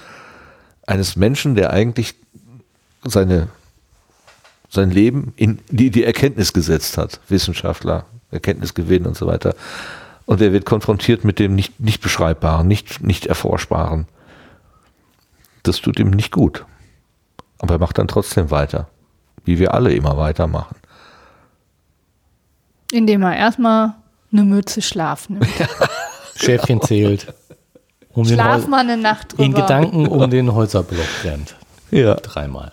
eines 0.87 1.17
Menschen, 1.17 1.55
der 1.55 1.71
eigentlich 1.71 2.15
seine, 3.05 3.49
sein 4.69 4.91
Leben 4.91 5.33
in 5.37 5.61
die, 5.71 5.91
die 5.91 6.05
Erkenntnis 6.05 6.53
gesetzt 6.53 6.99
hat. 6.99 7.21
Wissenschaftler, 7.29 8.07
Erkenntnisgewinn 8.31 9.07
und 9.07 9.17
so 9.17 9.27
weiter. 9.27 9.55
Und 10.27 10.41
er 10.41 10.53
wird 10.53 10.65
konfrontiert 10.65 11.25
mit 11.25 11.39
dem 11.39 11.55
nicht, 11.55 11.81
nicht 11.81 12.01
beschreibbaren, 12.01 12.67
nicht, 12.67 13.03
nicht 13.03 13.27
erforschbaren. 13.27 14.07
Das 15.63 15.81
tut 15.81 15.99
ihm 15.99 16.11
nicht 16.11 16.33
gut. 16.33 16.65
Aber 17.59 17.75
er 17.75 17.79
macht 17.79 17.99
dann 17.99 18.09
trotzdem 18.09 18.51
weiter. 18.51 18.89
Wie 19.45 19.59
wir 19.59 19.75
alle 19.75 19.93
immer 19.93 20.17
weitermachen. 20.17 20.77
indem 22.93 23.23
er 23.23 23.37
erstmal 23.37 23.95
eine 24.33 24.45
Mütze 24.45 24.81
Schlaf 24.83 25.29
nimmt. 25.29 25.47
Schäfchen 26.37 26.81
zählt. 26.81 27.33
Um 28.13 28.25
Schlaf 28.25 28.67
mal 28.69 28.81
eine 28.81 28.97
Nacht 28.97 29.33
drüber. 29.33 29.45
in 29.45 29.55
Gedanken 29.55 30.07
um 30.07 30.31
den 30.31 30.55
Häuserblock 30.55 31.25
rennt. 31.25 31.57
Ja. 31.91 32.15
Dreimal. 32.15 32.73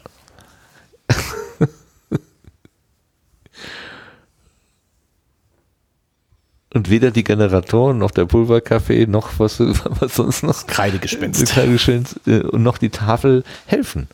Und 6.73 6.89
weder 6.89 7.11
die 7.11 7.23
Generatoren 7.23 7.98
noch 7.98 8.11
der 8.11 8.26
Pulverkaffee 8.26 9.06
noch 9.06 9.39
was, 9.39 9.60
was 9.60 10.15
sonst 10.15 10.43
noch 10.43 10.68
Kreidegespenst. 10.68 11.45
Kreidegespenst 11.53 12.27
äh, 12.27 12.41
und 12.41 12.64
noch 12.64 12.77
die 12.77 12.89
Tafel 12.89 13.43
helfen. 13.65 14.07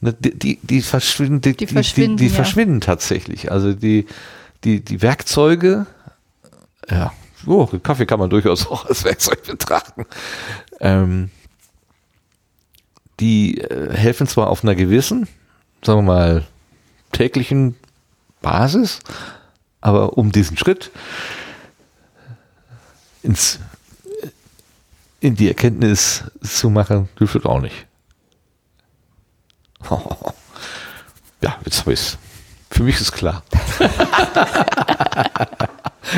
Die, 0.00 0.36
die, 0.36 0.58
die, 0.62 0.82
verschwinden, 0.82 1.40
die, 1.42 1.52
Die 1.52 1.66
die, 1.66 1.72
verschwinden, 1.72 2.16
die, 2.16 2.24
die 2.24 2.30
ja. 2.30 2.34
verschwinden 2.34 2.80
tatsächlich. 2.80 3.52
Also 3.52 3.72
die, 3.72 4.06
die, 4.64 4.80
die 4.80 5.00
Werkzeuge, 5.00 5.86
ja, 6.90 7.12
oh, 7.46 7.66
Kaffee 7.66 8.06
kann 8.06 8.18
man 8.18 8.28
durchaus 8.28 8.66
auch 8.66 8.86
als 8.86 9.04
Werkzeug 9.04 9.44
betrachten. 9.44 10.06
Ähm, 10.80 11.30
die 13.20 13.58
äh, 13.58 13.94
helfen 13.94 14.26
zwar 14.26 14.48
auf 14.48 14.64
einer 14.64 14.74
gewissen, 14.74 15.28
sagen 15.84 16.00
wir 16.00 16.12
mal, 16.12 16.46
täglichen 17.12 17.76
Basis, 18.40 18.98
aber 19.80 20.18
um 20.18 20.32
diesen 20.32 20.56
Schritt 20.56 20.90
ins, 23.22 23.58
in 25.20 25.36
die 25.36 25.48
Erkenntnis 25.48 26.24
zu 26.42 26.70
machen, 26.70 27.08
hilft 27.18 27.34
das 27.36 27.44
auch 27.44 27.60
nicht. 27.60 27.86
Ja, 31.44 31.58
jetzt 31.64 31.80
habe 31.80 31.92
ich's. 31.92 32.18
Für 32.70 32.84
mich 32.84 32.94
ist 32.94 33.00
es 33.00 33.10
klar. 33.10 33.42
das 33.80 33.90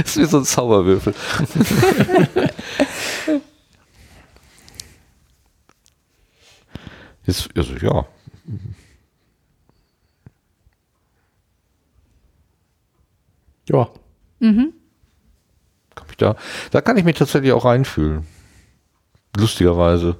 ist 0.05 0.19
wie 0.19 0.27
so 0.27 0.37
ein 0.37 0.45
Zauberwürfel. 0.45 1.15
Jetzt, 7.27 7.49
also 7.57 7.75
ja, 7.77 8.07
Ja. 13.67 13.89
kann 14.41 14.75
mich 16.15 16.17
da, 16.17 16.37
da 16.71 16.81
kann 16.81 16.97
ich 16.97 17.05
mich 17.05 17.17
tatsächlich 17.17 17.53
auch 17.53 17.65
reinfühlen. 17.65 18.27
Lustigerweise. 19.37 20.17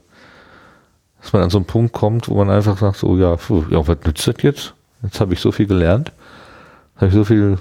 Dass 1.21 1.33
man 1.33 1.43
an 1.43 1.51
so 1.51 1.59
einen 1.59 1.67
Punkt 1.67 1.93
kommt, 1.93 2.29
wo 2.29 2.35
man 2.35 2.51
einfach 2.51 2.79
sagt, 2.79 2.99
so, 2.99 3.17
ja, 3.17 3.37
puh, 3.37 3.65
ja 3.71 3.87
was 3.87 3.99
nützt 4.05 4.27
das 4.27 4.37
jetzt? 4.43 4.75
Jetzt 5.03 5.21
habe 5.21 5.35
ich 5.35 5.41
so 5.41 5.53
viel 5.53 5.67
gelernt, 5.67 6.13
habe 6.97 7.09
ich 7.09 7.15
so 7.15 7.25
viel 7.25 7.59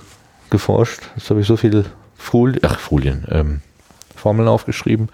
geforscht, 0.49 1.01
jetzt 1.15 1.29
habe 1.29 1.41
ich 1.41 1.47
so 1.47 1.57
viel 1.57 1.85
Folien, 2.15 2.59
ach, 2.63 2.79
Folien, 2.79 3.25
ähm, 3.29 3.61
Formeln 4.15 4.47
aufgeschrieben. 4.47 5.09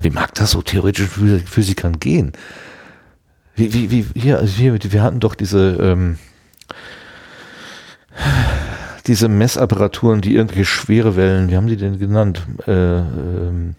Wie 0.00 0.10
mag 0.10 0.34
das 0.34 0.52
so 0.52 0.62
theoretisch 0.62 1.08
Physikern 1.08 1.98
gehen? 1.98 2.32
Wie, 3.56 3.72
wie, 3.74 3.90
wie, 3.90 4.06
hier, 4.18 4.38
also 4.38 4.58
wir, 4.58 4.78
wir 4.80 5.02
hatten 5.02 5.20
doch 5.20 5.34
diese, 5.34 5.76
ähm, 5.80 6.18
diese 9.08 9.28
Messapparaturen, 9.28 10.20
die 10.20 10.34
irgendwelche 10.34 10.66
schwere 10.66 11.16
Wellen, 11.16 11.50
wie 11.50 11.56
haben 11.56 11.66
die 11.66 11.76
denn 11.76 11.98
genannt? 11.98 12.42
Äh, 12.66 12.72
ähm, 12.72 13.74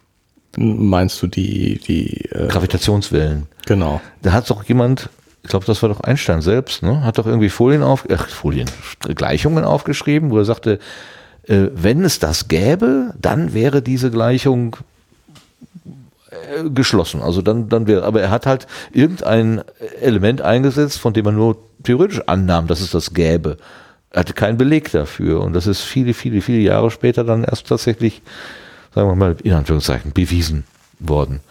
Meinst 0.57 1.22
du 1.22 1.27
die, 1.27 1.80
die, 1.80 2.26
äh, 2.31 2.47
Gravitationswellen. 2.47 3.45
genau. 3.65 4.01
Da 4.23 4.34
hat 4.34 4.49
doch 4.49 4.64
jemand, 4.64 5.10
ich 5.43 5.49
glaube, 5.49 5.65
das 5.65 5.81
war 5.84 5.89
doch 5.89 6.01
Einstein 6.01 6.41
selbst, 6.41 6.81
ne? 6.81 7.03
hat 7.03 7.19
doch 7.19 7.27
irgendwie 7.27 7.49
Folien 7.49 7.84
auf, 7.84 8.06
ach, 8.11 8.27
Folien, 8.27 8.69
Gleichungen 9.01 9.64
aufgeschrieben, 9.64 10.31
wo 10.31 10.39
er 10.39 10.45
sagte, 10.45 10.80
äh, 11.43 11.68
wenn 11.73 12.03
es 12.03 12.18
das 12.18 12.47
gäbe, 12.47 13.14
dann 13.22 13.53
wäre 13.53 13.84
diese 13.84 14.10
Gleichung 14.10 14.76
äh, 16.31 16.69
geschlossen. 16.72 17.22
Also 17.22 17.43
dann, 17.43 17.69
dann 17.69 17.85
wäre, 17.85 18.03
aber 18.03 18.22
er 18.22 18.31
hat 18.31 18.47
halt 18.47 18.65
irgendein 18.91 19.61
Element 20.01 20.41
eingesetzt, 20.41 20.97
von 20.97 21.14
dem 21.14 21.26
man 21.26 21.35
nur 21.35 21.57
theoretisch 21.84 22.22
annahm, 22.26 22.65
dass 22.65 22.81
es 22.81 22.89
das 22.89 23.14
gäbe. 23.14 23.57
Hatte 24.14 24.34
keinen 24.34 24.57
Beleg 24.57 24.91
dafür. 24.91 25.41
Und 25.41 25.53
das 25.53 25.68
ist 25.68 25.81
viele, 25.81 26.14
viele, 26.14 26.41
viele 26.41 26.60
Jahre 26.60 26.91
später 26.91 27.23
dann 27.23 27.44
erst 27.44 27.68
tatsächlich, 27.68 28.22
sagen 28.94 29.10
wir 29.10 29.15
mal, 29.15 29.36
in 29.44 29.53
Anführungszeichen, 29.53 30.14
bewiesen 30.14 30.64
worden. 30.99 31.41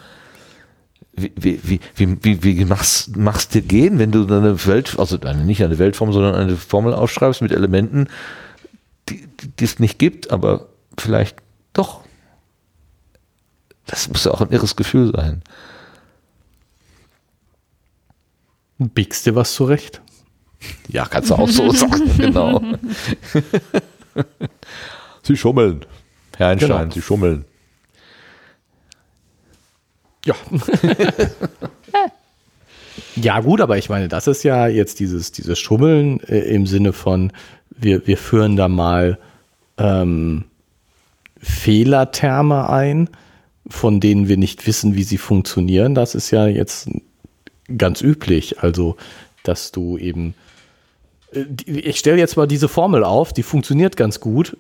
Wie, 1.12 1.32
wie, 1.36 1.80
wie, 1.97 2.24
wie, 2.24 2.43
wie, 2.44 2.64
machst, 2.64 3.16
machst 3.16 3.55
dir 3.55 3.62
gehen, 3.62 3.98
wenn 3.98 4.12
du 4.12 4.24
eine 4.26 4.66
Welt, 4.66 4.98
also 4.98 5.18
eine, 5.20 5.44
nicht 5.44 5.64
eine 5.64 5.78
Weltformel, 5.78 6.14
sondern 6.14 6.35
eine 6.36 6.56
Formel 6.56 6.94
aufschreibst 6.94 7.43
mit 7.43 7.51
Elementen, 7.51 8.09
die, 9.09 9.26
die, 9.40 9.48
die 9.48 9.64
es 9.64 9.80
nicht 9.80 9.98
gibt, 9.98 10.30
aber 10.30 10.66
vielleicht 10.97 11.36
doch. 11.72 12.02
Das 13.86 14.09
muss 14.09 14.24
ja 14.24 14.32
auch 14.32 14.43
ein 14.43 14.51
irres 14.51 14.76
Gefühl 14.76 15.12
sein. 15.12 15.43
Biegst 18.78 19.26
dir 19.26 19.35
was 19.35 19.55
zurecht? 19.55 20.02
Ja, 20.89 21.06
kannst 21.06 21.30
du 21.30 21.35
auch 21.35 21.48
so 21.48 21.70
sagen, 21.72 22.10
genau. 22.16 22.62
Sie 25.22 25.36
schummeln. 25.36 25.85
Herr 26.36 26.48
Einstein, 26.48 26.70
Genau. 26.70 26.90
Sie 26.94 27.02
schummeln. 27.02 27.44
Ja. 30.24 30.35
ja, 33.16 33.40
gut, 33.40 33.60
aber 33.60 33.78
ich 33.78 33.89
meine, 33.89 34.09
das 34.09 34.26
ist 34.26 34.43
ja 34.43 34.68
jetzt 34.68 35.01
dieses, 35.01 35.32
dieses 35.32 35.59
Schummeln 35.59 36.20
äh, 36.24 36.40
im 36.40 36.66
Sinne 36.66 36.93
von, 36.93 37.32
wir, 37.70 38.06
wir 38.06 38.18
führen 38.18 38.56
da 38.56 38.68
mal 38.68 39.18
ähm, 39.78 40.44
Fehlerterme 41.40 42.68
ein, 42.68 43.09
von 43.68 44.01
denen 44.01 44.28
wir 44.28 44.36
nicht 44.36 44.66
wissen, 44.66 44.97
wie 44.97 45.05
sie 45.05 45.18
funktionieren. 45.18 45.94
Das 45.94 46.14
ist 46.14 46.30
ja 46.30 46.47
jetzt 46.47 46.89
ganz 47.76 48.01
üblich. 48.01 48.60
Also, 48.60 48.97
dass 49.43 49.72
du 49.72 49.98
eben. 49.98 50.35
Äh, 51.32 51.44
Ich 51.66 51.98
stelle 51.98 52.18
jetzt 52.18 52.36
mal 52.36 52.46
diese 52.46 52.68
Formel 52.68 53.05
auf, 53.05 53.32
die 53.32 53.42
funktioniert 53.42 53.96
ganz 53.96 54.20
gut. 54.20 54.56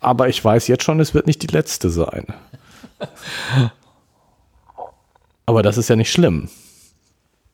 Aber 0.00 0.28
ich 0.28 0.44
weiß 0.44 0.68
jetzt 0.68 0.84
schon, 0.84 1.00
es 1.00 1.14
wird 1.14 1.26
nicht 1.26 1.42
die 1.42 1.48
letzte 1.48 1.90
sein. 1.90 2.26
Aber 5.46 5.62
das 5.62 5.78
ist 5.78 5.88
ja 5.88 5.96
nicht 5.96 6.12
schlimm. 6.12 6.48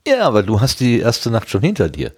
Ja, 0.06 0.22
aber 0.22 0.42
du 0.42 0.60
hast 0.60 0.80
die 0.80 0.98
erste 0.98 1.30
Nacht 1.30 1.48
schon 1.48 1.62
hinter 1.62 1.88
dir. 1.88 2.12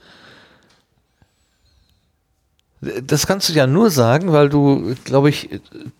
Das 2.80 3.26
kannst 3.26 3.48
du 3.48 3.52
ja 3.54 3.66
nur 3.66 3.90
sagen, 3.90 4.32
weil 4.32 4.48
du, 4.48 4.94
glaube 5.04 5.30
ich, 5.30 5.48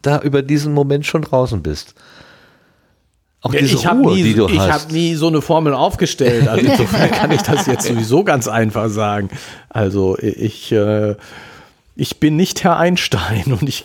da 0.02 0.20
über 0.20 0.42
diesen 0.42 0.74
Moment 0.74 1.06
schon 1.06 1.22
draußen 1.22 1.62
bist. 1.62 1.94
Auch 3.44 3.52
diese 3.52 3.74
ich 3.74 3.86
habe 3.86 4.00
Ruhe, 4.00 4.14
nie, 4.14 4.22
die 4.22 4.34
du 4.34 4.48
ich 4.48 4.58
hast. 4.58 4.84
hab 4.84 4.90
nie 4.90 5.14
so 5.16 5.26
eine 5.26 5.42
Formel 5.42 5.74
aufgestellt. 5.74 6.48
Also 6.48 6.66
insofern 6.66 7.10
kann 7.10 7.30
ich 7.30 7.42
das 7.42 7.66
jetzt 7.66 7.86
sowieso 7.86 8.24
ganz 8.24 8.48
einfach 8.48 8.88
sagen. 8.88 9.28
Also 9.68 10.16
ich, 10.18 10.72
äh, 10.72 11.14
ich 11.94 12.20
bin 12.20 12.36
nicht 12.36 12.64
Herr 12.64 12.78
Einstein 12.78 13.52
und 13.52 13.68
ich, 13.68 13.84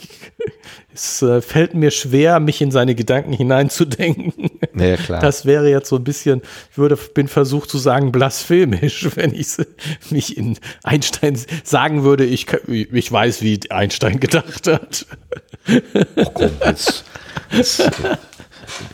es 0.94 1.22
äh, 1.22 1.42
fällt 1.42 1.74
mir 1.74 1.92
schwer, 1.92 2.40
mich 2.40 2.62
in 2.62 2.72
seine 2.72 2.96
Gedanken 2.96 3.34
hineinzudenken. 3.34 4.50
Ja, 4.76 4.96
klar. 4.96 5.20
Das 5.20 5.46
wäre 5.46 5.70
jetzt 5.70 5.90
so 5.90 5.98
ein 5.98 6.06
bisschen, 6.06 6.42
ich 6.72 6.78
würde, 6.78 6.96
bin 6.96 7.28
versucht 7.28 7.70
zu 7.70 7.80
sagen, 7.80 8.14
blasphemisch, 8.14 9.10
wenn 9.16 9.34
ich 9.34 9.58
mich 10.10 10.38
in 10.38 10.58
Einstein 10.84 11.38
sagen 11.66 12.04
würde, 12.06 12.24
ich, 12.24 12.48
ich 12.70 13.12
weiß, 13.12 13.42
wie 13.42 13.60
Einstein 13.70 14.22
gedacht 14.22 14.68
hat. 14.68 15.06
Ach 16.16 16.32
komm, 16.34 16.52
jetzt, 16.64 17.04
jetzt 17.52 17.84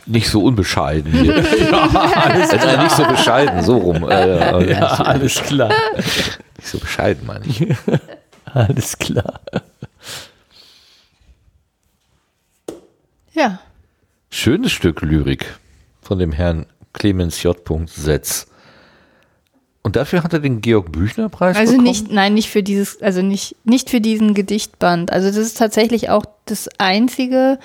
nicht 0.06 0.30
so 0.30 0.43
unbescheiden 0.43 1.11
hier. 1.11 1.35
alles, 2.15 2.52
Äh, 2.53 2.77
nicht 2.84 2.95
so 2.95 3.06
bescheiden, 3.06 3.64
so 3.64 3.77
rum. 3.77 4.10
Äh, 4.10 4.38
äh, 4.64 4.72
ja, 4.73 4.88
alles 4.88 5.35
klar. 5.41 5.72
Nicht 5.95 6.68
so 6.68 6.77
bescheiden, 6.80 7.26
meine 7.26 7.45
ich. 7.45 7.65
Alles 8.53 8.97
klar. 8.97 9.41
Ja. 13.34 13.60
Schönes 14.30 14.72
Stück 14.72 15.02
Lyrik 15.02 15.45
von 16.02 16.19
dem 16.19 16.31
Herrn 16.31 16.65
Clemens 16.93 17.43
J. 17.43 17.57
Setz. 17.88 18.47
Und 19.84 19.97
dafür 19.97 20.23
hat 20.23 20.34
er 20.34 20.39
den 20.39 20.61
Georg 20.61 20.91
Büchner 20.91 21.30
Preis 21.30 21.57
Also 21.57 21.73
bekommen? 21.73 21.88
nicht, 21.88 22.11
nein, 22.11 22.34
nicht 22.34 22.49
für 22.49 22.64
dieses, 22.64 23.02
also 23.02 23.22
nicht, 23.22 23.56
nicht 23.65 23.89
für 23.89 24.02
diesen 24.02 24.34
Gedichtband. 24.34 25.11
Also 25.11 25.27
das 25.27 25.38
ist 25.38 25.57
tatsächlich 25.57 26.10
auch 26.10 26.26
das 26.45 26.69
einzige 26.80 27.60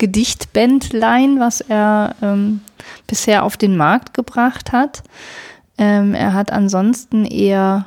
Gedichtbändlein, 0.00 1.38
was 1.38 1.60
er 1.60 2.16
ähm, 2.22 2.62
bisher 3.06 3.44
auf 3.44 3.56
den 3.56 3.76
Markt 3.76 4.14
gebracht 4.14 4.72
hat. 4.72 5.02
Ähm, 5.78 6.14
er 6.14 6.32
hat 6.32 6.50
ansonsten 6.50 7.26
eher 7.26 7.86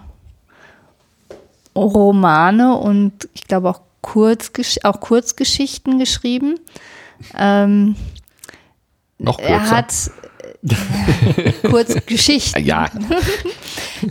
Romane 1.76 2.78
und 2.78 3.28
ich 3.34 3.46
glaube 3.46 3.70
auch, 3.70 3.82
Kurzgesch 4.02 4.80
auch 4.84 5.00
Kurzgeschichten 5.00 5.98
geschrieben. 5.98 6.60
Ähm, 7.38 7.96
Noch 9.18 9.40
er 9.40 9.60
kürzer. 9.60 9.78
hat 9.78 9.94
äh, 11.38 11.52
Kurzgeschichten. 11.68 12.64
Ja, 12.66 12.88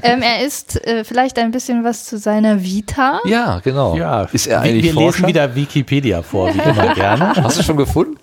Ähm, 0.03 0.23
er 0.23 0.43
ist 0.47 0.83
äh, 0.87 1.05
vielleicht 1.05 1.39
ein 1.39 1.51
bisschen 1.51 1.85
was 1.85 2.07
zu 2.07 2.16
seiner 2.16 2.62
Vita. 2.62 3.20
ja, 3.27 3.61
genau. 3.62 3.95
Ja, 3.95 4.23
Ist 4.33 4.47
er 4.47 4.62
wir, 4.62 4.70
eigentlich 4.70 4.85
wir 4.85 4.93
Forscher? 4.95 5.19
lesen 5.19 5.27
wieder 5.29 5.55
Wikipedia 5.55 6.23
vor, 6.23 6.49
wie 6.55 6.59
immer 6.59 6.95
gerne. 6.95 7.35
Hast 7.37 7.59
du 7.59 7.62
schon 7.62 7.77
gefunden? 7.77 8.16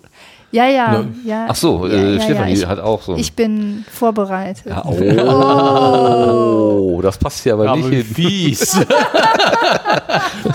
Ja, 0.50 0.66
ja, 0.66 0.98
Ne. 0.98 1.08
ja. 1.24 1.46
Ach 1.48 1.54
so, 1.54 1.86
ja, 1.86 1.92
äh, 1.94 2.14
ja, 2.16 2.20
Stefanie 2.22 2.54
ja. 2.54 2.58
Ich, 2.62 2.66
hat 2.66 2.80
auch 2.80 3.02
so. 3.02 3.14
ich 3.14 3.32
bin 3.34 3.84
vorbereitet. 3.88 4.64
ja, 4.66 4.84
oh, 4.84 6.98
das 7.00 7.16
passt 7.18 7.44
ja 7.44 7.54
aber 7.54 7.68
Aber 7.70 7.86
nicht 7.88 8.08
fies. 8.12 8.76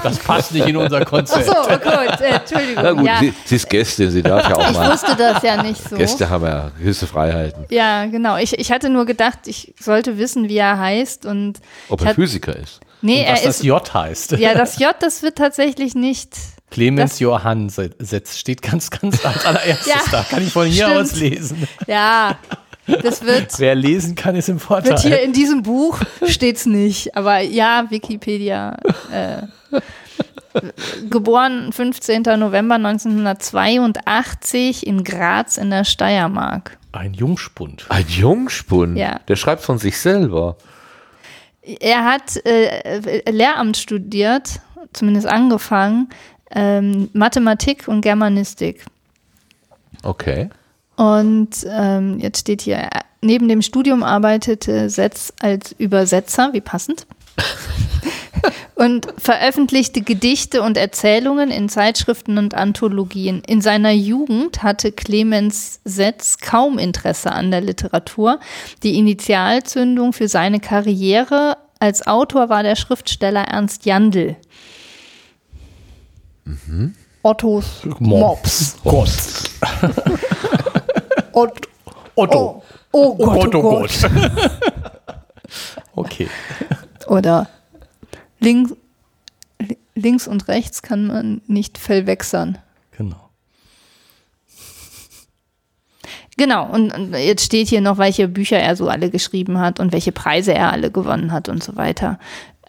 Das 0.05 0.19
passt 0.19 0.51
nicht 0.53 0.67
in 0.67 0.77
unser 0.77 1.01
Ach 1.01 1.05
Konzept. 1.05 1.45
so, 1.45 1.51
oh 1.51 1.67
gut, 1.67 2.21
äh, 2.21 2.25
Entschuldigung. 2.35 2.83
Na 2.83 2.91
gut, 2.93 3.05
ja. 3.07 3.19
sie, 3.19 3.33
sie 3.45 3.55
ist 3.55 3.69
Gästin, 3.69 4.11
sie 4.11 4.23
darf 4.23 4.47
ja 4.49 4.55
auch 4.55 4.71
Ich 4.71 4.77
mal. 4.77 4.91
wusste 4.91 5.15
das 5.15 5.41
ja 5.43 5.61
nicht 5.61 5.81
so. 5.89 5.95
Gäste 5.95 6.29
haben 6.29 6.45
ja 6.45 6.71
gewisse 6.79 7.07
Freiheiten. 7.07 7.65
Ja, 7.69 8.05
genau. 8.05 8.37
Ich, 8.37 8.57
ich 8.57 8.71
hatte 8.71 8.89
nur 8.89 9.05
gedacht, 9.05 9.39
ich 9.47 9.73
sollte 9.79 10.17
wissen, 10.17 10.47
wie 10.49 10.57
er 10.57 10.77
heißt. 10.79 11.25
Und 11.25 11.59
Ob 11.89 11.99
ich 12.01 12.05
er 12.05 12.09
hat- 12.09 12.15
Physiker 12.15 12.55
ist. 12.55 12.79
nee, 13.01 13.21
Und 13.25 13.31
was 13.33 13.39
er 13.41 13.47
das 13.47 13.55
ist. 13.57 13.63
J 13.63 13.93
heißt. 13.93 14.31
Ja, 14.33 14.53
das 14.53 14.79
J, 14.79 14.95
das 14.99 15.23
wird 15.23 15.37
tatsächlich 15.37 15.95
nicht. 15.95 16.33
Clemens 16.71 17.11
das- 17.11 17.19
Johann 17.19 17.71
steht 18.33 18.61
ganz, 18.61 18.89
ganz 18.89 19.23
als 19.25 19.45
allererstes 19.45 19.85
Ja, 19.87 20.01
da. 20.11 20.25
Kann 20.29 20.43
ich 20.45 20.51
von 20.51 20.65
hier 20.65 20.85
stimmt. 20.87 21.01
aus 21.01 21.15
lesen. 21.15 21.67
Ja, 21.87 22.37
das 22.87 23.23
wird. 23.23 23.59
Wer 23.59 23.75
lesen 23.75 24.15
kann, 24.15 24.35
ist 24.35 24.49
im 24.49 24.59
Vorteil. 24.59 24.91
Wird 24.91 25.01
hier 25.01 25.21
in 25.21 25.33
diesem 25.33 25.63
Buch 25.63 25.99
steht's 26.25 26.65
nicht, 26.65 27.15
aber 27.15 27.41
ja, 27.41 27.85
Wikipedia. 27.89 28.77
Äh, 29.11 29.43
geboren 31.09 31.71
15. 31.71 32.23
November 32.37 32.75
1982 32.75 34.85
in 34.85 35.03
Graz 35.03 35.57
in 35.57 35.69
der 35.69 35.83
Steiermark. 35.83 36.77
Ein 36.91 37.13
Jungspund. 37.13 37.85
Ein 37.89 38.05
Jungspund. 38.07 38.97
Ja. 38.97 39.19
Der 39.27 39.35
schreibt 39.35 39.61
von 39.61 39.77
sich 39.77 39.99
selber. 39.99 40.57
Er 41.61 42.05
hat 42.05 42.37
äh, 42.45 43.29
Lehramt 43.29 43.75
studiert, 43.75 44.61
zumindest 44.93 45.27
angefangen, 45.27 46.09
ähm, 46.51 47.09
Mathematik 47.13 47.87
und 47.87 48.01
Germanistik. 48.01 48.85
Okay. 50.03 50.49
Und 50.95 51.65
ähm, 51.69 52.19
jetzt 52.19 52.41
steht 52.41 52.61
hier, 52.61 52.89
neben 53.21 53.49
dem 53.49 53.61
Studium 53.61 54.03
arbeitete 54.03 54.89
Setz 54.89 55.33
als 55.39 55.73
Übersetzer, 55.77 56.53
wie 56.53 56.61
passend, 56.61 57.05
und 58.75 59.07
veröffentlichte 59.17 60.01
Gedichte 60.01 60.61
und 60.61 60.77
Erzählungen 60.77 61.51
in 61.51 61.67
Zeitschriften 61.67 62.37
und 62.37 62.53
Anthologien. 62.53 63.41
In 63.45 63.61
seiner 63.61 63.91
Jugend 63.91 64.63
hatte 64.63 64.91
Clemens 64.91 65.79
Setz 65.83 66.37
kaum 66.37 66.77
Interesse 66.77 67.31
an 67.31 67.51
der 67.51 67.61
Literatur. 67.61 68.39
Die 68.83 68.97
Initialzündung 68.97 70.13
für 70.13 70.27
seine 70.27 70.59
Karriere 70.59 71.57
als 71.79 72.07
Autor 72.07 72.49
war 72.49 72.63
der 72.63 72.75
Schriftsteller 72.75 73.43
Ernst 73.43 73.85
Jandl. 73.85 74.37
Ottos 77.23 77.65
Mops. 77.99 78.77
Gott. 78.83 79.09
Ott 81.35 81.67
Otto. 82.15 82.63
oh, 82.91 83.15
oh 83.19 83.25
Gott, 83.25 83.55
oh 83.55 83.61
Gott. 83.61 83.91
Okay. 85.97 86.27
Oder 87.07 87.47
links, 88.39 88.73
li- 89.59 89.77
links 89.93 90.27
und 90.27 90.47
rechts 90.49 90.81
kann 90.81 91.07
man 91.07 91.41
nicht 91.47 91.77
verwechseln. 91.77 92.57
Genau. 92.97 93.29
Genau, 96.37 96.69
und, 96.69 96.91
und 96.93 97.13
jetzt 97.13 97.45
steht 97.45 97.69
hier 97.69 97.79
noch, 97.79 97.97
welche 97.97 98.27
Bücher 98.27 98.57
er 98.59 98.75
so 98.75 98.89
alle 98.89 99.09
geschrieben 99.09 99.59
hat 99.59 99.79
und 99.79 99.93
welche 99.93 100.11
Preise 100.11 100.53
er 100.53 100.71
alle 100.73 100.91
gewonnen 100.91 101.31
hat 101.31 101.47
und 101.47 101.63
so 101.63 101.75
weiter. 101.77 102.19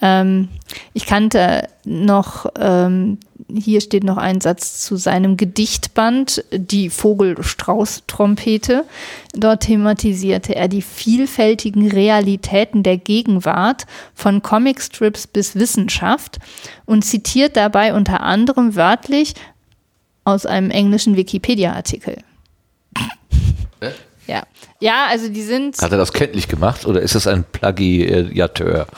Ähm, 0.02 0.48
ich 0.92 1.06
kannte 1.06 1.68
noch, 1.84 2.46
ähm, 2.58 3.18
hier 3.54 3.80
steht 3.80 4.04
noch 4.04 4.16
ein 4.16 4.40
Satz 4.40 4.82
zu 4.82 4.96
seinem 4.96 5.36
Gedichtband, 5.36 6.44
die 6.52 6.90
Vogel-Strauß-Trompete. 6.90 8.84
Dort 9.34 9.64
thematisierte 9.64 10.54
er 10.54 10.68
die 10.68 10.82
vielfältigen 10.82 11.90
Realitäten 11.90 12.82
der 12.82 12.98
Gegenwart, 12.98 13.86
von 14.14 14.42
Comicstrips 14.42 15.26
bis 15.26 15.54
Wissenschaft 15.54 16.38
und 16.84 17.04
zitiert 17.04 17.56
dabei 17.56 17.94
unter 17.94 18.20
anderem 18.20 18.74
wörtlich 18.76 19.34
aus 20.24 20.44
einem 20.44 20.70
englischen 20.70 21.16
Wikipedia-Artikel. 21.16 22.18
Ja. 24.26 24.42
ja, 24.80 25.06
also 25.08 25.28
die 25.28 25.42
sind. 25.42 25.78
Hat 25.78 25.92
er 25.92 25.98
das 25.98 26.12
kenntlich 26.12 26.48
gemacht 26.48 26.84
oder 26.84 27.00
ist 27.00 27.14
das 27.14 27.26
ein 27.26 27.44
Plagiateur? 27.44 28.88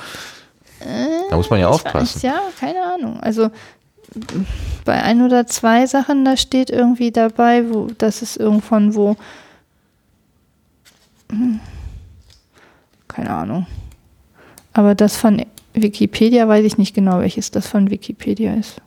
Da 1.30 1.36
muss 1.36 1.50
man 1.50 1.60
ja 1.60 1.68
aufpassen. 1.68 2.20
Ja, 2.22 2.40
keine 2.58 2.82
Ahnung. 2.82 3.20
Also 3.20 3.50
bei 4.84 5.02
ein 5.02 5.22
oder 5.22 5.46
zwei 5.46 5.86
Sachen, 5.86 6.24
da 6.24 6.36
steht 6.36 6.70
irgendwie 6.70 7.10
dabei, 7.10 7.68
wo 7.70 7.88
das 7.98 8.22
ist 8.22 8.36
irgendwann 8.36 8.94
wo. 8.94 9.16
Hm. 11.30 11.60
Keine 13.06 13.30
Ahnung. 13.30 13.66
Aber 14.72 14.94
das 14.94 15.16
von 15.16 15.44
Wikipedia 15.74 16.48
weiß 16.48 16.64
ich 16.64 16.78
nicht 16.78 16.94
genau, 16.94 17.20
welches 17.20 17.50
das 17.50 17.66
von 17.66 17.90
Wikipedia 17.90 18.54
ist. 18.54 18.80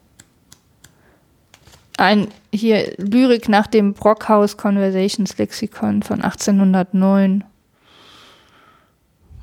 Ein 1.97 2.29
hier 2.51 2.95
Lyrik 2.97 3.47
nach 3.47 3.67
dem 3.67 3.93
Brockhaus 3.93 4.57
Conversations 4.57 5.37
Lexikon 5.37 6.01
von 6.01 6.21
1809. 6.21 7.43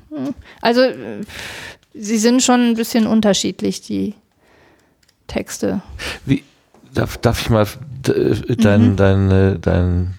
Hm. 0.09 0.33
Also 0.61 0.81
äh, 0.81 1.21
sie 1.99 2.17
sind 2.17 2.41
schon 2.41 2.61
ein 2.61 2.75
bisschen 2.75 3.05
unterschiedlich, 3.07 3.81
die 3.81 4.15
Texte. 5.27 5.81
Wie, 6.25 6.43
darf, 6.93 7.17
darf 7.17 7.41
ich 7.41 7.49
mal 7.49 7.67
d- 8.07 8.55
dein, 8.55 8.95
dein, 8.95 9.31
äh, 9.31 9.59
dein, 9.59 10.15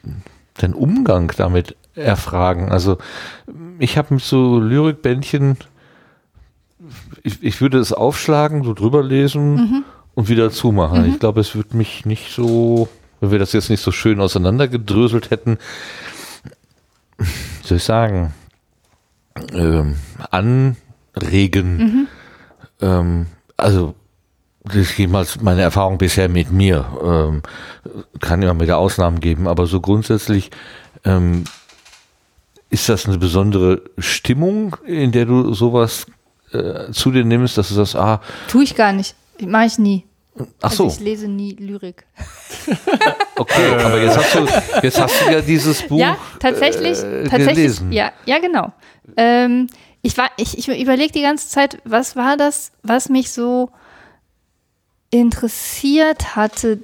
dein 0.54 0.74
Umgang 0.74 1.32
damit 1.36 1.76
erfragen? 1.94 2.70
Also 2.70 2.98
ich 3.78 3.98
habe 3.98 4.14
mit 4.14 4.22
so 4.22 4.60
Lyrikbändchen, 4.60 5.56
ich, 7.22 7.42
ich 7.42 7.60
würde 7.60 7.78
es 7.78 7.92
aufschlagen, 7.92 8.62
so 8.64 8.72
drüber 8.74 9.02
lesen 9.02 9.84
und 10.14 10.28
wieder 10.28 10.50
zumachen. 10.50 11.04
Ich 11.06 11.18
glaube, 11.18 11.40
es 11.40 11.54
würde 11.54 11.76
mich 11.76 12.06
nicht 12.06 12.32
so, 12.32 12.88
wenn 13.20 13.30
wir 13.30 13.38
das 13.38 13.52
jetzt 13.52 13.70
nicht 13.70 13.82
so 13.82 13.90
schön 13.92 14.20
auseinandergedröselt 14.20 15.30
hätten, 15.30 15.58
soll 17.62 17.76
ich 17.78 17.84
sagen, 17.84 18.32
ähm, 19.52 19.96
anregen. 21.14 22.08
Ähm, 22.80 23.26
also 23.56 23.94
das 24.64 24.76
ist 24.76 24.98
jemals 24.98 25.40
meine 25.40 25.62
Erfahrung 25.62 25.98
bisher 25.98 26.28
mit 26.28 26.50
mir. 26.50 26.86
Ähm, 27.02 27.42
kann 28.20 28.42
immer 28.42 28.58
wieder 28.60 28.78
Ausnahmen 28.78 29.20
geben, 29.20 29.48
aber 29.48 29.66
so 29.66 29.80
grundsätzlich 29.80 30.50
ähm, 31.04 31.44
ist 32.68 32.88
das 32.88 33.06
eine 33.06 33.18
besondere 33.18 33.82
Stimmung, 33.98 34.76
in 34.86 35.12
der 35.12 35.24
du 35.24 35.54
sowas 35.54 36.06
äh, 36.52 36.92
zu 36.92 37.10
dir 37.10 37.24
nimmst, 37.24 37.58
dass 37.58 37.68
du 37.68 37.74
sagst, 37.74 37.96
ah, 37.96 38.20
Tue 38.48 38.64
ich 38.64 38.76
gar 38.76 38.92
nicht. 38.92 39.14
Mache 39.40 39.66
ich 39.66 39.78
nie. 39.78 40.04
ach 40.60 40.70
so, 40.72 40.84
Also 40.84 40.96
ich 40.96 41.00
lese 41.04 41.28
nie 41.28 41.52
Lyrik. 41.54 42.04
okay, 43.36 43.74
aber 43.82 44.02
jetzt 44.02 44.18
hast 44.18 44.34
du, 44.34 44.46
jetzt 44.82 45.00
hast 45.00 45.26
du 45.26 45.32
ja 45.32 45.40
dieses 45.40 45.82
Buch 45.82 45.98
ja, 45.98 46.16
tatsächlich, 46.38 46.98
äh, 46.98 47.22
tatsächlich. 47.24 47.56
gelesen. 47.56 47.92
Ja, 47.92 48.12
ja, 48.26 48.38
genau. 48.38 48.72
Ähm, 49.16 49.68
ich 50.02 50.16
war, 50.16 50.30
ich, 50.36 50.56
ich 50.56 50.68
überlege 50.68 51.12
die 51.12 51.22
ganze 51.22 51.48
Zeit, 51.48 51.78
was 51.84 52.16
war 52.16 52.36
das, 52.36 52.72
was 52.82 53.08
mich 53.08 53.30
so 53.30 53.70
interessiert 55.10 56.36
hatte, 56.36 56.82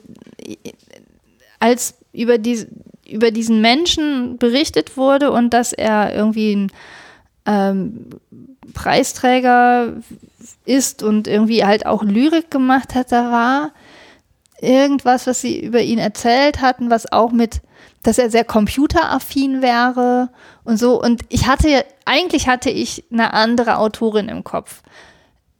als 1.60 1.94
über, 2.12 2.38
die, 2.38 2.66
über 3.08 3.30
diesen 3.30 3.60
Menschen 3.60 4.36
berichtet 4.38 4.96
wurde 4.96 5.30
und 5.30 5.50
dass 5.50 5.72
er 5.72 6.14
irgendwie 6.14 6.54
ein 6.54 6.72
ähm, 7.46 8.10
Preisträger 8.74 9.94
ist 10.64 11.02
und 11.02 11.28
irgendwie 11.28 11.64
halt 11.64 11.86
auch 11.86 12.02
Lyrik 12.02 12.50
gemacht 12.50 12.94
hat, 12.94 13.12
da 13.12 13.30
war 13.30 13.72
irgendwas, 14.60 15.26
was 15.26 15.40
sie 15.40 15.64
über 15.64 15.80
ihn 15.80 15.98
erzählt 15.98 16.60
hatten, 16.60 16.90
was 16.90 17.10
auch 17.12 17.32
mit, 17.32 17.60
dass 18.06 18.18
er 18.18 18.30
sehr 18.30 18.44
computeraffin 18.44 19.62
wäre 19.62 20.30
und 20.62 20.76
so. 20.76 21.02
Und 21.02 21.22
ich 21.28 21.48
hatte, 21.48 21.84
eigentlich 22.04 22.46
hatte 22.46 22.70
ich 22.70 23.04
eine 23.10 23.32
andere 23.32 23.78
Autorin 23.78 24.28
im 24.28 24.44
Kopf. 24.44 24.82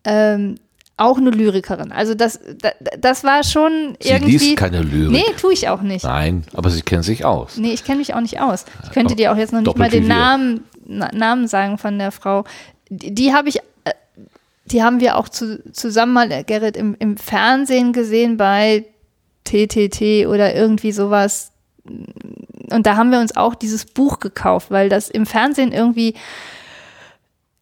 Ähm, 0.05 0.55
auch 0.97 1.18
eine 1.18 1.31
Lyrikerin. 1.31 1.90
Also 1.90 2.14
das, 2.14 2.39
das, 2.59 2.73
das 3.01 3.24
war 3.24 3.43
schon 3.43 3.97
Sie 4.01 4.10
irgendwie. 4.10 4.39
liest 4.39 4.56
keine 4.56 4.82
Lyrik. 4.82 5.10
Nee, 5.10 5.35
tue 5.40 5.52
ich 5.52 5.68
auch 5.68 5.82
nicht. 5.82 6.05
Nein, 6.05 6.44
aber 6.55 6.70
sie 6.70 6.82
kennt 6.82 7.05
sich 7.05 7.24
aus. 7.24 7.56
Nee, 7.56 7.73
ich 7.73 7.85
kenne 7.85 7.98
mich 7.98 8.14
auch 8.14 8.20
nicht 8.20 8.40
aus. 8.40 8.64
Ich 8.85 8.90
könnte 8.93 9.16
dir 9.16 9.32
auch 9.32 9.36
jetzt 9.36 9.52
noch 9.52 9.60
nicht 9.62 9.77
mal 9.77 9.90
den. 9.90 10.06
Namen, 10.06 10.64
Na, 10.86 11.10
Namen 11.12 11.48
sagen 11.48 11.78
von 11.78 11.98
der 11.98 12.12
Frau. 12.12 12.44
Die, 12.89 13.12
die 13.12 13.35
habe 13.35 13.48
ich, 13.48 13.59
äh, 13.85 13.93
die 14.66 14.85
haben 14.85 15.01
wir 15.01 15.16
auch 15.18 15.28
zu, 15.28 15.60
zusammen 15.73 16.12
mal, 16.12 16.31
äh, 16.31 16.44
Gerrit, 16.44 16.77
im, 16.77 16.94
im 16.98 17.16
Fernsehen 17.16 17.93
gesehen 17.93 18.36
bei 18.36 18.85
TTT 19.44 20.28
oder 20.28 20.55
irgendwie 20.55 20.93
sowas. 20.93 21.51
Und 22.70 22.86
da 22.86 22.97
haben 22.97 23.10
wir 23.10 23.20
uns 23.20 23.36
auch 23.36 23.55
dieses 23.55 23.84
Buch 23.84 24.18
gekauft, 24.20 24.70
weil 24.70 24.88
das 24.88 25.09
im 25.09 25.26
Fernsehen 25.26 25.72
irgendwie 25.72 26.14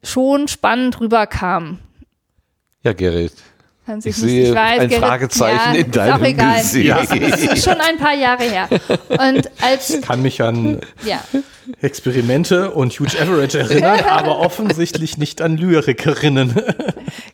schon 0.03 0.49
spannend 0.49 1.01
rüberkam. 1.01 1.79
Ja, 2.83 2.93
Gerrit. 2.93 3.33
Kann 3.87 3.99
Ich 3.99 4.05
sich 4.05 4.17
nicht- 4.19 4.31
sehe 4.31 4.55
weiß, 4.55 4.81
ein 4.81 4.89
Gerrit, 4.89 5.05
Fragezeichen 5.05 5.75
in 5.75 5.81
ist 5.83 5.89
auch 5.89 5.93
deinem 5.93 6.25
egal. 6.25 6.59
Gesicht. 6.59 6.87
Ja, 6.87 7.01
es 7.03 7.11
ist 7.43 7.65
schon 7.65 7.81
ein 7.81 7.99
paar 7.99 8.15
Jahre 8.15 8.45
her. 8.45 8.69
Und 9.09 9.51
als, 9.63 10.01
Kann 10.01 10.23
mich 10.23 10.41
an 10.43 10.81
ja, 11.05 11.23
Experimente 11.83 12.71
und 12.71 12.93
Huge 12.99 13.21
Average 13.21 13.59
erinnern, 13.59 14.01
aber 14.09 14.39
offensichtlich 14.39 15.19
nicht 15.19 15.43
an 15.43 15.57
Lyrikerinnen. 15.59 16.55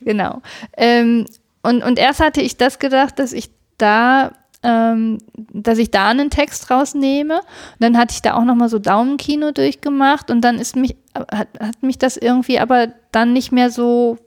Genau. 0.01 0.43
Ähm, 0.77 1.27
und, 1.63 1.83
und 1.85 1.99
erst 2.01 2.19
hatte 2.21 2.41
ich 2.41 2.57
das 2.57 2.79
gedacht, 2.81 3.19
dass 3.21 3.33
ich 3.33 3.51
da 3.79 4.33
ähm, 4.63 5.19
dass 5.35 5.79
ich 5.79 5.91
da 5.91 6.09
einen 6.09 6.31
Text 6.31 6.71
rausnehme. 6.71 7.37
Und 7.37 7.81
dann 7.81 7.97
hatte 7.97 8.15
ich 8.15 8.23
da 8.23 8.35
auch 8.35 8.45
nochmal 8.45 8.69
so 8.69 8.79
Daumenkino 8.79 9.53
durchgemacht 9.53 10.31
und 10.31 10.43
dann 10.43 10.59
ist 10.59 10.77
mich, 10.77 10.97
hat, 11.15 11.49
hat 11.59 11.83
mich 11.83 11.99
das 11.99 12.17
irgendwie 12.17 12.59
aber 12.59 12.89
dann 13.13 13.33
nicht 13.33 13.53
mehr 13.53 13.71
so, 13.71 14.19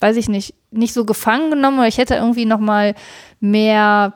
weiß 0.00 0.16
ich 0.16 0.28
nicht, 0.28 0.54
nicht 0.70 0.94
so 0.94 1.04
gefangen 1.04 1.50
genommen 1.50 1.78
oder 1.78 1.88
ich 1.88 1.98
hätte 1.98 2.14
irgendwie 2.14 2.46
nochmal 2.46 2.94
mehr 3.40 4.14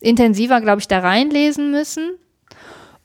intensiver, 0.00 0.60
glaube 0.60 0.80
ich, 0.80 0.88
da 0.88 1.00
reinlesen 1.00 1.70
müssen. 1.70 2.10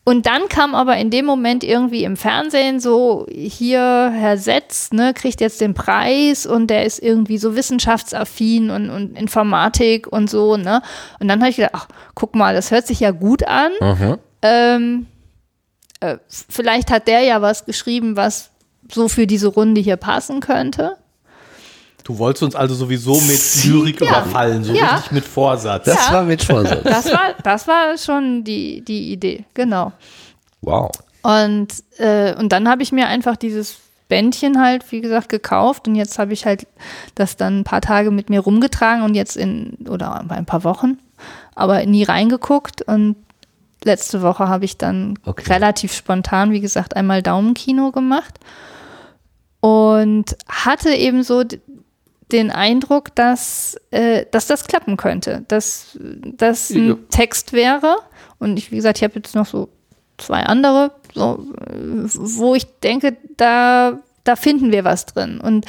Und 0.06 0.26
dann 0.26 0.48
kam 0.48 0.74
aber 0.74 0.98
in 0.98 1.08
dem 1.08 1.24
Moment 1.24 1.64
irgendwie 1.64 2.04
im 2.04 2.18
Fernsehen 2.18 2.78
so, 2.78 3.26
hier 3.30 4.12
Herr 4.14 4.36
Setz, 4.36 4.92
ne, 4.92 5.14
kriegt 5.14 5.40
jetzt 5.40 5.62
den 5.62 5.72
Preis 5.72 6.44
und 6.44 6.68
der 6.68 6.84
ist 6.84 6.98
irgendwie 7.02 7.38
so 7.38 7.56
wissenschaftsaffin 7.56 8.70
und, 8.70 8.90
und 8.90 9.18
Informatik 9.18 10.06
und 10.06 10.28
so, 10.28 10.58
ne. 10.58 10.82
Und 11.20 11.28
dann 11.28 11.40
habe 11.40 11.50
ich 11.50 11.56
gedacht, 11.56 11.72
ach, 11.74 11.88
guck 12.14 12.34
mal, 12.34 12.54
das 12.54 12.70
hört 12.70 12.86
sich 12.86 13.00
ja 13.00 13.12
gut 13.12 13.46
an. 13.48 13.72
Mhm. 13.80 14.18
Ähm, 14.42 15.06
äh, 16.00 16.18
vielleicht 16.28 16.90
hat 16.90 17.08
der 17.08 17.22
ja 17.22 17.40
was 17.40 17.64
geschrieben, 17.64 18.14
was 18.14 18.50
so 18.92 19.08
für 19.08 19.26
diese 19.26 19.48
Runde 19.48 19.80
hier 19.80 19.96
passen 19.96 20.40
könnte. 20.40 20.98
Du 22.04 22.18
wolltest 22.18 22.42
uns 22.42 22.54
also 22.54 22.74
sowieso 22.74 23.18
mit 23.22 23.64
Lyrik 23.64 24.00
ja. 24.00 24.08
überfallen, 24.08 24.62
so 24.62 24.74
ja. 24.74 24.96
richtig 24.96 25.12
mit 25.12 25.24
Vorsatz. 25.24 25.86
Das 25.86 26.08
ja. 26.08 26.14
war 26.14 26.24
mit 26.24 26.44
Vorsatz. 26.44 26.84
Das 26.84 27.06
war, 27.06 27.34
das 27.42 27.66
war 27.66 27.96
schon 27.96 28.44
die, 28.44 28.84
die 28.84 29.12
Idee, 29.12 29.44
genau. 29.54 29.92
Wow. 30.60 30.90
Und, 31.22 31.68
äh, 31.96 32.34
und 32.34 32.52
dann 32.52 32.68
habe 32.68 32.82
ich 32.82 32.92
mir 32.92 33.08
einfach 33.08 33.36
dieses 33.36 33.78
Bändchen 34.08 34.60
halt, 34.60 34.92
wie 34.92 35.00
gesagt, 35.00 35.30
gekauft 35.30 35.88
und 35.88 35.94
jetzt 35.94 36.18
habe 36.18 36.34
ich 36.34 36.44
halt 36.44 36.66
das 37.14 37.36
dann 37.36 37.60
ein 37.60 37.64
paar 37.64 37.80
Tage 37.80 38.10
mit 38.10 38.28
mir 38.28 38.40
rumgetragen 38.40 39.02
und 39.02 39.14
jetzt 39.14 39.36
in, 39.36 39.78
oder 39.88 40.22
ein 40.28 40.44
paar 40.44 40.62
Wochen, 40.62 40.98
aber 41.54 41.84
nie 41.86 42.04
reingeguckt 42.04 42.82
und 42.82 43.16
letzte 43.82 44.20
Woche 44.20 44.46
habe 44.48 44.66
ich 44.66 44.76
dann 44.76 45.18
okay. 45.24 45.50
relativ 45.50 45.94
spontan, 45.94 46.52
wie 46.52 46.60
gesagt, 46.60 46.96
einmal 46.96 47.22
Daumenkino 47.22 47.92
gemacht 47.92 48.38
und 49.60 50.36
hatte 50.46 50.90
eben 50.90 51.22
so 51.22 51.42
den 52.32 52.50
Eindruck, 52.50 53.14
dass, 53.14 53.76
äh, 53.90 54.26
dass 54.30 54.46
das 54.46 54.64
klappen 54.64 54.96
könnte, 54.96 55.44
dass 55.48 55.98
das 56.00 56.70
ein 56.70 56.88
ja. 56.88 56.96
Text 57.10 57.52
wäre. 57.52 57.96
Und 58.38 58.56
ich, 58.56 58.70
wie 58.70 58.76
gesagt, 58.76 58.98
ich 58.98 59.04
habe 59.04 59.14
jetzt 59.16 59.34
noch 59.34 59.46
so 59.46 59.68
zwei 60.16 60.42
andere, 60.44 60.94
so, 61.14 61.46
wo 62.04 62.54
ich 62.54 62.66
denke, 62.80 63.16
da, 63.36 63.98
da 64.24 64.36
finden 64.36 64.72
wir 64.72 64.84
was 64.84 65.06
drin. 65.06 65.40
Und 65.40 65.66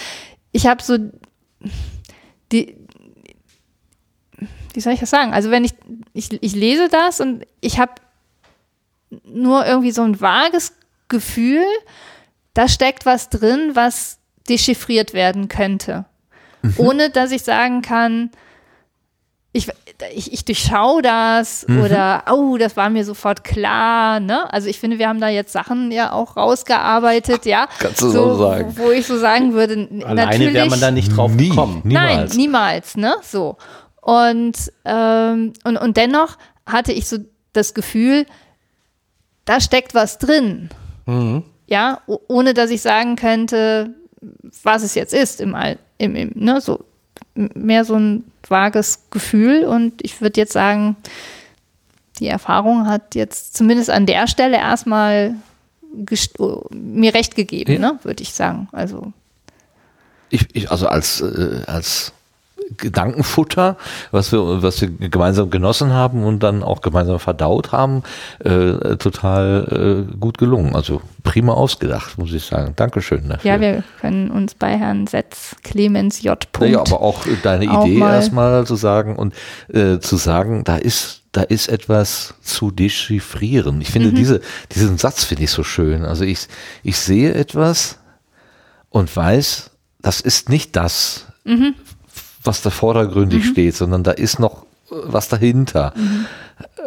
ich 0.52 0.68
habe 0.68 0.82
so 0.82 0.98
die, 2.52 2.77
wie 4.73 4.82
soll 4.82 4.94
ich 4.94 4.99
das 4.99 5.10
sagen? 5.10 5.34
Also 5.34 5.52
wenn 5.52 5.65
ich, 5.65 5.73
ich, 6.14 6.32
ich 6.41 6.56
lese 6.56 6.88
das 6.90 7.19
und 7.19 7.45
ich 7.61 7.80
habe 7.80 7.94
nur 9.23 9.65
irgendwie 9.65 9.91
so 9.91 10.03
ein 10.03 10.22
vages 10.22 10.73
Gefühl, 11.07 11.65
da 12.53 12.68
steckt 12.68 13.06
was 13.06 13.30
drin, 13.30 13.72
was 13.73 14.19
dechiffriert 14.48 15.14
werden 15.14 15.48
könnte 15.48 16.06
mhm. 16.66 16.74
ohne 16.78 17.10
dass 17.10 17.32
ich 17.32 17.44
sagen 17.44 17.82
kann, 17.82 18.32
ich, 19.56 19.70
ich, 20.14 20.34
ich 20.34 20.44
durchschaue 20.44 21.02
das 21.02 21.66
mhm. 21.68 21.82
oder, 21.82 22.24
oh, 22.30 22.58
das 22.58 22.76
war 22.76 22.90
mir 22.90 23.06
sofort 23.06 23.46
klar. 23.46 24.20
Ne? 24.20 24.52
Also 24.52 24.68
ich 24.68 24.80
finde, 24.80 25.00
wir 25.00 25.08
haben 25.08 25.22
da 25.22 25.30
jetzt 25.30 25.54
Sachen 25.54 25.92
ja 25.92 26.12
auch 26.12 26.36
rausgearbeitet, 26.36 27.46
ja. 27.46 27.68
Kannst 27.80 28.02
du 28.02 28.10
so, 28.10 28.34
so 28.34 28.38
sagen. 28.38 28.74
Wo 28.76 28.92
ich 28.92 29.08
so 29.08 29.18
sagen 29.18 29.54
würde, 29.54 29.88
Alleine 30.06 30.54
wäre 30.54 30.70
man 30.70 30.82
da 30.82 30.92
nicht 30.92 31.16
drauf 31.16 31.32
Nie, 31.32 31.50
gekommen. 31.50 31.82
Niemals. 31.86 32.32
Nein, 32.32 32.38
niemals, 32.38 32.98
ne? 32.98 33.16
So. 33.22 33.56
Und, 34.02 34.74
ähm, 34.84 35.54
und, 35.64 35.78
und 35.78 35.96
dennoch 35.96 36.38
hatte 36.66 36.92
ich 36.92 37.08
so 37.08 37.18
das 37.54 37.74
Gefühl, 37.74 38.26
da 39.46 39.62
steckt 39.62 39.96
was 39.96 40.18
drin. 40.18 40.70
Mhm. 41.06 41.44
Ja, 41.68 42.02
ohne 42.28 42.54
dass 42.54 42.72
ich 42.72 42.82
sagen 42.82 43.16
könnte, 43.16 43.96
was 44.64 44.84
es 44.84 44.96
jetzt 44.96 45.14
ist 45.14 45.40
im, 45.40 45.56
All, 45.56 45.78
im, 45.98 46.16
im 46.16 46.32
ne, 46.36 46.62
so 46.62 46.84
mehr 47.36 47.86
so 47.86 47.96
ein 47.96 48.24
vages 48.48 49.04
Gefühl 49.10 49.66
und 49.66 49.94
ich 50.04 50.22
würde 50.22 50.40
jetzt 50.40 50.54
sagen, 50.54 50.96
die 52.20 52.28
Erfahrung 52.28 52.88
hat 52.88 53.16
jetzt 53.16 53.56
zumindest 53.56 53.90
an 53.90 54.06
der 54.06 54.28
Stelle 54.28 54.58
erstmal 54.58 55.36
mir 56.72 57.14
recht 57.14 57.36
gegeben, 57.36 57.74
ja. 57.74 57.80
ne, 57.80 58.00
würde 58.04 58.24
ich 58.24 58.34
sagen. 58.34 58.68
Also 58.72 59.14
ich, 60.30 60.48
ich 60.54 60.72
also 60.72 60.88
als 60.88 61.22
äh, 61.22 61.62
als 61.68 62.14
Gedankenfutter, 62.78 63.78
was 64.12 64.32
wir, 64.32 64.64
was 64.64 64.82
wir 64.82 64.90
gemeinsam 64.90 65.50
genossen 65.50 65.94
haben 65.94 66.24
und 66.24 66.42
dann 66.42 66.64
auch 66.64 66.82
gemeinsam 66.82 67.20
verdaut 67.20 67.72
haben, 67.72 68.04
äh, 68.40 68.98
total 68.98 70.08
äh, 70.10 70.16
gut 70.18 70.38
gelungen. 70.38 70.76
Also 70.76 71.02
prima 71.24 71.54
ausgedacht, 71.54 72.18
muss 72.18 72.34
ich 72.34 72.44
sagen. 72.44 72.74
Dankeschön 72.76 73.30
dafür. 73.30 73.52
Ja, 73.52 73.62
wir 73.62 73.84
können 74.02 74.32
uns 74.32 74.56
bei 74.56 74.78
Herrn 74.78 75.06
Setz 75.08 75.56
Clemens 75.64 76.24
J. 76.24 76.48
Ja, 76.62 76.80
aber 76.80 77.02
auch 77.02 77.26
deine 77.44 77.70
auch 77.70 77.86
Idee 77.86 78.00
erstmal 78.00 78.66
zu 78.66 78.76
sagen 78.76 79.16
und 79.16 79.34
äh, 79.72 80.00
zu 80.00 80.18
sagen, 80.18 80.64
da 80.64 80.78
ist 80.78 81.22
da 81.32 81.42
ist 81.42 81.68
etwas 81.68 82.36
zu 82.42 82.72
dechiffrieren. 82.72 83.82
Ich 83.82 83.92
finde 83.92 84.12
mhm. 84.12 84.16
diese, 84.16 84.42
diesen 84.74 84.98
Satz 84.98 85.26
finde 85.26 85.44
ich 85.44 85.52
so 85.52 85.66
schön. 85.66 86.06
Also 86.06 86.24
ich, 86.24 86.48
ich 86.82 86.98
sehe 86.98 87.34
etwas 87.34 88.00
und 88.88 89.14
weiß, 89.14 89.72
das 90.02 90.22
ist 90.22 90.48
nicht 90.48 90.78
das, 90.78 91.26
mhm 91.44 91.76
was 92.46 92.62
da 92.62 92.70
vordergründig 92.70 93.46
mhm. 93.46 93.50
steht, 93.50 93.76
sondern 93.76 94.04
da 94.04 94.12
ist 94.12 94.40
noch 94.40 94.64
äh, 94.92 94.96
was 95.06 95.30
dahinter. 95.30 95.94
Mhm. 95.96 96.26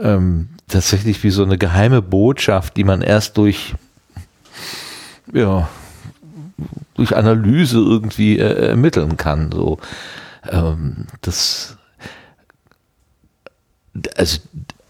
Ähm, 0.00 0.48
tatsächlich 0.68 1.22
wie 1.24 1.30
so 1.30 1.42
eine 1.42 1.58
geheime 1.58 2.02
Botschaft, 2.02 2.76
die 2.76 2.84
man 2.84 3.02
erst 3.02 3.36
durch, 3.36 3.74
ja, 5.32 5.68
durch 6.94 7.16
Analyse 7.16 7.78
irgendwie 7.78 8.38
äh, 8.38 8.68
ermitteln 8.68 9.16
kann. 9.16 9.50
So, 9.52 9.78
ähm, 10.48 11.06
das, 11.20 11.76
also 14.16 14.38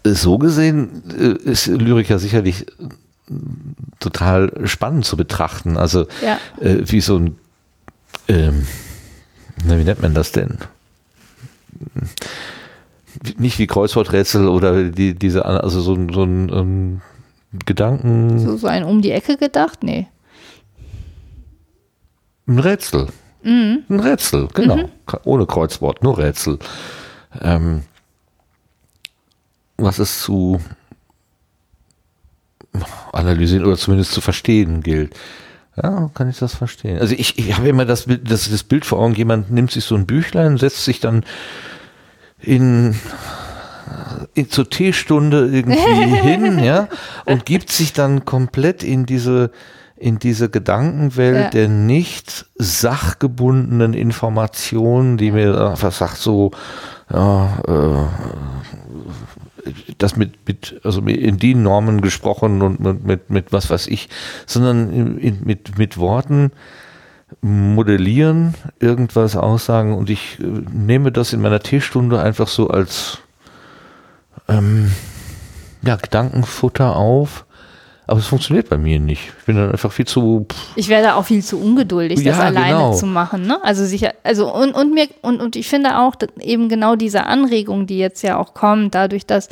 so 0.05 0.37
gesehen 0.37 1.03
äh, 1.17 1.49
ist 1.49 1.67
Lyrik 1.67 2.09
ja 2.09 2.19
sicherlich 2.19 2.65
total 3.99 4.51
spannend 4.65 5.05
zu 5.05 5.17
betrachten. 5.17 5.77
Also 5.77 6.07
ja. 6.23 6.39
äh, 6.59 6.79
wie 6.85 7.01
so 7.01 7.17
ein 7.17 7.37
ähm, 8.27 8.65
na, 9.65 9.77
wie 9.77 9.83
nennt 9.83 10.01
man 10.01 10.13
das 10.13 10.31
denn? 10.31 10.57
Nicht 13.37 13.59
wie 13.59 13.67
Kreuzworträtsel 13.67 14.47
oder 14.47 14.83
die, 14.83 15.13
diese, 15.15 15.45
also 15.45 15.81
so, 15.81 15.95
so 16.11 16.23
ein 16.23 16.49
um, 16.49 16.57
ähm, 16.57 17.01
Gedanken. 17.65 18.39
So, 18.39 18.57
so 18.57 18.67
ein 18.67 18.83
um 18.83 19.01
die 19.01 19.11
Ecke 19.11 19.37
gedacht? 19.37 19.83
Nee. 19.83 20.07
Ein 22.47 22.59
Rätsel. 22.59 23.07
Mhm. 23.43 23.83
Ein 23.89 23.99
Rätsel, 23.99 24.47
genau. 24.53 24.77
Mhm. 24.77 24.89
Ohne 25.23 25.45
Kreuzwort, 25.45 26.03
nur 26.03 26.17
Rätsel. 26.17 26.59
Ähm, 27.41 27.83
was 29.77 29.99
es 29.99 30.21
zu 30.21 30.59
analysieren 33.11 33.65
oder 33.65 33.77
zumindest 33.77 34.11
zu 34.11 34.21
verstehen 34.21 34.81
gilt. 34.81 35.15
Ja, 35.81 36.09
kann 36.13 36.29
ich 36.29 36.39
das 36.39 36.55
verstehen. 36.55 36.99
Also 36.99 37.15
ich, 37.17 37.37
ich 37.37 37.55
habe 37.55 37.69
immer 37.69 37.85
das, 37.85 38.05
das, 38.23 38.49
das 38.49 38.63
Bild 38.63 38.85
vor 38.85 38.99
Augen, 38.99 39.15
jemand 39.15 39.51
nimmt 39.51 39.71
sich 39.71 39.85
so 39.85 39.95
ein 39.95 40.05
Büchlein, 40.05 40.57
setzt 40.57 40.83
sich 40.83 40.99
dann 40.99 41.23
in, 42.39 42.95
in 44.33 44.49
zur 44.49 44.69
Teestunde 44.69 45.47
irgendwie 45.47 46.15
hin, 46.21 46.59
ja, 46.59 46.87
und 47.25 47.45
gibt 47.45 47.71
sich 47.71 47.93
dann 47.93 48.25
komplett 48.25 48.83
in 48.83 49.05
diese 49.05 49.51
in 49.99 50.17
diese 50.17 50.49
Gedankenwelt 50.49 51.35
ja. 51.35 51.49
der 51.49 51.67
nicht 51.67 52.45
sachgebundenen 52.55 53.93
Informationen, 53.93 55.17
die 55.17 55.31
mir 55.31 55.71
einfach 55.71 55.91
sagt 55.91 56.15
so, 56.15 56.51
ja, 57.11 57.59
äh, 57.67 58.07
das 59.97 60.15
mit, 60.15 60.47
mit, 60.47 60.79
also 60.83 61.01
in 61.01 61.37
die 61.37 61.55
Normen 61.55 62.01
gesprochen 62.01 62.61
und 62.61 62.79
mit, 62.79 63.03
mit, 63.03 63.29
mit 63.29 63.53
was 63.53 63.69
weiß 63.69 63.87
ich, 63.87 64.09
sondern 64.45 65.17
in, 65.17 65.39
mit, 65.43 65.77
mit 65.77 65.97
Worten 65.97 66.51
modellieren, 67.41 68.55
irgendwas 68.79 69.35
aussagen. 69.35 69.93
Und 69.93 70.09
ich 70.09 70.39
äh, 70.39 70.43
nehme 70.43 71.11
das 71.11 71.33
in 71.33 71.41
meiner 71.41 71.59
Teestunde 71.59 72.21
einfach 72.21 72.47
so 72.47 72.69
als 72.69 73.19
ähm, 74.47 74.91
ja, 75.81 75.95
Gedankenfutter 75.95 76.95
auf 76.95 77.45
aber 78.09 78.19
es 78.19 78.25
funktioniert 78.27 78.69
bei 78.69 78.77
mir 78.77 78.99
nicht. 78.99 79.31
Ich 79.39 79.45
bin 79.45 79.55
dann 79.55 79.71
einfach 79.71 79.91
viel 79.91 80.07
zu. 80.07 80.47
Pff. 80.51 80.71
Ich 80.75 80.89
werde 80.89 81.13
auch 81.13 81.25
viel 81.25 81.43
zu 81.43 81.59
ungeduldig, 81.59 82.19
ja, 82.19 82.31
das 82.31 82.39
alleine 82.39 82.77
genau. 82.77 82.93
zu 82.93 83.05
machen. 83.05 83.43
Ne? 83.43 83.63
Also 83.63 83.85
sicher, 83.85 84.13
also 84.23 84.51
und, 84.51 84.71
und 84.73 84.93
mir, 84.93 85.07
und, 85.21 85.39
und 85.39 85.55
ich 85.55 85.69
finde 85.69 85.99
auch 85.99 86.15
eben 86.39 86.69
genau 86.69 86.95
diese 86.95 87.27
Anregung, 87.27 87.85
die 87.85 87.99
jetzt 87.99 88.23
ja 88.23 88.37
auch 88.37 88.55
kommt, 88.55 88.95
dadurch, 88.95 89.27
dass 89.27 89.47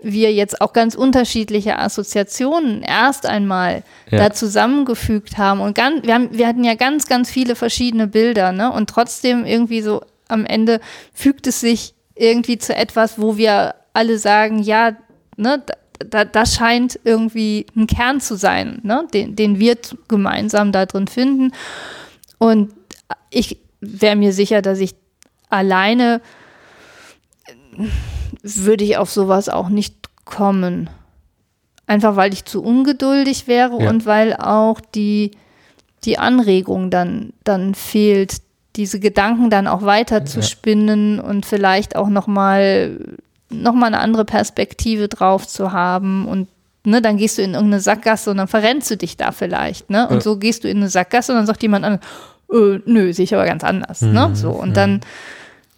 wir 0.00 0.32
jetzt 0.32 0.60
auch 0.60 0.72
ganz 0.72 0.94
unterschiedliche 0.94 1.78
Assoziationen 1.78 2.82
erst 2.82 3.26
einmal 3.26 3.82
ja. 4.10 4.18
da 4.18 4.32
zusammengefügt 4.32 5.36
haben 5.36 5.60
und 5.60 5.74
ganz, 5.74 6.04
wir, 6.04 6.14
haben, 6.14 6.28
wir 6.32 6.46
hatten 6.46 6.64
ja 6.64 6.74
ganz, 6.74 7.08
ganz 7.08 7.30
viele 7.30 7.56
verschiedene 7.56 8.06
Bilder, 8.06 8.52
ne? 8.52 8.72
Und 8.72 8.90
trotzdem 8.90 9.44
irgendwie 9.44 9.82
so 9.82 10.02
am 10.28 10.46
Ende 10.46 10.80
fügt 11.12 11.48
es 11.48 11.60
sich 11.60 11.94
irgendwie 12.14 12.58
zu 12.58 12.76
etwas, 12.76 13.20
wo 13.20 13.36
wir 13.36 13.74
alle 13.92 14.18
sagen, 14.18 14.60
ja, 14.60 14.92
ne, 15.36 15.62
da, 16.04 16.24
das 16.24 16.54
scheint 16.54 16.98
irgendwie 17.04 17.66
ein 17.76 17.86
Kern 17.86 18.20
zu 18.20 18.36
sein, 18.36 18.80
ne, 18.82 19.06
den, 19.12 19.36
den 19.36 19.58
wir 19.58 19.76
gemeinsam 20.08 20.72
da 20.72 20.86
drin 20.86 21.08
finden. 21.08 21.52
Und 22.38 22.72
ich 23.30 23.58
wäre 23.80 24.16
mir 24.16 24.32
sicher, 24.32 24.62
dass 24.62 24.78
ich 24.78 24.94
alleine 25.48 26.20
würde 28.42 28.84
ich 28.84 28.96
auf 28.96 29.10
sowas 29.10 29.48
auch 29.48 29.68
nicht 29.68 29.94
kommen. 30.24 30.90
Einfach 31.86 32.16
weil 32.16 32.32
ich 32.32 32.44
zu 32.44 32.62
ungeduldig 32.62 33.46
wäre 33.48 33.82
ja. 33.82 33.90
und 33.90 34.06
weil 34.06 34.34
auch 34.34 34.80
die, 34.80 35.32
die 36.04 36.18
Anregung 36.18 36.90
dann, 36.90 37.32
dann 37.44 37.74
fehlt, 37.74 38.40
diese 38.76 39.00
Gedanken 39.00 39.50
dann 39.50 39.66
auch 39.66 39.82
weiter 39.82 40.24
zu 40.24 40.42
spinnen 40.42 41.20
und 41.20 41.44
vielleicht 41.44 41.96
auch 41.96 42.08
nochmal 42.08 43.18
noch 43.52 43.74
mal 43.74 43.86
eine 43.86 44.00
andere 44.00 44.24
Perspektive 44.24 45.08
drauf 45.08 45.46
zu 45.46 45.72
haben 45.72 46.26
und 46.26 46.48
ne, 46.84 47.02
dann 47.02 47.16
gehst 47.16 47.38
du 47.38 47.42
in 47.42 47.54
irgendeine 47.54 47.80
Sackgasse 47.80 48.30
und 48.30 48.38
dann 48.38 48.48
verrennst 48.48 48.90
du 48.90 48.96
dich 48.96 49.16
da 49.16 49.32
vielleicht, 49.32 49.90
ne? 49.90 50.08
Und 50.08 50.16
ja. 50.16 50.20
so 50.20 50.36
gehst 50.36 50.64
du 50.64 50.68
in 50.68 50.78
eine 50.78 50.88
Sackgasse 50.88 51.32
und 51.32 51.38
dann 51.38 51.46
sagt 51.46 51.62
jemand 51.62 51.84
an, 51.84 52.00
äh, 52.52 52.80
nö, 52.84 53.12
sehe 53.12 53.24
ich 53.24 53.34
aber 53.34 53.44
ganz 53.44 53.64
anders, 53.64 54.02
ne? 54.02 54.08
mhm. 54.08 54.14
ne? 54.14 54.30
So 54.36 54.50
und 54.50 54.70
mhm. 54.70 54.74
dann 54.74 55.00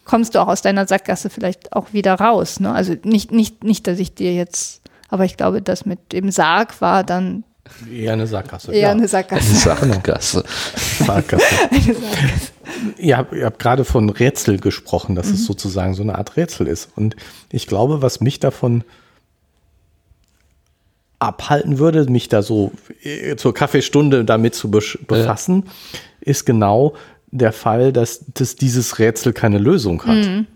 kommst 0.05 0.35
du 0.35 0.41
auch 0.41 0.49
aus 0.49 0.63
deiner 0.63 0.87
Sackgasse 0.87 1.31
vielleicht 1.31 1.73
auch 1.73 1.93
wieder 1.93 2.15
raus, 2.15 2.61
ne? 2.61 2.73
Also 2.73 2.95
nicht 3.05 3.33
nicht 3.33 3.65
nicht, 3.65 3.87
dass 3.87 3.99
ich 3.99 4.15
dir 4.15 4.35
jetzt, 4.35 4.83
aber 5.09 5.25
ich 5.25 5.37
glaube, 5.37 5.63
das 5.63 5.87
mit 5.87 6.13
dem 6.13 6.31
Sarg 6.31 6.81
war 6.81 7.05
dann 7.05 7.45
Eher 7.91 8.13
eine 8.13 8.27
Sackgasse. 8.27 8.73
Eher 8.73 8.81
ja. 8.81 8.91
eine 8.91 9.09
Sackgasse. 9.09 9.73
Eine 9.73 9.95
Sackgasse. 9.95 10.45
Sackgasse. 10.99 11.45
eine 11.71 11.81
Sackgasse. 11.81 12.53
Ihr 12.99 13.17
habt, 13.17 13.33
ihr 13.33 13.47
habt 13.47 13.59
gerade 13.59 13.85
von 13.85 14.11
Rätsel 14.11 14.59
gesprochen, 14.59 15.15
dass 15.15 15.29
mhm. 15.29 15.35
es 15.35 15.47
sozusagen 15.47 15.95
so 15.95 16.03
eine 16.03 16.17
Art 16.17 16.37
Rätsel 16.37 16.67
ist. 16.67 16.91
Und 16.97 17.17
ich 17.51 17.67
glaube, 17.67 18.03
was 18.03 18.21
mich 18.21 18.41
davon 18.41 18.85
abhalten 21.19 21.79
würde, 21.79 22.11
mich 22.11 22.29
da 22.29 22.43
so 22.43 22.73
äh, 23.03 23.37
zur 23.37 23.55
Kaffeestunde 23.55 24.25
damit 24.25 24.55
zu 24.55 24.71
befassen, 24.71 25.65
ja. 25.65 26.01
ist 26.21 26.45
genau 26.45 26.95
der 27.31 27.53
Fall, 27.53 27.93
dass, 27.93 28.25
dass 28.35 28.57
dieses 28.57 28.99
Rätsel 28.99 29.33
keine 29.33 29.59
Lösung 29.59 30.05
hat. 30.05 30.27
Mhm. 30.27 30.47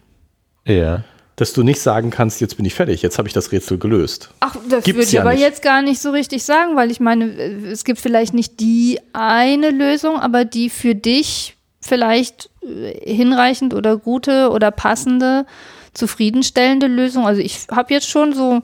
Ja 0.64 1.04
dass 1.38 1.52
du 1.52 1.62
nicht 1.62 1.80
sagen 1.80 2.10
kannst, 2.10 2.40
jetzt 2.40 2.56
bin 2.56 2.66
ich 2.66 2.74
fertig, 2.74 3.00
jetzt 3.00 3.16
habe 3.16 3.28
ich 3.28 3.32
das 3.32 3.52
Rätsel 3.52 3.78
gelöst. 3.78 4.30
Ach, 4.40 4.56
das 4.68 4.84
würde 4.84 5.02
ich 5.02 5.12
ja 5.12 5.20
aber 5.20 5.32
nicht. 5.32 5.40
jetzt 5.40 5.62
gar 5.62 5.82
nicht 5.82 6.00
so 6.00 6.10
richtig 6.10 6.42
sagen, 6.42 6.74
weil 6.74 6.90
ich 6.90 6.98
meine, 6.98 7.26
es 7.26 7.84
gibt 7.84 8.00
vielleicht 8.00 8.34
nicht 8.34 8.58
die 8.58 8.98
eine 9.12 9.70
Lösung, 9.70 10.18
aber 10.18 10.44
die 10.44 10.68
für 10.68 10.96
dich 10.96 11.56
vielleicht 11.80 12.50
äh, 12.62 13.14
hinreichend 13.14 13.72
oder 13.72 13.96
gute 13.96 14.50
oder 14.50 14.72
passende, 14.72 15.46
zufriedenstellende 15.94 16.88
Lösung. 16.88 17.24
Also 17.24 17.40
ich 17.40 17.68
habe 17.70 17.94
jetzt 17.94 18.08
schon 18.08 18.32
so 18.32 18.62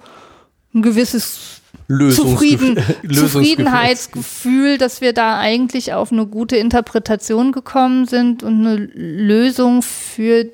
ein 0.74 0.82
gewisses 0.82 1.60
Zufrieden, 1.88 2.76
Zufriedenheitsgefühl, 3.08 4.78
dass 4.78 5.00
wir 5.00 5.12
da 5.12 5.38
eigentlich 5.38 5.92
auf 5.92 6.10
eine 6.10 6.26
gute 6.26 6.56
Interpretation 6.56 7.52
gekommen 7.52 8.06
sind 8.06 8.42
und 8.42 8.66
eine 8.66 8.76
Lösung 8.76 9.80
für 9.82 10.46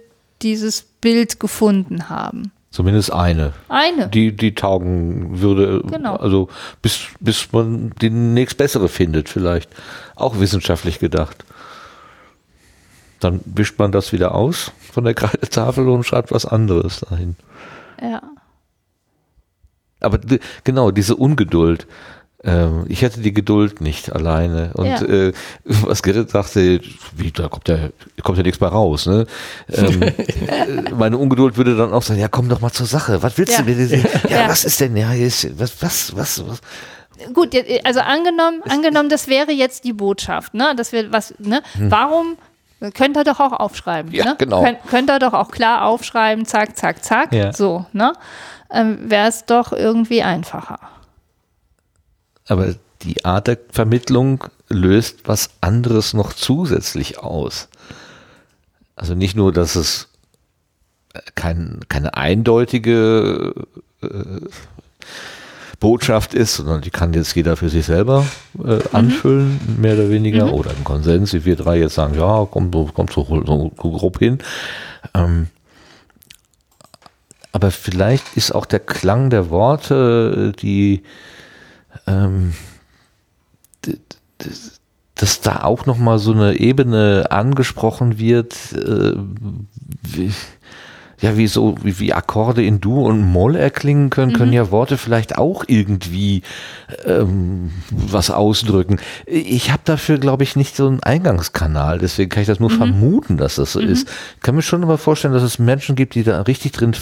dieses 0.43 0.90
Bild 1.01 1.41
gefunden 1.41 2.09
haben. 2.09 2.53
Zumindest 2.71 3.13
eine. 3.13 3.53
Eine. 3.69 4.09
Die, 4.09 4.35
die 4.35 4.55
taugen 4.55 5.41
würde. 5.41 5.83
Genau. 5.91 6.17
Also 6.17 6.49
bis, 6.83 7.09
bis 7.19 7.53
man 7.53 7.91
die 8.01 8.11
nächst 8.11 8.59
bessere 8.59 8.89
findet, 8.89 9.29
vielleicht. 9.29 9.69
Auch 10.15 10.39
wissenschaftlich 10.39 11.01
gedacht. 11.01 11.45
Dann 13.19 13.41
wischt 13.45 13.79
man 13.79 13.91
das 13.91 14.13
wieder 14.13 14.35
aus 14.35 14.73
von 14.93 15.05
der 15.05 15.15
Kreidetafel 15.15 15.89
und 15.89 16.05
schreibt 16.05 16.31
was 16.31 16.47
anderes 16.47 17.01
dahin. 17.01 17.37
Ja. 18.01 18.23
Aber 19.99 20.21
genau, 20.65 20.91
diese 20.93 21.17
Ungeduld. 21.17 21.87
Ähm, 22.43 22.87
ich 22.89 23.03
hätte 23.03 23.21
die 23.21 23.35
Geduld 23.35 23.81
nicht 23.81 24.13
alleine. 24.13 24.71
Und 24.75 24.87
ja. 24.87 25.03
äh, 25.03 25.33
was 25.65 26.03
Gerrit 26.03 26.31
sagte, 26.31 26.81
wie, 27.15 27.31
da 27.31 27.49
kommt 27.49 27.69
ja, 27.69 27.91
kommt 28.23 28.39
ja 28.39 28.45
nichts 28.45 28.61
mehr 28.61 28.71
raus. 28.71 29.07
Ne? 29.07 29.27
Ähm, 29.69 30.03
äh, 30.03 30.91
meine 30.97 31.19
Ungeduld 31.19 31.57
würde 31.57 31.77
dann 31.77 31.93
auch 31.93 32.03
sagen, 32.03 32.21
ja, 32.21 32.29
komm 32.29 32.49
doch 32.49 32.61
mal 32.61 32.73
zur 32.73 32.87
Sache. 32.87 33.23
Was 33.23 33.37
willst 33.37 33.59
ja. 33.59 33.63
du 33.63 33.71
mir? 33.71 33.87
Ja, 33.87 33.99
ja, 34.29 34.49
was 34.49 34.65
ist 34.65 34.81
denn? 34.81 34.97
Ja, 34.97 35.13
ist, 35.13 35.59
was, 35.59 35.83
was, 35.83 36.17
was, 36.17 36.49
was? 36.49 36.61
Gut, 37.35 37.55
also 37.85 38.01
angenommen, 38.01 38.63
angenommen, 38.67 39.11
das 39.11 39.29
wäre 39.29 39.53
jetzt 39.53 39.85
die 39.85 39.93
Botschaft, 39.93 40.55
ne? 40.55 40.73
Dass 40.75 40.93
wir 40.93 41.13
was, 41.13 41.35
ne? 41.39 41.61
Hm. 41.75 41.91
Warum 41.91 42.39
könnt 42.95 43.19
ihr 43.19 43.25
doch 43.25 43.41
auch 43.41 43.53
aufschreiben. 43.53 44.11
Ja, 44.13 44.25
ne? 44.25 44.37
genau. 44.39 44.63
Könnt, 44.65 44.79
könnt 44.89 45.11
ihr 45.11 45.19
doch 45.19 45.35
auch 45.35 45.51
klar 45.51 45.85
aufschreiben, 45.85 46.47
zack, 46.47 46.79
zack, 46.79 47.05
zack. 47.05 47.29
So, 47.55 47.85
ne? 47.93 48.15
Ähm, 48.71 49.11
Wäre 49.11 49.29
es 49.29 49.45
doch 49.45 49.73
irgendwie 49.73 50.23
einfacher. 50.23 50.79
Aber 52.51 52.75
die 53.03 53.25
Art 53.25 53.47
der 53.47 53.59
Vermittlung 53.71 54.45
löst 54.69 55.21
was 55.25 55.51
anderes 55.61 56.15
noch 56.15 56.33
zusätzlich 56.33 57.21
aus. 57.21 57.69
Also 58.97 59.15
nicht 59.15 59.37
nur, 59.37 59.53
dass 59.53 59.77
es 59.77 60.09
kein, 61.37 61.79
keine 61.89 62.15
eindeutige 62.15 63.55
äh, 64.03 64.09
Botschaft 65.79 66.35
ist, 66.35 66.57
sondern 66.57 66.81
die 66.81 66.91
kann 66.91 67.15
jetzt 67.15 67.37
jeder 67.37 67.57
für 67.57 67.69
sich 67.69 67.87
selber 67.87 68.27
äh, 68.59 68.75
mhm. 68.75 68.83
anfüllen, 68.93 69.61
mhm. 69.65 69.81
mehr 69.81 69.95
oder 69.95 70.11
weniger, 70.11 70.47
mhm. 70.47 70.53
oder 70.53 70.71
ein 70.71 70.83
Konsens, 70.83 71.33
wie 71.33 71.45
wir 71.45 71.55
drei 71.55 71.79
jetzt 71.79 71.95
sagen, 71.95 72.19
ja, 72.19 72.45
kommt, 72.47 72.75
kommt 72.95 73.13
so, 73.13 73.25
so 73.47 73.71
grob 73.77 74.19
hin. 74.19 74.39
Ähm, 75.15 75.47
aber 77.53 77.71
vielleicht 77.71 78.37
ist 78.37 78.53
auch 78.53 78.67
der 78.67 78.81
Klang 78.81 79.31
der 79.31 79.51
Worte, 79.51 80.53
die 80.61 81.05
ähm, 82.11 82.53
dass 85.15 85.41
da 85.41 85.65
auch 85.65 85.87
noch 85.87 85.99
mal 85.99 86.19
so 86.19 86.33
eine 86.33 86.59
Ebene 86.59 87.27
angesprochen 87.31 88.19
wird, 88.19 88.55
äh, 88.73 89.15
wie, 90.03 90.33
ja, 91.21 91.37
wie 91.37 91.47
so, 91.47 91.77
wie, 91.83 91.99
wie 91.99 92.15
Akkorde 92.15 92.65
in 92.65 92.81
Du 92.81 93.05
und 93.05 93.21
Moll 93.21 93.57
erklingen 93.57 94.09
können, 94.09 94.33
mhm. 94.33 94.37
können 94.37 94.53
ja 94.55 94.71
Worte 94.71 94.97
vielleicht 94.97 95.37
auch 95.37 95.65
irgendwie 95.67 96.43
ähm, 97.05 97.71
was 97.91 98.31
ausdrücken. 98.31 98.99
Ich 99.27 99.71
habe 99.71 99.83
dafür, 99.85 100.17
glaube 100.17 100.43
ich, 100.43 100.57
nicht 100.57 100.75
so 100.75 100.89
einen 100.89 101.03
Eingangskanal, 101.03 101.99
deswegen 101.99 102.31
kann 102.31 102.41
ich 102.41 102.47
das 102.47 102.61
nur 102.61 102.71
mhm. 102.71 102.77
vermuten, 102.77 103.37
dass 103.37 103.57
das 103.57 103.73
so 103.73 103.81
mhm. 103.81 103.89
ist. 103.89 104.09
Ich 104.37 104.43
kann 104.43 104.55
mir 104.55 104.63
schon 104.63 104.83
immer 104.83 104.99
vorstellen, 104.99 105.35
dass 105.35 105.43
es 105.43 105.59
Menschen 105.59 105.97
gibt, 105.97 106.15
die 106.15 106.23
da 106.23 106.41
richtig 106.43 106.73
drin 106.73 106.95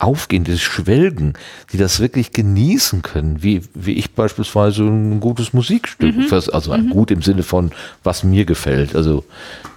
aufgehen, 0.00 0.44
dieses 0.44 0.62
Schwelgen, 0.62 1.34
die 1.72 1.76
das 1.76 2.00
wirklich 2.00 2.32
genießen 2.32 3.02
können, 3.02 3.42
wie, 3.42 3.62
wie 3.74 3.92
ich 3.92 4.12
beispielsweise 4.12 4.82
ein 4.82 5.20
gutes 5.20 5.52
Musikstück, 5.52 6.16
mhm. 6.16 6.26
also 6.30 6.76
mhm. 6.76 6.90
gut 6.90 7.10
im 7.10 7.22
Sinne 7.22 7.42
von, 7.42 7.70
was 8.02 8.24
mir 8.24 8.44
gefällt. 8.44 8.96
Also 8.96 9.24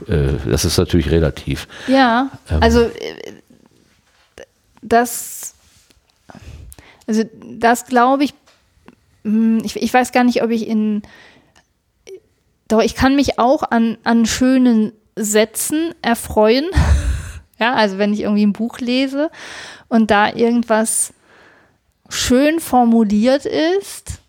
äh, 0.08 0.34
das 0.50 0.66
ist 0.66 0.78
natürlich 0.78 1.12
relativ. 1.12 1.68
Ja, 1.88 2.30
ähm, 2.50 2.58
also 2.62 2.82
äh, 2.82 2.92
das, 4.82 5.54
also 7.06 7.24
das 7.58 7.86
glaube 7.86 8.24
ich, 8.24 8.34
hm, 9.24 9.62
ich, 9.64 9.76
ich 9.76 9.94
weiß 9.94 10.12
gar 10.12 10.24
nicht, 10.24 10.42
ob 10.42 10.52
ich 10.52 10.68
in, 10.68 11.04
doch 12.68 12.82
ich 12.82 12.96
kann 12.96 13.16
mich 13.16 13.40
auch 13.40 13.64
an, 13.64 13.98
an 14.04 14.26
schönen 14.26 14.94
Sätzen 15.16 15.94
erfreuen. 16.02 16.66
Ja, 17.64 17.76
also 17.76 17.98
wenn 17.98 18.12
ich 18.12 18.20
irgendwie 18.20 18.46
ein 18.46 18.52
Buch 18.52 18.80
lese 18.80 19.32
und 19.88 20.12
da 20.12 20.34
irgendwas 20.34 21.14
schön 22.10 22.60
formuliert 22.60 23.46
ist, 23.46 24.20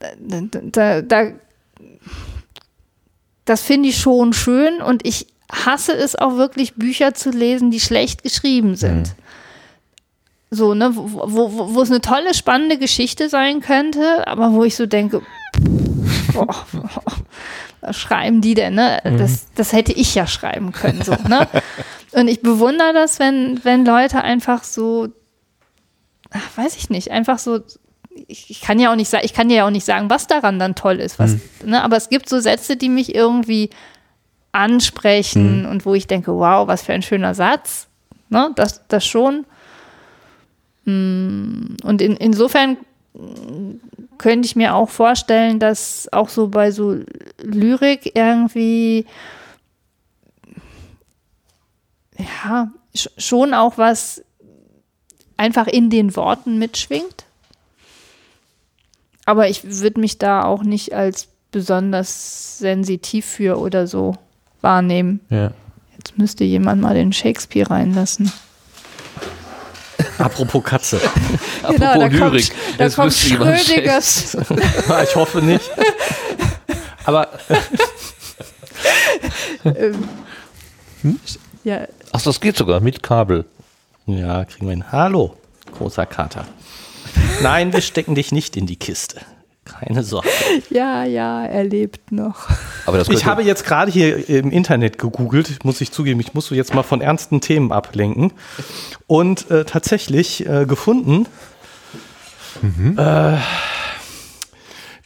da, 0.00 1.00
da, 1.00 1.30
das 3.44 3.62
finde 3.62 3.90
ich 3.90 3.98
schon 3.98 4.32
schön 4.32 4.82
und 4.82 5.06
ich 5.06 5.28
hasse 5.52 5.92
es 5.92 6.16
auch 6.16 6.38
wirklich, 6.38 6.74
Bücher 6.74 7.14
zu 7.14 7.30
lesen, 7.30 7.70
die 7.70 7.78
schlecht 7.78 8.24
geschrieben 8.24 8.74
sind. 8.74 9.10
Mhm. 9.10 9.22
So, 10.50 10.74
ne, 10.74 10.90
wo, 10.96 11.22
wo, 11.24 11.74
wo 11.76 11.82
es 11.82 11.90
eine 11.90 12.00
tolle, 12.00 12.34
spannende 12.34 12.78
Geschichte 12.78 13.28
sein 13.28 13.60
könnte, 13.60 14.26
aber 14.26 14.52
wo 14.54 14.64
ich 14.64 14.74
so 14.74 14.86
denke, 14.86 15.22
boah, 16.32 16.66
was 16.72 17.71
schreiben 17.90 18.40
die 18.40 18.54
denn, 18.54 18.74
ne? 18.74 19.00
Mhm. 19.04 19.18
Das, 19.18 19.46
das 19.54 19.72
hätte 19.72 19.92
ich 19.92 20.14
ja 20.14 20.26
schreiben 20.26 20.72
können, 20.72 21.02
so, 21.02 21.12
ne? 21.28 21.48
Und 22.12 22.28
ich 22.28 22.42
bewundere 22.42 22.92
das, 22.92 23.18
wenn, 23.18 23.64
wenn 23.64 23.84
Leute 23.84 24.22
einfach 24.22 24.62
so, 24.64 25.08
ach, 26.30 26.56
weiß 26.56 26.76
ich 26.76 26.90
nicht, 26.90 27.10
einfach 27.10 27.38
so, 27.38 27.60
ich, 28.28 28.50
ich, 28.50 28.60
kann 28.60 28.78
ja 28.78 28.92
auch 28.92 28.96
nicht 28.96 29.08
sagen, 29.08 29.24
ich 29.24 29.32
kann 29.32 29.50
ja 29.50 29.66
auch 29.66 29.70
nicht 29.70 29.86
sagen, 29.86 30.10
was 30.10 30.26
daran 30.26 30.58
dann 30.58 30.74
toll 30.74 31.00
ist, 31.00 31.18
was, 31.18 31.32
mhm. 31.32 31.70
ne? 31.70 31.82
Aber 31.82 31.96
es 31.96 32.08
gibt 32.08 32.28
so 32.28 32.38
Sätze, 32.38 32.76
die 32.76 32.88
mich 32.88 33.14
irgendwie 33.14 33.70
ansprechen 34.52 35.62
mhm. 35.62 35.68
und 35.68 35.86
wo 35.86 35.94
ich 35.94 36.06
denke, 36.06 36.32
wow, 36.34 36.68
was 36.68 36.82
für 36.82 36.92
ein 36.92 37.02
schöner 37.02 37.34
Satz, 37.34 37.88
ne? 38.28 38.52
Das, 38.54 38.86
das 38.86 39.04
schon. 39.04 39.46
Mm, 40.84 41.76
und 41.82 42.02
in, 42.02 42.16
insofern 42.16 42.76
könnte 44.18 44.46
ich 44.46 44.56
mir 44.56 44.74
auch 44.74 44.88
vorstellen, 44.88 45.58
dass 45.58 46.08
auch 46.12 46.28
so 46.28 46.48
bei 46.48 46.70
so 46.70 47.00
Lyrik 47.42 48.12
irgendwie 48.14 49.06
ja, 52.18 52.70
sch 52.94 53.08
schon 53.18 53.54
auch 53.54 53.78
was 53.78 54.22
einfach 55.36 55.66
in 55.66 55.90
den 55.90 56.14
Worten 56.16 56.58
mitschwingt. 56.58 57.24
Aber 59.24 59.48
ich 59.48 59.64
würde 59.64 60.00
mich 60.00 60.18
da 60.18 60.44
auch 60.44 60.62
nicht 60.62 60.94
als 60.94 61.28
besonders 61.50 62.58
sensitiv 62.58 63.26
für 63.26 63.58
oder 63.58 63.86
so 63.86 64.16
wahrnehmen. 64.60 65.20
Ja. 65.30 65.52
Jetzt 65.96 66.18
müsste 66.18 66.44
jemand 66.44 66.82
mal 66.82 66.94
den 66.94 67.12
Shakespeare 67.12 67.70
reinlassen. 67.70 68.32
Apropos 70.18 70.62
Katze. 70.64 71.00
Genau, 71.68 71.76
da 71.78 72.06
Lyrik. 72.06 72.18
kommt, 72.20 72.52
da 72.78 72.84
Jetzt 72.84 72.96
kommt 72.96 73.12
Schrödingers. 73.14 74.36
ich 75.04 75.16
hoffe 75.16 75.42
nicht. 75.42 75.70
Aber 77.04 77.28
Ja, 81.64 81.86
Ach, 82.12 82.20
das 82.22 82.40
geht 82.40 82.56
sogar 82.56 82.80
mit 82.80 83.02
Kabel. 83.02 83.44
ja, 84.06 84.44
kriegen 84.44 84.66
wir 84.66 84.72
hin. 84.72 84.92
Hallo, 84.92 85.36
großer 85.76 86.06
Kater. 86.06 86.46
Nein, 87.42 87.72
wir 87.72 87.80
stecken 87.80 88.14
dich 88.14 88.32
nicht 88.32 88.56
in 88.56 88.66
die 88.66 88.76
Kiste. 88.76 89.20
Keine 89.64 90.02
Sorge. 90.02 90.28
ja, 90.70 91.04
ja, 91.04 91.44
er 91.44 91.64
lebt 91.64 92.10
noch. 92.10 92.48
Aber 92.84 92.98
das 92.98 93.08
Ich 93.08 93.26
habe 93.26 93.42
jetzt 93.42 93.64
gerade 93.64 93.92
hier 93.92 94.28
im 94.28 94.50
Internet 94.50 94.98
gegoogelt, 94.98 95.64
muss 95.64 95.80
ich 95.80 95.92
zugeben, 95.92 96.18
ich 96.20 96.34
muss 96.34 96.50
jetzt 96.50 96.74
mal 96.74 96.82
von 96.82 97.00
ernsten 97.00 97.40
Themen 97.40 97.70
ablenken 97.72 98.32
und 99.06 99.50
äh, 99.50 99.64
tatsächlich 99.64 100.46
äh, 100.46 100.66
gefunden, 100.66 101.26
äh, 102.96 103.36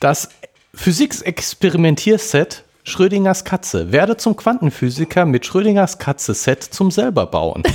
das 0.01 0.29
Physiksexperimentierset 0.75 2.65
Schrödingers 2.85 3.45
Katze 3.45 3.93
werde 3.93 4.17
zum 4.17 4.37
Quantenphysiker 4.37 5.27
mit 5.27 5.45
Schrödingers 5.45 5.99
Katze 5.99 6.35
Set 6.35 6.63
zum 6.63 6.91
selber 6.91 7.27
bauen. 7.27 7.63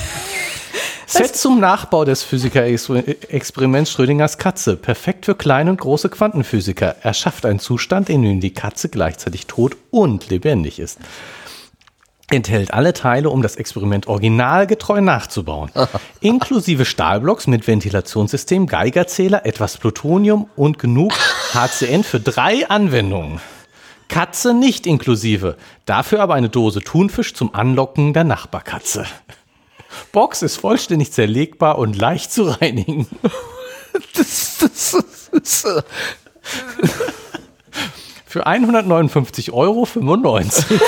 Set 1.14 1.36
zum 1.36 1.60
Nachbau 1.60 2.06
des 2.06 2.24
Physikerexperiments 2.24 3.92
Schrödingers 3.92 4.38
Katze. 4.38 4.78
Perfekt 4.78 5.26
für 5.26 5.36
kleine 5.36 5.70
und 5.70 5.82
große 5.82 6.08
Quantenphysiker. 6.08 6.96
Er 7.04 7.14
schafft 7.14 7.46
einen 7.46 7.60
Zustand, 7.60 8.10
in 8.10 8.22
dem 8.22 8.40
die 8.40 8.54
Katze 8.54 8.88
gleichzeitig 8.88 9.46
tot 9.46 9.76
und 9.90 10.30
lebendig 10.30 10.80
ist. 10.80 11.00
Enthält 12.30 12.74
alle 12.74 12.94
Teile, 12.94 13.30
um 13.30 13.42
das 13.42 13.58
Experiment 13.58 14.08
originalgetreu 14.08 15.02
nachzubauen. 15.02 15.70
Inklusive 16.22 16.86
Stahlblocks 16.86 17.46
mit 17.46 17.68
Ventilationssystem, 17.68 18.68
Geigerzähler, 18.68 19.46
etwas 19.46 19.76
Plutonium 19.80 20.50
und 20.56 20.80
genug 20.80 21.12
HCN 21.54 22.06
für 22.06 22.22
drei 22.22 22.70
Anwendungen. 22.70 23.42
Katze 24.08 24.54
nicht 24.54 24.88
inklusive. 24.88 25.58
Dafür 25.86 26.22
aber 26.22 26.36
eine 26.36 26.48
Dose 26.48 26.80
Thunfisch 26.80 27.34
zum 27.34 27.54
Anlocken 27.54 28.14
der 28.14 28.24
Nachbarkatze. 28.24 29.06
Box 30.12 30.42
ist 30.42 30.58
vollständig 30.58 31.12
zerlegbar 31.12 31.78
und 31.78 31.96
leicht 31.96 32.32
zu 32.32 32.44
reinigen. 32.44 33.08
das, 34.16 34.58
das, 34.60 34.92
das, 34.92 35.64
das, 35.64 35.84
Für 38.26 38.48
159,95 38.48 39.52
Euro. 39.54 39.88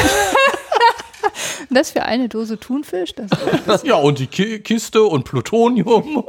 Das 1.74 1.90
für 1.92 2.04
eine 2.04 2.30
Dose 2.30 2.60
Thunfisch? 2.60 3.14
Das 3.16 3.84
Ja, 3.84 3.96
und 3.96 4.20
die 4.20 4.28
Ki 4.28 4.60
Kiste 4.60 5.04
und 5.04 5.24
Plutonium. 5.24 6.24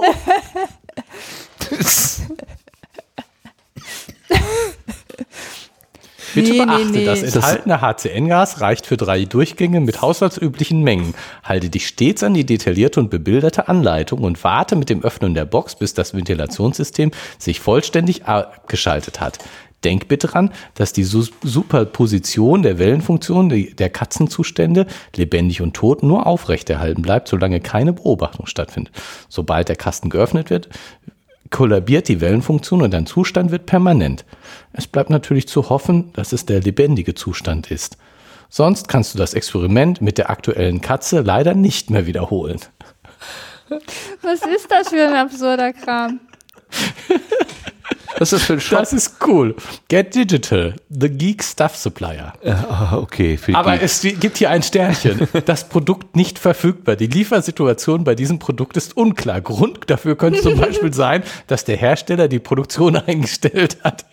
Bitte 6.35 6.53
Nee, 6.53 6.59
nee, 6.59 6.65
beachte, 6.65 6.87
nee. 6.91 7.05
das 7.05 7.21
Das- 7.23 7.35
enthaltene 7.35 7.81
HCN-Gas 7.81 8.61
reicht 8.61 8.87
für 8.87 8.97
drei 8.97 9.25
Durchgänge 9.25 9.81
mit 9.81 10.03
haushaltsüblichen 10.03 10.83
Mengen. 10.83 11.15
Halte 11.43 11.69
dich 11.71 11.87
stets 11.87 12.23
an 12.23 12.35
die 12.35 12.45
detaillierte 12.45 13.01
und 13.01 13.11
bebilderte 13.11 13.69
Anleitung 13.69 14.21
und 14.21 14.43
warte 14.45 14.77
mit 14.77 14.91
dem 14.91 15.03
Öffnen 15.03 15.35
der 15.35 15.45
Box, 15.45 15.77
bis 15.77 15.95
das 15.95 16.15
Ventilationssystem 16.15 17.11
sich 17.39 17.61
vollständig 17.61 18.27
abgeschaltet 18.27 19.21
hat. 19.21 19.39
Denk 19.85 20.09
bitte 20.09 20.29
dran, 20.29 20.51
dass 20.75 20.95
die 20.95 21.05
Su- 21.05 21.27
Superposition 21.43 22.63
der 22.63 22.79
Wellenfunktion 22.79 23.51
der 23.51 23.91
Katzenzustände, 23.91 24.87
lebendig 25.15 25.61
und 25.61 25.75
tot, 25.75 26.03
nur 26.03 26.27
aufrechterhalten 26.27 27.03
bleibt, 27.03 27.29
solange 27.29 27.61
keine 27.61 27.93
Beobachtung 27.93 28.47
stattfindet. 28.47 28.95
Sobald 29.29 29.69
der 29.69 29.77
Kasten 29.77 30.09
geöffnet 30.09 30.49
wird, 30.49 30.71
kollabiert 31.55 32.09
die 32.09 32.21
Wellenfunktion 32.21 32.83
und 32.83 32.93
dein 32.93 33.07
Zustand 33.07 33.53
wird 33.53 33.67
permanent. 33.67 34.25
Es 34.73 34.89
bleibt 34.89 35.09
natürlich 35.09 35.47
zu 35.47 35.71
hoffen, 35.71 36.13
dass 36.15 36.33
es 36.33 36.47
der 36.47 36.61
lebendige 36.61 37.15
Zustand 37.15 37.71
ist. 37.71 37.97
Sonst 38.49 38.89
kannst 38.89 39.15
du 39.15 39.19
das 39.19 39.35
Experiment 39.35 40.01
mit 40.01 40.19
der 40.19 40.31
aktuellen 40.31 40.81
Katze 40.81 41.21
leider 41.21 41.55
nicht 41.55 41.91
mehr 41.91 42.07
wiederholen. 42.07 42.59
Was 44.23 44.41
ist 44.45 44.69
das 44.69 44.89
für 44.89 45.07
ein 45.07 45.15
absurder 45.15 45.73
Kram? 45.73 46.19
was 48.19 48.33
ist 48.33 48.41
das 48.41 48.43
für 48.45 48.53
ein 48.55 48.61
Shop? 48.61 48.79
Das 48.79 48.93
ist 48.93 49.17
cool. 49.27 49.55
Get 49.89 50.15
Digital, 50.15 50.75
the 50.89 51.09
Geek 51.09 51.43
Stuff 51.43 51.77
Supplier. 51.77 52.33
Ah, 52.45 52.97
okay, 52.97 53.37
für 53.37 53.53
die 53.53 53.57
Aber 53.57 53.77
Geeks. 53.77 54.05
es 54.05 54.21
gibt 54.21 54.39
hier 54.39 54.51
ein 54.51 54.63
Sternchen. 54.63 55.29
Das 55.47 55.69
Produkt 55.69 56.17
nicht 56.17 56.39
verfügbar. 56.39 56.97
Die 56.97 57.07
Liefersituation 57.07 58.05
bei 58.05 58.15
diesem 58.15 58.39
Produkt 58.39 58.77
ist 58.77 58.97
unklar. 58.97 59.41
Grund 59.41 59.81
dafür 59.91 60.17
könnte 60.17 60.41
zum 60.41 60.57
Beispiel 60.61 60.93
sein, 60.93 61.23
dass 61.47 61.65
der 61.65 61.77
Hersteller 61.77 62.29
die 62.29 62.39
Produktion 62.39 62.97
eingestellt 63.07 63.79
hat. 63.83 64.05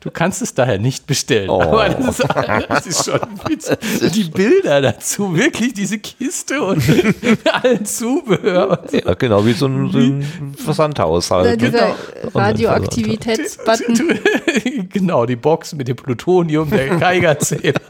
Du 0.00 0.10
kannst 0.10 0.42
es 0.42 0.54
daher 0.54 0.78
nicht 0.78 1.06
bestellen. 1.06 1.50
Oh. 1.50 1.60
Aber 1.60 1.88
das 1.88 2.18
ist, 2.18 2.28
das 2.68 2.86
ist 2.86 3.04
schon 3.04 3.20
witzig. 3.48 3.78
Die 4.12 4.24
Bilder 4.24 4.80
dazu, 4.80 5.36
wirklich 5.36 5.74
diese 5.74 5.98
Kiste 5.98 6.62
und 6.62 6.82
allen 7.52 7.84
Zubehör. 7.84 8.84
So. 8.90 8.96
ja, 8.96 9.14
genau, 9.14 9.44
wie 9.46 9.52
so 9.52 9.66
ein, 9.66 9.90
so 9.90 9.98
ein 9.98 10.54
Versandhaus 10.56 11.30
halt. 11.30 11.60
dieser 11.60 11.94
Radioaktivitätsbutton. 12.34 14.20
genau, 14.92 15.26
die 15.26 15.36
Box 15.36 15.74
mit 15.74 15.88
dem 15.88 15.96
Plutonium, 15.96 16.70
der 16.70 16.96
Geigerzähler. 16.96 17.80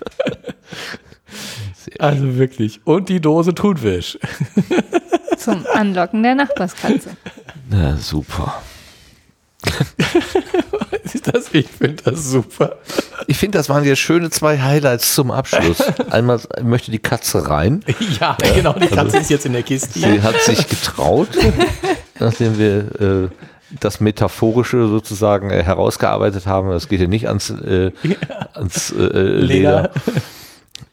Also 1.98 2.36
wirklich. 2.36 2.80
Und 2.84 3.08
die 3.08 3.20
Dose 3.20 3.54
Thunfisch. 3.54 4.18
Zum 5.38 5.64
Anlocken 5.72 6.22
der 6.22 6.34
Nachbarskatze. 6.34 7.10
Ja, 7.70 7.96
super. 7.96 8.62
Das, 11.24 11.52
ich 11.52 11.68
finde 11.68 12.02
das 12.02 12.30
super. 12.30 12.76
Ich 13.26 13.38
finde, 13.38 13.58
das 13.58 13.68
waren 13.68 13.84
jetzt 13.84 14.00
schöne 14.00 14.30
zwei 14.30 14.60
Highlights 14.60 15.14
zum 15.14 15.30
Abschluss. 15.30 15.80
Einmal 16.10 16.40
möchte 16.62 16.90
die 16.90 16.98
Katze 16.98 17.48
rein. 17.48 17.84
Ja, 18.20 18.36
genau, 18.54 18.74
die 18.74 18.88
Katze 18.88 19.18
ist 19.18 19.30
jetzt 19.30 19.46
in 19.46 19.52
der 19.52 19.62
Kiste. 19.62 19.98
Sie 19.98 20.22
hat 20.22 20.40
sich 20.40 20.68
getraut, 20.68 21.28
nachdem 22.18 22.58
wir 22.58 23.00
äh, 23.00 23.28
das 23.80 24.00
Metaphorische 24.00 24.86
sozusagen 24.88 25.50
äh, 25.50 25.62
herausgearbeitet 25.62 26.46
haben. 26.46 26.70
Das 26.70 26.88
geht 26.88 27.00
ja 27.00 27.06
nicht 27.06 27.28
ans, 27.28 27.50
äh, 27.50 27.92
ans 28.52 28.92
äh, 28.92 29.02
Leder. 29.02 29.40
Leder. 29.40 29.90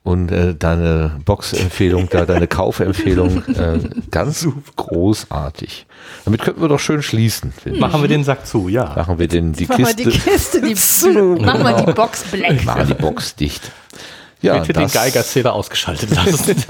Und 0.04 0.32
äh, 0.32 0.56
deine 0.56 1.20
Box-Empfehlung, 1.26 2.10
da 2.10 2.26
deine 2.26 2.48
Kaufempfehlung, 2.48 3.44
äh, 3.56 3.80
ganz 4.10 4.48
großartig. 4.76 5.86
Damit 6.26 6.42
könnten 6.42 6.60
wir 6.62 6.70
doch 6.70 6.80
schön 6.80 7.04
schließen. 7.04 7.52
finde 7.52 7.78
ich. 7.78 7.82
Machen 7.82 8.02
wir 8.02 8.08
den 8.08 8.24
Sack 8.24 8.48
zu, 8.48 8.68
ja. 8.68 8.94
Machen 8.96 9.20
wir 9.20 9.28
den, 9.28 9.54
die 9.54 9.68
Machen 9.68 9.86
wir 9.86 9.94
Kiste, 9.94 10.04
die 10.04 10.20
Kiste, 10.20 10.62
die 10.62 11.44
Machen 11.46 11.64
wir 11.64 11.86
die 11.86 11.92
Box 11.94 12.24
black. 12.24 12.66
machen 12.66 12.88
die 12.88 12.96
Box 12.96 13.36
dicht. 13.36 13.72
Ja, 14.42 14.58
Bitte 14.58 14.74
den 14.74 14.90
Geigerzähler 14.90 15.54
ausgeschaltet 15.54 16.10
lassen. 16.10 16.56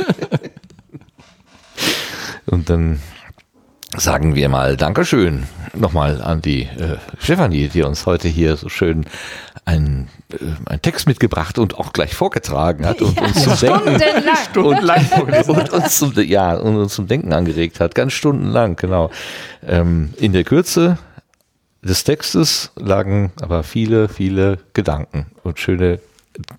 Und 2.48 2.70
dann 2.70 2.99
sagen 3.97 4.35
wir 4.35 4.49
mal 4.49 4.77
Dankeschön 4.77 5.43
nochmal 5.73 6.22
an 6.22 6.41
die 6.41 6.63
äh, 6.63 6.97
Stefanie, 7.19 7.68
die 7.69 7.84
uns 7.84 8.05
heute 8.05 8.27
hier 8.27 8.55
so 8.55 8.69
schön 8.69 9.05
einen, 9.65 10.09
äh, 10.31 10.38
einen 10.65 10.81
Text 10.81 11.07
mitgebracht 11.07 11.59
und 11.59 11.77
auch 11.77 11.93
gleich 11.93 12.13
vorgetragen 12.13 12.85
hat 12.85 13.01
und 13.01 13.19
uns 13.22 13.43
zum 13.43 13.57
Denken 13.57 14.01
Stundenlang. 14.49 15.05
und, 15.18 15.49
und 15.49 15.69
uns 15.72 15.97
zum, 15.97 16.13
ja, 16.22 16.55
und 16.55 16.77
uns 16.77 16.95
zum 16.95 17.07
Denken 17.07 17.34
angeregt 17.34 17.80
hat, 17.80 17.95
ganz 17.95 18.13
stundenlang, 18.13 18.76
genau. 18.76 19.11
Ähm, 19.65 20.13
in 20.18 20.34
der 20.34 20.43
Kürze 20.43 20.97
des 21.81 22.03
Textes 22.03 22.72
lagen 22.76 23.31
aber 23.41 23.63
viele, 23.63 24.07
viele 24.07 24.59
Gedanken 24.73 25.27
und 25.43 25.59
schöne 25.59 25.99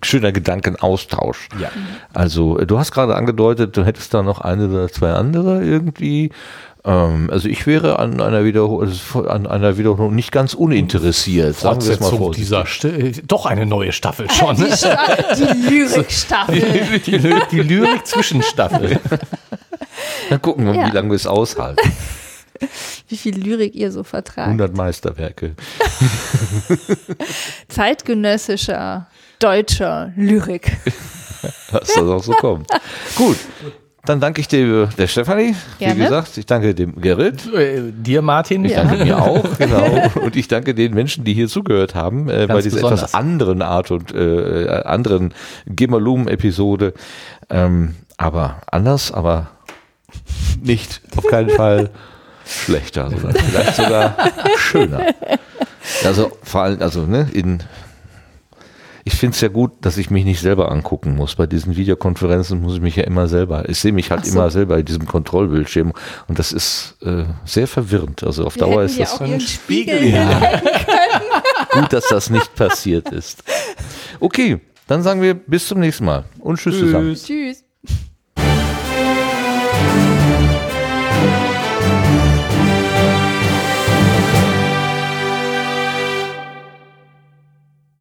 schöner 0.03 0.31
Gedankenaustausch. 0.31 1.49
Ja. 1.59 1.71
Also 2.13 2.59
äh, 2.59 2.65
du 2.67 2.77
hast 2.77 2.91
gerade 2.91 3.15
angedeutet, 3.15 3.75
du 3.75 3.83
hättest 3.85 4.13
da 4.13 4.21
noch 4.21 4.41
eine 4.41 4.69
oder 4.69 4.89
zwei 4.89 5.13
andere 5.13 5.63
irgendwie. 5.63 6.31
Ähm, 6.85 7.29
also 7.31 7.47
ich 7.47 7.65
wäre 7.65 7.97
an 7.99 8.19
einer, 8.19 8.43
Wiederhol 8.43 8.91
an 9.27 9.47
einer 9.47 9.77
Wiederholung 9.77 10.13
nicht 10.15 10.31
ganz 10.31 10.53
uninteressiert. 10.53 11.55
Sagen 11.57 11.81
wir 11.85 11.91
es 11.93 11.99
mal 11.99 12.09
vorsichtig. 12.09 12.43
dieser 12.43 12.65
St 12.65 13.21
doch 13.25 13.45
eine 13.45 13.65
neue 13.65 13.91
Staffel 13.93 14.29
schon. 14.29 14.55
Die, 14.57 14.71
Sta- 14.71 15.15
die 15.37 15.69
Lyrikstaffel. 15.69 16.99
Die, 17.05 17.17
Ly- 17.17 17.41
die 17.51 17.59
Lyrik-Zwischenstaffel. 17.61 18.99
Dann 20.29 20.41
gucken 20.41 20.65
wir, 20.65 20.75
Ja. 20.75 20.87
wie 20.87 20.91
lange 20.95 21.09
wir 21.09 21.15
es 21.15 21.27
aushalten. 21.27 21.91
Wie 23.09 23.17
viel 23.17 23.35
Lyrik 23.37 23.75
ihr 23.75 23.91
so 23.91 24.03
vertragt. 24.03 24.45
100 24.47 24.75
Meisterwerke. 24.77 25.53
Zeitgenössischer 27.67 29.07
deutscher 29.39 30.13
Lyrik. 30.15 30.77
Was 31.71 31.87
das 31.93 31.97
auch 31.97 32.23
so 32.23 32.31
kommt. 32.33 32.69
Gut. 33.17 33.37
Dann 34.05 34.19
danke 34.19 34.41
ich 34.41 34.49
dir, 34.49 34.87
der 34.97 35.07
Stefanie, 35.07 35.55
Gerne. 35.79 35.95
wie 35.95 35.99
gesagt. 35.99 36.37
Ich 36.37 36.45
danke 36.45 36.75
dem 36.75 36.99
Gerrit. 36.99 37.53
Äh, 37.53 37.83
dir, 37.93 38.21
Martin. 38.21 38.65
Ich 38.65 38.73
danke 38.73 39.05
mir 39.05 39.17
auch, 39.17 39.45
genau. 39.57 40.11
Und 40.21 40.35
ich 40.35 40.49
danke 40.49 40.75
den 40.75 40.93
Menschen, 40.93 41.23
die 41.23 41.33
hier 41.33 41.47
zugehört 41.47 41.95
haben, 41.95 42.27
äh, 42.27 42.47
bei 42.47 42.61
dieser 42.61 42.75
besonders. 42.77 42.99
etwas 43.03 43.13
anderen 43.13 43.61
Art 43.61 43.91
und 43.91 44.13
äh, 44.13 44.67
anderen 44.83 45.33
Gemalum-Episode. 45.67 46.93
Ähm, 47.49 47.95
aber 48.17 48.57
anders, 48.69 49.13
aber 49.13 49.51
nicht, 50.61 51.01
auf 51.15 51.25
keinen 51.27 51.51
Fall 51.51 51.89
schlechter, 52.45 53.09
sondern 53.09 53.35
vielleicht 53.35 53.75
sogar 53.75 54.17
schöner. 54.57 55.01
Also 56.03 56.31
vor 56.43 56.63
allem, 56.63 56.81
also 56.81 57.05
ne, 57.05 57.29
in 57.31 57.59
ich 59.05 59.15
finde 59.15 59.35
es 59.35 59.41
ja 59.41 59.49
gut, 59.49 59.71
dass 59.81 59.97
ich 59.97 60.09
mich 60.09 60.23
nicht 60.23 60.39
selber 60.39 60.71
angucken 60.71 61.15
muss. 61.15 61.35
Bei 61.35 61.45
diesen 61.45 61.75
Videokonferenzen 61.75 62.61
muss 62.61 62.75
ich 62.75 62.81
mich 62.81 62.95
ja 62.95 63.03
immer 63.03 63.27
selber, 63.27 63.67
ich 63.67 63.79
sehe 63.79 63.91
mich 63.91 64.11
halt 64.11 64.25
so. 64.25 64.33
immer 64.33 64.49
selber 64.49 64.77
in 64.77 64.85
diesem 64.85 65.05
Kontrollbildschirm 65.05 65.93
und 66.27 66.39
das 66.39 66.51
ist 66.51 66.97
äh, 67.01 67.25
sehr 67.45 67.67
verwirrend. 67.67 68.23
Also 68.23 68.45
auf 68.45 68.55
Dauer 68.55 68.83
ist 68.83 68.99
das 68.99 69.19
ihren 69.19 69.41
Spiegel, 69.41 69.97
Spiegel 69.97 70.13
ja. 70.13 70.61
gut, 71.71 71.91
dass 71.91 72.07
das 72.07 72.29
nicht 72.29 72.55
passiert 72.55 73.09
ist. 73.09 73.43
Okay, 74.19 74.59
dann 74.87 75.03
sagen 75.03 75.21
wir 75.21 75.33
bis 75.33 75.67
zum 75.67 75.79
nächsten 75.79 76.05
Mal 76.05 76.23
und 76.39 76.59
tschüss. 76.59 76.79
zusammen. 76.79 77.15
Tschüss. 77.15 77.63